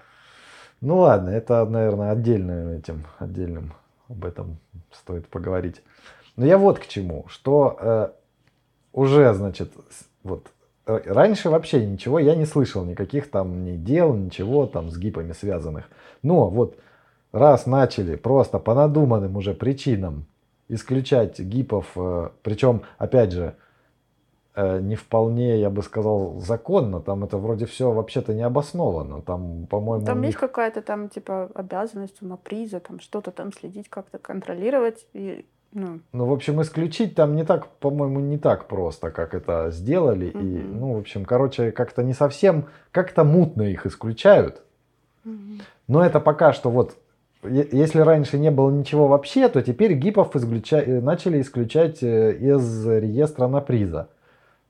Ну 0.81 0.99
ладно, 0.99 1.31
это, 1.31 1.64
наверное, 1.64 2.11
отдельным 2.11 2.68
этим, 2.79 3.07
отдельным 3.18 3.73
об 4.09 4.25
этом 4.25 4.59
стоит 4.93 5.29
поговорить. 5.29 5.83
Но 6.37 6.45
я 6.47 6.59
вот 6.59 6.79
к 6.79 6.87
чему, 6.87 7.25
что 7.29 7.77
э, 7.81 8.09
уже, 8.93 9.33
значит, 9.35 9.73
вот 10.25 10.49
э, 10.87 11.01
раньше 11.07 11.51
вообще 11.51 11.85
ничего 11.87 12.19
я 12.19 12.35
не 12.35 12.47
слышал, 12.47 12.85
никаких 12.85 13.31
там 13.31 13.65
ни 13.65 13.77
дел, 13.77 14.12
ничего 14.15 14.66
там 14.66 14.90
с 14.90 14.99
гипами 14.99 15.32
связанных. 15.32 15.89
Но 16.23 16.49
вот 16.49 16.78
раз 17.32 17.66
начали 17.66 18.16
просто 18.16 18.59
по 18.59 18.74
надуманным 18.74 19.36
уже 19.36 19.54
причинам 19.54 20.26
исключать 20.68 21.40
гипов, 21.40 21.86
э, 21.96 22.28
причем, 22.42 22.82
опять 22.98 23.32
же, 23.32 23.54
э, 24.54 24.80
не 24.80 24.96
вполне, 24.96 25.59
я 25.60 25.70
бы 25.70 25.82
сказал, 25.82 26.38
законно, 26.40 27.00
там 27.00 27.24
это 27.24 27.38
вроде 27.38 27.64
все 27.66 27.90
вообще-то 27.90 28.34
не 28.34 28.42
обосновано, 28.42 29.22
там, 29.22 29.66
по-моему, 29.66 30.04
Там 30.06 30.18
у 30.18 30.22
есть 30.22 30.34
них- 30.34 30.40
какая-то 30.40 30.82
там, 30.82 31.09
типа, 31.09 31.50
обязанность 31.54 32.22
у 32.22 32.26
наприза, 32.26 32.80
там 32.80 33.00
что-то 33.00 33.30
там 33.30 33.52
следить, 33.52 33.88
как-то 33.88 34.18
контролировать. 34.18 35.06
И, 35.14 35.46
ну, 35.72 36.00
Ну, 36.12 36.26
в 36.26 36.32
общем, 36.32 36.60
исключить 36.60 37.14
там 37.14 37.34
не 37.34 37.44
так, 37.44 37.66
по-моему, 37.80 38.20
не 38.20 38.36
так 38.38 38.66
просто, 38.68 39.10
как 39.10 39.34
это 39.34 39.70
сделали. 39.70 40.26
И, 40.26 40.36
Мгм. 40.59 40.80
ну, 40.80 40.94
в 40.94 40.98
общем, 40.98 41.24
короче, 41.24 41.70
как-то 41.72 42.02
не 42.02 42.12
совсем, 42.12 42.66
как-то 42.92 43.24
мутно 43.24 43.62
их 43.62 43.86
исключают. 43.86 44.62
Но 45.88 46.04
это 46.04 46.20
пока 46.20 46.52
что 46.52 46.70
вот, 46.70 46.96
если 47.43 48.01
раньше 48.01 48.39
не 48.39 48.51
было 48.51 48.70
ничего 48.70 49.09
вообще, 49.09 49.48
то 49.48 49.62
теперь 49.62 49.94
гипов 49.94 50.35
изключа- 50.36 50.85
э, 50.85 51.01
начали 51.01 51.40
исключать 51.40 52.02
э, 52.02 52.32
из 52.35 52.86
реестра 52.86 53.48
на 53.48 53.60
приза. 53.60 54.09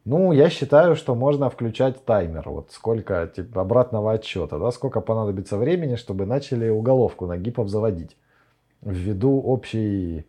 Ну, 0.05 0.33
я 0.33 0.49
считаю, 0.51 0.97
что 0.97 1.15
можно 1.15 1.49
включать 1.49 2.05
таймер, 2.05 2.49
вот 2.49 2.73
сколько 2.73 3.31
типа, 3.35 3.61
обратного 3.61 4.13
отсчета, 4.13 4.59
да, 4.59 4.73
сколько 4.73 5.01
понадобится 5.01 5.57
времени, 5.57 5.95
чтобы 5.95 6.27
начали 6.27 6.69
уголовку 6.69 7.27
на 7.27 7.37
гипов 7.37 7.69
заводить. 7.69 8.17
Ввиду 8.81 9.41
общей 9.41 10.27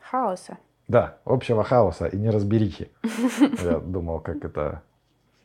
хаоса. 0.00 0.58
Да, 0.88 1.16
общего 1.24 1.64
хаоса 1.64 2.06
и 2.06 2.18
неразберихи. 2.18 2.90
Я 3.62 3.78
думал, 3.78 4.20
как 4.20 4.44
это 4.44 4.82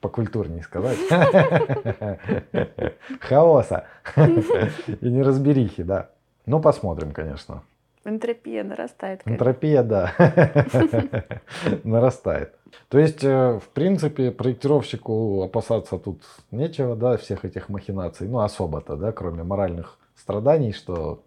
покультурнее 0.02 0.64
сказать. 0.64 0.98
Хаоса 3.22 3.86
и 4.18 5.10
неразберихи, 5.10 5.84
да. 5.84 6.10
Ну, 6.50 6.60
посмотрим, 6.60 7.12
конечно. 7.12 7.62
Энтропия 8.06 8.64
нарастает. 8.64 9.22
конечно. 9.22 9.44
Энтропия, 9.44 9.84
да, 9.84 10.14
нарастает. 11.84 12.56
То 12.88 12.98
есть, 12.98 13.24
э, 13.24 13.60
в 13.60 13.70
принципе, 13.70 14.32
проектировщику 14.32 15.44
опасаться 15.44 16.00
тут 16.00 16.24
нечего, 16.50 16.96
да, 16.96 17.18
всех 17.18 17.46
этих 17.46 17.70
махинаций, 17.70 18.28
ну, 18.28 18.40
особо-то, 18.40 18.96
да, 18.96 19.12
кроме 19.12 19.44
моральных 19.44 20.00
страданий, 20.16 20.72
что 20.74 21.22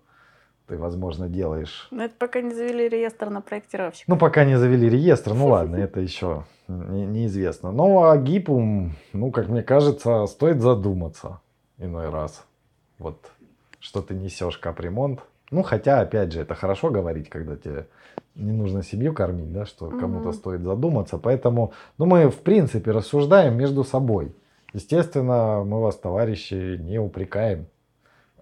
ты, 0.66 0.76
возможно, 0.76 1.28
делаешь. 1.28 1.86
Но 1.92 2.02
это 2.02 2.14
пока 2.18 2.40
не 2.40 2.52
завели 2.52 2.88
реестр 2.88 3.30
на 3.30 3.42
проектировщика. 3.42 4.10
Ну, 4.10 4.18
пока 4.18 4.44
не 4.44 4.58
завели 4.58 4.88
реестр, 4.88 5.34
ну 5.34 5.46
ладно, 5.54 5.76
это 5.76 6.00
еще 6.00 6.46
не- 6.66 7.06
неизвестно. 7.06 7.70
Но 7.70 8.10
о 8.10 8.16
ГИПу, 8.16 8.90
ну, 9.12 9.30
как 9.30 9.48
мне 9.48 9.62
кажется, 9.62 10.26
стоит 10.26 10.60
задуматься 10.60 11.40
иной 11.78 12.10
раз. 12.10 12.44
Вот, 12.98 13.30
что 13.82 14.00
ты 14.00 14.14
несешь 14.14 14.58
капремонт. 14.58 15.20
Ну, 15.50 15.62
хотя, 15.62 16.00
опять 16.00 16.32
же, 16.32 16.40
это 16.40 16.54
хорошо 16.54 16.90
говорить, 16.90 17.28
когда 17.28 17.56
тебе 17.56 17.86
не 18.34 18.52
нужно 18.52 18.82
семью 18.82 19.12
кормить, 19.12 19.52
да, 19.52 19.66
что 19.66 19.88
кому-то 19.88 20.28
Мгм. 20.28 20.32
стоит 20.32 20.62
задуматься. 20.62 21.18
Поэтому, 21.18 21.72
ну, 21.98 22.06
мы, 22.06 22.30
в 22.30 22.38
принципе, 22.38 22.92
рассуждаем 22.92 23.58
между 23.58 23.84
собой. 23.84 24.34
Естественно, 24.72 25.62
мы 25.66 25.82
вас, 25.82 25.96
товарищи, 25.96 26.78
не 26.80 26.98
упрекаем, 26.98 27.66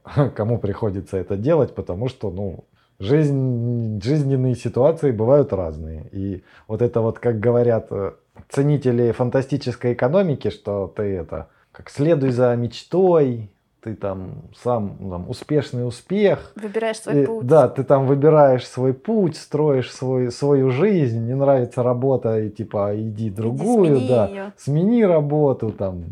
кому 0.36 0.58
приходится 0.58 1.16
это 1.16 1.36
делать, 1.36 1.74
потому 1.74 2.08
что, 2.08 2.30
ну, 2.30 2.64
жизнь, 3.00 4.00
жизненные 4.02 4.54
ситуации 4.54 5.10
бывают 5.10 5.52
разные. 5.52 6.06
И 6.12 6.44
вот 6.68 6.82
это 6.82 7.00
вот, 7.00 7.18
как 7.18 7.40
говорят 7.40 7.86
э, 7.90 8.12
ценители 8.50 9.10
фантастической 9.10 9.94
экономики, 9.94 10.50
что 10.50 10.86
ты 10.94 11.02
это, 11.02 11.48
как 11.72 11.90
следуй 11.90 12.30
за 12.30 12.54
мечтой, 12.54 13.50
ты 13.82 13.94
там 13.94 14.42
сам 14.54 14.96
ну, 15.00 15.10
там, 15.10 15.30
успешный 15.30 15.86
успех, 15.86 16.52
Выбираешь 16.54 17.00
свой 17.00 17.22
и, 17.22 17.26
путь. 17.26 17.46
Да, 17.46 17.68
ты 17.68 17.82
там 17.82 18.06
выбираешь 18.06 18.66
свой 18.66 18.92
путь, 18.92 19.36
строишь 19.36 19.92
свой, 19.92 20.30
свою 20.30 20.70
жизнь, 20.70 21.26
не 21.26 21.34
нравится 21.34 21.82
работа, 21.82 22.38
и 22.40 22.50
типа 22.50 22.92
иди 22.94 23.30
другую, 23.30 23.96
смени 23.96 24.08
да, 24.08 24.26
её. 24.26 24.52
смени 24.56 25.04
работу, 25.04 25.70
там, 25.72 26.04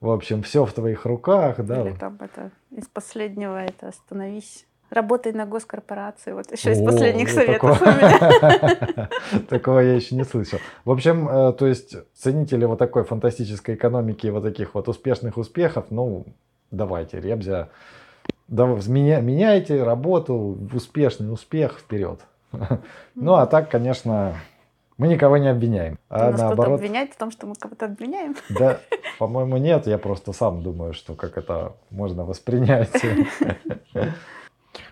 в 0.00 0.10
общем, 0.10 0.42
все 0.42 0.64
в 0.64 0.72
твоих 0.72 1.06
руках, 1.06 1.56
да. 1.64 1.82
Или 1.82 1.94
там 1.94 2.18
это 2.20 2.50
из 2.70 2.86
последнего 2.86 3.56
это 3.56 3.88
остановись. 3.88 4.66
Работай 4.90 5.32
на 5.32 5.44
госкорпорации. 5.44 6.32
Вот 6.32 6.50
еще 6.50 6.72
из 6.72 6.80
О, 6.80 6.86
последних 6.86 7.28
ну, 7.28 7.34
советов 7.34 7.78
такого- 7.78 7.90
у 7.90 7.94
меня. 7.94 9.08
Такого 9.48 9.80
я 9.80 9.94
еще 9.94 10.14
не 10.14 10.24
слышал. 10.24 10.58
В 10.86 10.90
общем, 10.90 11.28
э, 11.28 11.52
то 11.52 11.66
есть 11.66 11.94
ценители 12.14 12.64
вот 12.64 12.78
такой 12.78 13.04
фантастической 13.04 13.74
экономики, 13.74 14.28
вот 14.28 14.44
таких 14.44 14.74
вот 14.74 14.88
успешных 14.88 15.36
успехов, 15.36 15.86
ну, 15.90 16.24
давайте, 16.70 17.20
ребзя, 17.20 17.68
да, 18.48 18.66
меня- 18.66 19.20
меняйте 19.20 19.82
работу 19.82 20.58
успешный 20.72 21.32
успех 21.32 21.78
вперед. 21.78 22.20
Ну, 23.14 23.34
а 23.34 23.46
так, 23.46 23.68
конечно, 23.70 24.36
мы 24.96 25.08
никого 25.08 25.36
не 25.38 25.48
обвиняем. 25.48 25.98
А 26.08 26.30
Нас 26.30 26.40
наоборот, 26.40 26.78
обвиняет 26.80 27.12
в 27.12 27.16
том, 27.16 27.30
что 27.30 27.46
мы 27.46 27.54
кого-то 27.54 27.86
обвиняем. 27.86 28.36
да, 28.48 28.78
по-моему, 29.18 29.56
нет. 29.56 29.86
Я 29.86 29.98
просто 29.98 30.32
сам 30.32 30.62
думаю, 30.62 30.92
что 30.92 31.14
как 31.14 31.36
это 31.36 31.72
можно 31.90 32.24
воспринять. 32.24 32.90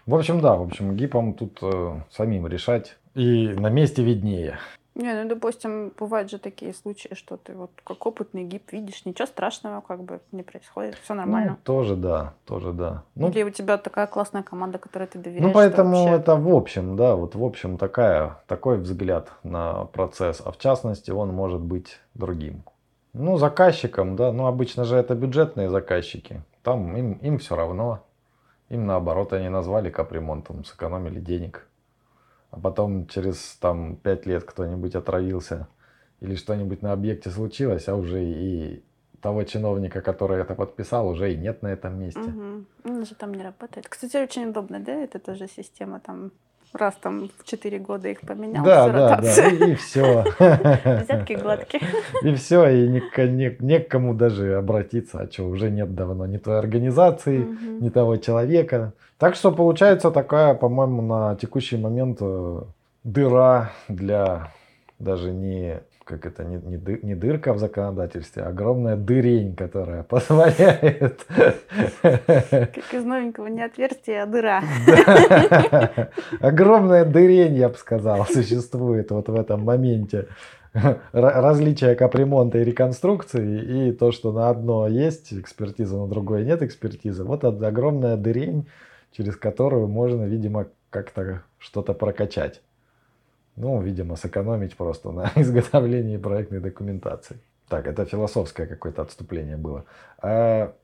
В 0.05 0.15
общем, 0.15 0.41
да, 0.41 0.57
в 0.57 0.63
общем, 0.63 0.97
гипом 0.97 1.35
тут 1.35 1.59
э, 1.63 2.01
самим 2.11 2.47
решать. 2.47 2.97
И 3.15 3.49
на 3.49 3.69
месте 3.71 4.03
виднее. 4.03 4.59
Не, 4.97 5.13
ну, 5.23 5.29
допустим, 5.29 5.93
бывают 5.99 6.31
же 6.31 6.39
такие 6.39 6.73
случаи, 6.73 7.15
что 7.15 7.37
ты 7.37 7.53
вот 7.55 7.71
как 7.85 8.07
опытный 8.07 8.45
гип 8.45 8.73
видишь, 8.73 9.05
ничего 9.05 9.27
страшного 9.27 9.83
как 9.83 10.03
бы 10.03 10.21
не 10.33 10.43
происходит, 10.43 10.95
все 10.95 11.13
Ну, 11.13 11.21
нормально. 11.21 11.59
тоже 11.65 11.97
да, 11.97 12.33
тоже 12.47 12.73
да. 12.73 13.03
Ну, 13.15 13.29
Или 13.29 13.43
у 13.43 13.51
тебя 13.51 13.77
такая 13.77 14.07
классная 14.07 14.43
команда, 14.43 14.79
которой 14.79 15.07
ты 15.07 15.19
доверяешь. 15.19 15.43
ну 15.47 15.53
поэтому 15.53 16.05
вообще- 16.07 16.17
это 16.23 16.37
в 16.37 16.49
общем, 16.49 16.97
да, 16.97 17.15
вот 17.15 17.35
в 17.35 17.45
общем 17.45 17.77
такая, 17.77 18.39
такой 18.47 18.79
взгляд 18.79 19.31
на 19.43 19.85
процесс, 19.85 20.41
а 20.43 20.51
в 20.51 20.57
частности 20.59 21.11
он 21.11 21.29
может 21.29 21.61
быть 21.61 22.01
другим. 22.15 22.63
Ну, 23.13 23.37
заказчикам, 23.37 24.17
да, 24.17 24.33
ну 24.33 24.47
обычно 24.47 24.85
же 24.85 24.97
это 24.97 25.15
бюджетные 25.15 25.69
заказчики, 25.69 26.43
там 26.63 26.97
им, 26.97 27.13
им 27.15 27.39
все 27.39 27.55
равно, 27.55 28.03
им 28.71 28.87
наоборот 28.87 29.35
они 29.35 29.51
назвали 29.51 29.91
капремонтом, 29.91 30.65
сэкономили 30.65 31.21
денег. 31.21 31.67
А 32.57 32.59
потом 32.59 33.07
через 33.07 33.57
там 33.61 33.97
пять 33.97 34.25
лет 34.25 34.45
кто-нибудь 34.45 34.95
отравился 34.95 35.69
или 36.21 36.35
что-нибудь 36.37 36.81
на 36.81 36.93
объекте 36.93 37.29
случилось, 37.29 37.87
а 37.87 37.95
уже 37.95 38.25
и 38.25 38.83
того 39.21 39.45
чиновника, 39.45 40.01
который 40.01 40.41
это 40.41 40.55
подписал, 40.55 41.07
уже 41.09 41.35
и 41.35 41.37
нет 41.37 41.61
на 41.61 41.69
этом 41.69 42.01
месте. 42.01 42.21
Мгм. 42.21 42.67
Он 42.85 43.05
же 43.05 43.15
там 43.15 43.35
не 43.35 43.43
работает. 43.43 43.89
Кстати, 43.89 44.17
очень 44.17 44.47
удобно, 44.47 44.81
да, 44.81 44.93
это 44.93 45.19
тоже 45.19 45.49
система 45.49 46.01
там 46.01 46.33
раз 46.77 46.95
там 47.01 47.29
в 47.39 47.45
4 47.45 47.79
года 47.79 48.09
их 48.09 48.21
поменял, 48.21 48.65
Да, 48.65 48.87
да, 48.87 48.93
да, 48.93 49.17
ротация. 49.17 49.51
и, 49.51 49.75
все. 49.75 50.25
Взятки 50.39 51.33
гладкие. 51.35 51.83
И 52.23 52.35
все, 52.35 52.69
и 52.69 52.89
ни, 52.89 53.01
к- 53.01 53.27
ни- 53.27 53.57
не 53.61 53.81
к 53.81 53.89
кому 53.89 54.15
даже 54.15 54.55
обратиться, 54.55 55.21
а 55.21 55.31
что, 55.33 55.45
уже 55.45 55.71
нет 55.71 55.95
давно 55.95 56.27
ни 56.27 56.39
той 56.39 56.59
организации, 56.59 57.39
ни 57.81 57.89
того 57.91 58.17
человека. 58.17 58.93
Так 59.19 59.35
что 59.35 59.51
получается 59.53 60.11
такая, 60.11 60.55
по-моему, 60.55 61.03
на 61.03 61.37
текущий 61.37 61.77
момент 61.79 62.19
э, 62.21 62.61
дыра 63.05 63.71
для 63.89 64.53
даже 64.99 65.31
не 65.33 65.81
как 66.07 66.25
это 66.25 66.45
не, 66.45 66.57
не, 66.59 66.77
ды- 66.77 67.01
не 67.03 67.17
дырка 67.17 67.53
в 67.53 67.59
законодательстве, 67.59 68.45
а 68.45 68.51
огромная 68.51 68.97
дырень, 68.97 69.57
которая 69.57 70.03
позволяет 70.09 71.27
Как 72.01 72.95
из 72.95 73.05
новенького 73.05 73.49
не 73.49 73.63
отверстие, 73.63 74.23
а 74.23 74.27
дыра. 74.27 74.63
Да. 74.87 76.09
Огромная 76.41 77.05
дырень, 77.05 77.57
я 77.57 77.69
бы 77.69 77.75
сказал, 77.75 78.25
существует 78.27 79.11
вот 79.11 79.29
в 79.29 79.35
этом 79.35 79.65
моменте. 79.65 80.29
Различие 81.13 81.97
капремонта 81.97 82.59
и 82.59 82.65
реконструкции 82.65 83.89
и 83.89 83.93
то, 83.93 84.13
что 84.13 84.31
на 84.31 84.49
одно 84.49 84.87
есть 84.87 85.33
экспертиза, 85.33 85.97
на 85.97 86.07
другое 86.07 86.45
нет 86.45 86.63
экспертизы. 86.63 87.25
Вот 87.25 87.43
огромная 87.45 88.17
дырень, 88.17 88.69
через 89.11 89.37
которую 89.37 89.89
можно, 89.89 90.23
видимо, 90.23 90.69
как-то 90.91 91.43
что-то 91.59 91.95
прокачать. 91.95 92.63
Ну, 93.57 93.81
видимо, 93.83 94.17
сэкономить 94.17 94.77
просто 94.77 95.11
на 95.13 95.33
изготовлении 95.37 96.19
проектной 96.19 96.61
документации. 96.61 97.39
Так, 97.69 97.87
это 97.87 98.05
философское 98.05 98.67
какое-то 98.67 99.03
отступление 99.03 99.57
было. 99.57 99.85
А 100.19 100.75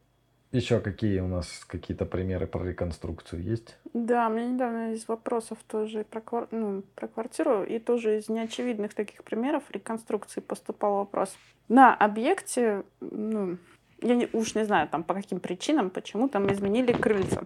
еще 0.50 0.80
какие 0.80 1.20
у 1.20 1.28
нас 1.28 1.64
какие-то 1.66 2.04
примеры 2.06 2.46
про 2.46 2.64
реконструкцию 2.64 3.42
есть? 3.42 3.76
Да, 3.94 4.28
у 4.28 4.32
меня 4.32 4.46
недавно 4.46 4.92
из 4.92 5.06
вопросов 5.08 5.58
тоже 5.66 6.04
про, 6.04 6.46
ну, 6.50 6.82
про 6.94 7.08
квартиру, 7.08 7.62
и 7.62 7.78
тоже 7.78 8.18
из 8.18 8.28
неочевидных 8.28 8.94
таких 8.94 9.22
примеров 9.24 9.62
реконструкции 9.70 10.40
поступал 10.40 10.96
вопрос. 10.96 11.34
На 11.68 11.94
объекте, 11.94 12.82
ну, 13.00 13.58
я 14.02 14.14
не- 14.14 14.28
уж 14.32 14.54
не 14.54 14.64
знаю, 14.64 14.88
там 14.88 15.04
по 15.04 15.14
каким 15.14 15.40
причинам, 15.40 15.88
почему 15.90 16.28
там 16.28 16.50
изменили 16.52 16.92
крыльца. 16.92 17.42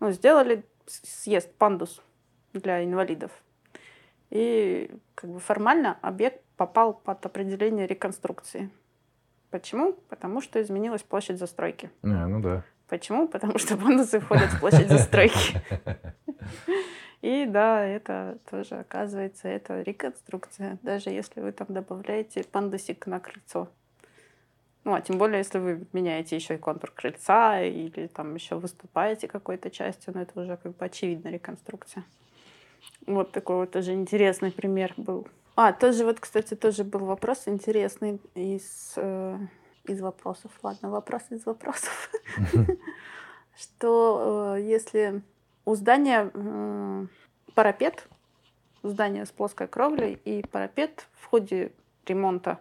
Ну, 0.00 0.10
сделали 0.10 0.64
съезд, 0.86 1.52
пандус 1.58 2.02
для 2.52 2.84
инвалидов. 2.84 3.30
И 4.32 4.90
как 5.14 5.28
бы 5.28 5.40
формально 5.40 5.98
объект 6.00 6.40
попал 6.56 6.94
под 6.94 7.26
определение 7.26 7.86
реконструкции. 7.86 8.70
Почему? 9.50 9.92
Потому 10.08 10.40
что 10.40 10.62
изменилась 10.62 11.02
площадь 11.02 11.38
застройки. 11.38 11.90
А, 12.02 12.26
ну 12.26 12.40
да. 12.40 12.64
Почему? 12.88 13.28
Потому 13.28 13.58
что 13.58 13.76
пандусы 13.76 14.20
входят 14.20 14.48
в 14.48 14.60
площадь 14.60 14.88
застройки. 14.88 15.60
И 17.20 17.44
да, 17.44 17.84
это 17.84 18.38
тоже 18.50 18.76
оказывается, 18.76 19.48
это 19.48 19.82
реконструкция, 19.82 20.78
даже 20.82 21.10
если 21.10 21.40
вы 21.40 21.52
там 21.52 21.66
добавляете 21.68 22.42
пандусик 22.42 23.06
на 23.06 23.20
крыльцо. 23.20 23.68
Ну, 24.84 24.94
а 24.94 25.02
тем 25.02 25.18
более, 25.18 25.38
если 25.38 25.58
вы 25.58 25.86
меняете 25.92 26.36
еще 26.36 26.54
и 26.54 26.58
контур 26.58 26.90
крыльца 26.90 27.60
или 27.60 28.06
там 28.06 28.34
еще 28.34 28.56
выступаете 28.56 29.28
какой-то 29.28 29.70
частью, 29.70 30.14
ну, 30.14 30.22
это 30.22 30.40
уже 30.40 30.56
как 30.56 30.74
бы 30.74 30.84
очевидно 30.86 31.28
реконструкция. 31.28 32.02
Вот 33.06 33.32
такой 33.32 33.56
вот 33.56 33.72
тоже 33.72 33.92
интересный 33.92 34.52
пример 34.52 34.94
был. 34.96 35.26
А, 35.54 35.72
тоже 35.72 36.04
вот, 36.04 36.20
кстати, 36.20 36.54
тоже 36.54 36.84
был 36.84 37.00
вопрос 37.00 37.42
интересный 37.46 38.20
из, 38.34 38.94
э, 38.96 39.38
из 39.84 40.00
вопросов. 40.00 40.50
Ладно, 40.62 40.90
вопрос 40.90 41.22
из 41.30 41.44
вопросов. 41.44 42.10
Что 43.56 44.54
э, 44.56 44.62
если 44.62 45.22
у 45.64 45.74
здания 45.74 46.30
парапет, 47.54 48.08
здание 48.82 49.26
с 49.26 49.30
плоской 49.30 49.68
кровлей 49.68 50.18
и 50.24 50.42
парапет 50.42 51.06
в 51.14 51.26
ходе 51.26 51.72
ремонта 52.06 52.58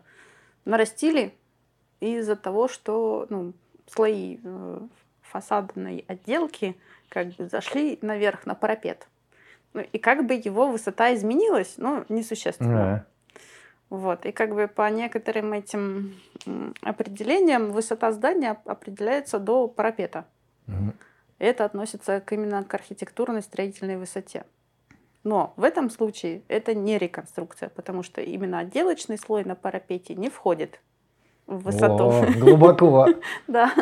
нарастили 0.66 1.34
из-за 2.00 2.36
того, 2.36 2.68
что 2.68 3.26
ну, 3.30 3.54
слои 3.88 4.40
э, 4.44 4.80
фасадной 5.22 6.04
отделки 6.08 6.76
как 7.10 7.30
бы 7.30 7.48
зашли 7.48 7.98
наверх 8.02 8.46
на 8.46 8.56
парапет. 8.56 9.08
Ну, 9.74 9.82
и 9.82 9.98
как 9.98 10.26
бы 10.26 10.34
его 10.34 10.68
высота 10.68 11.14
изменилась, 11.14 11.76
но 11.78 12.06
несущественно. 12.10 12.76
Да. 12.76 13.06
Вот. 13.90 14.26
И 14.26 14.32
как 14.32 14.54
бы 14.54 14.68
по 14.68 14.90
некоторым 14.90 15.54
этим 15.54 16.16
определениям 16.82 17.72
высота 17.72 18.12
здания 18.12 18.58
определяется 18.66 19.38
до 19.38 19.68
парапета. 19.68 20.26
Мгм. 20.68 20.94
Это 21.40 21.66
относится 21.66 22.22
к 22.22 22.32
именно 22.32 22.64
к 22.64 22.74
архитектурной 22.74 23.42
строительной 23.42 23.98
высоте. 23.98 24.46
Но 25.24 25.54
в 25.56 25.64
этом 25.64 25.90
случае 25.90 26.42
это 26.48 26.74
не 26.74 26.98
реконструкция, 26.98 27.70
потому 27.70 28.02
что 28.02 28.22
именно 28.22 28.60
отделочный 28.60 29.18
слой 29.18 29.44
на 29.44 29.56
парапете 29.56 30.16
не 30.16 30.30
входит 30.30 30.80
в 31.46 31.64
высоту. 31.64 32.12
О, 32.12 32.26
глубоко. 32.40 33.08
Да. 33.48 33.74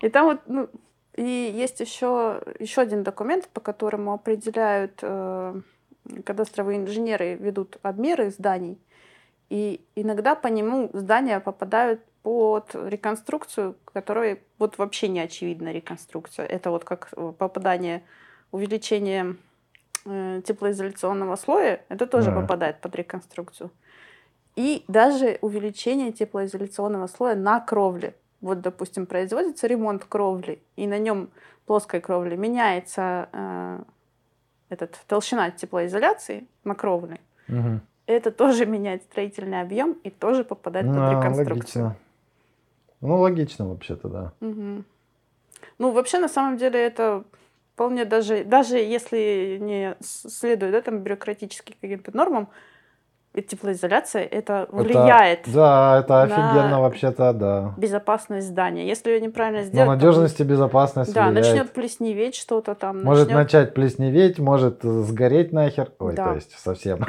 И 0.00 0.08
там 0.08 0.26
вот, 0.26 0.40
ну, 0.46 0.68
и 1.14 1.52
есть 1.54 1.80
еще, 1.80 2.40
еще 2.58 2.80
один 2.80 3.02
документ, 3.02 3.48
по 3.48 3.60
которому 3.60 4.12
определяют, 4.12 4.98
э, 5.02 5.60
кадастровые 6.24 6.78
инженеры 6.78 7.34
ведут 7.34 7.76
обмеры 7.82 8.30
зданий, 8.30 8.78
и 9.50 9.84
иногда 9.94 10.34
по 10.34 10.46
нему 10.48 10.88
здания 10.94 11.38
попадают 11.40 12.00
под 12.22 12.74
реконструкцию, 12.74 13.76
которая 13.84 14.38
вот 14.58 14.78
вообще 14.78 15.08
не 15.08 15.20
очевидна 15.20 15.72
реконструкция. 15.72 16.46
Это 16.46 16.70
вот 16.70 16.84
как 16.84 17.08
э, 17.16 17.32
попадание, 17.36 18.02
увеличение 18.52 19.36
э, 20.06 20.40
теплоизоляционного 20.44 21.36
слоя, 21.36 21.84
это 21.88 22.06
тоже 22.06 22.30
Да. 22.30 22.40
попадает 22.40 22.80
под 22.80 22.94
реконструкцию. 22.96 23.70
И 24.56 24.84
даже 24.88 25.38
увеличение 25.40 26.12
теплоизоляционного 26.12 27.06
слоя 27.06 27.34
на 27.34 27.60
кровле. 27.60 28.14
Вот, 28.42 28.60
допустим, 28.60 29.06
производится 29.06 29.68
ремонт 29.68 30.04
кровли, 30.04 30.60
и 30.76 30.86
на 30.88 30.98
нем 30.98 31.30
плоской 31.64 32.00
кровли 32.00 32.34
меняется 32.34 33.28
э, 33.32 33.82
этот, 34.68 34.98
толщина 35.06 35.50
теплоизоляции 35.52 36.46
на 36.64 36.74
кровле. 36.74 37.20
Мгм. 37.46 37.80
Это 38.06 38.32
тоже 38.32 38.66
меняет 38.66 39.04
строительный 39.04 39.60
объем 39.60 39.92
и 40.02 40.10
тоже 40.10 40.42
попадает 40.42 40.86
под 40.86 40.96
Да, 40.96 41.10
реконструкцию. 41.12 41.84
логично. 41.84 41.96
Ну, 43.00 43.20
логично 43.20 43.68
вообще-то, 43.68 44.08
да. 44.08 44.32
Мгм. 44.40 44.84
Ну, 45.78 45.92
вообще, 45.92 46.18
на 46.18 46.28
самом 46.28 46.56
деле, 46.56 46.80
это 46.80 47.24
вполне 47.74 48.04
даже, 48.04 48.42
даже 48.44 48.76
если 48.76 49.58
не 49.60 49.96
следует 50.00 50.72
да, 50.72 50.82
там, 50.82 50.98
бюрократическим 50.98 51.76
каким-то 51.80 52.16
нормам, 52.16 52.48
теплоизоляция 53.40 54.24
это 54.24 54.66
Это- 54.70 54.76
влияет 54.76 55.40
да, 55.46 56.00
это 56.00 56.12
на- 56.12 56.22
офигенно 56.24 56.80
вообще-то, 56.82 57.32
да. 57.32 57.74
безопасность 57.78 58.48
здания. 58.48 58.86
Если 58.86 59.10
ее 59.10 59.20
неправильно 59.22 59.60
На 59.60 59.64
сделать, 59.66 59.86
то- 59.86 59.92
надежность 59.94 60.40
и 60.40 60.44
безопасность 60.44 61.14
да, 61.14 61.28
влияет. 61.28 61.46
начнет 61.46 61.72
плесневеть 61.72 62.34
что-то 62.34 62.74
там. 62.74 63.02
Может 63.02 63.28
начнет- 63.28 63.42
начать 63.44 63.74
плесневеть, 63.74 64.38
может 64.38 64.84
э, 64.84 64.88
сгореть 65.02 65.52
нахер. 65.52 65.90
Ой, 65.98 66.14
Да. 66.14 66.28
то 66.28 66.34
есть 66.34 66.58
совсем. 66.58 66.98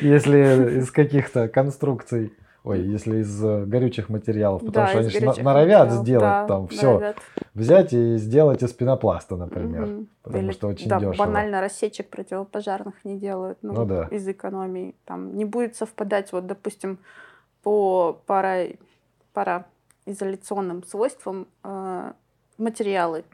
Если 0.00 0.78
из 0.80 0.90
каких-то 0.90 1.48
конструкций, 1.48 2.32
ой, 2.64 2.80
если 2.82 3.18
из 3.18 3.44
э, 3.44 3.64
горючих 3.64 4.08
материалов, 4.08 4.60
потому 4.64 4.86
Да, 4.86 4.90
что 4.90 4.98
они 5.00 5.08
ж 5.08 5.14
на- 5.14 5.20
горячих 5.20 5.44
норовят 5.44 5.92
сделать 5.92 6.20
да, 6.24 6.46
там 6.46 6.68
все, 6.68 6.86
норовят. 6.92 7.16
взять 7.54 7.92
и 7.92 8.16
сделать 8.16 8.62
из 8.62 8.72
пенопласта, 8.72 9.36
например. 9.36 9.86
Мгм. 9.86 10.08
потому 10.22 10.44
Или, 10.44 10.52
что 10.52 10.68
очень 10.68 10.88
да, 10.88 10.98
дешево. 11.00 11.14
банально 11.26 11.60
рассечек 11.60 12.08
противопожарных 12.10 13.04
не 13.04 13.18
делают, 13.18 13.58
ну, 13.62 13.72
Ну 13.72 13.84
да. 13.86 14.08
из 14.10 14.26
экономии. 14.28 14.94
Там 15.04 15.34
не 15.36 15.44
будет 15.44 15.76
совпадать, 15.76 16.32
вот, 16.32 16.46
допустим, 16.46 16.98
по 17.62 18.18
пара, 18.26 18.68
пароизоляционным 20.04 20.82
свойствам 20.84 21.46
э, 21.64 22.12
материалы. 22.58 23.24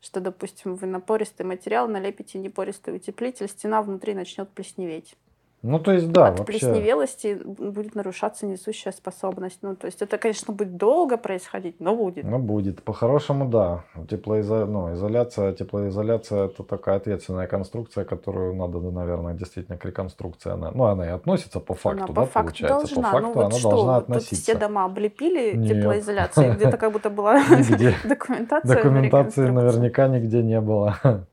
Что, 0.00 0.20
допустим, 0.20 0.76
вы 0.76 0.86
на 0.86 0.98
пористый 1.00 1.44
материал 1.44 1.86
налепите 1.86 2.38
непористый 2.38 2.96
утеплитель, 2.96 3.48
стена 3.48 3.82
внутри 3.82 4.14
начнет 4.14 4.48
плесневеть. 4.48 5.14
Ну, 5.62 5.78
то 5.78 5.92
есть, 5.92 6.10
да, 6.10 6.28
От 6.28 6.38
вообще. 6.38 6.58
плесневелости 6.58 7.38
будет 7.44 7.94
нарушаться 7.94 8.46
несущая 8.46 8.92
способность. 8.92 9.58
Ну, 9.60 9.76
то 9.76 9.86
есть 9.86 10.00
это, 10.00 10.16
конечно, 10.16 10.54
будет 10.54 10.78
долго 10.78 11.18
происходить, 11.18 11.80
но 11.80 11.94
будет. 11.94 12.24
Ну, 12.24 12.38
будет. 12.38 12.82
По-хорошему, 12.82 13.46
да. 13.46 13.84
Теплоизо... 14.08 14.64
ну, 14.64 14.94
изоляция, 14.94 15.52
теплоизоляция 15.52 16.46
это 16.46 16.62
такая 16.62 16.96
ответственная 16.96 17.46
конструкция, 17.46 18.04
которую 18.04 18.54
надо, 18.54 18.80
наверное, 18.80 19.34
действительно 19.34 19.76
к 19.76 19.84
реконструкции. 19.84 20.50
Она... 20.50 20.70
Ну, 20.70 20.84
она 20.84 21.06
и 21.06 21.10
относится 21.10 21.60
по 21.60 21.74
факту, 21.74 22.04
Она 22.04 22.06
да, 22.06 22.20
по 22.22 22.26
факту 22.26 22.62
получается. 22.62 22.94
должна. 22.94 23.02
По 23.02 23.10
факту 23.10 23.28
ну, 23.28 23.34
вот 23.34 23.44
она 23.44 23.58
что, 23.58 23.70
должна 23.70 23.94
вот 23.94 24.06
тут 24.06 24.16
относиться. 24.16 24.42
все 24.42 24.54
дома 24.54 24.84
облепили 24.86 25.56
Нет. 25.56 25.76
теплоизоляцией, 25.76 26.54
где-то 26.54 26.78
как 26.78 26.92
будто 26.92 27.10
была 27.10 27.42
документация. 28.04 28.76
Документации 28.76 29.50
наверняка 29.50 30.08
нигде 30.08 30.42
не 30.42 30.60
было. 30.60 30.96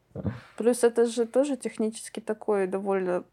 Плюс 0.57 0.83
это 0.83 1.05
же 1.05 1.25
тоже 1.25 1.55
технически 1.55 2.19
такой 2.19 2.67
довольно 2.67 3.23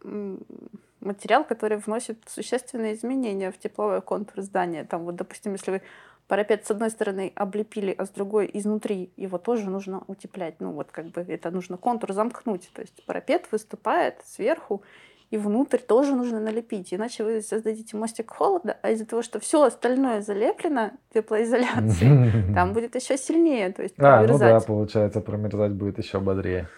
материал, 1.04 1.44
который 1.44 1.78
вносит 1.78 2.18
существенные 2.26 2.94
изменения 2.94 3.50
в 3.50 3.58
тепловой 3.58 4.00
контур 4.02 4.42
здания. 4.42 4.84
Там 4.84 5.04
вот, 5.04 5.16
допустим, 5.16 5.52
если 5.52 5.70
вы 5.70 5.82
парапет 6.28 6.66
с 6.66 6.70
одной 6.70 6.90
стороны 6.90 7.32
облепили, 7.34 7.94
а 7.96 8.06
с 8.06 8.10
другой 8.10 8.50
изнутри, 8.52 9.12
его 9.16 9.38
тоже 9.38 9.70
нужно 9.70 10.02
утеплять. 10.06 10.60
Ну 10.60 10.72
вот 10.72 10.90
как 10.90 11.06
бы 11.06 11.20
это 11.20 11.50
нужно 11.50 11.76
контур 11.76 12.12
замкнуть. 12.12 12.70
То 12.72 12.82
есть 12.82 13.04
парапет 13.06 13.48
выступает 13.52 14.16
сверху, 14.24 14.82
и 15.30 15.36
внутрь 15.36 15.78
тоже 15.78 16.14
нужно 16.14 16.38
налепить. 16.38 16.94
Иначе 16.94 17.24
вы 17.24 17.42
создадите 17.42 17.96
мостик 17.96 18.30
холода, 18.30 18.78
а 18.82 18.90
из-за 18.90 19.04
того, 19.04 19.22
что 19.22 19.40
все 19.40 19.62
остальное 19.64 20.22
залеплено 20.22 20.92
теплоизоляцией, 21.12 22.54
там 22.54 22.72
будет 22.72 22.94
еще 22.94 23.16
сильнее, 23.16 23.72
то 23.72 23.82
есть 23.82 23.94
А, 23.98 24.24
ну 24.26 24.38
да, 24.38 24.60
получается, 24.60 25.20
промерзать 25.20 25.72
будет 25.72 25.98
еще 25.98 26.20
бодрее. 26.20 26.68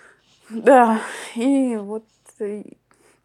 Да, 0.48 1.00
и 1.34 1.76
вот 1.76 2.04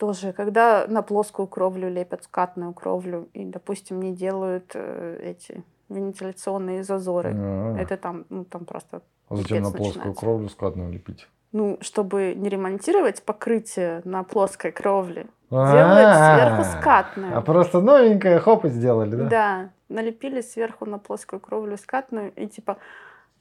тоже, 0.02 0.34
когда 0.34 0.86
на 0.88 1.04
плоскую 1.04 1.48
кровлю 1.48 1.88
лепят 1.88 2.24
скатную 2.24 2.74
кровлю, 2.74 3.30
и, 3.34 3.46
допустим, 3.46 4.02
не 4.02 4.16
делают 4.16 4.72
э, 4.74 5.20
эти 5.22 5.64
вентиляционные 5.90 6.84
зазоры, 6.84 7.32
А, 7.38 7.78
это 7.78 7.98
там, 7.98 8.26
ну, 8.30 8.44
там 8.44 8.66
просто, 8.66 9.04
а 9.30 9.36
Зачем 9.36 9.58
на 9.62 9.70
плоскую 9.70 9.88
начинается. 9.90 10.20
кровлю 10.20 10.50
складную 10.50 10.92
лепить? 10.92 11.28
ну, 11.52 11.78
чтобы 11.82 12.34
не 12.36 12.50
ремонтировать 12.50 13.22
покрытие 13.24 14.02
на 14.06 14.24
плоской 14.24 14.72
кровле, 14.72 15.28
делают 15.52 16.16
сверху 16.16 16.62
А, 16.62 16.64
скатную. 16.64 17.38
А 17.38 17.42
просто 17.42 17.80
новенькое, 17.82 18.40
хоп, 18.40 18.66
и 18.66 18.70
сделали, 18.70 19.16
да? 19.16 19.26
Да, 19.26 19.70
налепили 19.90 20.42
сверху 20.42 20.86
на 20.86 20.98
плоскую 20.98 21.40
кровлю 21.40 21.78
скатную, 21.78 22.32
и 22.36 22.48
типа, 22.48 22.78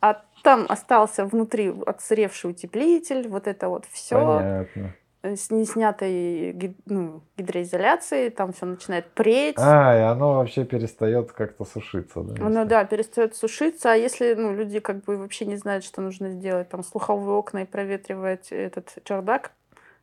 а 0.02 0.20
там 0.42 0.66
остался 0.68 1.24
внутри 1.24 1.72
отсыревший 1.86 2.50
утеплитель, 2.50 3.28
вот 3.28 3.46
это 3.46 3.68
вот 3.68 3.86
все. 3.86 4.16
Понятно. 4.16 4.94
С 5.22 5.50
неснятой 5.50 6.76
ну, 6.86 7.22
гидроизоляцией, 7.36 8.30
там 8.30 8.52
все 8.52 8.66
начинает 8.66 9.10
преть. 9.10 9.56
А, 9.58 9.96
и 9.96 10.00
оно 10.00 10.34
вообще 10.34 10.64
перестает 10.64 11.32
как-то 11.32 11.64
сушиться, 11.64 12.22
да? 12.22 12.44
Если- 12.44 12.64
да, 12.64 12.84
перестает 12.84 13.36
сушиться, 13.36 13.92
а 13.92 13.96
если 13.96 14.34
ну, 14.34 14.54
люди 14.54 14.80
как 14.80 15.04
бы 15.04 15.18
вообще 15.18 15.44
не 15.44 15.56
знают, 15.56 15.84
что 15.84 16.00
нужно 16.00 16.30
сделать, 16.30 16.68
там 16.68 16.82
слуховые 16.82 17.36
окна 17.36 17.62
и 17.62 17.66
проветривать 17.66 18.48
этот 18.50 18.96
чердак 19.04 19.52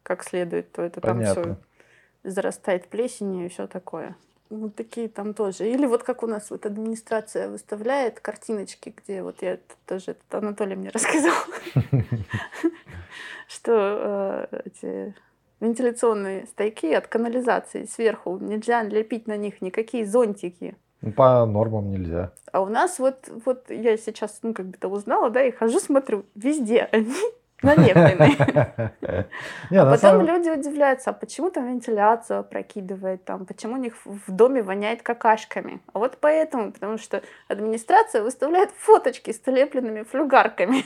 как 0.04 0.24
следует, 0.24 0.72
то 0.72 0.84
это 0.84 1.02
там 1.02 1.18
Понятно. 1.18 1.42
все 1.44 2.30
зарастает 2.30 2.88
плесенью 2.88 3.46
и 3.46 3.50
все 3.50 3.68
такое. 3.68 4.16
Вот 4.50 4.76
такие 4.76 5.10
там 5.10 5.34
тоже. 5.34 5.70
Или 5.70 5.86
вот 5.86 6.04
как 6.04 6.24
у 6.24 6.28
нас 6.28 6.50
вот 6.50 6.66
администрация 6.66 7.50
выставляет 7.50 8.20
картиночки, 8.20 8.94
где 8.96 9.24
вот 9.24 9.42
я 9.42 9.60
тоже 9.86 10.12
этот 10.12 10.36
Анатолий 10.36 10.76
мне 10.76 10.90
рассказал, 10.94 11.34
что 13.48 14.48
э, 14.52 14.62
эти 14.66 15.16
вентиляционные 15.60 16.46
стойки 16.46 16.88
от 16.94 17.08
канализации 17.08 17.86
сверху 17.86 18.38
нельзя 18.38 18.84
лепить 18.84 19.28
на 19.28 19.38
них 19.38 19.62
никакие 19.62 20.06
зонтики. 20.06 20.76
Ну, 21.02 21.12
По 21.12 21.46
нормам 21.46 21.92
нельзя. 21.92 22.34
А 22.52 22.62
у 22.62 22.68
нас 22.68 23.00
вот, 23.00 23.30
вот 23.46 23.70
я 23.70 23.98
сейчас, 23.98 24.40
ну, 24.42 24.54
как 24.54 24.68
бы 24.68 24.78
то 24.78 24.88
узнала, 24.88 25.30
да, 25.30 25.44
и 25.44 25.52
хожу, 25.52 25.80
смотрю, 25.80 26.26
везде 26.36 26.90
они 26.92 27.14
Не, 29.72 29.78
А 29.78 29.86
на 29.86 29.92
потом 29.92 30.22
люди 30.22 30.50
удивляются, 30.50 31.10
а 31.10 31.14
почему 31.14 31.50
там 31.50 31.68
вентиляцию 31.68 32.44
прокидывает, 32.44 33.26
там, 33.26 33.46
почему 33.46 33.74
у 33.74 33.78
них 33.78 33.96
в 34.06 34.32
доме 34.32 34.62
воняет 34.62 35.02
какашками. 35.02 35.82
А 35.94 36.00
вот 36.00 36.18
поэтому, 36.22 36.72
потому 36.72 36.98
что 37.00 37.22
администрация 37.48 38.22
выставляет 38.22 38.70
фоточки 38.78 39.32
с 39.32 39.44
налепленными 39.46 40.04
флюгарками 40.04 40.86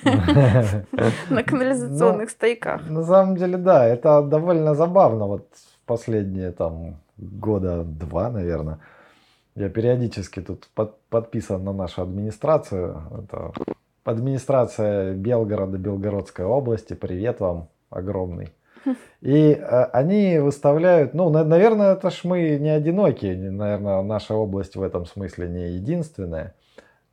на 1.29 1.43
канализационных 1.43 2.29
стойках. 2.29 2.89
На 2.89 3.03
самом 3.03 3.35
деле, 3.35 3.57
да, 3.57 3.85
это 3.85 4.21
довольно 4.21 4.73
забавно. 4.73 5.27
Вот 5.27 5.47
последние 5.85 6.51
там 6.51 6.95
года 7.17 7.83
два, 7.83 8.29
наверное, 8.29 8.79
я 9.55 9.69
периодически 9.69 10.41
тут 10.41 10.69
под- 10.73 10.97
подписан 11.09 11.63
на 11.65 11.73
нашу 11.73 12.03
администрацию. 12.03 13.03
Это 13.23 13.51
администрация 14.03 15.13
Белгорода, 15.13 15.77
Белгородской 15.77 16.45
области. 16.45 16.93
Привет 16.93 17.39
вам 17.39 17.69
огромный. 17.89 18.49
И 19.21 19.51
э, 19.51 19.83
они 19.93 20.39
выставляют, 20.39 21.13
ну, 21.13 21.29
на- 21.29 21.43
наверное, 21.43 21.93
это 21.93 22.09
ж 22.09 22.21
мы 22.23 22.57
не 22.57 22.69
одинокие, 22.69 23.35
не- 23.35 23.51
наверное, 23.51 24.01
наша 24.01 24.33
область 24.33 24.75
в 24.75 24.81
этом 24.81 25.05
смысле 25.05 25.47
не 25.49 25.69
единственная, 25.73 26.55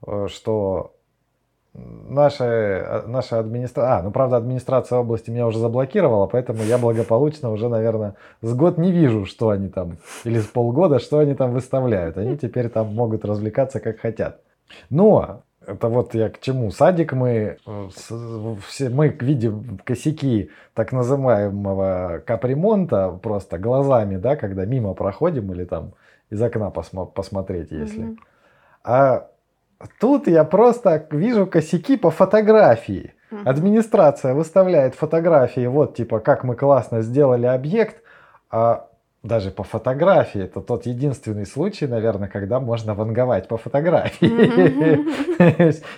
э, 0.06 0.28
что 0.28 0.94
наша, 1.74 3.04
наша 3.06 3.38
администрация... 3.38 3.98
А, 3.98 4.02
ну, 4.02 4.10
правда, 4.10 4.38
администрация 4.38 4.98
области 4.98 5.30
меня 5.30 5.46
уже 5.46 5.58
заблокировала, 5.58 6.26
поэтому 6.26 6.62
я 6.62 6.78
благополучно 6.78 7.50
уже, 7.50 7.68
наверное, 7.68 8.14
с 8.40 8.54
год 8.54 8.78
не 8.78 8.90
вижу, 8.90 9.26
что 9.26 9.50
они 9.50 9.68
там, 9.68 9.98
или 10.24 10.38
с 10.40 10.46
полгода, 10.46 10.98
что 10.98 11.18
они 11.18 11.34
там 11.34 11.52
выставляют. 11.52 12.16
Они 12.16 12.36
теперь 12.36 12.70
там 12.70 12.94
могут 12.94 13.24
развлекаться 13.26 13.80
как 13.80 13.98
хотят. 13.98 14.40
Но 14.90 15.42
это 15.68 15.88
вот 15.88 16.14
я 16.14 16.30
к 16.30 16.40
чему. 16.40 16.70
Садик 16.70 17.12
мы, 17.12 17.58
э, 17.66 17.88
все, 18.66 18.88
мы 18.88 19.08
видим 19.08 19.78
косяки 19.84 20.50
так 20.74 20.92
называемого 20.92 22.22
капремонта 22.26 23.10
просто 23.22 23.58
глазами, 23.58 24.16
да, 24.16 24.36
когда 24.36 24.64
мимо 24.64 24.94
проходим 24.94 25.52
или 25.52 25.64
там 25.64 25.92
из 26.30 26.40
окна 26.40 26.70
посмо- 26.70 27.10
посмотреть, 27.10 27.70
если. 27.70 28.04
Mm-hmm. 28.04 28.18
А 28.84 29.28
тут 30.00 30.26
я 30.26 30.44
просто 30.44 31.06
вижу 31.10 31.46
косяки 31.46 31.96
по 31.96 32.10
фотографии. 32.10 33.12
Mm-hmm. 33.30 33.42
Администрация 33.44 34.34
выставляет 34.34 34.94
фотографии, 34.94 35.66
вот 35.66 35.96
типа 35.96 36.20
как 36.20 36.44
мы 36.44 36.56
классно 36.56 37.02
сделали 37.02 37.46
объект, 37.46 38.02
а 38.50 38.87
даже 39.28 39.50
по 39.52 39.62
фотографии. 39.62 40.42
Это 40.42 40.60
тот 40.60 40.86
единственный 40.86 41.46
случай, 41.46 41.86
наверное, 41.86 42.28
когда 42.28 42.58
можно 42.58 42.94
ванговать 42.94 43.46
по 43.46 43.56
фотографии. 43.56 44.28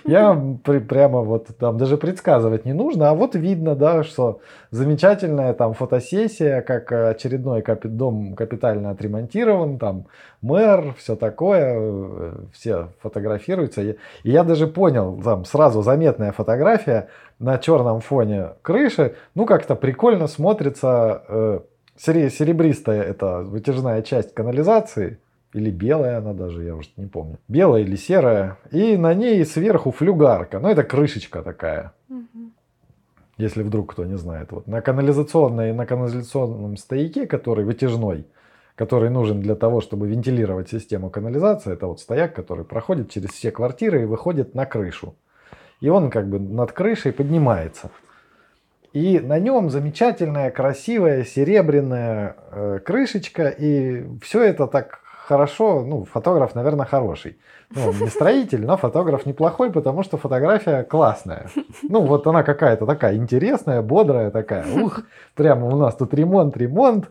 Я 0.07 0.39
прямо 0.81 1.21
вот 1.21 1.47
там 1.57 1.77
даже 1.77 1.97
предсказывать 1.97 2.65
не 2.65 2.73
нужно, 2.73 3.09
а 3.09 3.15
вот 3.15 3.33
видно, 3.33 3.75
да, 3.75 4.03
что 4.03 4.41
замечательная 4.69 5.53
там 5.53 5.73
фотосессия, 5.73 6.61
как 6.61 6.91
очередной 6.91 7.63
дом 7.83 8.35
капитально 8.35 8.91
отремонтирован, 8.91 9.79
там 9.79 10.05
мэр, 10.41 10.93
все 10.97 11.15
такое, 11.15 11.75
э, 11.77 12.31
все 12.53 12.89
фотографируются. 13.01 13.81
И 13.81 13.95
я 14.23 14.43
даже 14.43 14.67
понял, 14.67 15.19
там 15.23 15.45
сразу 15.45 15.81
заметная 15.81 16.31
фотография 16.31 17.07
на 17.39 17.57
черном 17.57 18.01
фоне 18.01 18.49
крыши, 18.61 19.15
ну 19.33 19.45
как-то 19.45 19.75
прикольно 19.75 20.27
смотрится 20.27 21.23
э, 21.27 21.59
серебристая 22.01 23.03
это 23.03 23.41
вытяжная 23.41 24.01
часть 24.01 24.33
канализации, 24.33 25.19
или 25.53 25.69
белая 25.69 26.17
она 26.17 26.33
даже, 26.33 26.63
я 26.63 26.75
уже 26.75 26.89
не 26.97 27.07
помню. 27.07 27.37
Белая 27.47 27.83
или 27.83 27.95
серая. 27.95 28.57
И 28.71 28.95
на 28.97 29.13
ней 29.13 29.45
сверху 29.45 29.91
флюгарка. 29.91 30.59
Ну, 30.59 30.69
это 30.69 30.83
крышечка 30.83 31.43
такая. 31.43 31.93
Угу. 32.09 32.51
Если 33.37 33.63
вдруг 33.63 33.91
кто 33.91 34.05
не 34.05 34.17
знает. 34.17 34.51
Вот 34.51 34.67
на 34.67 34.81
канализационной, 34.81 35.73
на 35.73 35.85
канализационном 35.85 36.77
стояке, 36.77 37.27
который 37.27 37.65
вытяжной, 37.65 38.25
который 38.75 39.09
нужен 39.09 39.41
для 39.41 39.55
того, 39.55 39.81
чтобы 39.81 40.07
вентилировать 40.07 40.69
систему 40.69 41.09
канализации, 41.09 41.73
это 41.73 41.87
вот 41.87 41.99
стояк, 41.99 42.33
который 42.33 42.63
проходит 42.63 43.11
через 43.11 43.31
все 43.31 43.51
квартиры 43.51 44.03
и 44.03 44.05
выходит 44.05 44.55
на 44.55 44.65
крышу. 44.65 45.15
И 45.81 45.89
он 45.89 46.09
как 46.09 46.29
бы 46.29 46.39
над 46.39 46.71
крышей 46.71 47.11
поднимается. 47.11 47.91
И 48.93 49.19
на 49.19 49.39
нем 49.39 49.69
замечательная, 49.69 50.51
красивая, 50.51 51.23
серебряная 51.23 52.35
э, 52.51 52.79
крышечка. 52.83 53.47
И 53.47 54.05
все 54.21 54.43
это 54.43 54.67
так 54.67 54.99
хорошо. 55.27 55.83
Ну, 55.83 56.03
фотограф, 56.03 56.55
наверное, 56.55 56.85
хороший. 56.85 57.37
Ну, 57.73 57.93
не 57.93 58.07
строитель, 58.07 58.65
но 58.65 58.75
фотограф 58.75 59.25
неплохой, 59.25 59.71
потому 59.71 60.03
что 60.03 60.17
фотография 60.17 60.83
классная. 60.83 61.47
Ну, 61.83 62.01
вот 62.01 62.27
она 62.27 62.43
какая-то 62.43 62.85
такая 62.85 63.15
интересная, 63.15 63.81
бодрая 63.81 64.29
такая. 64.29 64.65
Ух, 64.81 65.01
прямо 65.35 65.67
у 65.67 65.77
нас 65.77 65.95
тут 65.95 66.13
ремонт, 66.13 66.57
ремонт. 66.57 67.09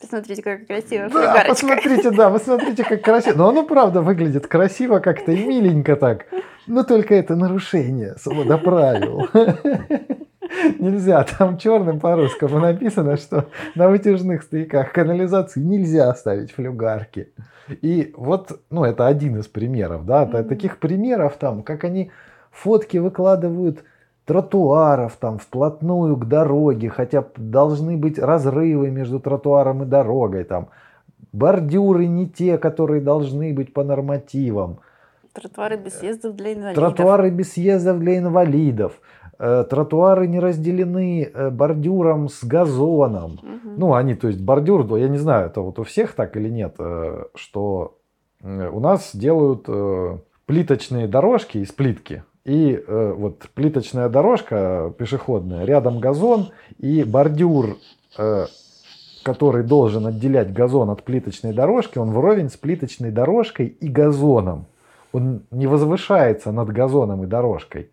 Посмотрите, 0.00 0.42
как 0.42 0.66
красиво. 0.66 1.08
Да, 1.08 1.44
посмотрите, 1.48 2.10
да, 2.10 2.30
посмотрите, 2.30 2.84
как 2.84 3.02
красиво. 3.02 3.38
Но 3.38 3.48
оно 3.48 3.64
правда 3.64 4.02
выглядит 4.02 4.46
красиво 4.46 4.98
как-то 4.98 5.32
и 5.32 5.46
миленько 5.46 5.96
так. 5.96 6.26
Но 6.66 6.82
только 6.82 7.14
это 7.14 7.36
нарушение 7.36 8.16
правил. 8.64 9.28
Нельзя, 10.78 11.24
там 11.24 11.58
черным 11.58 12.00
по-русскому 12.00 12.58
написано, 12.58 13.16
что 13.16 13.46
на 13.74 13.88
вытяжных 13.88 14.42
стояках 14.42 14.92
канализации 14.92 15.60
нельзя 15.60 16.14
ставить 16.14 16.52
флюгарки. 16.52 17.32
И 17.82 18.12
вот, 18.16 18.60
ну, 18.70 18.84
это 18.84 19.06
один 19.06 19.38
из 19.38 19.48
примеров, 19.48 20.06
да, 20.06 20.24
mm-hmm. 20.24 20.44
таких 20.44 20.78
примеров 20.78 21.36
там, 21.36 21.62
как 21.62 21.84
они 21.84 22.10
фотки 22.50 22.98
выкладывают 22.98 23.84
тротуаров 24.24 25.16
там 25.16 25.38
вплотную 25.38 26.16
к 26.16 26.26
дороге, 26.26 26.90
хотя 26.90 27.24
должны 27.36 27.96
быть 27.96 28.18
разрывы 28.18 28.90
между 28.90 29.20
тротуаром 29.20 29.84
и 29.84 29.86
дорогой, 29.86 30.44
там 30.44 30.68
бордюры 31.32 32.06
не 32.06 32.28
те, 32.28 32.58
которые 32.58 33.00
должны 33.00 33.52
быть 33.52 33.72
по 33.72 33.84
нормативам. 33.84 34.80
Тротуары 35.32 35.76
без 35.76 35.98
съездов 35.98 36.34
для 36.34 36.54
инвалидов. 36.54 36.96
Тротуары 36.96 37.30
без 37.30 37.52
съездов 37.52 37.98
для 37.98 38.18
инвалидов. 38.18 39.00
Э, 39.38 39.64
тротуары 39.68 40.26
не 40.28 40.40
разделены 40.40 41.24
э, 41.24 41.50
бордюром 41.50 42.30
с 42.30 42.42
газоном. 42.42 43.32
Угу. 43.32 43.74
Ну, 43.76 43.94
они, 43.94 44.14
то 44.14 44.28
есть 44.28 44.40
бордюр, 44.40 44.86
я 44.96 45.08
не 45.08 45.18
знаю, 45.18 45.46
это 45.46 45.60
вот 45.60 45.78
у 45.78 45.84
всех 45.84 46.14
так 46.14 46.36
или 46.36 46.48
нет, 46.48 46.76
э, 46.78 47.24
что 47.34 47.98
у 48.42 48.80
нас 48.80 49.10
делают 49.14 49.66
плиточные 50.44 51.08
дорожки 51.08 51.58
из 51.58 51.72
плитки. 51.72 52.22
И 52.44 52.80
вот 52.86 53.48
плиточная 53.54 54.08
дорожка 54.08 54.94
пешеходная, 54.96 55.64
рядом 55.64 55.98
газон 55.98 56.50
и 56.78 57.02
бордюр, 57.02 57.78
который 59.24 59.64
должен 59.64 60.06
отделять 60.06 60.52
газон 60.52 60.90
от 60.90 61.02
плиточной 61.02 61.54
дорожки, 61.54 61.98
он 61.98 62.12
вровень 62.12 62.50
с 62.50 62.56
плиточной 62.56 63.10
дорожкой 63.10 63.66
и 63.66 63.88
газоном. 63.88 64.66
Он 65.12 65.42
не 65.50 65.66
возвышается 65.66 66.52
над 66.52 66.68
газоном 66.68 67.24
и 67.24 67.26
дорожкой. 67.26 67.90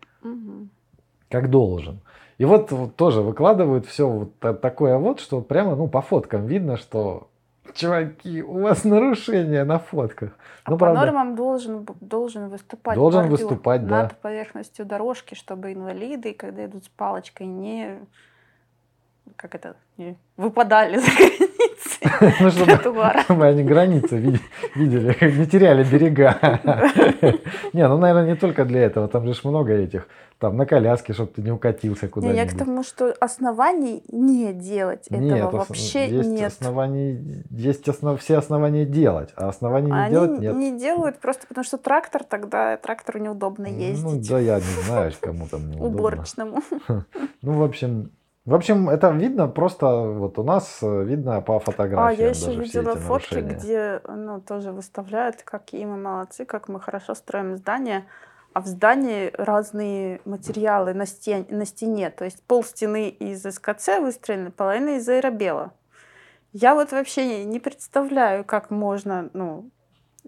Как 1.34 1.50
должен. 1.50 1.98
И 2.38 2.44
вот, 2.44 2.70
вот 2.70 2.94
тоже 2.94 3.20
выкладывают 3.20 3.86
все 3.86 4.08
вот 4.08 4.60
такое 4.60 4.98
вот, 4.98 5.18
что 5.18 5.40
прямо 5.40 5.74
ну, 5.74 5.88
по 5.88 6.00
фоткам 6.00 6.46
видно, 6.46 6.76
что 6.76 7.26
чуваки, 7.74 8.40
у 8.40 8.60
вас 8.60 8.84
нарушение 8.84 9.64
на 9.64 9.80
фотках. 9.80 10.30
А 10.62 10.70
ну, 10.70 10.78
по 10.78 10.86
правда, 10.86 11.00
нормам 11.00 11.34
должен, 11.34 11.84
должен 12.00 12.50
выступать 12.50 12.94
должен 12.94 13.28
выступать, 13.28 13.82
над 13.82 14.10
да. 14.10 14.16
поверхностью 14.22 14.86
дорожки, 14.86 15.34
чтобы 15.34 15.72
инвалиды, 15.72 16.34
когда 16.34 16.66
идут 16.66 16.84
с 16.84 16.88
палочкой, 16.88 17.48
не 17.48 17.98
как 19.34 19.56
это, 19.56 19.74
не 19.96 20.16
выпадали 20.36 20.98
за 20.98 21.10
границы 21.10 21.54
ну, 22.40 22.50
чтобы, 23.24 23.46
они 23.46 23.64
границы 23.64 24.18
видели, 24.18 24.40
не 25.38 25.46
теряли 25.46 25.84
берега. 25.84 26.38
Не, 27.72 27.88
ну, 27.88 27.98
наверное, 27.98 28.26
не 28.26 28.36
только 28.36 28.64
для 28.64 28.82
этого, 28.82 29.08
там 29.08 29.26
же 29.26 29.34
много 29.44 29.72
этих 29.72 30.06
там 30.44 30.58
на 30.58 30.66
коляске, 30.66 31.14
чтобы 31.14 31.30
ты 31.32 31.42
не 31.42 31.50
укатился 31.50 32.06
куда-нибудь. 32.06 32.36
Не, 32.36 32.44
я 32.44 32.50
к 32.50 32.58
тому, 32.58 32.82
что 32.82 33.14
оснований 33.18 34.04
не 34.08 34.52
делать 34.52 35.06
этого 35.06 35.20
нет, 35.20 35.52
вообще 35.52 36.08
есть 36.08 36.28
нет. 36.28 36.52
Оснований, 36.52 37.44
есть 37.50 37.88
основ, 37.88 38.20
все 38.20 38.36
основания 38.36 38.84
делать, 38.84 39.30
а 39.36 39.48
оснований 39.48 39.86
не 39.86 39.98
Они 39.98 40.10
делать 40.10 40.40
нет. 40.40 40.54
не 40.54 40.78
делают 40.78 41.18
просто 41.18 41.46
потому, 41.46 41.64
что 41.64 41.78
трактор, 41.78 42.24
тогда 42.24 42.76
трактору 42.76 43.20
неудобно 43.20 43.68
ну, 43.70 43.78
ездить. 43.78 44.04
Ну 44.04 44.22
да, 44.28 44.38
я 44.38 44.56
не 44.56 44.82
знаю, 44.86 45.12
кому 45.18 45.48
там 45.48 45.70
неудобно. 45.70 45.86
Уборочному. 45.86 46.62
Ну, 47.42 47.52
в 47.58 47.62
общем, 47.62 48.10
в 48.46 48.54
общем, 48.54 48.90
это 48.90 49.10
видно 49.10 49.48
просто, 49.48 49.86
вот 49.86 50.38
у 50.38 50.42
нас 50.42 50.78
э, 50.82 51.04
видно 51.04 51.40
по 51.40 51.58
фотографиям. 51.60 52.06
А, 52.06 52.12
я 52.12 52.28
еще 52.28 52.54
видела 52.54 52.94
фотки, 52.96 53.38
где 53.38 54.00
ну, 54.06 54.40
тоже 54.40 54.72
выставляют, 54.72 55.42
какие 55.42 55.84
мы 55.86 55.96
молодцы, 55.96 56.44
как 56.44 56.68
мы 56.68 56.80
хорошо 56.80 57.14
строим 57.14 57.56
здания 57.56 58.04
а 58.54 58.60
в 58.60 58.66
здании 58.66 59.32
разные 59.34 60.20
материалы 60.24 60.94
на, 60.94 61.06
стен, 61.06 61.44
на 61.50 61.66
стене. 61.66 62.10
То 62.10 62.24
есть 62.24 62.40
пол 62.44 62.62
стены 62.62 63.08
из 63.08 63.42
СКЦ 63.42 63.98
выстроены, 64.00 64.52
половина 64.52 64.96
из 64.96 65.08
аэробела. 65.08 65.72
Я 66.52 66.76
вот 66.76 66.92
вообще 66.92 67.44
не 67.44 67.58
представляю, 67.58 68.44
как 68.44 68.70
можно, 68.70 69.28
ну, 69.32 69.68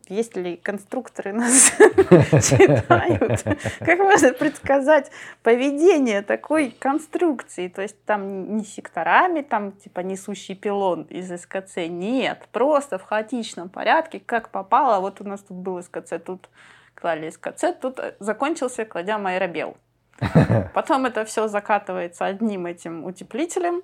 если 0.09 0.57
конструкторы 0.57 1.33
нас 1.33 1.71
читают, 1.79 3.45
как 3.79 3.99
можно 4.01 4.33
предсказать 4.33 5.13
поведение 5.45 6.23
такой 6.23 6.75
конструкции? 6.77 7.69
То 7.69 7.83
есть 7.83 8.05
там 8.05 8.57
не 8.57 8.65
секторами, 8.65 9.43
там 9.43 9.71
типа 9.71 10.01
несущий 10.01 10.57
пилон 10.57 11.03
из 11.05 11.29
СКЦ, 11.29 11.77
нет, 11.89 12.49
просто 12.51 12.99
в 12.99 13.05
хаотичном 13.05 13.69
порядке, 13.69 14.19
как 14.19 14.51
попало, 14.51 15.01
вот 15.01 15.21
у 15.21 15.25
нас 15.25 15.43
тут 15.43 15.59
был 15.59 15.81
СКЦ, 15.81 16.15
тут 16.25 16.49
клали 16.97 17.31
СКЦ, 17.31 17.65
тут 17.81 17.99
э, 18.01 18.15
закончился, 18.19 18.85
кладя 18.85 19.17
аэробел. 19.17 19.77
Потом 20.75 21.07
это 21.07 21.25
все 21.25 21.47
закатывается 21.49 22.25
одним 22.25 22.67
этим 22.67 23.05
утеплителем, 23.05 23.83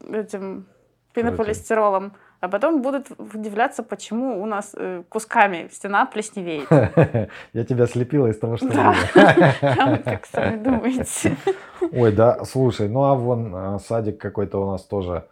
этим 0.00 0.66
пенополистиролом, 1.12 2.12
а 2.40 2.48
потом 2.48 2.82
будут 2.82 3.10
удивляться, 3.18 3.82
почему 3.82 4.42
у 4.42 4.46
нас 4.46 4.74
э, 4.76 5.02
кусками 5.08 5.68
стена 5.72 6.04
плесневеет. 6.04 6.68
Я 7.54 7.64
тебя 7.64 7.86
слепила 7.86 8.26
из 8.26 8.38
того, 8.38 8.56
что 8.58 8.68
да. 8.68 8.94
Как 10.04 10.26
сами 10.26 10.62
думаете. 10.62 11.36
Ой, 11.80 12.12
да, 12.12 12.44
слушай, 12.44 12.88
ну 12.88 13.04
а 13.04 13.14
вон 13.14 13.54
а, 13.54 13.78
садик 13.78 14.20
какой-то 14.20 14.62
у 14.62 14.70
нас 14.70 14.84
тоже, 14.84 15.26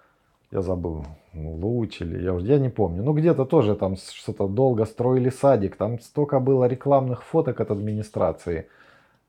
я 0.51 0.63
забыл, 0.63 1.05
Луч 1.35 2.01
или 2.01 2.23
я 2.23 2.35
уже 2.35 2.47
я 2.47 2.59
не 2.59 2.69
помню. 2.69 3.03
Ну 3.03 3.13
где-то 3.13 3.45
тоже 3.45 3.75
там 3.75 3.97
что-то 3.97 4.47
долго 4.49 4.85
строили 4.85 5.31
садик. 5.31 5.77
Там 5.77 6.01
столько 6.01 6.41
было 6.41 6.67
рекламных 6.67 7.23
фоток 7.23 7.61
от 7.61 7.71
администрации. 7.71 8.69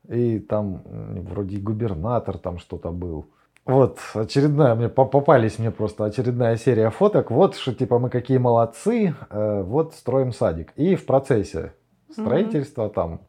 И 0.08 0.38
там 0.38 0.82
вроде 0.84 1.58
губернатор 1.58 2.38
там 2.38 2.58
что-то 2.58 2.90
был. 2.90 3.26
Вот, 3.66 3.98
очередная, 4.14 4.76
мне 4.76 4.88
попались 4.88 5.58
мне 5.58 5.72
просто 5.72 6.04
очередная 6.04 6.56
серия 6.56 6.90
фоток. 6.90 7.32
Вот, 7.32 7.56
что 7.56 7.74
типа 7.74 7.98
мы 7.98 8.10
какие 8.10 8.38
молодцы, 8.38 9.16
э, 9.28 9.62
вот 9.62 9.94
строим 9.94 10.32
садик. 10.32 10.72
И 10.76 10.94
в 10.94 11.04
процессе 11.04 11.72
строительства 12.12 12.84
mm-hmm. 12.84 12.94
там 12.94 13.20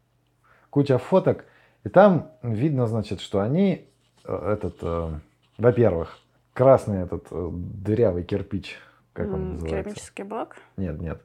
куча 0.69 0.99
фоток. 0.99 1.45
И 1.83 1.89
там 1.89 2.29
видно, 2.43 2.85
значит, 2.85 3.19
что 3.19 3.39
они, 3.39 3.87
э, 4.25 4.51
этот, 4.53 4.75
э, 4.83 5.09
во-первых, 5.57 6.19
красный 6.57 7.03
этот 7.03 7.27
э, 7.29 7.49
дырявый 7.51 8.23
кирпич, 8.23 8.77
как 9.13 9.27
он 9.27 9.53
называется? 9.53 9.83
Керамический 9.83 10.23
блок? 10.23 10.55
Нет, 10.75 10.99
нет, 10.99 11.21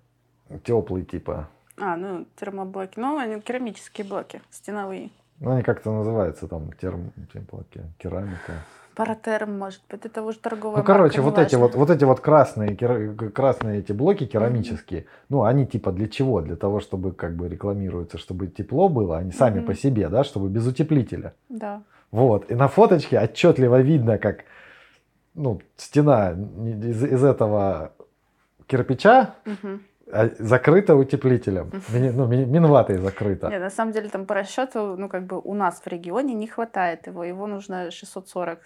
теплый 0.63 1.05
типа. 1.05 1.49
А, 1.79 1.97
ну 1.97 2.27
термоблоки. 2.37 2.99
Ну, 2.99 3.17
они 3.17 3.41
керамические 3.41 4.07
блоки, 4.07 4.43
стеновые. 4.51 5.09
Ну, 5.41 5.53
они 5.53 5.63
как-то 5.63 5.91
называются 5.91 6.47
там 6.49 6.71
терм, 6.75 7.13
керамика. 7.99 8.53
Паратерм, 8.95 9.59
может 9.59 9.81
быть, 9.89 10.05
это 10.05 10.23
уже 10.23 10.39
торговая 10.39 10.77
Ну, 10.81 10.85
короче, 10.85 11.23
вот 11.23 11.39
эти 11.39 11.55
вот, 11.55 11.75
вот 11.75 11.89
эти 11.89 12.05
вот 12.05 12.21
красные, 12.21 12.77
красные 12.77 13.79
эти 13.79 13.93
блоки 13.93 14.27
керамические, 14.27 15.01
mm-hmm. 15.01 15.25
ну, 15.31 15.45
они 15.45 15.67
типа 15.67 15.93
для 15.93 16.09
чего? 16.09 16.43
Для 16.43 16.57
того, 16.57 16.81
чтобы 16.81 17.13
как 17.13 17.35
бы 17.37 17.49
рекламируется, 17.49 18.19
чтобы 18.19 18.49
тепло 18.49 18.91
было, 18.91 19.17
они 19.17 19.33
сами 19.33 19.61
mm-hmm. 19.61 19.65
по 19.65 19.75
себе, 19.75 20.09
да, 20.11 20.25
чтобы 20.25 20.51
без 20.51 20.67
утеплителя. 20.67 21.33
Да. 21.49 21.83
Вот, 22.11 22.51
и 22.51 22.55
на 22.55 22.69
фоточке 22.69 23.19
отчетливо 23.19 23.81
видно, 23.81 24.19
как, 24.19 24.45
ну, 25.35 25.61
стена 25.77 26.33
из, 26.33 27.05
из 27.05 27.25
этого 27.25 27.93
кирпича, 28.67 29.35
mm-hmm 29.45 29.81
закрыто 30.39 30.95
утеплителем. 30.95 31.71
Ну, 31.89 32.27
минватой 32.27 32.99
закрыто. 32.99 33.49
Нет, 33.49 33.61
на 33.61 33.71
самом 33.71 33.93
деле 33.93 34.09
там 34.09 34.27
по 34.27 34.35
расчету, 34.35 34.97
ну, 34.99 35.09
как 35.09 35.25
бы 35.25 35.41
у 35.41 35.55
нас 35.55 35.81
в 35.81 35.87
регионе 35.87 36.35
не 36.35 36.47
хватает 36.47 37.07
его. 37.07 37.25
Его 37.25 37.47
нужно 37.47 37.91
640 37.91 38.61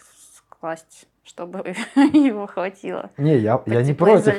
класть 0.48 1.06
чтобы 1.26 1.58
его 1.96 2.46
хватило. 2.46 3.10
Не, 3.18 3.36
я, 3.36 3.62
я 3.66 3.82
не 3.82 3.94
против. 3.94 4.34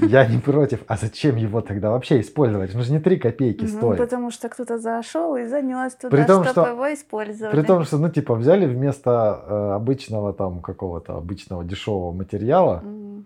Я 0.00 0.26
не 0.26 0.38
против. 0.38 0.82
А 0.88 0.96
зачем 0.96 1.36
его 1.36 1.60
тогда 1.60 1.90
вообще 1.90 2.20
использовать? 2.20 2.74
Ну 2.74 2.82
же 2.82 2.92
не 2.92 3.00
3 3.00 3.18
копейки 3.18 3.62
ну, 3.62 3.68
стоит. 3.68 3.98
Потому 3.98 4.30
что 4.30 4.48
кто-то 4.48 4.78
зашел 4.78 5.36
и 5.36 5.44
занес 5.46 5.94
туда, 5.94 6.16
при 6.16 6.24
том, 6.24 6.44
чтобы 6.44 6.66
что, 6.66 6.74
его 6.74 6.92
использовать. 6.92 7.54
При 7.54 7.62
том, 7.62 7.84
что, 7.84 7.98
ну, 7.98 8.08
типа, 8.08 8.34
взяли 8.34 8.66
вместо 8.66 9.44
э, 9.46 9.72
обычного 9.74 10.32
там 10.32 10.60
какого-то 10.60 11.16
обычного 11.16 11.64
дешевого 11.64 12.12
материала, 12.12 12.82
mm. 12.84 13.24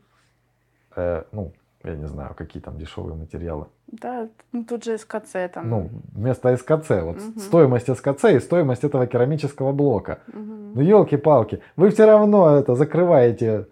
э, 0.96 1.22
ну, 1.32 1.52
я 1.88 1.96
не 1.96 2.06
знаю, 2.06 2.34
какие 2.34 2.62
там 2.62 2.78
дешевые 2.78 3.14
материалы. 3.14 3.66
Да, 3.86 4.28
ну 4.52 4.64
тут 4.64 4.84
же 4.84 4.98
СКЦ 4.98 5.32
там. 5.52 5.68
Ну, 5.68 5.90
вместо 6.12 6.56
СКЦ. 6.56 6.90
Вот 6.90 7.16
угу. 7.16 7.40
стоимость 7.40 7.94
СКЦ 7.94 8.24
и 8.24 8.40
стоимость 8.40 8.84
этого 8.84 9.06
керамического 9.06 9.72
блока. 9.72 10.18
Угу. 10.28 10.38
Ну, 10.74 10.80
елки-палки. 10.80 11.60
Вы 11.76 11.90
все 11.90 12.06
равно 12.06 12.56
это 12.56 12.74
закрываете, 12.74 13.66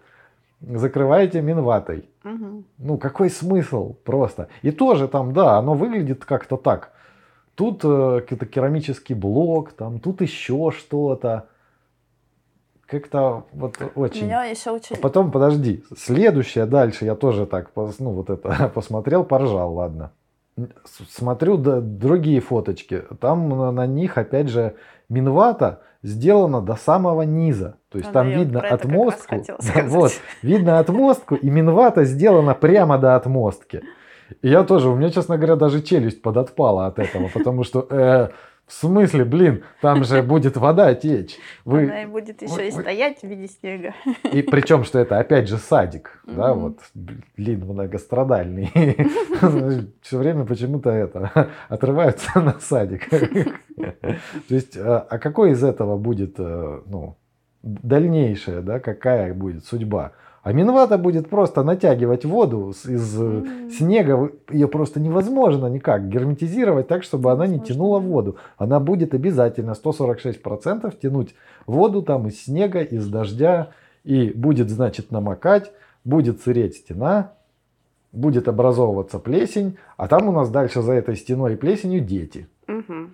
закрываете 0.61 1.41
минватой. 1.41 2.09
Угу. 2.23 2.63
Ну, 2.79 2.97
какой 2.97 3.29
смысл 3.29 3.95
просто? 4.03 4.47
И 4.63 4.71
тоже 4.71 5.07
там, 5.07 5.33
да, 5.33 5.57
оно 5.57 5.73
выглядит 5.73 6.25
как-то 6.25 6.57
так. 6.57 6.91
Тут 7.55 7.81
э, 7.83 8.21
какой-то 8.21 8.45
керамический 8.45 9.15
блок, 9.15 9.73
там, 9.73 9.99
тут 9.99 10.21
еще 10.21 10.71
что-то 10.71 11.47
как-то 12.87 13.43
вот 13.51 13.75
очень. 13.95 14.25
Меня 14.25 14.45
еще 14.45 14.71
очень. 14.71 14.95
А 14.95 14.99
потом, 14.99 15.31
подожди, 15.31 15.83
следующее 15.95 16.65
дальше 16.65 17.05
я 17.05 17.15
тоже 17.15 17.45
так, 17.45 17.71
ну 17.75 18.11
вот 18.11 18.29
это 18.29 18.71
посмотрел, 18.73 19.23
поржал, 19.23 19.73
ладно. 19.73 20.11
Смотрю 21.09 21.57
да, 21.57 21.81
другие 21.81 22.39
фоточки, 22.39 23.03
там 23.19 23.49
на, 23.49 23.71
на 23.71 23.85
них 23.85 24.17
опять 24.17 24.49
же 24.49 24.75
минвата 25.07 25.81
сделана 26.01 26.61
до 26.61 26.75
самого 26.75 27.21
низа, 27.21 27.77
то 27.89 27.99
есть 27.99 28.09
а, 28.09 28.13
там 28.13 28.31
да, 28.31 28.37
видно 28.37 28.61
отмостку, 28.61 29.35
да, 29.47 29.83
вот 29.85 30.13
видно 30.41 30.79
отмостку 30.79 31.35
и 31.35 31.49
минвата 31.49 32.05
сделана 32.05 32.55
прямо 32.55 32.97
до 32.97 33.15
отмостки. 33.15 33.83
И 34.41 34.49
я 34.49 34.63
тоже, 34.63 34.89
у 34.89 34.95
меня, 34.95 35.09
честно 35.09 35.37
говоря, 35.37 35.55
даже 35.55 35.81
челюсть 35.81 36.21
подотпала 36.21 36.87
от 36.87 36.99
этого, 36.99 37.29
потому 37.33 37.63
что 37.63 37.85
э, 37.89 38.29
в 38.67 38.73
смысле, 38.73 39.23
блин, 39.23 39.63
там 39.81 40.03
же 40.03 40.21
будет 40.21 40.57
вода 40.57 40.93
течь. 40.93 41.37
Вы... 41.65 41.85
Она 41.85 42.03
и 42.03 42.05
будет 42.05 42.41
еще 42.41 42.53
вы... 42.53 42.67
и 42.67 42.71
стоять 42.71 43.21
в 43.21 43.23
виде 43.23 43.47
снега. 43.47 43.93
И 44.33 44.41
причем, 44.41 44.83
что 44.83 44.99
это 44.99 45.17
опять 45.17 45.47
же 45.47 45.57
садик, 45.57 46.21
да, 46.25 46.53
вот, 46.53 46.79
блин, 46.93 47.65
многострадальный. 47.65 48.69
Все 50.01 50.17
время 50.17 50.45
почему-то 50.45 50.89
это, 50.89 51.49
отрываются 51.69 52.41
на 52.41 52.59
садик. 52.59 53.09
То 53.09 54.27
есть, 54.49 54.75
а, 54.75 54.99
а 55.09 55.17
какой 55.17 55.51
из 55.51 55.63
этого 55.63 55.97
будет, 55.97 56.35
э, 56.37 56.81
ну, 56.85 57.15
дальнейшая, 57.63 58.61
да, 58.61 58.79
какая 58.81 59.33
будет 59.33 59.65
судьба? 59.65 60.11
А 60.47 60.53
Минвата 60.53 60.97
будет 60.97 61.27
просто 61.27 61.61
натягивать 61.61 62.23
воду 62.23 62.69
из 62.69 63.21
mm. 63.21 63.69
снега. 63.69 64.31
Ее 64.49 64.69
просто 64.69 65.01
невозможно 65.01 65.65
никак 65.65 66.07
герметизировать 66.07 66.87
так, 66.87 67.03
чтобы 67.03 67.33
она 67.33 67.47
не 67.47 67.59
тянула 67.59 67.99
воду. 67.99 68.37
Она 68.57 68.79
будет 68.79 69.13
обязательно 69.13 69.71
146% 69.71 70.97
тянуть 71.01 71.35
воду 71.65 72.01
там 72.01 72.29
из 72.29 72.45
снега, 72.45 72.79
из 72.79 73.09
дождя. 73.09 73.71
И 74.05 74.29
будет, 74.29 74.69
значит, 74.69 75.11
намокать, 75.11 75.73
будет 76.05 76.39
сыреть 76.39 76.77
стена, 76.77 77.33
будет 78.13 78.47
образовываться 78.47 79.19
плесень. 79.19 79.77
А 79.97 80.07
там 80.07 80.29
у 80.29 80.31
нас 80.31 80.49
дальше 80.49 80.81
за 80.81 80.93
этой 80.93 81.17
стеной 81.17 81.55
и 81.55 81.57
плесенью 81.57 81.99
дети. 81.99 82.47
Угу. 82.69 83.09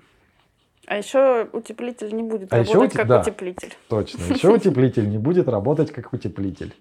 А 0.86 0.98
еще 0.98 1.48
утеплитель 1.52 2.16
не 2.16 2.22
будет 2.22 2.54
а 2.54 2.58
работать 2.58 2.92
еще, 2.92 2.96
как 2.96 3.08
да, 3.08 3.22
утеплитель. 3.22 3.74
Точно. 3.90 4.22
Еще 4.36 4.54
утеплитель 4.54 5.10
не 5.10 5.18
будет 5.18 5.48
работать 5.48 5.92
как 5.92 6.14
утеплитель. 6.14 6.76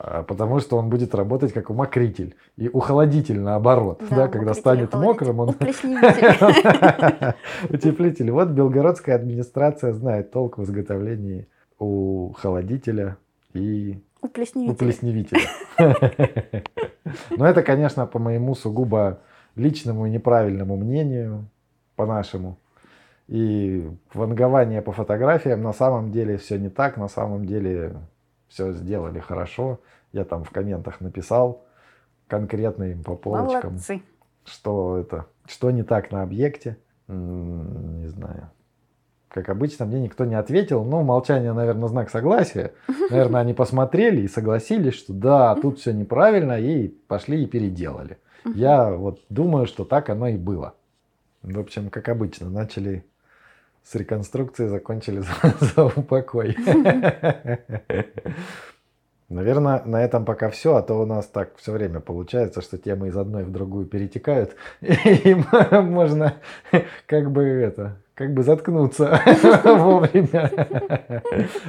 А, 0.00 0.22
потому 0.22 0.60
что 0.60 0.76
он 0.76 0.90
будет 0.90 1.12
работать 1.12 1.52
как 1.52 1.70
умокритель 1.70 2.36
и 2.56 2.68
ухолодитель 2.68 3.40
наоборот, 3.40 4.00
да, 4.08 4.16
да 4.16 4.28
когда 4.28 4.54
станет 4.54 4.94
мокрым, 4.94 5.40
он 5.40 5.48
утеплитель. 7.68 8.30
Вот 8.30 8.50
белгородская 8.50 9.16
администрация 9.16 9.92
знает 9.92 10.30
толк 10.30 10.58
в 10.58 10.62
изготовлении 10.62 11.48
ухолодителя 11.80 13.16
и 13.54 13.98
уплесневителя. 14.70 15.40
Но 17.30 17.46
это, 17.46 17.64
конечно, 17.64 18.06
по 18.06 18.20
моему 18.20 18.54
сугубо 18.54 19.18
личному 19.56 20.06
и 20.06 20.10
неправильному 20.10 20.76
мнению, 20.76 21.48
по-нашему. 21.96 22.56
И 23.26 23.90
вангование 24.14 24.80
по 24.80 24.92
фотографиям 24.92 25.62
на 25.62 25.72
самом 25.72 26.12
деле 26.12 26.36
все 26.36 26.56
не 26.56 26.68
так, 26.68 26.98
на 26.98 27.08
самом 27.08 27.46
деле 27.46 27.94
все 28.48 28.72
сделали 28.72 29.20
хорошо. 29.20 29.80
Я 30.12 30.24
там 30.24 30.44
в 30.44 30.50
комментах 30.50 31.00
написал 31.00 31.64
конкретно 32.28 32.84
им 32.84 33.02
по 33.02 33.16
полочкам, 33.16 33.72
Молодцы. 33.72 34.02
что 34.44 34.98
это, 34.98 35.26
что 35.46 35.70
не 35.70 35.82
так 35.82 36.10
на 36.10 36.22
объекте. 36.22 36.76
Не 37.08 38.06
знаю. 38.08 38.50
Как 39.28 39.50
обычно, 39.50 39.84
мне 39.84 40.00
никто 40.00 40.24
не 40.24 40.34
ответил. 40.34 40.84
Ну, 40.84 41.02
молчание, 41.02 41.52
наверное, 41.52 41.88
знак 41.88 42.10
согласия. 42.10 42.72
Наверное, 43.10 43.42
они 43.42 43.52
посмотрели 43.52 44.22
и 44.22 44.28
согласились, 44.28 44.94
что 44.94 45.12
да, 45.12 45.54
тут 45.54 45.78
все 45.78 45.92
неправильно, 45.92 46.58
и 46.58 46.88
пошли 46.88 47.42
и 47.42 47.46
переделали. 47.46 48.18
Я 48.54 48.90
вот 48.90 49.20
думаю, 49.28 49.66
что 49.66 49.84
так 49.84 50.08
оно 50.08 50.28
и 50.28 50.36
было. 50.36 50.74
В 51.42 51.58
общем, 51.58 51.90
как 51.90 52.08
обычно, 52.08 52.48
начали 52.48 53.04
с 53.88 53.94
реконструкции, 53.94 54.66
закончили 54.66 55.20
за, 55.20 55.32
за 55.60 55.84
упокой. 55.86 56.56
Наверное, 59.28 59.82
на 59.84 60.02
этом 60.02 60.24
пока 60.24 60.48
все, 60.48 60.76
а 60.76 60.82
то 60.82 60.94
у 60.94 61.04
нас 61.04 61.26
так 61.26 61.54
все 61.56 61.72
время 61.72 62.00
получается, 62.00 62.62
что 62.62 62.78
темы 62.78 63.08
из 63.08 63.16
одной 63.16 63.44
в 63.44 63.50
другую 63.50 63.84
перетекают, 63.86 64.56
и 64.80 65.36
можно 65.70 66.34
как 67.04 67.30
бы 67.30 67.42
это, 67.44 67.98
как 68.14 68.32
бы 68.32 68.42
заткнуться 68.42 69.20
вовремя. 69.64 70.50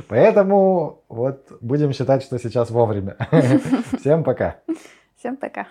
Поэтому 0.08 1.04
вот 1.10 1.52
будем 1.60 1.92
считать, 1.92 2.24
что 2.24 2.40
сейчас 2.40 2.70
вовремя. 2.70 3.18
Всем 4.00 4.24
пока. 4.24 4.62
Всем 5.18 5.36
пока. 5.36 5.68